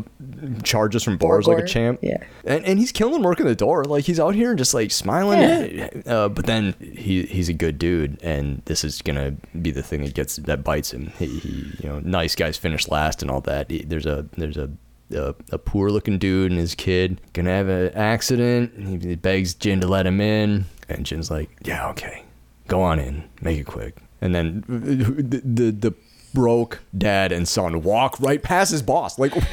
charges 0.64 1.04
from 1.04 1.18
bars 1.18 1.48
like 1.48 1.64
a 1.64 1.68
champ. 1.68 2.00
Yeah. 2.02 2.24
and, 2.44 2.66
and 2.66 2.80
he's 2.80 2.92
killing 2.92 3.22
work 3.22 3.40
working 3.40 3.46
the 3.46 3.56
door. 3.56 3.86
Like 3.86 4.06
he's 4.06 4.20
out 4.20 4.36
here 4.36 4.50
and 4.50 4.58
just 4.58 4.74
like 4.74 4.92
smiling. 4.92 6.04
Uh, 6.06 6.28
but 6.30 6.46
then 6.46 6.74
he 6.80 7.24
he's 7.24 7.50
a 7.50 7.54
good 7.54 7.78
dude, 7.78 8.22
and 8.24 8.62
this 8.66 8.84
is 8.84 9.02
gonna 9.02 9.36
be 9.62 9.72
the 9.72 9.84
thing 9.84 10.04
that 10.04 10.14
gets 10.14 10.38
that 10.38 10.64
bites 10.64 10.92
him. 10.92 11.12
He, 11.20 11.28
he 11.40 11.50
you 11.84 11.90
know, 11.90 12.00
nice 12.00 12.36
guys 12.36 12.58
finish 12.58 12.88
last 12.88 13.22
and 13.22 13.30
all 13.30 13.42
that. 13.42 13.70
He, 13.70 13.84
there's 13.84 14.06
a 14.06 14.26
there's 14.36 14.58
a 14.58 14.72
a, 15.12 15.36
a 15.52 15.58
poor 15.58 15.90
looking 15.90 16.18
dude 16.18 16.52
and 16.52 16.60
his 16.60 16.76
kid 16.76 17.22
gonna 17.34 17.52
have 17.52 17.68
an 17.68 17.94
accident. 17.94 19.02
He 19.04 19.16
begs 19.16 19.54
Jin 19.54 19.82
to 19.82 19.88
let 19.88 20.06
him 20.06 20.22
in, 20.22 20.66
and 20.88 21.06
Jin's 21.06 21.30
like, 21.32 21.50
"Yeah, 21.64 21.90
okay, 21.90 22.24
go 22.68 22.82
on 22.82 23.00
in, 23.00 23.24
make 23.42 23.60
it 23.60 23.66
quick." 23.66 23.98
And 24.22 24.36
then 24.36 24.64
the 24.68 25.42
the, 25.44 25.72
the 25.72 25.94
broke 26.34 26.82
dad 26.98 27.32
and 27.32 27.48
son 27.48 27.82
walk 27.82 28.20
right 28.20 28.42
past 28.42 28.72
his 28.72 28.82
boss, 28.82 29.18
like. 29.20 29.34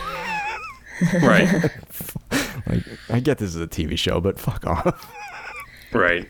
Right. 1.23 1.71
Like, 2.67 2.83
I 3.11 3.21
get 3.21 3.39
this 3.39 3.55
is 3.55 3.61
a 3.61 3.69
TV 3.69 3.97
show, 3.97 4.21
but 4.21 4.41
fuck 4.41 4.67
off. 4.67 5.15
Right. 5.97 6.29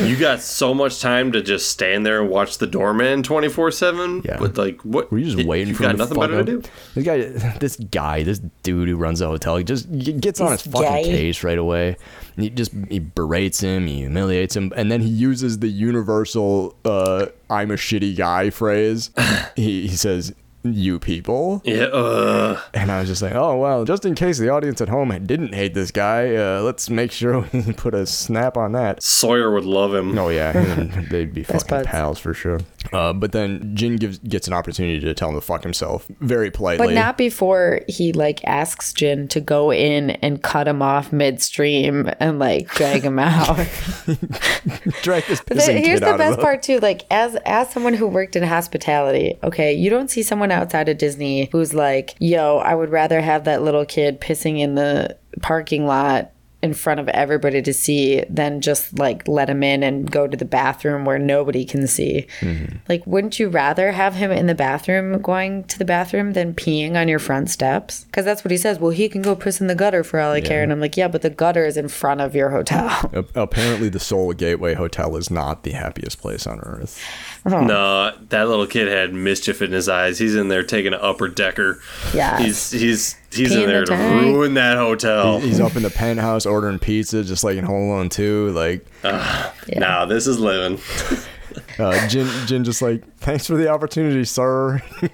You 0.00 0.16
got 0.16 0.40
so 0.40 0.72
much 0.72 1.00
time 1.00 1.32
to 1.32 1.42
just 1.42 1.70
stand 1.70 2.06
there 2.06 2.20
and 2.20 2.30
watch 2.30 2.58
the 2.58 2.66
doorman 2.66 3.22
24 3.22 3.70
7. 3.72 4.22
Yeah. 4.24 4.38
With 4.40 4.56
like, 4.56 4.80
what? 4.82 5.10
Were 5.12 5.18
you 5.18 5.34
just 5.34 5.46
waiting 5.46 5.68
You've 5.68 5.76
for 5.76 5.82
got 5.82 5.96
nothing 5.96 6.18
better 6.18 6.38
up? 6.40 6.46
to 6.46 6.60
do? 6.60 6.68
This 6.94 7.04
guy, 7.04 7.18
this 7.58 7.76
guy, 7.76 8.22
this 8.22 8.38
dude 8.62 8.88
who 8.88 8.96
runs 8.96 9.18
the 9.18 9.26
hotel, 9.26 9.56
he 9.56 9.64
just 9.64 9.88
he 9.90 10.12
gets 10.12 10.40
on 10.40 10.52
his 10.52 10.62
fucking 10.62 10.82
guy. 10.82 11.02
case 11.02 11.42
right 11.42 11.58
away. 11.58 11.96
He 12.36 12.48
just 12.50 12.72
he 12.88 13.00
berates 13.00 13.60
him, 13.60 13.86
he 13.86 13.96
humiliates 13.98 14.56
him, 14.56 14.72
and 14.76 14.90
then 14.90 15.00
he 15.00 15.08
uses 15.08 15.58
the 15.58 15.68
universal 15.68 16.76
uh, 16.84 17.26
"I'm 17.50 17.70
a 17.70 17.74
shitty 17.74 18.16
guy" 18.16 18.50
phrase. 18.50 19.10
he, 19.56 19.88
he 19.88 19.96
says, 19.96 20.34
"You 20.74 20.98
people," 20.98 21.62
Yeah. 21.64 21.84
Uh, 21.84 22.60
and 22.74 22.90
I 22.90 23.00
was 23.00 23.08
just 23.08 23.22
like, 23.22 23.34
"Oh 23.34 23.56
well." 23.56 23.84
Just 23.84 24.04
in 24.04 24.14
case 24.14 24.38
the 24.38 24.48
audience 24.48 24.80
at 24.80 24.88
home 24.88 25.08
didn't 25.26 25.54
hate 25.54 25.74
this 25.74 25.90
guy, 25.90 26.34
uh, 26.34 26.60
let's 26.62 26.88
make 26.90 27.12
sure 27.12 27.40
we 27.52 27.72
put 27.72 27.94
a 27.94 28.06
snap 28.06 28.56
on 28.56 28.72
that. 28.72 29.02
Sawyer 29.02 29.50
would 29.52 29.64
love 29.64 29.94
him. 29.94 30.18
Oh 30.18 30.28
yeah, 30.28 30.52
they'd 31.10 31.32
be 31.34 31.42
fucking 31.42 31.84
pals 31.84 32.18
for 32.18 32.34
sure. 32.34 32.60
Uh, 32.92 33.12
but 33.12 33.32
then 33.32 33.74
Jin 33.74 33.96
gives 33.96 34.18
gets 34.18 34.46
an 34.46 34.52
opportunity 34.52 35.00
to 35.00 35.14
tell 35.14 35.28
him 35.30 35.34
to 35.34 35.40
fuck 35.40 35.62
himself 35.62 36.06
very 36.20 36.50
politely. 36.50 36.86
But 36.86 36.94
not 36.94 37.18
before 37.18 37.80
he 37.88 38.12
like 38.12 38.44
asks 38.44 38.92
Jin 38.92 39.28
to 39.28 39.40
go 39.40 39.72
in 39.72 40.10
and 40.10 40.42
cut 40.42 40.68
him 40.68 40.82
off 40.82 41.12
midstream 41.12 42.10
and 42.20 42.38
like 42.38 42.68
drag 42.70 43.02
him 43.02 43.18
out. 43.18 43.56
drag 45.02 45.24
this 45.26 45.40
The- 45.40 45.54
pissing 45.54 45.78
here's 45.84 46.00
the 46.00 46.16
best 46.16 46.36
the- 46.36 46.42
part 46.42 46.62
too. 46.62 46.78
Like 46.78 47.04
as 47.10 47.36
as 47.44 47.70
someone 47.70 47.94
who 47.94 48.06
worked 48.06 48.36
in 48.36 48.42
hospitality, 48.42 49.38
okay, 49.42 49.72
you 49.72 49.90
don't 49.90 50.10
see 50.10 50.22
someone 50.22 50.50
outside 50.50 50.88
of 50.88 50.98
Disney 50.98 51.48
who's 51.52 51.74
like, 51.74 52.14
"Yo, 52.18 52.58
I 52.58 52.74
would 52.74 52.90
rather 52.90 53.20
have 53.20 53.44
that 53.44 53.62
little 53.62 53.84
kid 53.84 54.20
pissing 54.20 54.58
in 54.60 54.74
the 54.74 55.16
parking 55.42 55.86
lot 55.86 56.32
in 56.62 56.72
front 56.72 56.98
of 56.98 57.08
everybody 57.10 57.60
to 57.60 57.72
see 57.72 58.24
than 58.30 58.60
just 58.60 58.98
like 58.98 59.28
let 59.28 59.48
him 59.48 59.62
in 59.62 59.82
and 59.82 60.10
go 60.10 60.26
to 60.26 60.36
the 60.36 60.44
bathroom 60.44 61.04
where 61.04 61.18
nobody 61.18 61.64
can 61.64 61.86
see. 61.86 62.26
Mm-hmm. 62.40 62.76
Like, 62.88 63.06
wouldn't 63.06 63.38
you 63.38 63.48
rather 63.48 63.92
have 63.92 64.14
him 64.14 64.30
in 64.32 64.46
the 64.46 64.54
bathroom 64.54 65.20
going 65.20 65.64
to 65.64 65.78
the 65.78 65.84
bathroom 65.84 66.32
than 66.32 66.54
peeing 66.54 66.96
on 66.96 67.08
your 67.08 67.18
front 67.18 67.50
steps? 67.50 68.04
Because 68.04 68.24
that's 68.24 68.42
what 68.42 68.50
he 68.50 68.56
says. 68.56 68.78
Well, 68.78 68.90
he 68.90 69.08
can 69.08 69.20
go 69.20 69.36
piss 69.36 69.60
in 69.60 69.66
the 69.66 69.74
gutter 69.74 70.02
for 70.02 70.18
all 70.18 70.32
I 70.32 70.40
care. 70.40 70.62
And 70.62 70.72
I'm 70.72 70.80
like, 70.80 70.96
yeah, 70.96 71.08
but 71.08 71.22
the 71.22 71.30
gutter 71.30 71.66
is 71.66 71.76
in 71.76 71.88
front 71.88 72.20
of 72.22 72.34
your 72.34 72.50
hotel. 72.50 73.10
Apparently, 73.34 73.90
the 73.90 74.00
Seoul 74.00 74.32
Gateway 74.32 74.74
Hotel 74.74 75.16
is 75.16 75.30
not 75.30 75.62
the 75.62 75.72
happiest 75.72 76.20
place 76.20 76.46
on 76.46 76.60
earth. 76.60 77.00
No, 77.46 78.12
that 78.30 78.48
little 78.48 78.66
kid 78.66 78.88
had 78.88 79.14
mischief 79.14 79.62
in 79.62 79.72
his 79.72 79.88
eyes. 79.88 80.18
He's 80.18 80.34
in 80.34 80.48
there 80.48 80.62
taking 80.64 80.92
an 80.94 81.00
upper 81.00 81.28
decker. 81.28 81.80
Yeah. 82.14 82.38
He's 82.38 82.70
he's 82.70 83.16
he's 83.32 83.48
Pee 83.50 83.54
in 83.54 83.60
in 83.62 83.66
there 83.68 83.80
the 83.80 83.86
to 83.86 83.96
tank. 83.96 84.22
ruin 84.24 84.54
that 84.54 84.76
hotel. 84.76 85.38
He's 85.38 85.60
up 85.60 85.76
in 85.76 85.82
the 85.82 85.90
penthouse 85.90 86.44
ordering 86.46 86.78
pizza, 86.78 87.22
just 87.22 87.44
like 87.44 87.56
in 87.56 87.64
Home 87.64 87.90
Alone 87.90 88.08
2. 88.08 88.50
Like, 88.50 88.86
Nah, 89.76 90.06
this 90.06 90.26
is 90.26 90.38
living. 90.40 90.80
uh, 91.78 92.08
Jin, 92.08 92.28
Jin 92.46 92.64
just 92.64 92.82
like, 92.82 93.06
thanks 93.18 93.46
for 93.46 93.56
the 93.56 93.68
opportunity, 93.68 94.24
sir. 94.24 94.82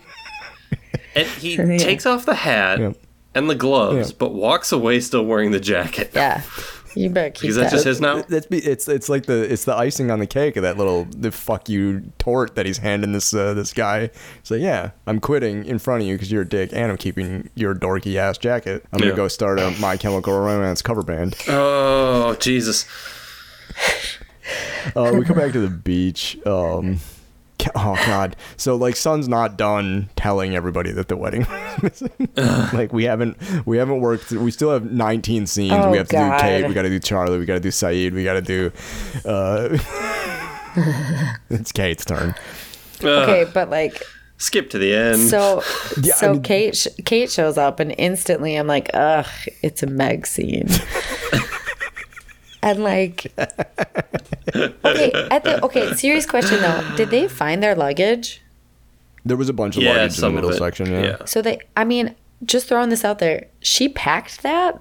And 1.14 1.26
he 1.28 1.56
takes 1.78 2.06
off 2.06 2.24
the 2.24 2.34
hat 2.34 2.78
Yep. 2.80 2.96
and 3.34 3.50
the 3.50 3.54
gloves, 3.54 4.10
Yeah. 4.10 4.16
but 4.18 4.32
walks 4.32 4.72
away 4.72 4.98
still 5.00 5.26
wearing 5.26 5.50
the 5.50 5.60
jacket. 5.60 6.10
yeah. 6.14 6.40
You 6.94 7.10
better 7.10 7.30
keep 7.30 7.50
Is 7.50 7.56
that 7.56 7.64
that. 7.64 7.70
just 7.72 7.84
his 7.84 8.00
now? 8.00 8.22
It's 8.28 8.46
be- 8.46 8.58
it's 8.58 8.88
it's 8.88 9.08
like 9.08 9.26
the 9.26 9.50
it's 9.52 9.64
the 9.64 9.74
icing 9.74 10.10
on 10.10 10.18
the 10.18 10.26
cake 10.26 10.56
of 10.56 10.62
that 10.62 10.76
little 10.76 11.06
the 11.16 11.30
fuck 11.32 11.68
you 11.68 12.12
tort 12.18 12.54
that 12.54 12.66
he's 12.66 12.78
handing 12.78 13.12
this 13.12 13.32
uh, 13.34 13.54
this 13.54 13.72
guy. 13.72 14.10
So 14.42 14.54
yeah, 14.54 14.90
I'm 15.06 15.20
quitting 15.20 15.64
in 15.64 15.78
front 15.78 16.02
of 16.02 16.08
you 16.08 16.14
because 16.14 16.30
you're 16.30 16.42
a 16.42 16.48
dick, 16.48 16.70
and 16.72 16.90
I'm 16.90 16.98
keeping 16.98 17.48
your 17.54 17.74
dorky 17.74 18.16
ass 18.16 18.38
jacket. 18.38 18.84
I'm 18.92 19.00
gonna 19.00 19.14
go 19.14 19.28
start 19.28 19.58
a 19.58 19.70
My 19.80 19.96
Chemical 19.96 20.38
Romance 20.38 20.82
cover 20.82 21.02
band. 21.02 21.36
Oh 21.48 22.34
Jesus! 22.40 22.86
Uh, 24.96 25.12
we 25.16 25.24
come 25.24 25.36
back 25.36 25.52
to 25.52 25.60
the 25.60 25.70
beach. 25.70 26.36
Um, 26.46 26.96
ca- 26.96 27.02
oh 27.74 27.94
god. 28.06 28.36
So 28.56 28.76
like, 28.76 28.96
Sun's 28.96 29.28
not 29.28 29.56
done 29.56 30.08
telling 30.16 30.54
everybody 30.54 30.92
that 30.92 31.08
the 31.08 31.16
wedding. 31.16 31.46
was 31.82 31.82
missing. 32.02 32.28
like 32.72 32.92
we 32.92 33.04
haven't 33.04 33.36
we 33.66 33.76
haven't 33.78 34.00
worked. 34.00 34.24
Through, 34.24 34.42
we 34.42 34.50
still 34.50 34.70
have 34.70 34.90
19 34.90 35.46
scenes. 35.46 35.72
Oh, 35.72 35.90
we 35.90 35.96
have 35.98 36.08
to 36.08 36.12
God. 36.16 36.36
do 36.38 36.42
Kate. 36.42 36.68
We 36.68 36.74
got 36.74 36.82
to 36.82 36.88
do 36.88 36.98
Charlie. 37.00 37.38
We 37.38 37.44
got 37.46 37.54
to 37.54 37.60
do 37.60 37.68
Sayid. 37.70 38.12
We 38.12 38.24
got 38.24 38.34
to 38.34 38.42
do. 38.42 38.72
Uh, 39.24 39.78
it's 41.50 41.72
Kate's 41.72 42.04
turn. 42.04 42.34
okay, 43.02 43.46
but 43.52 43.70
like 43.70 44.02
Skip 44.38 44.70
to 44.70 44.78
the 44.78 44.92
end. 44.92 45.20
So, 45.28 45.62
Yeah, 46.02 46.14
I 46.14 46.16
so 46.16 46.32
mean- 46.32 46.42
Kate 46.42 46.76
sh- 46.76 46.88
Kate 47.04 47.30
shows 47.30 47.56
up, 47.56 47.78
and 47.78 47.94
instantly 47.96 48.56
I'm 48.56 48.66
like, 48.66 48.90
ugh, 48.92 49.26
it's 49.62 49.82
a 49.84 49.86
Meg 49.86 50.26
scene. 50.26 50.68
and 52.62 52.84
like, 52.84 53.32
okay, 53.36 55.12
at 55.30 55.44
the 55.44 55.60
okay, 55.64 55.92
serious 55.94 56.26
question 56.26 56.60
though, 56.60 56.82
did 56.96 57.10
they 57.10 57.28
find 57.28 57.62
their 57.62 57.74
luggage? 57.74 58.40
There 59.24 59.36
was 59.36 59.48
a 59.48 59.52
bunch 59.52 59.76
of 59.76 59.82
yeah, 59.82 59.90
luggage 59.92 60.18
in 60.18 60.22
the 60.22 60.30
middle 60.30 60.50
of 60.50 60.56
it. 60.56 60.58
section. 60.58 60.90
Yeah. 60.92 61.24
So 61.24 61.42
they, 61.42 61.58
I 61.76 61.84
mean, 61.84 62.14
just 62.44 62.68
throwing 62.68 62.88
this 62.88 63.04
out 63.04 63.18
there, 63.18 63.46
she 63.60 63.88
packed 63.88 64.42
that. 64.42 64.80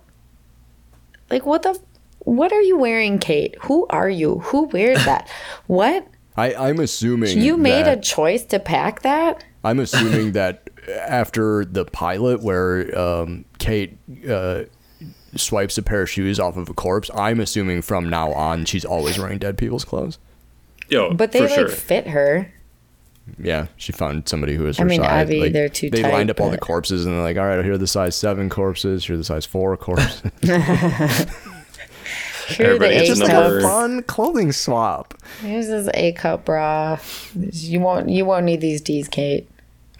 Like, 1.29 1.45
what 1.45 1.63
the? 1.63 1.79
What 2.19 2.51
are 2.53 2.61
you 2.61 2.77
wearing, 2.77 3.17
Kate? 3.17 3.55
Who 3.61 3.87
are 3.89 4.09
you? 4.09 4.39
Who 4.39 4.65
wears 4.65 5.03
that? 5.05 5.29
what? 5.67 6.07
I 6.37 6.53
I'm 6.53 6.79
assuming 6.79 7.39
You 7.39 7.57
made 7.57 7.85
that, 7.85 7.97
a 7.97 8.01
choice 8.01 8.45
to 8.45 8.59
pack 8.59 9.01
that? 9.01 9.43
I'm 9.63 9.79
assuming 9.79 10.31
that 10.33 10.69
after 10.89 11.65
the 11.65 11.85
pilot 11.85 12.41
where 12.41 12.97
um, 12.97 13.45
Kate 13.59 13.97
uh, 14.29 14.63
swipes 15.35 15.77
a 15.77 15.81
pair 15.83 16.01
of 16.01 16.09
shoes 16.09 16.39
off 16.39 16.57
of 16.57 16.69
a 16.69 16.73
corpse, 16.73 17.09
I'm 17.15 17.39
assuming 17.39 17.81
from 17.81 18.09
now 18.09 18.31
on 18.33 18.65
she's 18.65 18.85
always 18.85 19.17
wearing 19.17 19.37
dead 19.39 19.57
people's 19.57 19.85
clothes. 19.85 20.17
Yo, 20.89 21.13
But 21.13 21.31
they 21.31 21.39
for 21.39 21.45
like 21.45 21.55
sure. 21.55 21.69
fit 21.69 22.07
her. 22.07 22.51
Yeah, 23.39 23.67
she 23.77 23.91
found 23.93 24.27
somebody 24.27 24.55
who 24.55 24.63
was 24.63 24.77
her 24.77 24.83
I 24.83 24.87
mean, 24.87 25.01
size. 25.01 25.09
Abby, 25.09 25.39
Like, 25.39 25.53
they're 25.53 25.69
too 25.69 25.89
They 25.89 26.01
tight, 26.01 26.11
lined 26.11 26.29
up 26.29 26.41
all 26.41 26.49
the 26.49 26.57
corpses 26.57 27.05
and 27.05 27.15
they're 27.15 27.21
like, 27.23 27.37
all 27.37 27.45
right, 27.45 27.63
here 27.63 27.73
are 27.73 27.77
the 27.77 27.87
size 27.87 28.15
seven 28.15 28.49
corpses, 28.49 29.05
here 29.05 29.13
are 29.13 29.17
the 29.17 29.23
size 29.23 29.45
four 29.45 29.77
corpses. 29.77 30.21
Here 32.47 32.75
are 32.75 32.77
the 32.79 32.85
Everybody 32.85 32.95
gets 33.07 33.09
A 33.09 33.13
a 33.13 33.15
Just 33.15 33.21
like 33.21 33.31
a 33.31 33.61
fun 33.61 34.03
clothing 34.03 34.51
swap. 34.51 35.13
Here's 35.41 35.67
this 35.67 35.87
A 35.93 36.11
cup 36.13 36.43
bra. 36.43 36.97
You 37.39 37.79
won't 37.79 38.09
you 38.09 38.25
won't 38.25 38.43
need 38.43 38.59
these 38.59 38.81
D's, 38.81 39.07
Kate. 39.07 39.47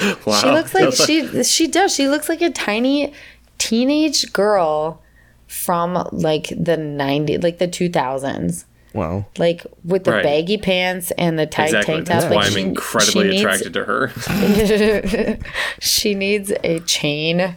wow. 0.26 0.40
She 0.40 0.46
looks 0.50 0.74
like 0.78 0.92
she 0.94 1.42
she 1.44 1.66
does. 1.68 1.94
She 1.94 2.08
looks 2.08 2.28
like 2.28 2.40
a 2.42 2.50
tiny 2.50 3.12
teenage 3.58 4.32
girl 4.32 5.02
from 5.46 5.94
like 6.12 6.48
the 6.48 6.76
90s, 6.76 7.42
like 7.42 7.58
the 7.58 7.68
2000s. 7.68 8.64
Well, 8.94 9.28
Like 9.38 9.66
with 9.84 10.04
the 10.04 10.12
Right. 10.12 10.22
baggy 10.22 10.56
pants 10.56 11.10
and 11.18 11.38
the 11.38 11.46
tight 11.46 11.66
exactly. 11.66 11.94
tank 11.96 12.06
top. 12.06 12.20
That's 12.22 12.34
why 12.34 12.42
like 12.42 12.52
I'm 12.52 12.58
incredibly 12.58 13.24
she 13.24 13.28
needs- 13.30 13.40
attracted 13.42 13.72
to 13.74 13.84
her. 13.84 15.38
she 15.80 16.14
needs 16.14 16.52
a 16.64 16.80
chain, 16.80 17.56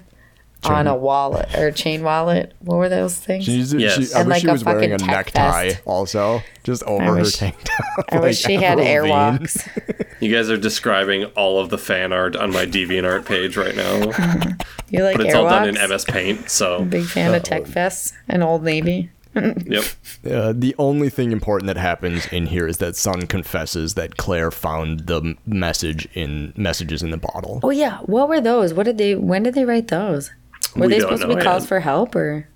on 0.63 0.87
a 0.87 0.95
wallet 0.95 1.53
or 1.55 1.67
a 1.67 1.71
chain 1.71 2.03
wallet. 2.03 2.53
What 2.59 2.77
were 2.77 2.89
those 2.89 3.15
things? 3.17 3.45
she's, 3.45 3.73
Yes. 3.73 4.09
she, 4.09 4.13
I 4.15 4.19
And 4.19 4.27
wish 4.27 4.35
like 4.35 4.41
she 4.41 4.47
a 4.47 4.51
was 4.51 4.63
wearing 4.63 4.91
a 4.93 4.99
fucking 4.99 5.07
tech 5.07 5.25
necktie 5.35 5.69
vest. 5.69 5.81
also, 5.85 6.41
just 6.63 6.83
over 6.83 7.17
her 7.17 7.25
tank 7.25 7.55
top. 7.63 8.05
I 8.09 8.19
wish 8.19 8.37
she 8.39 8.53
had 8.55 8.79
Avril 8.79 9.11
airwalks. 9.13 9.67
You 10.21 10.31
guys 10.31 10.51
are 10.51 10.57
describing 10.57 11.25
all 11.35 11.59
of 11.59 11.69
the 11.71 11.79
fan 11.79 12.13
art 12.13 12.35
on 12.35 12.51
my 12.53 12.67
DeviantArt 12.67 13.25
page 13.25 13.57
right 13.57 13.75
now, 13.75 13.95
You 14.91 15.03
like 15.03 15.17
but 15.17 15.25
it's 15.25 15.33
all 15.33 15.49
done 15.49 15.67
in? 15.75 15.89
MS 15.89 16.05
Paint. 16.05 16.47
So, 16.51 16.85
Big 16.85 17.05
fan 17.05 17.33
of 17.33 17.41
Tech 17.41 17.65
Fest 17.65 18.13
and 18.27 18.43
Old 18.43 18.63
Navy. 18.63 19.09
yep. 19.33 19.83
Uh, 20.29 20.53
the 20.55 20.75
only 20.77 21.09
thing 21.09 21.31
important 21.31 21.65
that 21.67 21.77
happens 21.77 22.27
in 22.27 22.45
here 22.45 22.67
is 22.67 22.77
that 22.77 22.95
Sun 22.95 23.25
confesses 23.25 23.95
that 23.95 24.17
Claire 24.17 24.51
found 24.51 25.07
the 25.07 25.35
message 25.47 26.07
in 26.13 26.53
messages 26.55 27.01
in 27.01 27.09
the 27.09 27.17
bottle. 27.17 27.59
Oh 27.63 27.71
yeah, 27.71 27.97
what 28.01 28.29
were 28.29 28.41
those? 28.41 28.75
What 28.75 28.83
did 28.83 28.99
they? 28.99 29.15
When 29.15 29.41
did 29.41 29.55
they 29.55 29.65
write 29.65 29.87
those? 29.87 30.29
Were 30.75 30.87
We 30.87 30.93
they 30.93 30.99
supposed 30.99 31.21
to 31.23 31.27
be 31.27 31.35
know 31.35 31.41
calls 31.43 31.65
for 31.65 31.79
help 31.79 32.15
or? 32.15 32.47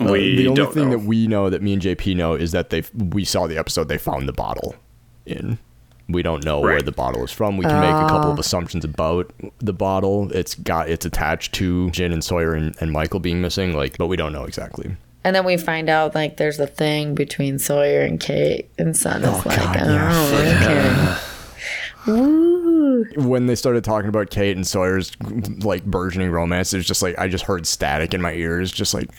Uh, 0.00 0.04
the 0.04 0.10
only 0.10 0.44
don't 0.54 0.72
thing 0.72 0.90
know. 0.90 0.96
that 0.96 1.06
we 1.06 1.26
know 1.26 1.50
that 1.50 1.60
me 1.62 1.74
and 1.74 1.82
JP 1.82 2.16
know 2.16 2.34
is 2.34 2.52
that 2.52 2.70
they 2.70 2.82
we 2.96 3.24
saw 3.24 3.46
the 3.46 3.58
episode 3.58 3.88
they 3.88 3.98
found 3.98 4.26
the 4.28 4.32
bottle 4.32 4.74
in. 5.26 5.58
We 6.08 6.22
don't 6.22 6.44
know 6.44 6.60
where 6.60 6.82
the 6.82 6.92
bottle 6.92 7.22
is 7.24 7.30
from. 7.30 7.56
We 7.56 7.64
can 7.64 7.80
make 7.80 7.90
a 7.94 8.08
couple 8.08 8.30
of 8.32 8.38
assumptions 8.38 8.84
about 8.84 9.32
the 9.58 9.72
bottle. 9.72 10.30
It's 10.32 10.54
got 10.54 10.88
it's 10.90 11.06
attached 11.06 11.52
to 11.54 11.90
Jin 11.90 12.12
and 12.12 12.24
Sawyer 12.24 12.54
and, 12.54 12.74
and 12.80 12.90
Michael 12.90 13.20
being 13.20 13.40
missing, 13.40 13.72
like, 13.74 13.96
but 13.98 14.08
we 14.08 14.16
don't 14.16 14.32
know 14.32 14.44
exactly. 14.44 14.96
And 15.24 15.36
then 15.36 15.44
we 15.44 15.56
find 15.56 15.88
out 15.88 16.14
like 16.14 16.38
there's 16.38 16.58
a 16.58 16.66
thing 16.66 17.14
between 17.14 17.58
Sawyer 17.58 18.00
and 18.00 18.18
Kate, 18.18 18.68
and 18.78 18.96
Sun 18.96 19.22
is 19.22 19.28
Oh, 19.28 19.42
like, 19.46 19.56
God, 19.58 19.76
oh, 19.78 21.18
okay. 22.06 22.12
Woo. 22.12 22.61
When 23.16 23.46
they 23.46 23.54
started 23.54 23.84
talking 23.84 24.08
about 24.08 24.30
Kate 24.30 24.56
and 24.56 24.66
Sawyer's 24.66 25.12
like 25.64 25.84
burgeoning 25.84 26.30
romance, 26.30 26.72
it 26.72 26.78
was 26.78 26.86
just 26.86 27.02
like 27.02 27.18
I 27.18 27.28
just 27.28 27.44
heard 27.44 27.66
static 27.66 28.14
in 28.14 28.20
my 28.22 28.32
ears, 28.32 28.70
just 28.72 28.94
like 28.94 29.10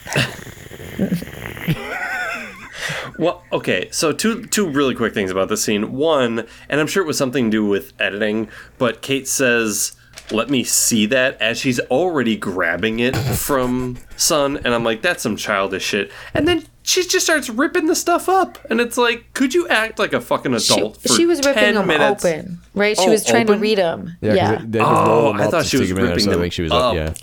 Well, 3.18 3.44
okay. 3.52 3.90
So 3.92 4.12
two 4.12 4.46
two 4.46 4.68
really 4.70 4.96
quick 4.96 5.14
things 5.14 5.32
about 5.32 5.50
this 5.50 5.64
scene. 5.64 5.94
One, 5.94 6.48
and 6.70 6.82
I'm 6.82 6.88
sure 6.88 7.04
it 7.04 7.08
was 7.08 7.18
something 7.18 7.46
to 7.46 7.52
do 7.52 7.66
with 7.66 7.94
editing, 8.00 8.50
but 8.78 9.02
Kate 9.02 9.28
says, 9.28 9.94
"Let 10.32 10.50
me 10.50 10.64
see 10.64 11.06
that," 11.08 11.40
as 11.42 11.60
she's 11.60 11.80
already 11.80 12.36
grabbing 12.36 13.00
it 13.00 13.16
from 13.16 13.98
Sun, 14.16 14.58
and 14.66 14.74
I'm 14.74 14.84
like, 14.84 15.02
"That's 15.02 15.24
some 15.24 15.38
childish 15.38 15.84
shit." 15.84 16.12
And 16.34 16.48
then 16.48 16.66
she 16.84 17.02
just 17.08 17.26
starts 17.26 17.50
ripping 17.50 17.88
the 17.88 17.96
stuff 17.96 18.28
up, 18.30 18.58
and 18.70 18.80
it's 18.82 18.98
like, 18.98 19.34
could 19.34 19.54
you 19.54 19.68
act 19.70 19.98
like 20.00 20.14
a 20.14 20.22
fucking 20.22 20.58
She, 20.60 20.74
adult? 20.74 21.02
for 21.02 21.08
she 21.10 21.26
was 21.26 21.40
ripping 21.46 21.74
them 21.76 21.88
minutes? 21.88 22.24
open, 22.26 22.60
right? 22.76 22.98
She 22.98 23.08
Oh, 23.08 23.12
was 23.12 23.26
trying 23.26 23.44
open? 23.44 23.56
to 23.56 23.62
read 23.62 23.78
them. 23.78 24.18
yeah. 24.22 24.30
'cause 24.30 24.38
Yeah. 24.38 24.56
They, 24.60 24.66
they 24.68 24.80
Oh, 24.84 25.34
I 25.34 25.48
thought 25.48 25.66
she 25.66 25.78
was 25.78 25.88
stick 25.88 25.92
'em 25.92 25.98
in 26.00 26.04
there, 26.06 26.06
ripping 26.14 26.24
so 26.26 26.30
I 26.30 26.34
them 26.34 26.42
think 26.42 26.54
she 26.54 26.62
was 26.64 26.72
up. 26.72 26.94
yeah. 26.96 27.14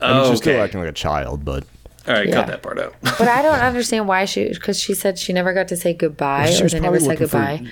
I 0.00 0.12
mean, 0.12 0.22
Oh, 0.24 0.30
she's 0.30 0.38
still 0.38 0.60
acting 0.60 0.80
like 0.80 0.88
a 0.90 0.92
child, 0.92 1.44
but 1.44 1.64
All 2.08 2.14
right, 2.14 2.26
Yeah. 2.26 2.34
cut 2.34 2.48
that 2.48 2.62
part 2.64 2.80
out. 2.80 2.96
But 3.02 3.28
I 3.28 3.42
don't 3.42 3.60
understand 3.60 4.08
why 4.08 4.24
she, 4.24 4.48
because 4.48 4.76
she 4.80 4.92
said 4.92 5.16
she 5.20 5.32
never 5.32 5.52
got 5.54 5.68
to 5.68 5.76
say 5.76 5.94
goodbye, 5.94 6.50
she 6.50 6.62
or 6.62 6.64
was 6.64 6.72
they 6.72 6.80
never 6.80 6.98
said 6.98 7.18
goodbye. 7.18 7.62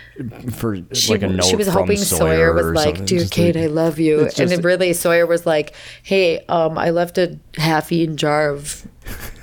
for, 0.53 0.77
for 0.77 0.95
she, 0.95 1.11
like 1.13 1.23
a 1.23 1.27
note 1.27 1.45
she 1.47 1.57
was 1.57 1.67
from 1.67 1.79
hoping 1.79 1.97
Sawyer, 1.97 2.53
was 2.55 2.67
like, 2.67 2.99
something, 2.99 3.05
"Dear 3.07 3.27
Kate, 3.29 3.57
like- 3.57 3.65
I 3.65 3.67
love 3.67 3.99
you," 3.99 4.21
It's 4.21 4.39
and 4.39 4.49
then 4.49 4.61
really 4.63 4.93
Sawyer 4.93 5.27
was 5.27 5.47
like, 5.47 5.75
"Hey, 6.05 6.45
um, 6.49 6.79
I 6.79 6.91
left 6.91 7.19
a 7.19 7.39
half-eaten 7.59 8.17
jar 8.17 8.51
of 8.51 8.87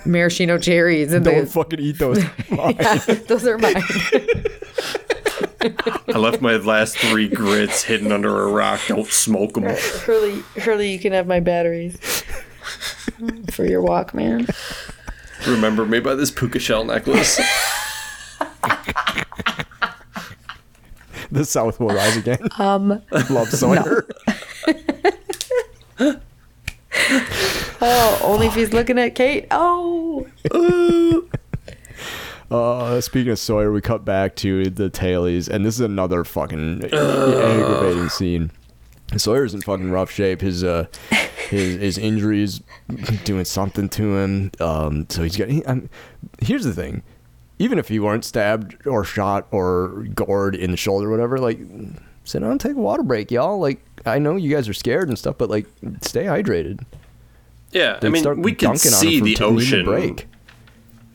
maraschino 0.08 0.58
cherries, 0.58 1.14
and 1.14 1.24
Don't 1.24 1.36
they, 1.36 1.45
fucking 1.45 1.80
eat 1.80 1.99
those. 1.99 2.24
those 3.28 3.45
are 3.45 3.58
mine." 3.58 3.76
I 6.08 6.18
left 6.18 6.41
my 6.41 6.55
last 6.58 6.97
three 6.97 7.28
grits 7.28 7.84
hidden 7.84 8.12
under 8.12 8.43
a 8.43 8.51
rock. 8.51 8.80
Don't 8.88 9.08
smoke 9.08 9.53
them. 9.53 9.64
Hurley, 9.66 10.41
Hurley, 10.55 10.91
you 10.91 10.99
can 10.99 11.14
have 11.14 11.28
my 11.28 11.39
batteries 11.39 11.97
for 13.51 13.66
your 13.66 13.82
Walkman. 13.82 14.53
Remember 15.45 15.86
me 15.86 15.99
by 15.99 16.16
this 16.16 16.32
puka 16.32 16.60
shell 16.60 16.86
necklace. 16.86 17.38
the 21.32 21.43
South 21.43 21.80
will 21.80 21.89
rise 21.89 22.18
again. 22.18 22.47
Um, 22.58 23.01
love 23.30 23.49
Sawyer. 23.49 24.08
Oh, 27.82 28.19
only 28.23 28.47
if 28.47 28.55
he's 28.55 28.73
looking 28.73 28.97
at 28.99 29.15
Kate. 29.15 29.47
Oh. 29.51 30.28
Uh, 32.49 33.01
speaking 33.01 33.32
of 33.34 33.39
Sawyer, 33.39 33.73
we 33.73 33.82
cut 33.82 34.05
back 34.05 34.34
to 34.38 34.69
the 34.69 34.89
tailies, 34.89 35.49
and 35.49 35.65
this 35.65 35.75
is 35.75 35.82
another 35.82 36.23
fucking 36.23 36.82
aggravating 36.86 38.07
scene. 38.07 38.51
Sawyer's 39.17 39.53
in 39.53 39.59
fucking 39.61 39.91
rough 39.91 40.09
shape. 40.09 40.39
His 40.39 40.63
uh, 40.63 40.86
his 41.49 41.75
his 41.75 41.97
injuries 41.97 42.61
doing 43.25 43.43
something 43.43 43.89
to 43.89 44.17
him. 44.17 44.51
Um, 44.61 45.07
so 45.09 45.23
he's 45.23 45.36
got. 45.36 45.49
He, 45.49 45.61
here's 46.41 46.63
the 46.63 46.73
thing: 46.73 47.03
even 47.59 47.80
if 47.80 47.89
he 47.89 47.99
weren't 47.99 48.23
stabbed 48.23 48.88
or 48.88 49.03
shot 49.03 49.47
or 49.51 50.05
gored 50.15 50.55
in 50.55 50.71
the 50.71 50.78
shoulder, 50.78 51.07
or 51.07 51.11
whatever, 51.11 51.39
like 51.39 51.59
sit 52.23 52.39
down, 52.39 52.57
take 52.59 52.78
a 52.78 52.80
water 52.80 53.03
break, 53.03 53.30
y'all. 53.30 53.59
Like 53.59 53.82
I 54.05 54.19
know 54.19 54.38
you 54.38 54.53
guys 54.53 54.69
are 54.69 54.73
scared 54.73 55.09
and 55.09 55.19
stuff, 55.19 55.38
but 55.38 55.49
like 55.49 55.67
stay 56.01 56.23
hydrated. 56.23 56.86
Yeah, 57.72 57.95
I 57.95 57.99
They'd 57.99 58.09
mean, 58.11 58.22
start 58.22 58.38
we 58.39 58.53
can 58.53 58.70
dunking 58.72 58.93
on 58.93 58.97
him 59.05 59.09
see 59.11 59.20
the 59.20 59.36
t- 59.36 59.43
needing 59.43 59.43
a 59.43 59.47
ocean 59.57 59.86
break. 59.86 60.28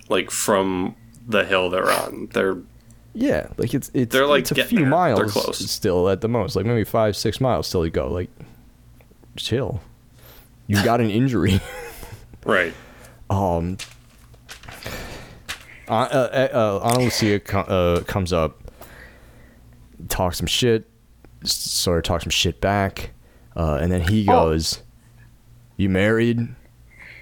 like 0.09 0.31
from 0.31 0.95
the 1.27 1.45
hill 1.45 1.71
they're 1.71 1.91
on. 1.91 2.29
They're 2.33 2.59
Yeah, 3.15 3.49
like 3.57 3.73
it's 3.75 3.91
it's 3.95 4.13
They're, 4.13 4.27
like, 4.27 4.43
it's 4.43 4.53
a 4.53 4.65
few 4.65 4.81
there. 4.81 4.89
miles 4.89 5.71
still 5.71 6.09
at 6.09 6.21
the 6.21 6.29
most, 6.29 6.55
like 6.57 6.67
maybe 6.67 6.85
five 6.85 7.17
six 7.17 7.41
miles 7.41 7.67
still 7.67 7.85
you 7.85 7.91
go. 7.91 8.09
Like 8.11 8.29
chill. 9.37 9.81
You 10.67 10.83
got 10.85 11.01
an 11.01 11.11
injury. 11.11 11.61
right. 12.45 12.73
um. 13.31 13.77
Uh, 15.89 15.93
uh, 15.93 16.49
uh, 16.55 16.81
Ana 16.89 17.01
Lucia 17.05 17.41
uh, 17.57 18.01
comes 18.05 18.33
up, 18.33 18.63
talks 20.09 20.39
some 20.39 20.47
shit, 20.47 20.89
sort 21.45 21.99
of 21.99 22.05
talks 22.05 22.25
some 22.25 22.31
shit 22.31 22.61
back, 22.61 23.11
uh, 23.57 23.79
and 23.81 23.91
then 23.93 24.01
he 24.01 24.27
Oh. 24.29 24.43
Goes, 25.83 25.89
"You 25.89 25.89
married?" 25.89 26.49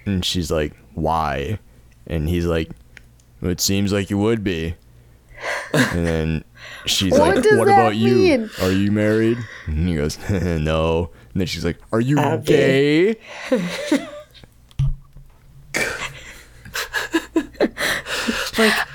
And 0.06 0.24
she's 0.24 0.50
like, 0.50 0.74
"Why?" 0.94 1.58
And 2.06 2.28
he's 2.28 2.46
like, 2.46 2.70
"Well, 3.40 3.50
"It 3.50 3.60
seems 3.60 3.92
like 3.92 4.10
you 4.10 4.18
would 4.18 4.42
be." 4.44 4.74
And 5.72 6.06
then 6.06 6.44
she's 6.86 7.12
What 7.12 7.36
like, 7.36 7.44
"What 7.44 7.66
that 7.66 7.72
about 7.72 7.96
you? 7.96 8.50
Are 8.60 8.72
you 8.72 8.90
married?" 8.92 9.38
And 9.66 9.88
he 9.88 9.94
goes, 9.96 10.18
"No." 10.30 11.10
And 11.32 11.40
then 11.40 11.46
she's 11.46 11.64
like, 11.64 11.78
"Are 11.92 12.00
you 12.00 12.18
Okay. 12.18 13.14
gay?" 13.14 13.20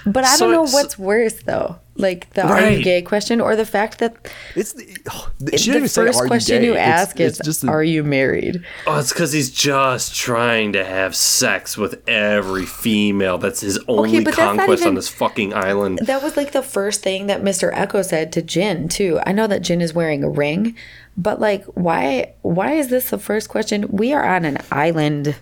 But 0.06 0.24
I 0.24 0.36
So 0.36 0.46
don't 0.46 0.54
know 0.68 0.72
what's 0.74 1.00
worse 1.00 1.42
though. 1.44 1.80
Like 1.98 2.30
the 2.34 2.46
are 2.46 2.70
you 2.72 2.84
gay 2.84 3.02
question 3.02 3.40
or 3.40 3.56
the 3.56 3.66
fact 3.66 4.00
that 4.00 4.16
It's 4.54 4.74
the, 4.80 4.98
oh, 5.10 5.30
she 5.40 5.46
the 5.46 5.58
didn't 5.80 5.88
say, 5.88 6.06
first 6.06 6.20
"Are 6.20 6.28
question 6.28 6.62
gay?" 6.62 6.66
you 6.68 6.74
It's- 6.74 6.88
ask 7.08 7.20
is 7.22 7.40
it's 7.40 7.46
just 7.46 7.62
the- 7.62 7.70
are 7.70 7.84
you 7.84 8.04
married? 8.04 8.64
Oh, 8.86 9.00
it's 9.00 9.14
because 9.14 9.32
he's 9.32 9.50
just 9.50 10.14
trying 10.14 10.74
to 10.74 10.84
have 10.84 11.16
sex 11.16 11.78
with 11.78 12.02
every 12.08 12.66
female. 12.66 13.38
That's 13.38 13.62
his 13.62 13.80
only 13.88 14.20
but 14.26 14.36
that's 14.36 14.38
not 14.38 14.58
conquest 14.58 14.86
on 14.86 14.96
this 14.96 15.08
fucking 15.08 15.54
island. 15.54 16.00
That 16.04 16.22
was 16.22 16.36
like 16.36 16.52
the 16.52 16.62
first 16.64 17.02
thing 17.02 17.28
that 17.28 17.42
Mr. 17.44 17.74
Eko 17.74 18.04
said 18.04 18.32
to 18.34 18.42
Jin 18.42 18.90
too. 18.90 19.20
I 19.26 19.32
know 19.32 19.48
that 19.48 19.62
Jin 19.62 19.80
is 19.82 19.94
wearing 19.94 20.22
a 20.24 20.30
ring, 20.30 20.76
but 21.16 21.40
like 21.40 21.64
why 21.76 22.34
why 22.42 22.74
is 22.74 22.90
this 22.90 23.10
the 23.10 23.18
first 23.18 23.48
question? 23.48 23.88
We 23.90 24.12
are 24.12 24.26
on 24.26 24.44
an 24.44 24.58
island. 24.70 25.36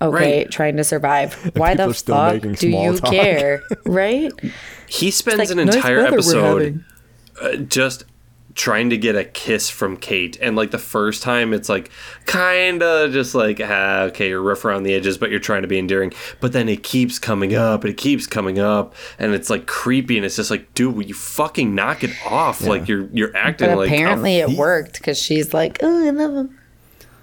Okay, 0.00 0.38
Right. 0.40 0.50
trying 0.50 0.76
to 0.76 0.84
survive. 0.84 1.34
Why 1.56 1.74
the 1.74 1.92
fuck 1.94 2.40
do 2.58 2.68
you 2.68 2.96
talk. 2.98 3.10
care? 3.10 3.62
Right? 3.86 4.32
He 4.86 5.10
spends 5.10 5.38
like, 5.38 5.50
an 5.50 5.58
entire 5.58 5.96
weather 5.98 6.10
we're 6.10 6.14
episode 6.18 6.84
uh, 7.40 7.56
just 7.56 8.04
trying 8.54 8.88
to 8.88 8.96
get 8.96 9.14
a 9.14 9.24
kiss 9.24 9.68
from 9.68 9.96
Kate. 9.98 10.38
And 10.40 10.56
like 10.56 10.70
the 10.70 10.78
first 10.78 11.22
time, 11.22 11.52
it's 11.52 11.68
like 11.68 11.90
kind 12.24 12.82
of 12.82 13.12
just 13.12 13.34
like, 13.34 13.60
ah, 13.62 14.02
okay, 14.04 14.28
you're 14.28 14.40
rough 14.42 14.64
around 14.64 14.84
the 14.84 14.94
edges, 14.94 15.18
but 15.18 15.30
you're 15.30 15.40
trying 15.40 15.62
to 15.62 15.68
be 15.68 15.78
endearing. 15.78 16.12
But 16.40 16.52
then 16.52 16.68
it 16.68 16.82
keeps 16.82 17.18
coming 17.18 17.54
up 17.54 17.84
and 17.84 17.90
it 17.92 17.98
keeps 17.98 18.26
coming 18.26 18.58
up. 18.58 18.94
And 19.18 19.34
it's 19.34 19.50
like 19.50 19.66
creepy. 19.66 20.16
And 20.16 20.24
it's 20.24 20.36
just 20.36 20.50
like, 20.50 20.72
dude, 20.72 20.94
will 20.96 21.04
you 21.04 21.14
fucking 21.14 21.74
knock 21.74 22.02
it 22.02 22.12
off? 22.24 22.62
Like 22.62 22.88
you're 22.88 23.08
you're 23.12 23.36
acting 23.36 23.68
But 23.68 23.76
like. 23.76 23.90
a 23.90 23.94
apparently 23.94 24.36
it 24.36 24.50
worked 24.50 24.94
because 24.94 25.18
she's 25.18 25.52
like, 25.52 25.78
oh, 25.82 26.06
I 26.06 26.10
love 26.10 26.34
him. 26.34 26.58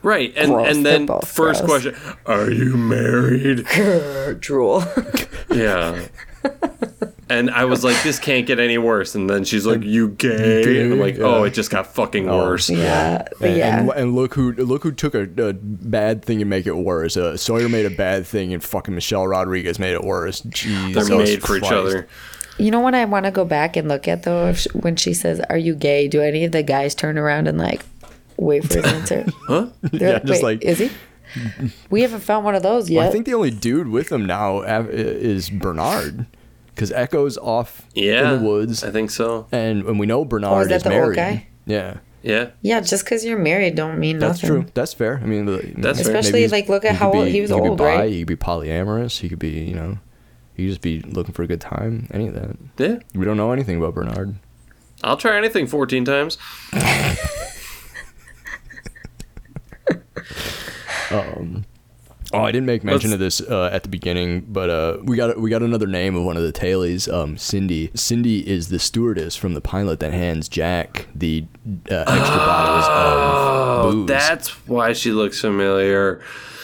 Right, 0.04 0.34
and 0.36 0.52
Gross, 0.52 0.76
and 0.76 0.86
then 0.86 1.08
first 1.26 1.66
gross. 1.66 1.84
question: 1.84 1.96
Are 2.26 2.52
you 2.52 2.76
married? 2.78 3.66
Drool. 4.40 4.84
yeah. 5.50 6.06
And 7.30 7.50
I 7.50 7.66
was 7.66 7.84
like, 7.86 8.02
this 8.04 8.20
can't 8.20 8.46
get 8.46 8.60
any 8.60 8.78
worse. 8.78 9.16
And 9.16 9.30
then 9.30 9.44
she's 9.46 9.66
like, 9.66 9.82
you 9.82 10.10
gay? 10.10 10.84
And 10.84 10.94
I'm 10.94 11.00
like, 11.00 11.18
oh, 11.20 11.40
Yeah. 11.40 11.48
it 11.48 11.54
just 11.54 11.72
got 11.72 11.88
fucking 11.88 12.28
worse. 12.28 12.70
yeah. 12.70 13.26
And, 13.42 13.58
yeah. 13.58 13.80
and, 13.80 13.90
and 13.92 14.16
look 14.16 14.34
who 14.36 14.52
look 14.52 14.84
who 14.84 14.92
took 14.92 15.16
a, 15.16 15.22
a 15.42 15.54
bad 15.54 16.24
thing 16.24 16.42
and 16.42 16.50
make 16.50 16.68
it 16.68 16.76
worse. 16.76 17.16
Uh, 17.18 17.38
Sawyer 17.38 17.70
made 17.70 17.86
a 17.86 17.90
bad 17.90 18.28
thing, 18.28 18.54
and 18.54 18.62
fucking 18.64 18.94
Michelle 18.94 19.26
Rodriguez 19.26 19.80
made 19.80 19.94
it 19.94 20.04
worse. 20.04 20.42
Jesus 20.42 21.08
They're 21.08 21.18
made 21.18 21.42
for 21.42 21.56
each 21.58 21.64
other. 21.72 22.08
You 22.60 22.70
know 22.70 22.82
what 22.82 22.94
I 22.94 23.06
want 23.06 23.26
to 23.26 23.32
go 23.32 23.46
back 23.46 23.78
and 23.78 23.88
look 23.88 24.08
at 24.08 24.24
though? 24.24 24.50
If 24.50 24.60
sh 24.60 24.68
when 24.74 24.96
she 24.96 25.14
says, 25.14 25.40
"Are 25.50 25.58
you 25.58 25.74
gay?" 25.74 26.08
Do 26.08 26.22
any 26.22 26.44
of 26.46 26.52
the 26.52 26.62
guys 26.62 26.94
turn 26.94 27.18
around 27.18 27.48
and 27.48 27.58
like 27.58 27.82
wait 28.38 28.64
for 28.66 28.76
his 28.82 28.86
answer? 28.86 29.26
Huh? 29.48 29.68
They're 29.82 30.14
Yeah, 30.14 30.20
just 30.20 30.44
"Wait, 30.44 30.62
like- 30.62 30.64
is 30.64 30.80
he? 30.80 30.90
We 31.90 32.02
haven't 32.02 32.20
found 32.22 32.46
one 32.46 32.54
of 32.56 32.62
those 32.64 32.86
Well, 32.90 33.02
yet. 33.04 33.10
I 33.10 33.12
think 33.12 33.26
the 33.26 33.34
only 33.34 33.50
dude 33.52 33.88
with 33.88 34.12
him 34.12 34.26
now 34.26 34.62
is 34.62 35.50
Bernard, 35.50 36.28
because 36.76 36.92
Eko's 36.92 37.38
off 37.40 37.88
Yeah. 37.96 38.34
in 38.34 38.40
the 38.44 38.48
woods, 38.48 38.84
I 38.84 38.92
think 38.92 39.10
so. 39.10 39.48
and 39.52 39.84
and 39.86 40.00
we 40.00 40.06
know 40.06 40.26
Bernard 40.26 40.66
Oh, 40.66 40.68
that 40.70 40.76
is 40.76 40.84
the 40.84 40.90
old 40.90 41.02
married. 41.02 41.16
guy? 41.16 41.48
Yeah, 41.66 41.98
Yeah. 42.22 42.50
yeah, 42.62 42.82
just 42.82 43.04
because 43.06 43.26
you're 43.26 43.40
married 43.40 43.74
don't 43.76 43.98
mean 44.00 44.20
that's 44.20 44.44
nothing. 44.44 44.62
true. 44.64 44.72
That's 44.76 44.94
fair. 44.94 45.20
I 45.24 45.26
mean, 45.26 45.46
That's 45.78 46.00
Especially, 46.00 46.42
he's- 46.42 46.52
like, 46.52 46.70
look 46.70 46.86
at 46.86 46.96
how 46.96 47.12
old- 47.12 47.28
he 47.30 47.42
was 47.42 47.50
could 47.52 47.60
old, 47.62 47.78
be 47.80 47.84
bi, 47.84 47.96
right? 47.96 48.12
He 48.12 48.20
could 48.20 48.28
be 48.28 48.36
polyamorous. 48.36 49.20
He 49.20 49.30
could 49.30 49.40
be, 49.40 49.50
you 49.50 49.74
know, 49.76 49.98
he 50.54 50.64
could 50.66 50.70
just 50.72 50.82
be 50.82 51.00
looking 51.02 51.34
for 51.34 51.42
a 51.44 51.48
good 51.48 51.62
time. 51.62 52.08
Any 52.12 52.28
of 52.28 52.36
that. 52.36 52.58
Yeah. 52.78 52.98
We 53.16 53.26
don't 53.26 53.38
know 53.38 53.52
anything 53.54 53.78
about 53.78 53.96
Bernard. 53.96 54.36
I'll 55.04 55.18
try 55.18 55.36
anything 55.38 55.66
14 55.68 56.06
times. 56.06 56.38
Oh, 62.36 62.40
I 62.42 62.52
didn't 62.52 62.66
make 62.66 62.84
mention 62.84 63.12
Let's- 63.12 63.40
of 63.40 63.48
this 63.48 63.52
uh, 63.52 63.70
at 63.72 63.84
the 63.84 63.90
beginning, 63.90 64.42
but 64.50 64.70
uh, 64.70 64.98
we 65.04 65.16
got 65.16 65.38
we 65.40 65.50
got 65.52 65.62
another 65.62 65.86
name 65.86 66.16
of 66.16 66.24
one 66.24 66.36
of 66.36 66.42
the 66.44 66.52
tailies, 66.52 67.12
um, 67.14 67.38
Cindy. 67.38 67.92
Cindy 67.94 68.48
is 68.50 68.70
the 68.70 68.80
stewardess 68.80 69.36
from 69.36 69.54
the 69.54 69.62
pilot 69.62 70.00
that 70.00 70.14
hands 70.14 70.50
Jack 70.50 71.08
the 71.14 71.46
uh, 71.92 71.96
extra 72.08 72.38
bottles 72.38 72.86
of 72.88 73.86
Oh, 73.86 73.92
booze. 73.92 74.08
that's 74.08 74.48
why 74.68 74.94
she 74.94 75.12
looks 75.12 75.40
familiar. 75.42 76.22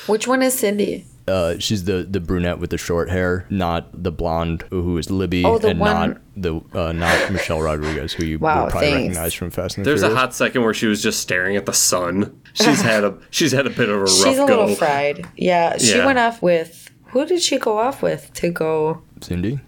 Which 0.08 0.28
one 0.28 0.42
is 0.42 0.56
Cindy? 0.58 1.06
Uh, 1.30 1.60
she's 1.60 1.84
the 1.86 2.04
the 2.10 2.20
brunette 2.20 2.60
with 2.60 2.72
the 2.72 2.78
short 2.78 3.10
hair, 3.10 3.46
not 3.50 4.04
the 4.04 4.12
blonde 4.12 4.64
who 4.70 4.98
is 4.98 5.10
Libby, 5.10 5.46
Oh, 5.46 5.58
the 5.58 5.70
and 5.70 5.80
one- 5.80 6.10
not 6.10 6.22
the 6.36 6.62
uh, 6.74 6.92
not 6.92 7.32
Michelle 7.32 7.62
Rodriguez, 7.62 8.14
who 8.14 8.26
you 8.26 8.40
Wow, 8.40 8.64
would 8.64 8.72
probably 8.72 8.90
thanks. 8.92 9.08
recognize 9.16 9.34
from 9.34 9.50
Fast 9.52 9.78
and 9.78 9.86
the 9.86 9.90
There's 9.90 10.04
a 10.04 10.14
hot 10.16 10.34
second 10.34 10.64
where 10.64 10.74
she 10.74 10.88
was 10.88 11.02
just 11.04 11.20
staring 11.20 11.56
at 11.56 11.66
the 11.66 11.74
sun. 11.74 12.42
She's 12.54 12.82
had 12.82 13.04
a 13.04 13.18
she's 13.30 13.52
had 13.52 13.68
a 13.68 13.70
bit 13.70 13.90
of 13.90 13.96
a 13.96 14.00
rough 14.00 14.10
She's 14.10 14.38
a 14.40 14.46
go. 14.46 14.60
little 14.62 14.76
fried. 14.76 15.26
Yeah, 15.38 15.78
she 15.78 15.96
Yeah. 15.98 16.06
went 16.06 16.20
off 16.20 16.42
with 16.42 16.90
who 17.08 17.26
did 17.26 17.42
she 17.42 17.58
go 17.58 17.78
off 17.78 18.02
with 18.02 18.32
to 18.36 18.50
go? 18.50 19.02
Cindy. 19.22 19.60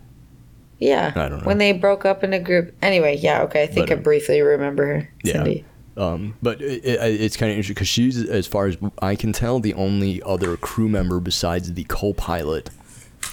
Yeah, 0.79 1.11
I 1.15 1.29
don't 1.29 1.39
know. 1.39 1.45
When 1.45 1.59
they 1.59 1.73
broke 1.73 2.05
up 2.05 2.23
in 2.23 2.33
a 2.33 2.39
group. 2.39 2.73
Anyway, 2.81 3.15
yeah, 3.17 3.43
okay. 3.43 3.63
I 3.63 3.67
think 3.67 3.89
But, 3.89 3.97
I 3.97 3.99
uh, 3.99 4.03
briefly 4.03 4.41
remember 4.41 4.85
her. 4.87 5.09
Yeah. 5.23 5.33
Cindy. 5.33 5.65
Um, 5.97 6.35
but 6.41 6.61
it, 6.61 6.85
it, 6.85 7.21
it's 7.21 7.35
kind 7.35 7.51
of 7.51 7.57
interesting 7.57 7.73
because 7.73 7.87
she's, 7.87 8.23
as 8.29 8.47
far 8.47 8.67
as 8.67 8.77
I 9.01 9.15
can 9.15 9.33
tell, 9.33 9.59
the 9.59 9.73
only 9.73 10.21
other 10.23 10.55
crew 10.57 10.87
member 10.87 11.19
besides 11.19 11.73
the 11.73 11.83
co-pilot 11.83 12.69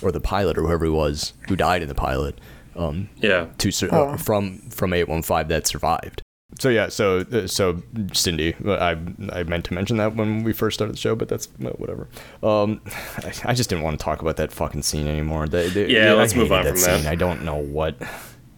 or 0.02 0.10
the 0.12 0.20
pilot 0.20 0.58
or 0.58 0.62
whoever 0.62 0.84
he 0.84 0.90
was 0.90 1.34
who 1.48 1.56
died 1.56 1.82
in 1.82 1.88
the 1.88 1.94
pilot 1.94 2.40
um, 2.76 3.08
Yeah. 3.16 3.46
to 3.58 3.70
sur- 3.70 3.88
Oh. 3.92 4.08
uh, 4.10 4.16
from 4.16 4.58
from 4.70 4.92
815 4.92 5.48
that 5.48 5.66
survived. 5.66 6.22
So 6.58 6.70
yeah, 6.70 6.88
so 6.88 7.20
uh, 7.30 7.46
so 7.46 7.82
Cindy, 8.14 8.54
I 8.66 8.96
I 9.32 9.42
meant 9.44 9.66
to 9.66 9.74
mention 9.74 9.98
that 9.98 10.16
when 10.16 10.42
we 10.44 10.52
first 10.52 10.74
started 10.78 10.94
the 10.94 10.98
show, 10.98 11.14
but 11.14 11.28
that's 11.28 11.46
uh, 11.64 11.68
whatever. 11.72 12.08
Um, 12.42 12.80
I, 13.18 13.32
I 13.50 13.54
just 13.54 13.68
didn't 13.70 13.84
want 13.84 13.98
to 14.00 14.02
talk 14.04 14.22
about 14.22 14.36
that 14.38 14.50
fucking 14.50 14.82
scene 14.82 15.06
anymore. 15.06 15.46
They, 15.46 15.68
they, 15.68 15.88
Yeah, 15.90 16.12
I 16.12 16.14
let's 16.14 16.34
move 16.34 16.48
hated 16.48 16.58
on 16.58 16.64
from 16.74 16.80
that. 16.82 16.98
scene. 17.00 17.06
I 17.06 17.14
don't 17.16 17.44
know 17.44 17.56
what, 17.56 17.96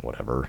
whatever. 0.03 0.49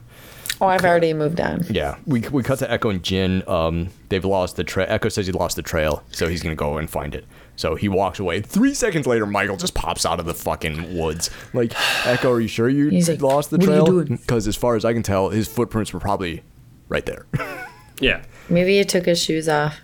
Oh, 0.61 0.67
I've 0.67 0.85
already 0.85 1.11
moved 1.13 1.41
on. 1.41 1.65
Yeah, 1.69 1.97
we, 2.05 2.19
we 2.21 2.43
cut 2.43 2.59
to 2.59 2.67
Eko 2.67 2.91
and 2.91 3.01
Jin. 3.03 3.43
Um, 3.49 3.89
they've 4.09 4.23
lost 4.23 4.55
the 4.57 4.63
trail. 4.63 4.87
Eko 4.87 5.11
says 5.11 5.25
he 5.25 5.31
lost 5.33 5.55
the 5.55 5.63
trail, 5.63 6.03
so 6.11 6.27
he's 6.27 6.43
gonna 6.43 6.55
go 6.55 6.77
and 6.77 6.87
find 6.89 7.15
it. 7.15 7.25
So 7.55 7.75
he 7.75 7.89
walks 7.89 8.19
away. 8.19 8.41
Three 8.41 8.73
seconds 8.75 9.05
later, 9.07 9.25
Michael 9.25 9.57
just 9.57 9.73
pops 9.73 10.05
out 10.05 10.19
of 10.19 10.25
the 10.27 10.33
fucking 10.35 10.95
woods. 10.97 11.29
Like, 11.53 11.71
Eko, 12.03 12.31
are 12.31 12.39
you 12.39 12.47
sure 12.47 12.69
you 12.69 12.89
He's 12.89 13.09
like, 13.09 13.21
lost 13.21 13.49
the 13.49 13.57
"What 13.57 13.67
are 13.69 13.71
you 13.71 13.75
trail? 13.77 13.85
doing?" 13.85 14.17
Because 14.17 14.47
as 14.47 14.55
far 14.55 14.75
as 14.75 14.85
I 14.85 14.93
can 14.93 15.03
tell, 15.03 15.29
his 15.29 15.47
footprints 15.47 15.91
were 15.93 15.99
probably 15.99 16.43
right 16.89 17.05
there. 17.05 17.25
Yeah. 17.99 18.23
Maybe 18.49 18.79
he 18.79 18.83
took 18.83 19.05
his 19.05 19.21
shoes 19.21 19.47
off. 19.47 19.79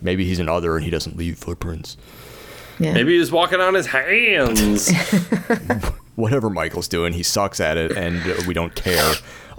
Maybe 0.00 0.24
he's 0.24 0.40
an 0.40 0.48
other 0.48 0.74
and 0.74 0.84
he 0.84 0.90
doesn't 0.90 1.16
leave 1.16 1.38
footprints. 1.38 1.96
Yeah. 2.80 2.94
Maybe 2.94 3.12
he 3.12 3.18
was 3.20 3.30
walking 3.30 3.60
on 3.60 3.74
his 3.74 3.86
hands. 3.86 4.90
Whatever 6.16 6.50
Michael's 6.50 6.88
doing, 6.88 7.12
he 7.12 7.22
sucks 7.22 7.60
at 7.60 7.76
it, 7.76 7.92
and 7.92 8.20
uh, 8.28 8.42
we 8.48 8.54
don't 8.54 8.74
care. 8.74 9.12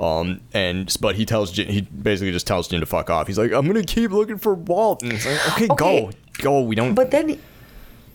Um, 0.03 0.41
and 0.53 0.93
but 0.99 1.15
he 1.15 1.25
tells 1.25 1.51
Jin, 1.51 1.67
he 1.69 1.81
basically 1.81 2.31
just 2.31 2.45
tells 2.45 2.67
Jin 2.67 2.81
to 2.81 2.85
fuck 2.85 3.09
off. 3.09 3.27
He's 3.27 3.37
like, 3.37 3.51
I'm 3.53 3.65
gonna 3.67 3.83
keep 3.83 4.11
looking 4.11 4.37
for 4.37 4.53
Walt, 4.53 5.01
and 5.03 5.13
it's 5.13 5.25
like, 5.25 5.47
okay, 5.53 5.67
Okay. 5.71 6.01
go, 6.01 6.11
go. 6.41 6.61
We 6.61 6.75
don't. 6.75 6.93
But 6.93 7.11
then 7.11 7.39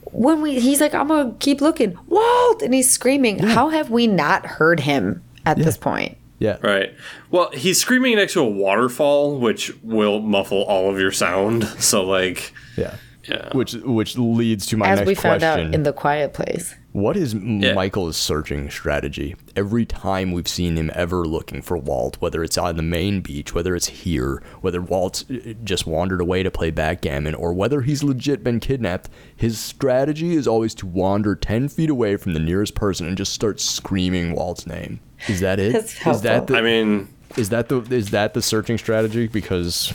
when 0.04 0.40
we 0.42 0.60
he's 0.60 0.80
like, 0.80 0.94
I'm 0.94 1.08
gonna 1.08 1.34
keep 1.38 1.60
looking, 1.60 1.98
Walt, 2.08 2.62
and 2.62 2.74
he's 2.74 2.90
screaming. 2.90 3.38
How 3.38 3.68
have 3.70 3.90
we 3.90 4.06
not 4.06 4.44
heard 4.46 4.80
him 4.80 5.22
at 5.46 5.56
this 5.56 5.76
point? 5.76 6.16
Yeah. 6.40 6.58
Right. 6.62 6.94
Well, 7.30 7.50
he's 7.52 7.80
screaming 7.80 8.14
next 8.16 8.34
to 8.34 8.40
a 8.40 8.48
waterfall, 8.48 9.38
which 9.40 9.72
will 9.82 10.20
muffle 10.20 10.62
all 10.64 10.88
of 10.88 10.98
your 11.00 11.10
sound. 11.10 11.64
So, 11.80 12.04
like, 12.04 12.52
Yeah. 12.76 12.94
Yeah. 13.28 13.50
Which 13.52 13.74
which 13.74 14.16
leads 14.16 14.66
to 14.66 14.76
my 14.76 14.86
question. 14.86 14.92
As 14.92 14.98
next 14.98 15.08
we 15.08 15.14
found 15.14 15.40
question. 15.40 15.68
out 15.68 15.74
in 15.74 15.82
the 15.82 15.92
quiet 15.92 16.32
place. 16.32 16.74
What 16.92 17.16
is 17.16 17.34
Michael's 17.34 18.16
searching 18.16 18.70
strategy? 18.70 19.36
Every 19.54 19.84
time 19.84 20.32
we've 20.32 20.48
seen 20.48 20.76
him 20.76 20.90
ever 20.94 21.26
looking 21.26 21.62
for 21.62 21.76
Walt, 21.76 22.16
whether 22.20 22.42
it's 22.42 22.58
on 22.58 22.76
the 22.76 22.82
main 22.82 23.20
beach, 23.20 23.54
whether 23.54 23.76
it's 23.76 23.86
here, 23.86 24.42
whether 24.62 24.80
Walt's 24.80 25.24
uh, 25.30 25.52
just 25.62 25.86
wandered 25.86 26.20
away 26.20 26.42
to 26.42 26.50
play 26.50 26.70
backgammon, 26.70 27.34
or 27.34 27.52
whether 27.52 27.82
he's 27.82 28.02
legit 28.02 28.42
been 28.42 28.58
kidnapped, 28.58 29.10
his 29.36 29.60
strategy 29.60 30.34
is 30.34 30.48
always 30.48 30.74
to 30.76 30.86
wander 30.86 31.36
10 31.36 31.68
feet 31.68 31.90
away 31.90 32.16
from 32.16 32.32
the 32.32 32.40
nearest 32.40 32.74
person 32.74 33.06
and 33.06 33.16
just 33.16 33.32
start 33.32 33.60
screaming 33.60 34.32
Walt's 34.32 34.66
name. 34.66 34.98
Is 35.28 35.40
that 35.40 35.60
it? 35.60 35.74
That's 35.74 36.06
Is 36.06 36.22
that 36.22 36.46
the, 36.46 36.56
I 36.56 36.62
mean, 36.62 37.08
is 37.36 37.50
that 37.50 37.68
the 37.68 37.80
is 37.94 38.10
that 38.10 38.34
the 38.34 38.42
searching 38.42 38.78
strategy? 38.78 39.28
Because 39.28 39.92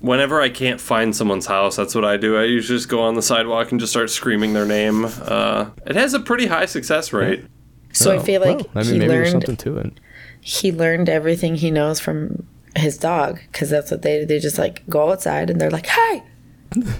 whenever 0.00 0.40
I 0.40 0.48
can't 0.48 0.80
find 0.80 1.14
someone's 1.16 1.46
house, 1.46 1.76
that's 1.76 1.94
what 1.94 2.04
I 2.04 2.16
do. 2.16 2.36
I 2.36 2.44
usually 2.44 2.78
just 2.78 2.88
go 2.88 3.00
on 3.02 3.14
the 3.14 3.22
sidewalk 3.22 3.70
and 3.70 3.80
just 3.80 3.92
start 3.92 4.10
screaming 4.10 4.52
their 4.52 4.66
name. 4.66 5.06
Uh, 5.22 5.70
it 5.86 5.96
has 5.96 6.14
a 6.14 6.20
pretty 6.20 6.46
high 6.46 6.66
success 6.66 7.12
rate. 7.12 7.44
So 7.92 8.12
I 8.14 8.18
feel 8.18 8.40
like 8.42 8.58
well, 8.58 8.66
I 8.74 8.82
mean, 8.82 8.92
he 8.92 8.98
maybe 8.98 9.12
learned 9.12 9.30
something 9.30 9.56
to 9.56 9.78
it. 9.78 9.92
he 10.40 10.70
learned 10.70 11.08
everything 11.08 11.54
he 11.56 11.70
knows 11.70 11.98
from 11.98 12.46
his 12.76 12.98
dog 12.98 13.40
because 13.50 13.70
that's 13.70 13.90
what 13.90 14.02
they 14.02 14.24
they 14.26 14.38
just 14.38 14.58
like 14.58 14.86
go 14.86 15.10
outside 15.10 15.48
and 15.48 15.58
they're 15.58 15.70
like, 15.70 15.86
hey, 15.86 16.22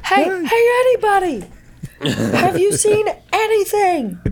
hey, 0.05 0.24
hey, 0.24 0.80
anybody, 0.80 1.44
have 2.34 2.59
you 2.59 2.72
seen 2.72 3.07
anything? 3.32 4.18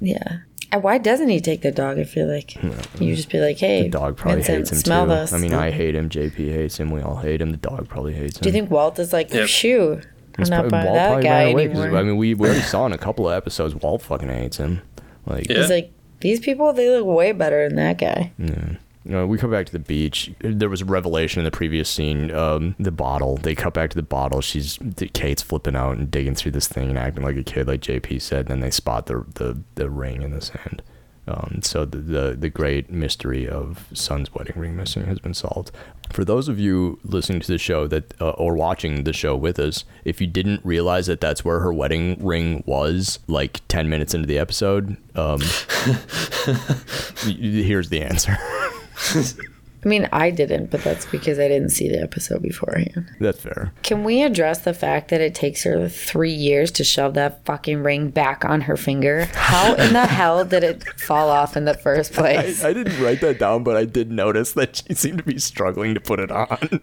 Yeah. 0.00 0.38
And 0.72 0.82
why 0.82 0.96
doesn't 0.98 1.28
he 1.28 1.38
take 1.40 1.60
the 1.60 1.70
dog? 1.70 1.98
I 1.98 2.04
feel 2.04 2.26
like 2.26 2.56
you 2.98 3.14
just 3.14 3.28
be 3.30 3.38
like, 3.40 3.58
hey, 3.58 3.82
The 3.82 3.88
dog 3.90 4.16
probably 4.16 4.38
Vincent, 4.42 4.58
hates 4.58 4.70
him 4.72 4.78
smell 4.78 5.04
too. 5.04 5.10
this. 5.10 5.32
I 5.34 5.38
mean, 5.38 5.52
I 5.54 5.70
hate 5.70 5.94
him. 5.94 6.08
JP 6.08 6.34
hates 6.34 6.78
him. 6.80 6.90
We 6.90 7.02
all 7.02 7.16
hate 7.16 7.40
him. 7.42 7.50
The 7.50 7.58
dog 7.58 7.88
probably 7.88 8.14
hates 8.14 8.38
him. 8.38 8.42
Do 8.42 8.48
you 8.48 8.52
think 8.54 8.70
Walt 8.70 8.98
is 8.98 9.12
like, 9.12 9.32
Yep. 9.32 9.48
shoo, 9.48 10.00
I'm 10.38 10.44
not 10.48 10.60
probably- 10.62 10.70
buying 10.70 10.86
Walt 10.86 10.96
that 10.96 11.22
guy 11.22 11.44
ran 11.44 11.52
away 11.52 11.68
'cause, 11.68 11.78
anymore? 11.78 11.98
I 11.98 12.02
mean, 12.02 12.16
we, 12.16 12.34
we 12.34 12.48
already 12.48 12.62
saw 12.64 12.86
in 12.86 12.92
a 12.92 12.98
couple 12.98 13.28
of 13.28 13.34
episodes, 13.36 13.74
Walt 13.74 14.00
fucking 14.02 14.28
hates 14.30 14.56
him. 14.56 14.80
Like, 15.26 15.48
Yeah. 15.50 15.58
He's 15.58 15.70
like, 15.70 15.92
these 16.20 16.40
people, 16.40 16.72
they 16.72 16.88
look 16.88 17.04
way 17.06 17.32
better 17.32 17.68
than 17.68 17.76
that 17.76 17.98
guy. 17.98 18.32
you 18.38 18.78
know, 19.10 19.26
we 19.26 19.36
come 19.36 19.50
back 19.50 19.66
to 19.66 19.72
the 19.72 19.80
beach. 19.80 20.30
There 20.40 20.68
was 20.68 20.82
a 20.82 20.84
revelation 20.84 21.40
in 21.40 21.44
the 21.44 21.50
previous 21.50 21.88
scene. 21.88 22.30
Um, 22.30 22.76
the 22.78 22.92
bottle. 22.92 23.36
They 23.36 23.54
cut 23.54 23.74
back 23.74 23.90
to 23.90 23.96
the 23.96 24.02
bottle. 24.02 24.40
She's 24.40 24.78
Kate's 25.12 25.42
flipping 25.42 25.74
out 25.74 25.96
and 25.96 26.10
digging 26.10 26.34
through 26.34 26.52
this 26.52 26.68
thing 26.68 26.88
and 26.88 26.98
acting 26.98 27.24
like 27.24 27.36
a 27.36 27.42
kid, 27.42 27.66
like 27.66 27.80
JP 27.80 28.22
said. 28.22 28.46
Then 28.46 28.60
they 28.60 28.70
spot 28.70 29.06
the 29.06 29.24
the, 29.34 29.58
the 29.74 29.90
ring 29.90 30.22
in 30.22 30.30
the 30.30 30.40
sand. 30.40 30.82
Um, 31.26 31.60
so 31.62 31.84
the, 31.84 31.98
the 31.98 32.36
the 32.38 32.48
great 32.48 32.90
mystery 32.90 33.48
of 33.48 33.86
Sun's 33.92 34.34
wedding 34.34 34.58
ring 34.58 34.76
missing 34.76 35.06
has 35.06 35.20
been 35.20 35.34
solved. 35.34 35.70
For 36.12 36.24
those 36.24 36.48
of 36.48 36.58
you 36.58 36.98
listening 37.04 37.40
to 37.40 37.52
the 37.52 37.58
show 37.58 37.86
that 37.86 38.12
uh, 38.20 38.30
or 38.30 38.56
watching 38.56 39.04
the 39.04 39.12
show 39.12 39.36
with 39.36 39.60
us, 39.60 39.84
if 40.04 40.20
you 40.20 40.26
didn't 40.26 40.64
realize 40.64 41.06
that 41.06 41.20
that's 41.20 41.44
where 41.44 41.60
her 41.60 41.72
wedding 41.72 42.16
ring 42.24 42.64
was, 42.66 43.20
like 43.28 43.60
ten 43.68 43.88
minutes 43.88 44.14
into 44.14 44.26
the 44.26 44.38
episode, 44.38 44.96
um, 45.14 45.40
here's 47.24 47.88
the 47.88 48.02
answer. 48.02 48.36
I 49.84 49.88
mean, 49.88 50.08
I 50.12 50.30
didn't, 50.30 50.70
but 50.70 50.84
that's 50.84 51.06
because 51.06 51.40
I 51.40 51.48
didn't 51.48 51.70
see 51.70 51.88
the 51.88 52.00
episode 52.00 52.40
beforehand. 52.40 53.10
That's 53.18 53.40
fair. 53.40 53.72
Can 53.82 54.04
we 54.04 54.22
address 54.22 54.60
the 54.60 54.74
fact 54.74 55.08
that 55.08 55.20
it 55.20 55.34
takes 55.34 55.64
her 55.64 55.88
three 55.88 56.32
years 56.32 56.70
to 56.72 56.84
shove 56.84 57.14
that 57.14 57.44
fucking 57.44 57.82
ring 57.82 58.10
back 58.10 58.44
on 58.44 58.60
her 58.62 58.76
finger? 58.76 59.24
How 59.34 59.74
in 59.74 59.92
the 59.92 60.06
hell 60.06 60.44
did 60.44 60.62
it 60.62 60.84
fall 61.00 61.30
off 61.30 61.56
in 61.56 61.64
the 61.64 61.74
first 61.74 62.16
I, 62.16 62.20
place? 62.20 62.62
I 62.62 62.72
didn't 62.72 63.02
write 63.02 63.20
that 63.22 63.40
down, 63.40 63.64
but 63.64 63.76
I 63.76 63.84
did 63.84 64.12
notice 64.12 64.52
that 64.52 64.76
she 64.86 64.94
seemed 64.94 65.18
to 65.18 65.24
be 65.24 65.40
struggling 65.40 65.94
to 65.94 66.00
put 66.00 66.20
it 66.20 66.30
on. 66.30 66.80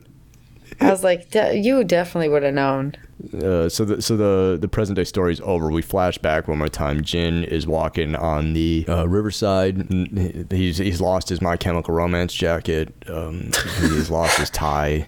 I 0.82 0.89
was 0.91 1.03
like, 1.03 1.30
"De- 1.32 1.57
you 1.57 1.84
definitely 1.84 2.30
would 2.30 2.43
have 2.43 2.53
known. 2.53 2.95
Uh, 3.34 3.67
so 3.67 3.84
the 3.84 4.01
so 4.01 4.15
the 4.15 4.57
the 4.59 4.69
present 4.69 4.95
day 4.95 5.03
story 5.03 5.34
is 5.34 5.41
over. 5.41 5.69
We 5.69 5.82
flash 5.82 6.17
back 6.17 6.47
one 6.47 6.57
more 6.57 6.69
time. 6.69 7.01
Jin 7.03 7.43
is 7.43 7.67
walking 7.67 8.15
on 8.15 8.53
the 8.53 8.86
uh, 8.88 9.05
riverside. 9.09 10.47
He's 10.49 10.77
he's 10.77 11.01
lost 11.01 11.27
his 11.27 11.41
My 11.41 11.57
Chemical 11.57 11.93
Romance 11.93 12.34
jacket. 12.34 12.93
Um, 13.09 13.51
he's 13.82 14.09
lost 14.09 14.38
his 14.39 14.49
tie. 14.49 15.05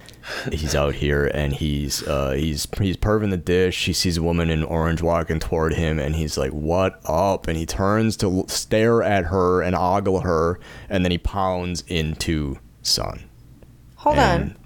He's 0.52 0.76
out 0.76 0.94
here 0.94 1.28
and 1.34 1.54
he's 1.54 2.06
uh, 2.06 2.32
he's 2.32 2.68
he's 2.78 2.98
perving 2.98 3.30
the 3.30 3.38
dish. 3.38 3.86
He 3.86 3.94
sees 3.94 4.18
a 4.18 4.24
woman 4.24 4.50
in 4.50 4.64
orange 4.64 5.02
walking 5.02 5.40
toward 5.40 5.74
him, 5.74 5.98
and 5.98 6.14
he's 6.14 6.38
like, 6.38 6.52
"What 6.52 7.00
up?" 7.06 7.48
And 7.48 7.58
he 7.58 7.66
turns 7.66 8.18
to 8.18 8.44
stare 8.50 9.02
at 9.04 9.26
her 9.26 9.62
and 9.62 9.74
ogle 9.74 10.20
her, 10.20 10.60
and 10.90 11.06
then 11.06 11.12
he 11.12 11.18
pounds 11.18 11.86
into 11.88 12.58
Sun. 12.82 13.24
Hold 13.96 14.18
And 14.18 14.44
on. 14.44 14.58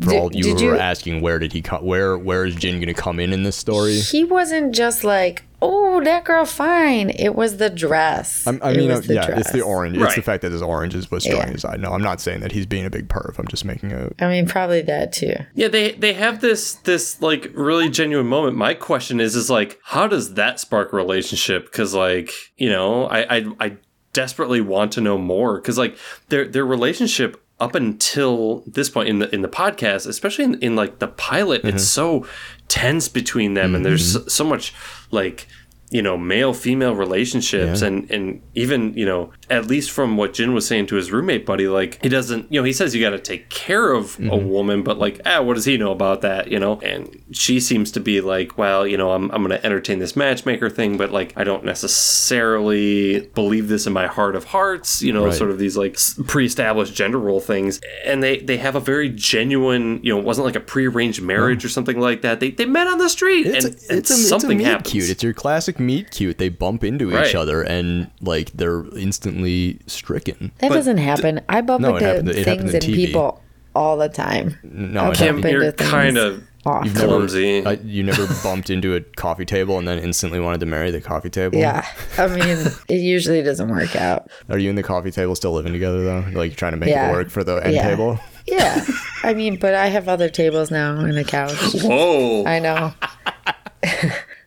For 0.00 0.10
Did- 0.10 0.18
all 0.18 0.30
you 0.32 0.42
did 0.42 0.60
who 0.60 0.66
were 0.66 0.74
you- 0.74 0.80
asking, 0.80 1.20
where 1.20 1.38
did 1.38 1.52
he 1.52 1.60
come? 1.62 1.84
Where 1.84 2.16
where 2.18 2.44
is 2.44 2.54
Jin 2.54 2.80
gonna 2.80 2.94
come 2.94 3.20
in 3.20 3.32
in 3.32 3.42
this 3.42 3.56
story? 3.56 4.00
He 4.00 4.24
wasn't 4.24 4.74
just 4.74 5.04
like, 5.04 5.42
oh, 5.60 6.02
that 6.02 6.24
girl 6.24 6.44
fine. 6.44 7.10
It 7.10 7.34
was 7.36 7.58
the 7.58 7.70
dress. 7.70 8.44
I'm, 8.46 8.58
I 8.62 8.70
It 8.72 8.76
mean, 8.78 8.90
uh, 8.90 8.96
was 8.96 9.06
the 9.06 9.14
yeah, 9.14 9.38
it's 9.38 9.52
the 9.52 9.58
dress. 9.58 9.68
orange. 9.68 9.96
It's 9.98 10.14
the 10.16 10.22
fact 10.22 10.42
that 10.42 10.50
his 10.50 10.62
orange 10.62 10.94
is 10.94 11.08
what's 11.10 11.24
drawing 11.26 11.46
Yeah. 11.46 11.52
his 11.52 11.64
eye. 11.64 11.76
No, 11.76 11.92
I'm 11.92 12.02
not 12.02 12.20
saying 12.20 12.40
that 12.40 12.50
he's 12.52 12.66
being 12.66 12.84
a 12.86 12.90
big 12.90 13.08
perv. 13.08 13.38
I'm 13.38 13.46
just 13.46 13.64
making 13.64 13.92
a. 13.92 14.10
I 14.18 14.28
mean, 14.28 14.46
probably 14.46 14.80
that 14.82 15.12
too. 15.12 15.34
Yeah, 15.54 15.68
they 15.68 15.92
they 15.92 16.14
have 16.14 16.40
this 16.40 16.74
this 16.84 17.20
like 17.22 17.50
really 17.54 17.88
genuine 17.90 18.26
moment. 18.26 18.56
My 18.56 18.74
question 18.74 19.20
is 19.20 19.36
is 19.36 19.50
like, 19.50 19.78
how 19.84 20.08
does 20.08 20.34
that 20.34 20.58
spark 20.58 20.92
a 20.92 20.96
relationship? 20.96 21.66
Because 21.66 21.94
like 21.94 22.32
you 22.56 22.70
know, 22.70 23.04
I 23.06 23.36
I, 23.36 23.44
I 23.60 23.72
desperately 24.14 24.60
want 24.60 24.92
to 24.92 25.00
know 25.00 25.16
more 25.18 25.56
because 25.58 25.78
like 25.78 25.96
their 26.28 26.48
their 26.48 26.66
relationship 26.66 27.38
up 27.62 27.76
until 27.76 28.64
this 28.66 28.90
point 28.90 29.08
in 29.08 29.20
the 29.20 29.32
in 29.32 29.42
the 29.42 29.48
podcast, 29.48 30.04
especially 30.08 30.44
in, 30.44 30.54
in 30.60 30.74
like 30.74 30.98
the 30.98 31.06
pilot, 31.06 31.64
it's 31.64 31.84
mm-hmm. 31.84 32.22
so 32.22 32.26
tense 32.66 33.08
between 33.08 33.54
them, 33.54 33.76
and 33.76 33.84
there's 33.84 34.16
mm-hmm. 34.16 34.24
so, 34.24 34.28
so 34.28 34.44
much 34.44 34.74
like 35.12 35.46
you 35.90 36.02
know 36.02 36.16
male 36.16 36.52
female 36.52 36.96
relationships 36.96 37.80
Yeah. 37.80 37.88
and 37.88 38.10
and 38.10 38.42
even 38.56 38.94
you 38.94 39.06
know 39.06 39.30
at 39.52 39.66
least 39.66 39.90
from 39.90 40.16
what 40.16 40.32
Jin 40.34 40.54
was 40.54 40.66
saying 40.66 40.86
to 40.86 40.96
his 40.96 41.12
roommate 41.12 41.44
buddy 41.46 41.68
like 41.68 42.02
he 42.02 42.08
doesn't 42.08 42.50
you 42.50 42.58
know 42.60 42.64
he 42.64 42.72
says 42.72 42.94
you 42.94 43.00
got 43.00 43.10
to 43.10 43.18
take 43.18 43.48
care 43.50 43.92
of 43.92 44.18
a 44.18 44.36
woman 44.36 44.82
but 44.82 44.98
like 44.98 45.20
ah 45.26 45.40
what 45.42 45.54
does 45.54 45.64
he 45.66 45.76
know 45.76 45.92
about 45.92 46.22
that 46.22 46.48
you 46.50 46.58
know? 46.58 46.80
And 46.80 47.22
she 47.32 47.60
seems 47.60 47.90
to 47.92 48.00
be 48.00 48.20
like 48.20 48.56
well 48.58 48.86
you 48.86 48.96
know 48.96 49.12
I'm, 49.12 49.30
I'm 49.30 49.42
gonna 49.42 49.60
entertain 49.62 49.98
this 49.98 50.16
matchmaker 50.16 50.70
thing 50.70 50.96
but 50.96 51.12
like 51.12 51.32
I 51.36 51.44
don't 51.44 51.64
necessarily 51.64 53.20
believe 53.34 53.68
this 53.68 53.86
in 53.86 53.92
my 53.92 54.06
heart 54.06 54.34
of 54.36 54.44
hearts 54.44 55.02
you 55.02 55.12
know 55.12 55.26
Right. 55.26 55.34
sort 55.34 55.50
of 55.50 55.58
these 55.58 55.76
like 55.76 55.96
pre-established 56.26 56.94
gender 56.94 57.18
role 57.18 57.40
things. 57.40 57.80
And 58.04 58.22
they 58.22 58.38
they 58.38 58.56
have 58.56 58.74
a 58.74 58.80
very 58.80 59.08
genuine 59.10 60.00
you 60.02 60.12
know 60.12 60.18
it 60.18 60.24
wasn't 60.24 60.46
like 60.46 60.56
a 60.56 60.60
pre-arranged 60.60 61.22
marriage 61.22 61.64
or 61.64 61.68
something 61.68 62.00
like 62.00 62.22
that. 62.22 62.40
They, 62.40 62.50
they 62.50 62.64
met 62.66 62.86
on 62.86 62.98
the 62.98 63.08
street 63.08 63.46
It's 63.46 63.64
and, 63.64 63.74
a, 63.74 63.78
and 63.90 63.98
it's 63.98 64.10
a, 64.10 64.14
something 64.16 64.50
it's 64.52 64.54
a 64.54 64.58
meet 64.58 64.64
happens. 64.66 64.90
cute. 64.90 65.10
It's 65.10 65.22
your 65.22 65.32
classic 65.34 65.78
meet 65.78 66.10
cute. 66.10 66.38
They 66.38 66.48
bump 66.48 66.82
into 66.84 67.10
each 67.20 67.34
other 67.34 67.62
and 67.62 68.10
like 68.20 68.50
they're 68.52 68.84
instantly 68.96 69.41
stricken. 69.86 70.52
That 70.58 70.68
But 70.68 70.74
doesn't 70.76 70.98
happen. 70.98 71.40
I 71.48 71.60
bump 71.60 71.82
No, 71.82 71.94
into 71.96 72.06
happened- 72.06 72.32
things 72.34 72.74
and 72.74 72.82
TV. 72.82 72.94
people 73.06 73.42
all 73.74 73.96
the 73.96 74.08
time. 74.08 74.58
No, 74.62 75.04
I'll 75.04 75.12
it 75.12 75.16
Kim, 75.18 75.36
bump 75.36 75.44
happened. 75.46 75.62
you're 75.62 75.72
kind 75.72 76.18
of 76.18 76.42
often. 76.66 76.86
You've 76.86 76.94
never, 76.96 77.06
clumsy. 77.08 77.66
I, 77.66 77.72
you 77.84 78.02
never 78.02 78.26
bumped 78.42 78.68
into 78.70 78.94
a 78.94 79.00
coffee 79.00 79.44
table 79.46 79.78
and 79.78 79.88
then 79.88 79.98
instantly 79.98 80.38
wanted 80.40 80.60
to 80.60 80.66
marry 80.66 80.90
the 80.90 81.00
coffee 81.00 81.30
table. 81.30 81.58
Yeah, 81.58 81.86
I 82.18 82.26
mean, 82.28 82.66
it 82.88 82.96
usually 83.00 83.42
doesn't 83.42 83.68
work 83.68 83.96
out. 83.96 84.30
Are 84.50 84.58
you 84.58 84.68
and 84.68 84.76
the 84.78 84.82
coffee 84.82 85.10
table 85.10 85.34
still 85.34 85.52
living 85.52 85.72
together 85.72 86.04
though? 86.04 86.24
Like 86.32 86.50
you're 86.50 86.56
trying 86.56 86.72
to 86.72 86.78
make 86.78 86.90
Yeah. 86.90 87.08
it 87.08 87.12
work 87.12 87.30
for 87.30 87.42
the 87.42 87.56
end 87.56 87.74
Yeah. 87.74 87.88
table? 87.88 88.20
Yeah, 88.46 88.84
I 89.22 89.34
mean, 89.34 89.56
but 89.56 89.74
I 89.74 89.86
have 89.86 90.08
other 90.08 90.28
tables 90.28 90.70
now 90.70 90.98
and 91.00 91.16
a 91.16 91.24
couch. 91.24 91.54
whoa 91.82 92.44
I 92.44 92.58
know. 92.58 92.92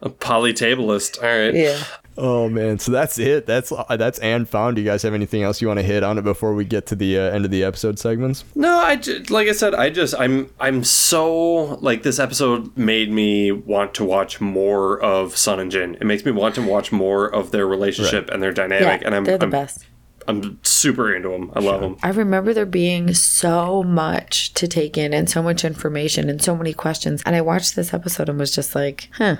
a 0.02 0.10
polytableist 0.10 1.18
all 1.22 1.30
right 1.30 1.54
Yeah. 1.54 1.80
Oh 2.18 2.47
man, 2.47 2.80
so 2.80 2.91
that's 2.91 3.18
it. 3.18 3.45
That's 3.45 3.72
uh, 3.72 3.97
that's 3.97 4.20
and 4.20 4.47
found. 4.47 4.78
Do 4.78 4.82
you 4.82 4.88
guys 4.88 5.03
have 5.03 5.13
anything 5.13 5.43
else 5.43 5.61
you 5.61 5.68
want 5.68 5.80
to 5.80 5.86
hit 5.86 6.01
on 6.03 6.18
it 6.18 6.24
before 6.24 6.53
we 6.53 6.63
get 6.63 6.86
to 6.88 6.95
the 6.95 7.18
uh, 7.18 7.22
end 7.24 7.43
of 7.43 7.51
the 7.51 7.63
episode 7.63 7.99
segments? 7.99 8.45
No, 8.55 8.78
I 8.78 8.95
just, 8.95 9.30
like 9.30 9.47
I 9.47 9.51
said, 9.51 9.76
I 9.76 9.89
just 9.89 10.16
I'm 10.18 10.49
I'm 10.59 10.84
so 10.84 11.76
like 11.82 12.03
this 12.03 12.18
episode 12.20 12.76
made 12.78 13.11
me 13.11 13.51
want 13.51 13.93
to 13.95 14.05
watch 14.05 14.39
more 14.39 14.99
of 15.01 15.36
Sun 15.36 15.59
and 15.59 15.72
Jin. 15.72 15.95
It 15.95 16.05
makes 16.05 16.24
me 16.24 16.32
want 16.32 16.55
to 16.55 16.61
watch 16.61 16.91
more 16.91 17.28
of 17.28 17.51
their 17.51 17.68
relationship 17.68 18.30
and 18.30 18.41
their 18.41 18.53
dynamic. 18.53 18.82
Yeah, 18.82 18.97
dynamic, 18.97 19.05
and 19.05 19.16
I'm 19.16 19.24
they're 19.26 19.38
the 19.38 19.45
I'm, 19.45 19.51
best. 19.51 19.86
I'm 20.28 20.59
super 20.63 21.13
into 21.13 21.30
them. 21.30 21.51
I 21.53 21.59
love 21.59 21.82
them. 21.82 21.97
I 22.01 22.09
remember 22.09 22.53
there 22.53 22.66
being 22.66 23.13
so 23.13 23.84
much 23.84 24.53
to 24.55 24.68
take 24.68 24.97
in 24.97 25.13
and 25.13 25.30
so 25.30 25.43
much 25.43 25.63
information 25.63 26.30
and 26.30 26.41
so 26.41 26.55
many 26.55 26.74
questions. 26.74 27.22
And 27.26 27.36
I 27.36 27.41
watched 27.41 27.76
this 27.76 27.93
episode 27.93 28.30
and 28.30 28.39
was 28.39 28.55
just 28.55 28.74
like, 28.74 29.09
huh. 29.13 29.38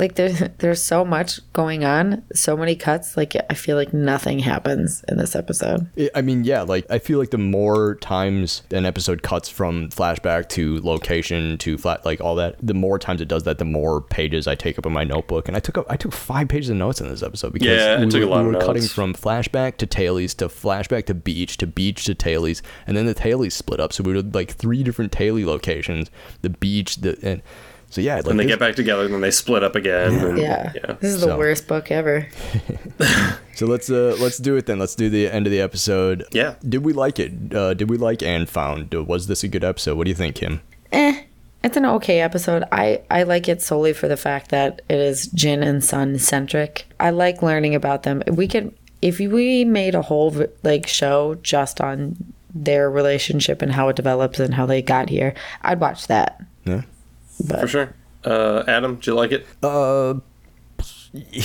Like 0.00 0.14
there's 0.16 0.40
there's 0.58 0.82
so 0.82 1.04
much 1.04 1.40
going 1.52 1.84
on, 1.84 2.24
so 2.34 2.56
many 2.56 2.74
cuts. 2.74 3.16
Like 3.16 3.34
I 3.48 3.54
feel 3.54 3.76
like 3.76 3.92
nothing 3.94 4.40
happens 4.40 5.04
in 5.08 5.18
this 5.18 5.36
episode. 5.36 5.88
I- 5.96 6.10
I 6.16 6.22
mean, 6.22 6.42
yeah, 6.44 6.62
like 6.62 6.86
I 6.90 6.98
feel 6.98 7.18
like 7.20 7.30
the 7.30 7.38
more 7.38 7.94
times 7.96 8.62
an 8.72 8.84
episode 8.86 9.22
cuts 9.22 9.48
from 9.48 9.90
flashback 9.90 10.48
to 10.50 10.80
location 10.80 11.56
to 11.58 11.78
flat, 11.78 12.04
like 12.04 12.20
all 12.20 12.34
that, 12.36 12.56
the 12.60 12.74
more 12.74 12.98
times 12.98 13.20
it 13.20 13.28
does 13.28 13.44
that, 13.44 13.58
the 13.58 13.64
more 13.64 14.00
pages 14.00 14.48
I 14.48 14.54
take 14.54 14.78
up 14.78 14.86
in 14.86 14.92
my 14.92 15.04
notebook. 15.04 15.46
And 15.46 15.56
I 15.56 15.60
took 15.60 15.78
up, 15.78 15.86
I 15.88 15.96
took 15.96 16.12
five 16.12 16.48
pages 16.48 16.70
of 16.70 16.76
notes 16.76 17.00
in 17.00 17.08
this 17.08 17.22
episode 17.22 17.52
because 17.52 17.68
Yeah, 17.68 17.96
I 18.00 18.04
we, 18.04 18.10
took 18.10 18.22
a 18.22 18.26
were, 18.26 18.30
lot 18.30 18.42
we 18.44 18.48
of 18.48 18.54
were 18.54 18.60
cutting 18.66 18.82
from 18.82 19.14
flashback 19.14 19.76
to 19.76 19.86
tailies 19.86 20.34
to 20.38 20.48
flashback 20.48 21.04
to 21.06 21.14
beach 21.14 21.58
to 21.58 21.66
beach 21.66 22.04
to 22.06 22.14
tailies, 22.14 22.62
and 22.86 22.96
then 22.96 23.06
the 23.06 23.14
tailies 23.14 23.52
split 23.52 23.78
up, 23.80 23.92
so 23.92 24.02
we 24.02 24.14
were 24.14 24.22
like 24.22 24.50
three 24.52 24.82
different 24.82 25.12
tailie 25.12 25.44
locations, 25.44 26.10
the 26.42 26.50
beach, 26.50 26.96
the 26.96 27.18
and 27.22 27.42
so 27.90 28.00
yeah, 28.00 28.16
like 28.16 28.26
And 28.26 28.38
they 28.40 28.44
this- 28.44 28.52
get 28.52 28.58
back 28.60 28.74
together, 28.76 29.04
and 29.04 29.12
then 29.12 29.20
they 29.20 29.30
split 29.30 29.62
up 29.62 29.76
again. 29.76 30.14
and- 30.14 30.38
Yeah, 30.38 30.72
yeah. 30.74 30.92
this 31.00 31.12
is 31.14 31.20
the 31.20 31.26
So- 31.26 31.38
worst 31.38 31.68
book 31.68 31.90
ever. 31.90 32.26
So 33.54 33.66
let's 33.66 33.90
uh 33.90 34.16
let's 34.18 34.38
do 34.38 34.56
it 34.56 34.64
then. 34.64 34.78
Let's 34.78 34.94
do 34.94 35.10
the 35.10 35.28
end 35.28 35.46
of 35.46 35.50
the 35.50 35.60
episode. 35.60 36.24
Yeah. 36.32 36.54
Did 36.66 36.82
we 36.82 36.94
like 36.94 37.18
it? 37.18 37.54
Uh, 37.54 37.74
did 37.74 37.90
we 37.90 37.98
like 37.98 38.22
and 38.22 38.48
found? 38.48 38.94
Uh, 38.94 39.04
Was 39.04 39.26
this 39.26 39.44
a 39.44 39.48
good 39.48 39.64
episode? 39.64 39.98
What 39.98 40.04
do 40.04 40.10
you 40.10 40.14
think, 40.14 40.36
Kim? 40.36 40.62
Eh, 40.92 41.24
it's 41.62 41.76
an 41.76 41.84
okay 41.84 42.20
episode. 42.20 42.64
I 42.72 43.02
I 43.10 43.24
like 43.24 43.48
it 43.50 43.60
solely 43.60 43.92
for 43.92 44.08
the 44.08 44.16
fact 44.16 44.48
that 44.50 44.80
it 44.88 44.96
is 44.98 45.26
Jin 45.34 45.62
and 45.62 45.84
Sun 45.84 46.18
centric. 46.20 46.86
I 46.98 47.10
like 47.10 47.42
learning 47.42 47.74
about 47.74 48.02
them. 48.04 48.22
We 48.32 48.48
could 48.48 48.72
if 49.02 49.18
we 49.18 49.66
made 49.66 49.94
a 49.94 50.00
whole 50.02 50.34
like 50.62 50.86
show 50.86 51.34
just 51.42 51.82
on 51.82 52.16
their 52.54 52.90
relationship 52.90 53.60
and 53.60 53.72
how 53.72 53.88
it 53.90 53.96
develops 53.96 54.40
and 54.40 54.54
how 54.54 54.64
they 54.64 54.80
got 54.80 55.10
here, 55.10 55.34
I'd 55.60 55.80
watch 55.80 56.06
that. 56.06 56.40
Yeah. 56.64 56.82
For 57.48 57.66
sure. 57.66 57.94
Uh, 58.24 58.64
Adam, 58.66 58.96
did 58.96 59.06
you 59.06 59.14
like 59.14 59.32
it? 59.32 59.46
Uh, 59.62 60.14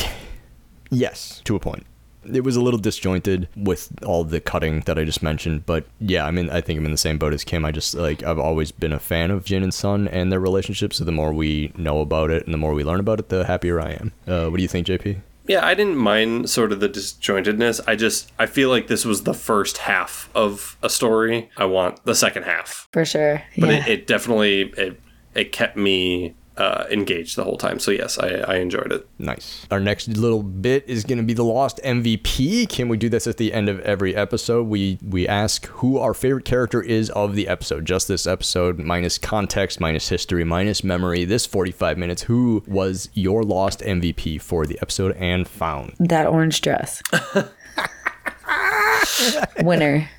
yes, 0.90 1.42
to 1.46 1.56
a 1.56 1.60
point. 1.60 1.86
It 2.32 2.44
was 2.44 2.56
a 2.56 2.62
little 2.62 2.80
disjointed 2.80 3.48
with 3.56 4.04
all 4.04 4.24
the 4.24 4.42
cutting 4.42 4.80
that 4.82 4.98
I 4.98 5.04
just 5.04 5.22
mentioned, 5.22 5.68
but 5.68 5.86
yeah, 6.00 6.26
I 6.26 6.32
mean, 6.32 6.50
I 6.50 6.60
think 6.60 6.80
I'm 6.80 6.86
in 6.86 6.92
the 6.92 6.98
same 6.98 7.20
boat 7.20 7.34
as 7.34 7.44
Kim. 7.44 7.64
I 7.64 7.72
just 7.72 7.94
like 7.94 8.24
I've 8.24 8.40
always 8.40 8.72
been 8.72 8.92
a 8.92 9.00
fan 9.00 9.30
of 9.30 9.46
Jin 9.46 9.62
and 9.62 9.74
Sun 9.74 10.08
and 10.08 10.32
their 10.32 10.40
relationship. 10.40 10.92
So 10.92 11.04
the 11.04 11.12
more 11.12 11.32
we 11.34 11.72
know 11.78 12.00
about 12.02 12.32
it 12.32 12.44
and 12.46 12.54
the 12.54 12.58
more 12.58 12.74
we 12.74 12.84
learn 12.84 13.00
about 13.00 13.20
it, 13.20 13.30
the 13.30 13.46
happier 13.46 13.80
I 13.80 13.92
am. 13.92 14.12
Uh, 14.28 14.48
what 14.50 14.58
do 14.58 14.64
you 14.64 14.68
think, 14.68 14.88
JP? 14.88 15.22
Yeah, 15.48 15.64
I 15.64 15.76
didn't 15.76 15.98
mind 15.98 16.50
sort 16.50 16.72
of 16.72 16.80
the 16.80 16.90
disjointedness. 16.90 17.80
I 17.86 17.96
just 17.96 18.32
I 18.40 18.48
feel 18.48 18.70
like 18.70 18.88
this 18.88 19.06
was 19.06 19.22
the 19.24 19.36
first 19.36 19.78
half 19.78 20.28
of 20.34 20.78
a 20.82 20.90
story. 20.90 21.52
I 21.58 21.66
want 21.66 22.04
the 22.06 22.16
second 22.16 22.44
half, 22.44 22.88
For 22.92 23.06
sure. 23.06 23.44
but 23.56 23.70
yeah. 23.70 23.86
it, 23.86 23.88
it 23.88 24.08
definitely 24.08 24.62
it 24.78 25.00
it 25.36 25.52
kept 25.52 25.78
me 25.78 26.34
uh, 26.58 26.86
engaged 26.90 27.36
the 27.36 27.44
whole 27.44 27.58
time. 27.58 27.80
So 27.80 27.92
yes, 27.92 28.18
I, 28.18 28.30
I 28.48 28.56
enjoyed 28.56 28.94
it. 28.94 29.06
Nice. 29.20 29.68
Our 29.70 29.82
next 29.82 30.08
little 30.08 30.42
bit 30.42 30.86
is 30.88 31.04
going 31.04 31.18
to 31.18 31.24
be 31.26 31.34
the 31.34 31.44
lost 31.44 31.82
MVP. 31.84 32.70
Can 32.70 32.88
we 32.88 32.96
do 32.96 33.10
this 33.10 33.28
at 33.28 33.36
the 33.36 33.52
end 33.52 33.68
of 33.68 33.82
every 33.82 34.16
episode? 34.16 34.68
We 34.68 34.98
we 35.06 35.28
ask 35.28 35.66
who 35.66 35.98
our 36.00 36.14
favorite 36.14 36.46
character 36.46 36.82
is 36.82 37.10
of 37.10 37.36
the 37.36 37.50
episode. 37.50 37.84
Just 37.84 38.08
this 38.08 38.26
episode, 38.26 38.80
minus 38.80 39.18
context, 39.18 39.82
minus 39.82 40.08
history, 40.08 40.46
minus 40.46 40.82
memory. 40.82 41.26
This 41.26 41.46
45 41.46 41.98
minutes. 41.98 42.22
Who 42.24 42.64
was 42.68 43.10
your 43.14 43.44
lost 43.44 43.82
MVP 43.82 44.42
for 44.42 44.66
the 44.66 44.80
episode 44.82 45.14
and 45.18 45.46
found? 45.46 45.96
that 46.00 46.26
orange 46.26 46.62
dress. 46.62 47.02
Winner. 49.62 50.10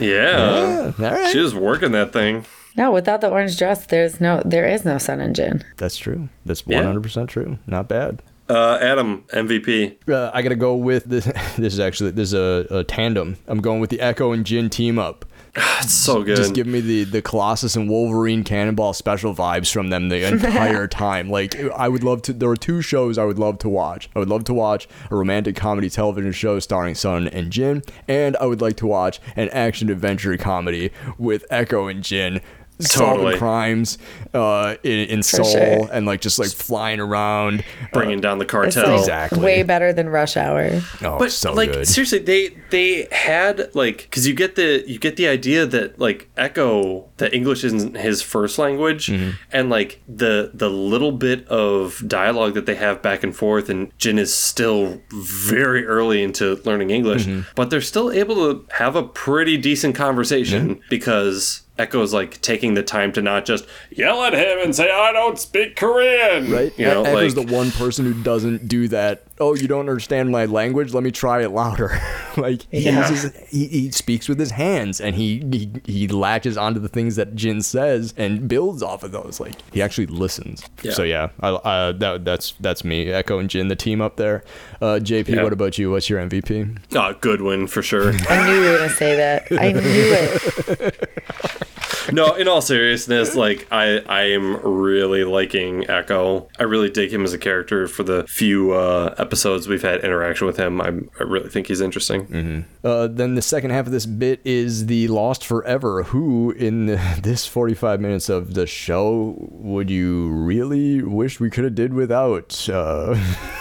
Yeah, 0.00 0.92
All 0.98 1.04
right. 1.04 1.30
she 1.32 1.38
was 1.40 1.54
working 1.54 1.92
that 1.92 2.12
thing. 2.12 2.46
No, 2.78 2.92
without 2.92 3.20
the 3.20 3.28
orange 3.28 3.58
dress, 3.58 3.86
there's 3.86 4.20
no 4.20 4.40
there 4.44 4.66
is 4.66 4.84
no 4.84 4.98
Sun 4.98 5.20
and 5.20 5.34
Jin. 5.34 5.64
That's 5.76 5.96
true. 5.98 6.28
That's 6.46 6.62
100% 6.62 7.26
true. 7.28 7.58
Not 7.66 7.88
bad. 7.88 8.22
Uh, 8.48 8.78
Adam 8.80 9.24
MVP. 9.34 10.08
Uh, 10.08 10.30
I 10.32 10.40
gotta 10.42 10.54
go 10.56 10.74
with 10.74 11.04
this. 11.04 11.26
This 11.58 11.74
is 11.74 11.80
actually 11.80 12.12
this 12.12 12.32
is 12.32 12.34
a, 12.34 12.66
a 12.70 12.84
tandem. 12.84 13.36
I'm 13.48 13.60
going 13.60 13.80
with 13.80 13.90
the 13.90 13.98
Eko 13.98 14.32
and 14.32 14.46
Jin 14.46 14.70
team 14.70 14.98
up. 14.98 15.24
It's 15.80 15.92
so 15.92 16.22
good. 16.22 16.36
Just 16.36 16.54
give 16.54 16.66
me 16.66 16.80
the 16.80 17.04
the 17.04 17.20
Colossus 17.20 17.74
and 17.76 17.90
Wolverine 17.90 18.44
Cannonball 18.44 18.92
special 18.92 19.34
vibes 19.34 19.72
from 19.72 19.90
them 19.90 20.08
the 20.08 20.26
entire 20.32 20.86
time. 20.86 21.30
Like 21.30 21.58
I 21.70 21.88
would 21.88 22.04
love 22.04 22.22
to. 22.22 22.32
There 22.32 22.48
are 22.48 22.56
two 22.56 22.80
shows 22.80 23.18
I 23.18 23.24
would 23.24 23.38
love 23.38 23.58
to 23.58 23.68
watch. 23.68 24.08
I 24.14 24.18
would 24.20 24.28
love 24.28 24.44
to 24.44 24.54
watch 24.54 24.88
a 25.10 25.16
romantic 25.16 25.56
comedy 25.56 25.90
television 25.90 26.32
show 26.32 26.58
starring 26.58 26.94
Sun 26.94 27.28
and 27.28 27.50
Jin, 27.50 27.82
and 28.06 28.36
I 28.38 28.46
would 28.46 28.60
like 28.60 28.76
to 28.76 28.86
watch 28.86 29.20
an 29.36 29.48
action 29.50 29.90
adventure 29.90 30.36
comedy 30.36 30.90
with 31.18 31.44
Eko 31.50 31.90
and 31.90 32.02
Jin. 32.04 32.40
Solving 32.80 33.16
Totally. 33.16 33.38
crimes 33.38 33.98
uh, 34.34 34.76
in, 34.84 35.08
in 35.08 35.22
Seoul 35.22 35.44
sure. 35.44 35.88
and 35.92 36.06
like 36.06 36.20
just 36.20 36.38
like 36.38 36.50
flying 36.50 37.00
around. 37.00 37.64
bringing 37.92 38.20
down 38.20 38.38
the 38.38 38.44
It's 38.44 38.52
cartel. 38.52 38.90
like 38.90 38.98
Exactly. 39.00 39.40
way 39.40 39.62
better 39.64 39.92
than 39.92 40.08
Rush 40.08 40.36
Hour. 40.36 40.80
Oh, 41.02 41.18
but 41.18 41.32
so 41.32 41.52
like 41.52 41.72
good. 41.72 41.88
seriously 41.88 42.20
they 42.20 42.56
they 42.70 43.08
had 43.10 43.74
like 43.74 43.98
because 44.02 44.26
you 44.28 44.34
get 44.34 44.54
the 44.54 44.84
you 44.86 44.98
get 44.98 45.16
the 45.16 45.26
idea 45.28 45.66
that 45.66 45.98
like 45.98 46.28
Eko 46.36 47.06
that 47.16 47.34
english 47.34 47.64
isn't 47.64 47.96
his 47.96 48.22
first 48.22 48.58
language 48.58 49.06
Mm-hmm. 49.08 49.30
and 49.52 49.70
like 49.70 50.00
the 50.08 50.50
the 50.54 50.70
little 50.70 51.12
bit 51.12 51.46
of 51.48 52.02
dialogue 52.06 52.54
that 52.54 52.66
they 52.66 52.74
have 52.76 53.02
back 53.02 53.24
and 53.24 53.34
forth 53.34 53.68
and 53.68 53.90
jin 53.98 54.18
is 54.18 54.32
still 54.32 55.00
very 55.12 55.84
early 55.86 56.22
into 56.22 56.60
learning 56.64 56.90
english 56.90 57.26
Mm-hmm. 57.26 57.40
but 57.56 57.70
they're 57.70 57.80
still 57.80 58.12
able 58.12 58.34
to 58.36 58.64
have 58.74 58.94
a 58.96 59.02
pretty 59.02 59.56
decent 59.56 59.94
conversation 59.96 60.80
because 60.90 61.62
Eko's 61.78 62.12
like 62.12 62.40
taking 62.42 62.74
the 62.74 62.82
time 62.82 63.12
to 63.12 63.22
not 63.22 63.44
just 63.44 63.66
yell 63.90 64.22
at 64.24 64.34
him 64.34 64.58
and 64.64 64.74
say, 64.74 64.90
I 64.90 65.12
don't 65.12 65.38
speak 65.38 65.76
Korean. 65.76 66.50
right? 66.50 66.72
You 66.78 66.86
know, 66.86 67.04
Eko's 67.04 67.36
like, 67.36 67.46
the 67.46 67.54
one 67.54 67.70
person 67.72 68.04
who 68.04 68.20
doesn't 68.22 68.68
do 68.68 68.88
that. 68.88 69.22
Oh, 69.40 69.54
you 69.54 69.68
don't 69.68 69.80
understand 69.88 70.30
my 70.30 70.46
language? 70.46 70.92
Let 70.92 71.04
me 71.04 71.12
try 71.12 71.42
it 71.44 71.50
louder. 71.50 71.96
like 72.36 72.62
he 72.72 72.80
Yeah. 72.80 73.08
uses, 73.08 73.32
he, 73.48 73.66
he 73.68 73.90
speaks 73.92 74.28
with 74.28 74.38
his 74.40 74.50
hands, 74.50 75.00
and 75.00 75.14
he, 75.14 75.38
he 75.52 75.70
he 75.84 76.08
latches 76.08 76.56
onto 76.56 76.80
the 76.80 76.88
things 76.88 77.14
that 77.16 77.36
Jin 77.36 77.62
says 77.62 78.12
and 78.16 78.48
builds 78.48 78.82
off 78.82 79.04
of 79.04 79.12
those. 79.12 79.38
Like 79.38 79.54
he 79.72 79.80
actually 79.80 80.06
listens. 80.08 80.64
Yeah. 80.82 80.90
So 80.92 81.04
yeah, 81.04 81.28
I, 81.40 81.48
uh, 81.50 81.92
that 81.92 82.24
that's 82.24 82.54
that's 82.58 82.84
me. 82.84 83.06
Eko 83.06 83.38
and 83.38 83.48
Jin, 83.48 83.68
the 83.68 83.76
team 83.76 84.00
up 84.00 84.16
there. 84.16 84.42
Uh, 84.82 84.98
JP, 85.00 85.28
Yeah. 85.28 85.44
what 85.44 85.52
about 85.52 85.78
you? 85.78 85.92
What's 85.92 86.10
your 86.10 86.18
MVP? 86.20 86.76
oh, 86.96 87.14
Goodwin 87.20 87.68
for 87.68 87.80
sure. 87.82 88.12
I 88.28 88.44
knew 88.44 88.54
you 88.64 88.70
were 88.72 88.78
gonna 88.78 88.90
say 88.90 89.14
that. 89.14 89.46
I 89.52 89.70
knew 89.70 89.80
it. 89.84 91.64
no, 92.12 92.34
in 92.34 92.48
all 92.48 92.60
seriousness, 92.60 93.34
like 93.34 93.66
I 93.70 93.98
I 94.00 94.22
am 94.30 94.56
really 94.62 95.24
liking 95.24 95.84
Eko. 95.84 96.48
I 96.58 96.64
really 96.64 96.90
dig 96.90 97.12
him 97.12 97.24
as 97.24 97.32
a 97.32 97.38
character 97.38 97.86
for 97.88 98.02
the 98.02 98.24
few 98.28 98.72
uh, 98.72 99.14
episodes 99.18 99.68
we've 99.68 99.82
had 99.82 100.04
interaction 100.04 100.46
with 100.46 100.56
him. 100.56 100.80
I'm, 100.80 101.10
I 101.18 101.24
really 101.24 101.48
think 101.48 101.66
he's 101.66 101.80
interesting. 101.80 102.64
Uh, 102.84 103.06
then 103.06 103.34
the 103.34 103.42
second 103.42 103.70
half 103.70 103.86
of 103.86 103.92
this 103.92 104.06
bit 104.06 104.40
is 104.44 104.86
the 104.86 105.08
Lost 105.08 105.44
Forever. 105.44 106.04
Who 106.04 106.52
in 106.52 106.86
this 107.22 107.46
45 107.46 108.00
minutes 108.00 108.28
of 108.28 108.54
the 108.54 108.66
show 108.66 109.36
would 109.38 109.90
you 109.90 110.28
really 110.28 111.02
wish 111.02 111.40
we 111.40 111.50
could 111.50 111.64
have 111.64 111.74
did 111.74 111.94
without? 111.94 112.68
Uh, 112.68 113.18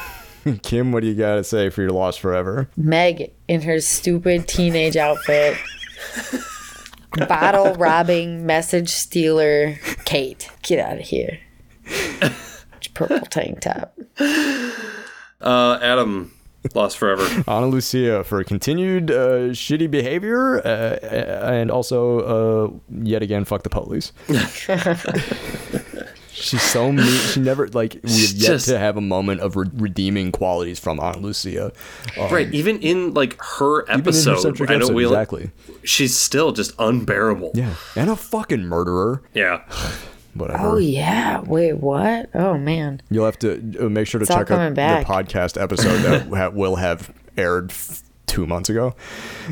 Kim, 0.62 0.92
what 0.92 1.02
do 1.02 1.08
you 1.08 1.16
got 1.16 1.36
to 1.36 1.44
say 1.44 1.70
for 1.70 1.82
your 1.82 1.92
Lost 1.92 2.20
Forever? 2.20 2.70
Meg 2.78 3.34
in 3.48 3.62
her 3.62 3.80
stupid 3.82 4.48
teenage 4.48 4.96
outfit. 4.96 5.58
Bottle 7.18 7.74
robbing, 7.76 8.46
message 8.46 8.90
stealer, 8.90 9.76
Kate. 10.06 10.50
Get 10.64 10.80
out 10.80 11.00
of 11.00 11.06
here. 11.06 11.40
Purple 12.94 13.28
tank 13.28 13.62
top. 13.62 13.98
Uh, 14.20 15.80
Adam, 15.82 16.32
Lost 16.74 16.98
Forever. 16.98 17.44
Ana 17.48 17.68
Lucia 17.68 18.24
for 18.24 18.44
continued 18.44 19.12
uh, 19.12 19.50
shitty 19.52 19.90
behavior 19.90 20.60
uh, 20.66 20.98
and 21.52 21.72
also, 21.72 22.20
uh, 22.20 22.72
yet 23.04 23.22
again, 23.22 23.46
fuck 23.46 23.64
the 23.64 23.70
police. 23.70 24.12
She's 26.40 26.62
so 26.62 26.92
mean. 26.92 27.06
She 27.06 27.40
never, 27.40 27.68
like, 27.70 27.94
we 28.04 28.10
have 28.12 28.32
yet 28.32 28.48
Just- 28.48 28.68
to 28.70 28.78
have 28.78 28.96
a 28.98 29.02
moment 29.02 29.42
of 29.42 29.56
re- 29.56 29.68
redeeming 29.74 30.32
qualities 30.32 30.78
from 30.80 31.00
Ana 31.00 31.18
Lucia. 31.18 31.72
Um, 32.18 32.32
right, 32.32 32.54
even 32.54 32.80
in 32.80 33.14
like 33.14 33.42
her 33.42 33.82
Even 33.84 33.94
in 33.94 34.00
her 34.04 34.10
episode, 34.10 34.62
I 34.62 34.66
know 34.66 34.76
episode, 34.76 34.94
we 34.96 35.06
exactly. 35.06 35.50
she's 35.84 36.16
still 36.16 36.52
just 36.52 36.74
unbearable. 36.80 37.52
Yeah, 37.56 37.74
and 37.96 38.10
a 38.10 38.16
fucking 38.16 38.64
murderer. 38.66 39.22
Yeah. 39.34 39.64
Whatever. 40.36 40.68
Oh 40.68 40.78
yeah. 40.78 41.40
Wait, 41.42 41.74
what? 41.74 42.30
Oh 42.36 42.58
man. 42.60 43.02
You'll 43.10 43.26
have 43.26 43.40
to 43.40 43.74
uh, 43.80 43.90
make 43.90 44.06
sure 44.06 44.20
to 44.20 44.24
It's 44.24 44.32
check 44.34 44.52
out 44.52 44.76
back. 44.76 45.08
the 45.08 45.12
podcast 45.12 45.60
episode 45.60 45.98
that 46.04 46.28
ha- 46.38 46.50
will 46.50 46.76
have 46.76 47.12
aired 47.36 47.72
f- 47.72 48.04
two 48.28 48.46
months 48.46 48.70
ago. 48.70 48.96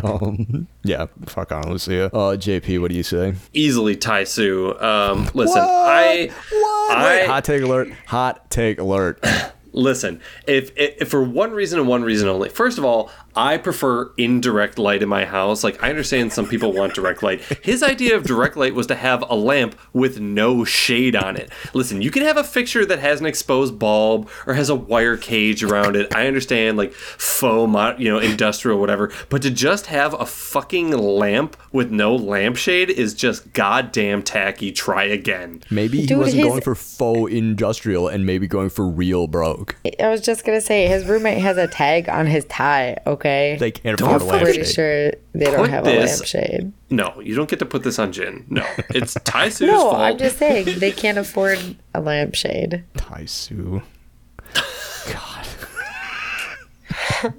um, 0.04 0.66
yeah, 0.84 1.06
fuck 1.26 1.52
on, 1.52 1.70
Lucia. 1.70 2.06
Uh, 2.06 2.36
JP, 2.36 2.80
what 2.80 2.90
do 2.90 2.96
you 2.96 3.02
say? 3.02 3.34
Easily 3.52 3.96
Taisu. 3.96 4.80
Um, 4.82 5.28
listen, 5.34 5.60
I 5.62 6.30
What? 6.50 6.96
I- 6.98 7.04
Wait, 7.20 7.26
hot 7.26 7.44
take 7.44 7.62
alert! 7.62 7.92
Hot 8.06 8.50
take 8.50 8.78
alert! 8.78 9.24
Listen, 9.74 10.20
if, 10.46 10.72
if 10.76 11.08
for 11.10 11.22
one 11.22 11.52
reason 11.52 11.78
and 11.78 11.86
one 11.86 12.02
reason 12.02 12.26
only, 12.28 12.48
first 12.48 12.78
of 12.78 12.84
all, 12.84 13.10
I 13.38 13.56
prefer 13.56 14.10
indirect 14.18 14.80
light 14.80 15.00
in 15.00 15.08
my 15.08 15.24
house. 15.24 15.62
Like, 15.62 15.80
I 15.80 15.90
understand 15.90 16.32
some 16.32 16.48
people 16.48 16.72
want 16.72 16.94
direct 16.94 17.22
light. 17.22 17.40
His 17.62 17.84
idea 17.84 18.16
of 18.16 18.24
direct 18.24 18.56
light 18.56 18.74
was 18.74 18.88
to 18.88 18.96
have 18.96 19.22
a 19.30 19.36
lamp 19.36 19.78
with 19.92 20.18
no 20.18 20.64
shade 20.64 21.14
on 21.14 21.36
it. 21.36 21.48
Listen, 21.72 22.02
you 22.02 22.10
can 22.10 22.24
have 22.24 22.36
a 22.36 22.42
fixture 22.42 22.84
that 22.86 22.98
has 22.98 23.20
an 23.20 23.26
exposed 23.26 23.78
bulb 23.78 24.28
or 24.44 24.54
has 24.54 24.68
a 24.70 24.74
wire 24.74 25.16
cage 25.16 25.62
around 25.62 25.94
it. 25.94 26.12
I 26.16 26.26
understand, 26.26 26.76
like, 26.76 26.92
faux, 26.92 27.64
uh, 27.64 27.66
mo- 27.68 27.94
you 27.96 28.10
know, 28.10 28.18
industrial, 28.18 28.80
whatever. 28.80 29.12
But 29.28 29.42
to 29.42 29.50
just 29.52 29.86
have 29.86 30.14
a 30.20 30.26
fucking 30.26 30.90
lamp 30.90 31.56
with 31.70 31.92
no 31.92 32.16
lampshade 32.16 32.90
is 32.90 33.14
just 33.14 33.52
goddamn 33.52 34.24
tacky. 34.24 34.72
Try 34.72 35.04
again. 35.04 35.62
Maybe 35.70 36.00
he 36.00 36.06
Dude, 36.06 36.18
wasn't 36.18 36.38
his- 36.42 36.46
going 36.48 36.62
for 36.62 36.74
faux 36.74 37.32
industrial 37.32 38.08
and 38.08 38.26
maybe 38.26 38.48
going 38.48 38.70
for 38.70 38.84
real 38.88 39.28
broke. 39.28 39.76
I 40.02 40.08
was 40.08 40.22
just 40.22 40.44
gonna 40.44 40.60
say 40.60 40.88
his 40.88 41.04
roommate 41.06 41.38
has 41.38 41.56
a 41.56 41.68
tag 41.68 42.08
on 42.08 42.26
his 42.26 42.44
tie. 42.46 42.96
Okay, 43.06 43.27
They 43.58 43.70
can't 43.70 43.98
Don't 43.98 44.16
afford 44.16 44.22
a 44.22 44.24
fucking 44.26 44.44
pretty 44.44 44.58
lampshade. 44.60 44.74
sure 44.74 45.10
they 45.34 45.44
don't 45.46 45.56
Put 45.56 45.70
have 45.70 45.84
this- 45.84 46.12
a 46.12 46.16
lampshade. 46.18 46.72
No, 46.90 47.20
you 47.20 47.34
don't 47.34 47.48
get 47.48 47.58
to 47.60 47.66
put 47.66 47.82
this 47.84 47.98
on 47.98 48.12
Jin. 48.12 48.44
No, 48.48 48.64
it's 48.90 49.14
Tai 49.24 49.48
Su's 49.50 49.68
No, 49.68 49.90
fault. 49.90 49.96
I'm 49.98 50.18
just 50.18 50.38
saying 50.38 50.78
they 50.78 50.90
can't 50.92 51.18
afford 51.24 51.58
a 51.94 52.00
lampshade. 52.00 52.84
Taisu. 52.96 53.82
God. 55.12 55.46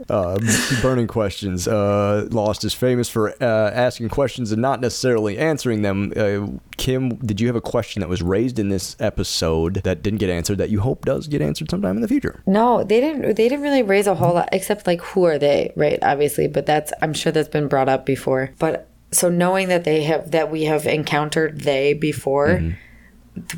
Uh, 0.10 0.40
burning 0.82 1.08
questions. 1.08 1.68
Uh, 1.68 2.28
Lost 2.32 2.64
is 2.64 2.74
famous 2.74 3.10
for 3.10 3.32
uh, 3.42 3.72
asking 3.72 4.10
questions 4.10 4.52
and 4.52 4.62
not 4.62 4.82
necessarily 4.82 5.38
answering 5.38 5.82
them. 5.82 6.14
Uh, 6.16 6.60
Kim, 6.78 7.16
did 7.18 7.42
you 7.42 7.48
have 7.48 7.56
a 7.56 7.62
question 7.62 8.00
that 8.02 8.10
was 8.10 8.22
raised 8.22 8.60
in 8.60 8.70
this 8.70 8.96
episode 9.00 9.76
that 9.84 10.02
didn't 10.02 10.20
get 10.20 10.30
answered 10.30 10.58
that 10.58 10.70
you 10.70 10.80
hope 10.80 11.06
does 11.06 11.28
get 11.28 11.42
answered 11.42 11.70
sometime 11.70 11.96
in 11.96 12.02
the 12.02 12.08
future? 12.08 12.42
No, 12.46 12.84
they 12.84 13.00
didn't. 13.00 13.36
They 13.36 13.50
didn't 13.50 13.62
really 13.62 13.84
raise 13.84 14.08
a 14.08 14.16
whole 14.16 14.36
lot, 14.36 14.50
except 14.52 14.88
like 14.88 15.02
who 15.02 15.26
are 15.26 15.38
they, 15.38 15.74
right? 15.76 16.00
Obviously, 16.02 16.48
but 16.48 16.66
that's 16.66 16.94
I'm 17.02 17.14
sure 17.14 17.32
that's 17.32 17.50
been 17.50 17.68
brought 17.68 17.90
up 17.90 18.06
before. 18.06 18.52
But 18.60 18.88
so 19.12 19.30
knowing 19.30 19.70
that 19.70 19.84
they 19.84 20.04
have 20.04 20.32
that 20.32 20.52
we 20.52 20.64
have 20.64 20.86
encountered 20.86 21.62
they 21.62 21.94
before, 21.94 22.62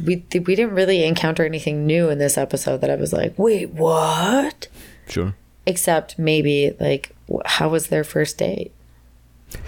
we 0.04 0.26
we 0.34 0.56
didn't 0.56 0.76
really 0.76 1.04
encounter 1.04 1.46
anything 1.46 1.86
new 1.86 2.10
in 2.10 2.18
this 2.18 2.38
episode 2.38 2.82
that 2.82 2.90
I 2.90 2.96
was 2.96 3.14
like, 3.14 3.38
wait, 3.38 3.72
what? 3.72 4.68
Sure. 5.08 5.36
Except 5.66 6.18
maybe 6.18 6.76
like, 6.80 7.12
how 7.46 7.70
was 7.70 7.88
their 7.88 8.04
first 8.04 8.38
date? 8.38 8.72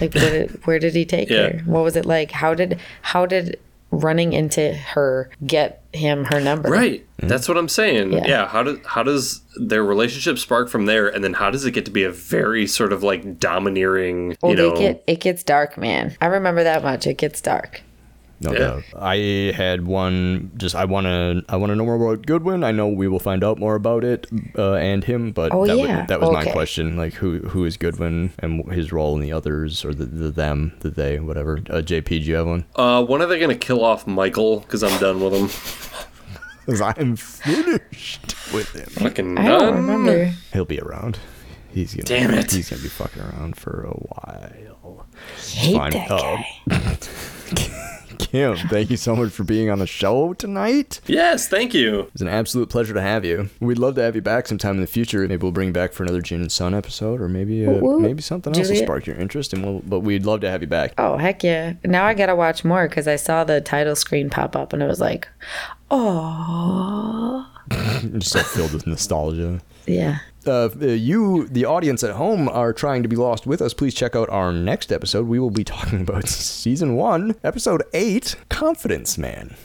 Like, 0.01 0.13
where 0.15 0.29
did 0.31 0.65
where 0.65 0.79
did 0.79 0.95
he 0.95 1.05
take 1.05 1.29
Yeah. 1.31 1.49
her? 1.49 1.59
What 1.65 1.83
was 1.83 1.95
it 1.95 2.05
like? 2.05 2.31
How 2.31 2.53
did 2.53 2.79
how 3.01 3.25
did 3.25 3.59
running 3.91 4.33
into 4.33 4.73
her 4.73 5.29
get 5.45 5.83
him 5.93 6.23
her 6.25 6.39
number? 6.39 6.69
Right. 6.69 7.05
Mm-hmm. 7.17 7.27
That's 7.27 7.47
what 7.47 7.57
I'm 7.57 7.69
saying. 7.69 8.11
Yeah. 8.13 8.25
Yeah. 8.25 8.47
How 8.47 8.63
does 8.63 8.79
how 8.85 9.03
does 9.03 9.41
their 9.55 9.83
relationship 9.83 10.39
spark 10.39 10.69
from 10.69 10.87
there, 10.87 11.07
and 11.13 11.23
then 11.23 11.33
how 11.33 11.51
does 11.51 11.63
it 11.65 11.71
get 11.71 11.85
to 11.85 11.91
be 11.91 12.03
a 12.03 12.11
very 12.11 12.65
sort 12.65 12.91
of 12.91 13.03
like 13.03 13.39
domineering? 13.39 14.35
Oh, 14.41 14.49
you 14.49 14.55
know, 14.55 14.73
they 14.75 14.79
get 14.81 15.03
it 15.05 15.19
gets 15.19 15.43
dark, 15.43 15.77
man. 15.77 16.15
I 16.21 16.25
remember 16.25 16.63
that 16.63 16.81
much. 16.83 17.05
It 17.05 17.17
gets 17.19 17.39
dark. 17.39 17.81
No 18.41 18.51
Yeah. 18.51 18.57
doubt. 18.59 18.83
I 18.99 19.53
had 19.55 19.85
one. 19.85 20.51
Just 20.57 20.75
I 20.75 20.83
want 20.85 21.05
to. 21.05 21.43
I 21.47 21.55
want 21.55 21.69
to 21.69 21.75
know 21.75 21.85
more 21.85 21.95
about 21.95 22.25
Goodwin. 22.25 22.63
I 22.63 22.71
know 22.71 22.87
we 22.87 23.07
will 23.07 23.19
find 23.19 23.43
out 23.43 23.57
more 23.57 23.75
about 23.75 24.03
it 24.03 24.27
uh, 24.57 24.73
and 24.73 25.03
him. 25.03 25.31
But 25.31 25.53
Oh, 25.53 25.65
that, 25.65 25.77
yeah. 25.77 25.99
was, 25.99 26.07
that 26.09 26.19
was 26.19 26.31
my 26.31 26.45
question. 26.45 26.97
Like 26.97 27.13
who 27.13 27.39
who 27.39 27.63
is 27.63 27.77
Goodwin 27.77 28.31
and 28.39 28.69
his 28.73 28.91
role 28.91 29.15
in 29.15 29.21
the 29.21 29.31
others 29.31 29.85
or 29.85 29.93
the, 29.93 30.05
the 30.05 30.29
them, 30.31 30.73
the 30.81 30.89
they, 30.89 31.19
whatever. 31.19 31.59
Uh, 31.69 31.75
JP, 31.81 32.05
do 32.07 32.15
you 32.17 32.35
have 32.35 32.47
one? 32.47 32.65
uh, 32.75 33.03
when 33.05 33.21
are 33.21 33.27
they 33.27 33.39
gonna 33.39 33.55
kill 33.55 33.83
off 33.83 34.05
Michael? 34.07 34.59
Because 34.61 34.83
I'm 34.83 34.99
done 34.99 35.21
with 35.21 35.33
him. 35.33 35.49
Because 36.65 36.79
I'm 36.79 37.17
finished 37.17 38.35
with 38.53 38.71
him. 38.73 38.85
Fucking 38.85 39.37
I 39.37 39.47
don't 39.49 39.59
done. 39.59 39.75
remember. 39.75 40.33
He'll 40.53 40.63
be 40.63 40.79
around. 40.79 41.19
He's 41.73 41.93
gonna. 41.93 42.03
Damn 42.05 42.33
it. 42.33 42.49
He's 42.53 42.69
gonna 42.69 42.81
be 42.81 42.87
fucking 42.87 43.21
around 43.21 43.57
for 43.57 43.83
a 43.83 43.89
while. 43.91 45.05
Hate 45.41 45.75
Fine. 45.75 45.91
that 45.91 46.09
Uh, 46.09 46.37
guy. 46.69 46.97
Kim, 48.19 48.55
thank 48.69 48.89
you 48.89 48.97
so 48.97 49.15
much 49.15 49.31
for 49.31 49.43
being 49.43 49.69
on 49.69 49.79
the 49.79 49.87
show 49.87 50.33
tonight. 50.33 51.01
Yes, 51.07 51.47
thank 51.47 51.73
you. 51.73 52.09
It's 52.13 52.21
an 52.21 52.27
absolute 52.27 52.69
pleasure 52.69 52.93
to 52.93 53.01
have 53.01 53.25
you. 53.25 53.49
We'd 53.59 53.77
love 53.79 53.95
to 53.95 54.01
have 54.01 54.15
you 54.15 54.21
back 54.21 54.47
sometime 54.47 54.75
in 54.75 54.81
the 54.81 54.87
future. 54.87 55.19
Maybe 55.27 55.37
we'll 55.37 55.51
bring 55.51 55.67
you 55.67 55.73
back 55.73 55.93
for 55.93 56.03
another 56.03 56.21
Jin 56.21 56.41
and 56.41 56.51
Sun 56.51 56.73
episode, 56.73 57.21
or 57.21 57.27
maybe 57.27 57.65
uh, 57.65 57.71
Woo 57.71 57.79
woo. 57.79 57.99
maybe 57.99 58.21
something 58.21 58.51
else 58.51 58.57
will 58.59 58.65
Juliet. 58.65 58.85
spark 58.85 59.05
your 59.07 59.15
interest. 59.17 59.53
And 59.53 59.63
we'll, 59.65 59.79
but 59.79 59.99
we'd 60.01 60.25
love 60.25 60.41
to 60.41 60.49
have 60.49 60.61
you 60.61 60.67
back. 60.67 60.93
Oh 60.97 61.17
heck 61.17 61.43
yeah! 61.43 61.73
Now 61.83 62.05
I 62.05 62.13
gotta 62.13 62.35
watch 62.35 62.63
more 62.63 62.87
because 62.87 63.07
I 63.07 63.15
saw 63.17 63.43
the 63.43 63.61
title 63.61 63.95
screen 63.95 64.29
pop 64.29 64.55
up 64.55 64.73
and 64.73 64.81
it 64.81 64.87
was 64.87 64.99
like, 65.01 65.27
oh 65.91 67.47
I'm 67.71 68.19
just 68.19 68.31
so 68.33 68.39
filled 68.43 68.73
with 68.73 68.87
nostalgia. 68.87 69.61
yeah. 69.85 70.19
Uh, 70.47 70.69
uh, 70.81 70.85
you, 70.87 71.47
the 71.47 71.65
audience 71.65 72.03
at 72.03 72.15
home, 72.15 72.49
are 72.49 72.73
trying 72.73 73.03
to 73.03 73.09
be 73.09 73.15
lost 73.15 73.45
with 73.47 73.61
us. 73.61 73.73
Please 73.73 73.93
check 73.93 74.15
out 74.15 74.29
our 74.29 74.51
next 74.51 74.91
episode. 74.91 75.27
We 75.27 75.39
will 75.39 75.51
be 75.51 75.63
talking 75.75 76.01
about 76.01 76.27
season 76.27 76.95
one, 76.95 77.35
episode 77.43 77.83
eight, 77.93 78.35
Confidence 78.49 79.17
Man. 79.17 79.55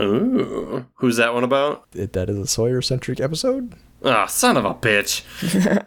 Ooh, 0.00 0.84
who's 0.96 1.16
that 1.16 1.32
one 1.32 1.42
about? 1.44 1.86
It- 1.94 2.12
That 2.12 2.28
is 2.28 2.38
a 2.38 2.46
Sawyer 2.46 2.82
centric 2.82 3.18
episode. 3.20 3.72
Ah, 4.04 4.26
son 4.26 4.58
of 4.58 4.64
a 4.66 4.74
bitch. 4.74 5.22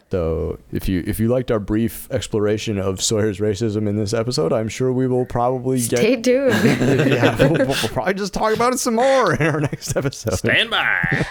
So 0.10 0.58
if 0.72 0.88
you 0.88 1.04
if 1.06 1.20
you 1.20 1.28
liked 1.28 1.52
our 1.52 1.60
brief 1.60 2.10
exploration 2.10 2.76
of 2.78 3.00
Sawyer's 3.00 3.38
racism 3.38 3.88
in 3.88 3.96
this 3.96 4.12
episode, 4.12 4.52
I'm 4.52 4.68
sure 4.68 4.92
we 4.92 5.06
will 5.06 5.24
probably 5.24 5.78
get 5.78 5.98
Stay 6.00 6.16
tuned. 6.20 6.52
yeah, 6.64 7.36
we'll, 7.38 7.52
we'll 7.68 7.74
probably 7.90 8.14
just 8.14 8.34
talk 8.34 8.52
about 8.52 8.72
it 8.72 8.78
some 8.80 8.96
more 8.96 9.34
in 9.34 9.46
our 9.46 9.60
next 9.60 9.96
episode. 9.96 10.34
Stand 10.34 10.70
by. 10.70 11.24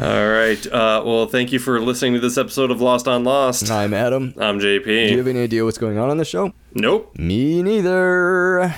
All 0.00 0.28
right. 0.28 0.64
Uh, 0.64 1.02
well, 1.04 1.26
thank 1.26 1.50
you 1.50 1.58
for 1.58 1.80
listening 1.80 2.14
to 2.14 2.20
this 2.20 2.38
episode 2.38 2.70
of 2.70 2.80
Lost 2.80 3.08
on 3.08 3.24
Lost. 3.24 3.68
I'm 3.68 3.92
Adam. 3.92 4.32
I'm 4.38 4.60
JP. 4.60 4.84
Do 4.84 4.92
you 4.92 5.18
have 5.18 5.26
any 5.26 5.40
idea 5.42 5.64
what's 5.64 5.78
going 5.78 5.98
on 5.98 6.08
on 6.08 6.18
the 6.18 6.24
show? 6.24 6.52
Nope. 6.72 7.18
Me 7.18 7.62
neither. 7.64 8.76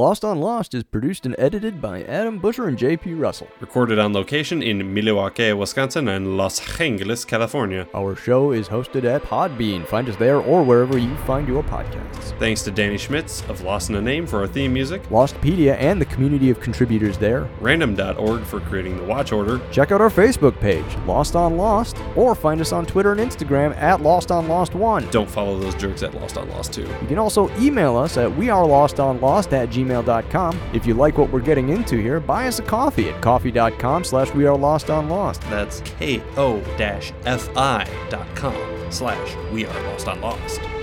Lost 0.00 0.24
on 0.24 0.40
Lost 0.40 0.72
is 0.72 0.82
produced 0.82 1.26
and 1.26 1.34
edited 1.38 1.78
by 1.78 2.04
Adam 2.04 2.38
Butcher 2.38 2.66
and 2.68 2.78
JP 2.78 3.20
Russell. 3.20 3.48
Recorded 3.60 3.98
on 3.98 4.14
location 4.14 4.62
in 4.62 4.94
Milwaukee, 4.94 5.52
Wisconsin, 5.52 6.08
and 6.08 6.38
Los 6.38 6.80
Angeles, 6.80 7.26
California. 7.26 7.86
Our 7.92 8.16
show 8.16 8.52
is 8.52 8.66
hosted 8.66 9.04
at 9.04 9.22
Podbean. 9.22 9.86
Find 9.86 10.08
us 10.08 10.16
there 10.16 10.38
or 10.38 10.62
wherever 10.62 10.96
you 10.96 11.14
find 11.26 11.46
your 11.46 11.62
podcasts. 11.62 12.32
Thanks 12.38 12.62
to 12.62 12.70
Danny 12.70 12.96
Schmitz 12.96 13.42
of 13.50 13.60
Lost 13.60 13.90
in 13.90 13.96
a 13.96 14.00
Name 14.00 14.26
for 14.26 14.38
our 14.38 14.46
theme 14.46 14.72
music, 14.72 15.02
Lostpedia 15.10 15.76
and 15.76 16.00
the 16.00 16.06
community 16.06 16.48
of 16.48 16.60
contributors 16.60 17.18
there. 17.18 17.46
random.org 17.60 18.44
for 18.44 18.60
creating 18.60 18.96
the 18.96 19.04
watch 19.04 19.32
order, 19.32 19.60
Check 19.70 19.92
out 19.92 20.00
our 20.00 20.08
Facebook 20.08 20.58
page, 20.60 20.96
Lost 21.04 21.36
on 21.36 21.58
Lost, 21.58 21.98
or 22.16 22.34
find 22.34 22.62
us 22.62 22.72
on 22.72 22.86
Twitter 22.86 23.12
and 23.12 23.20
Instagram 23.20 23.76
at 23.76 24.00
Lost 24.00 24.30
on 24.30 24.48
Lost 24.48 24.74
One. 24.74 25.06
Don't 25.10 25.30
follow 25.30 25.58
those 25.58 25.74
jerks 25.74 26.02
at 26.02 26.14
Lost 26.14 26.38
on 26.38 26.48
Lost 26.48 26.72
2. 26.72 26.80
You 26.80 27.06
can 27.06 27.18
also 27.18 27.54
email 27.58 27.98
us 27.98 28.16
at 28.16 28.30
wearelostonlost 28.30 29.52
at 29.52 29.68
gmail.com. 29.68 29.89
If 30.72 30.86
you 30.86 30.94
like 30.94 31.18
what 31.18 31.30
we're 31.30 31.40
getting 31.40 31.68
into 31.70 31.96
here, 31.96 32.20
buy 32.20 32.46
us 32.48 32.58
a 32.58 32.62
coffee 32.62 33.08
at 33.08 33.20
ko-fi.com 33.20 34.04
slash 34.04 34.32
we 34.34 34.46
are 34.46 34.56
lost 34.56 34.90
on 34.90 35.08
lost. 35.08 35.42
That's 35.42 35.80
ko-fi.com 35.80 37.36
slash 38.90 39.36
we 39.52 39.66
are 39.66 39.82
lost 39.84 40.08
on 40.08 40.20
lost. 40.20 40.79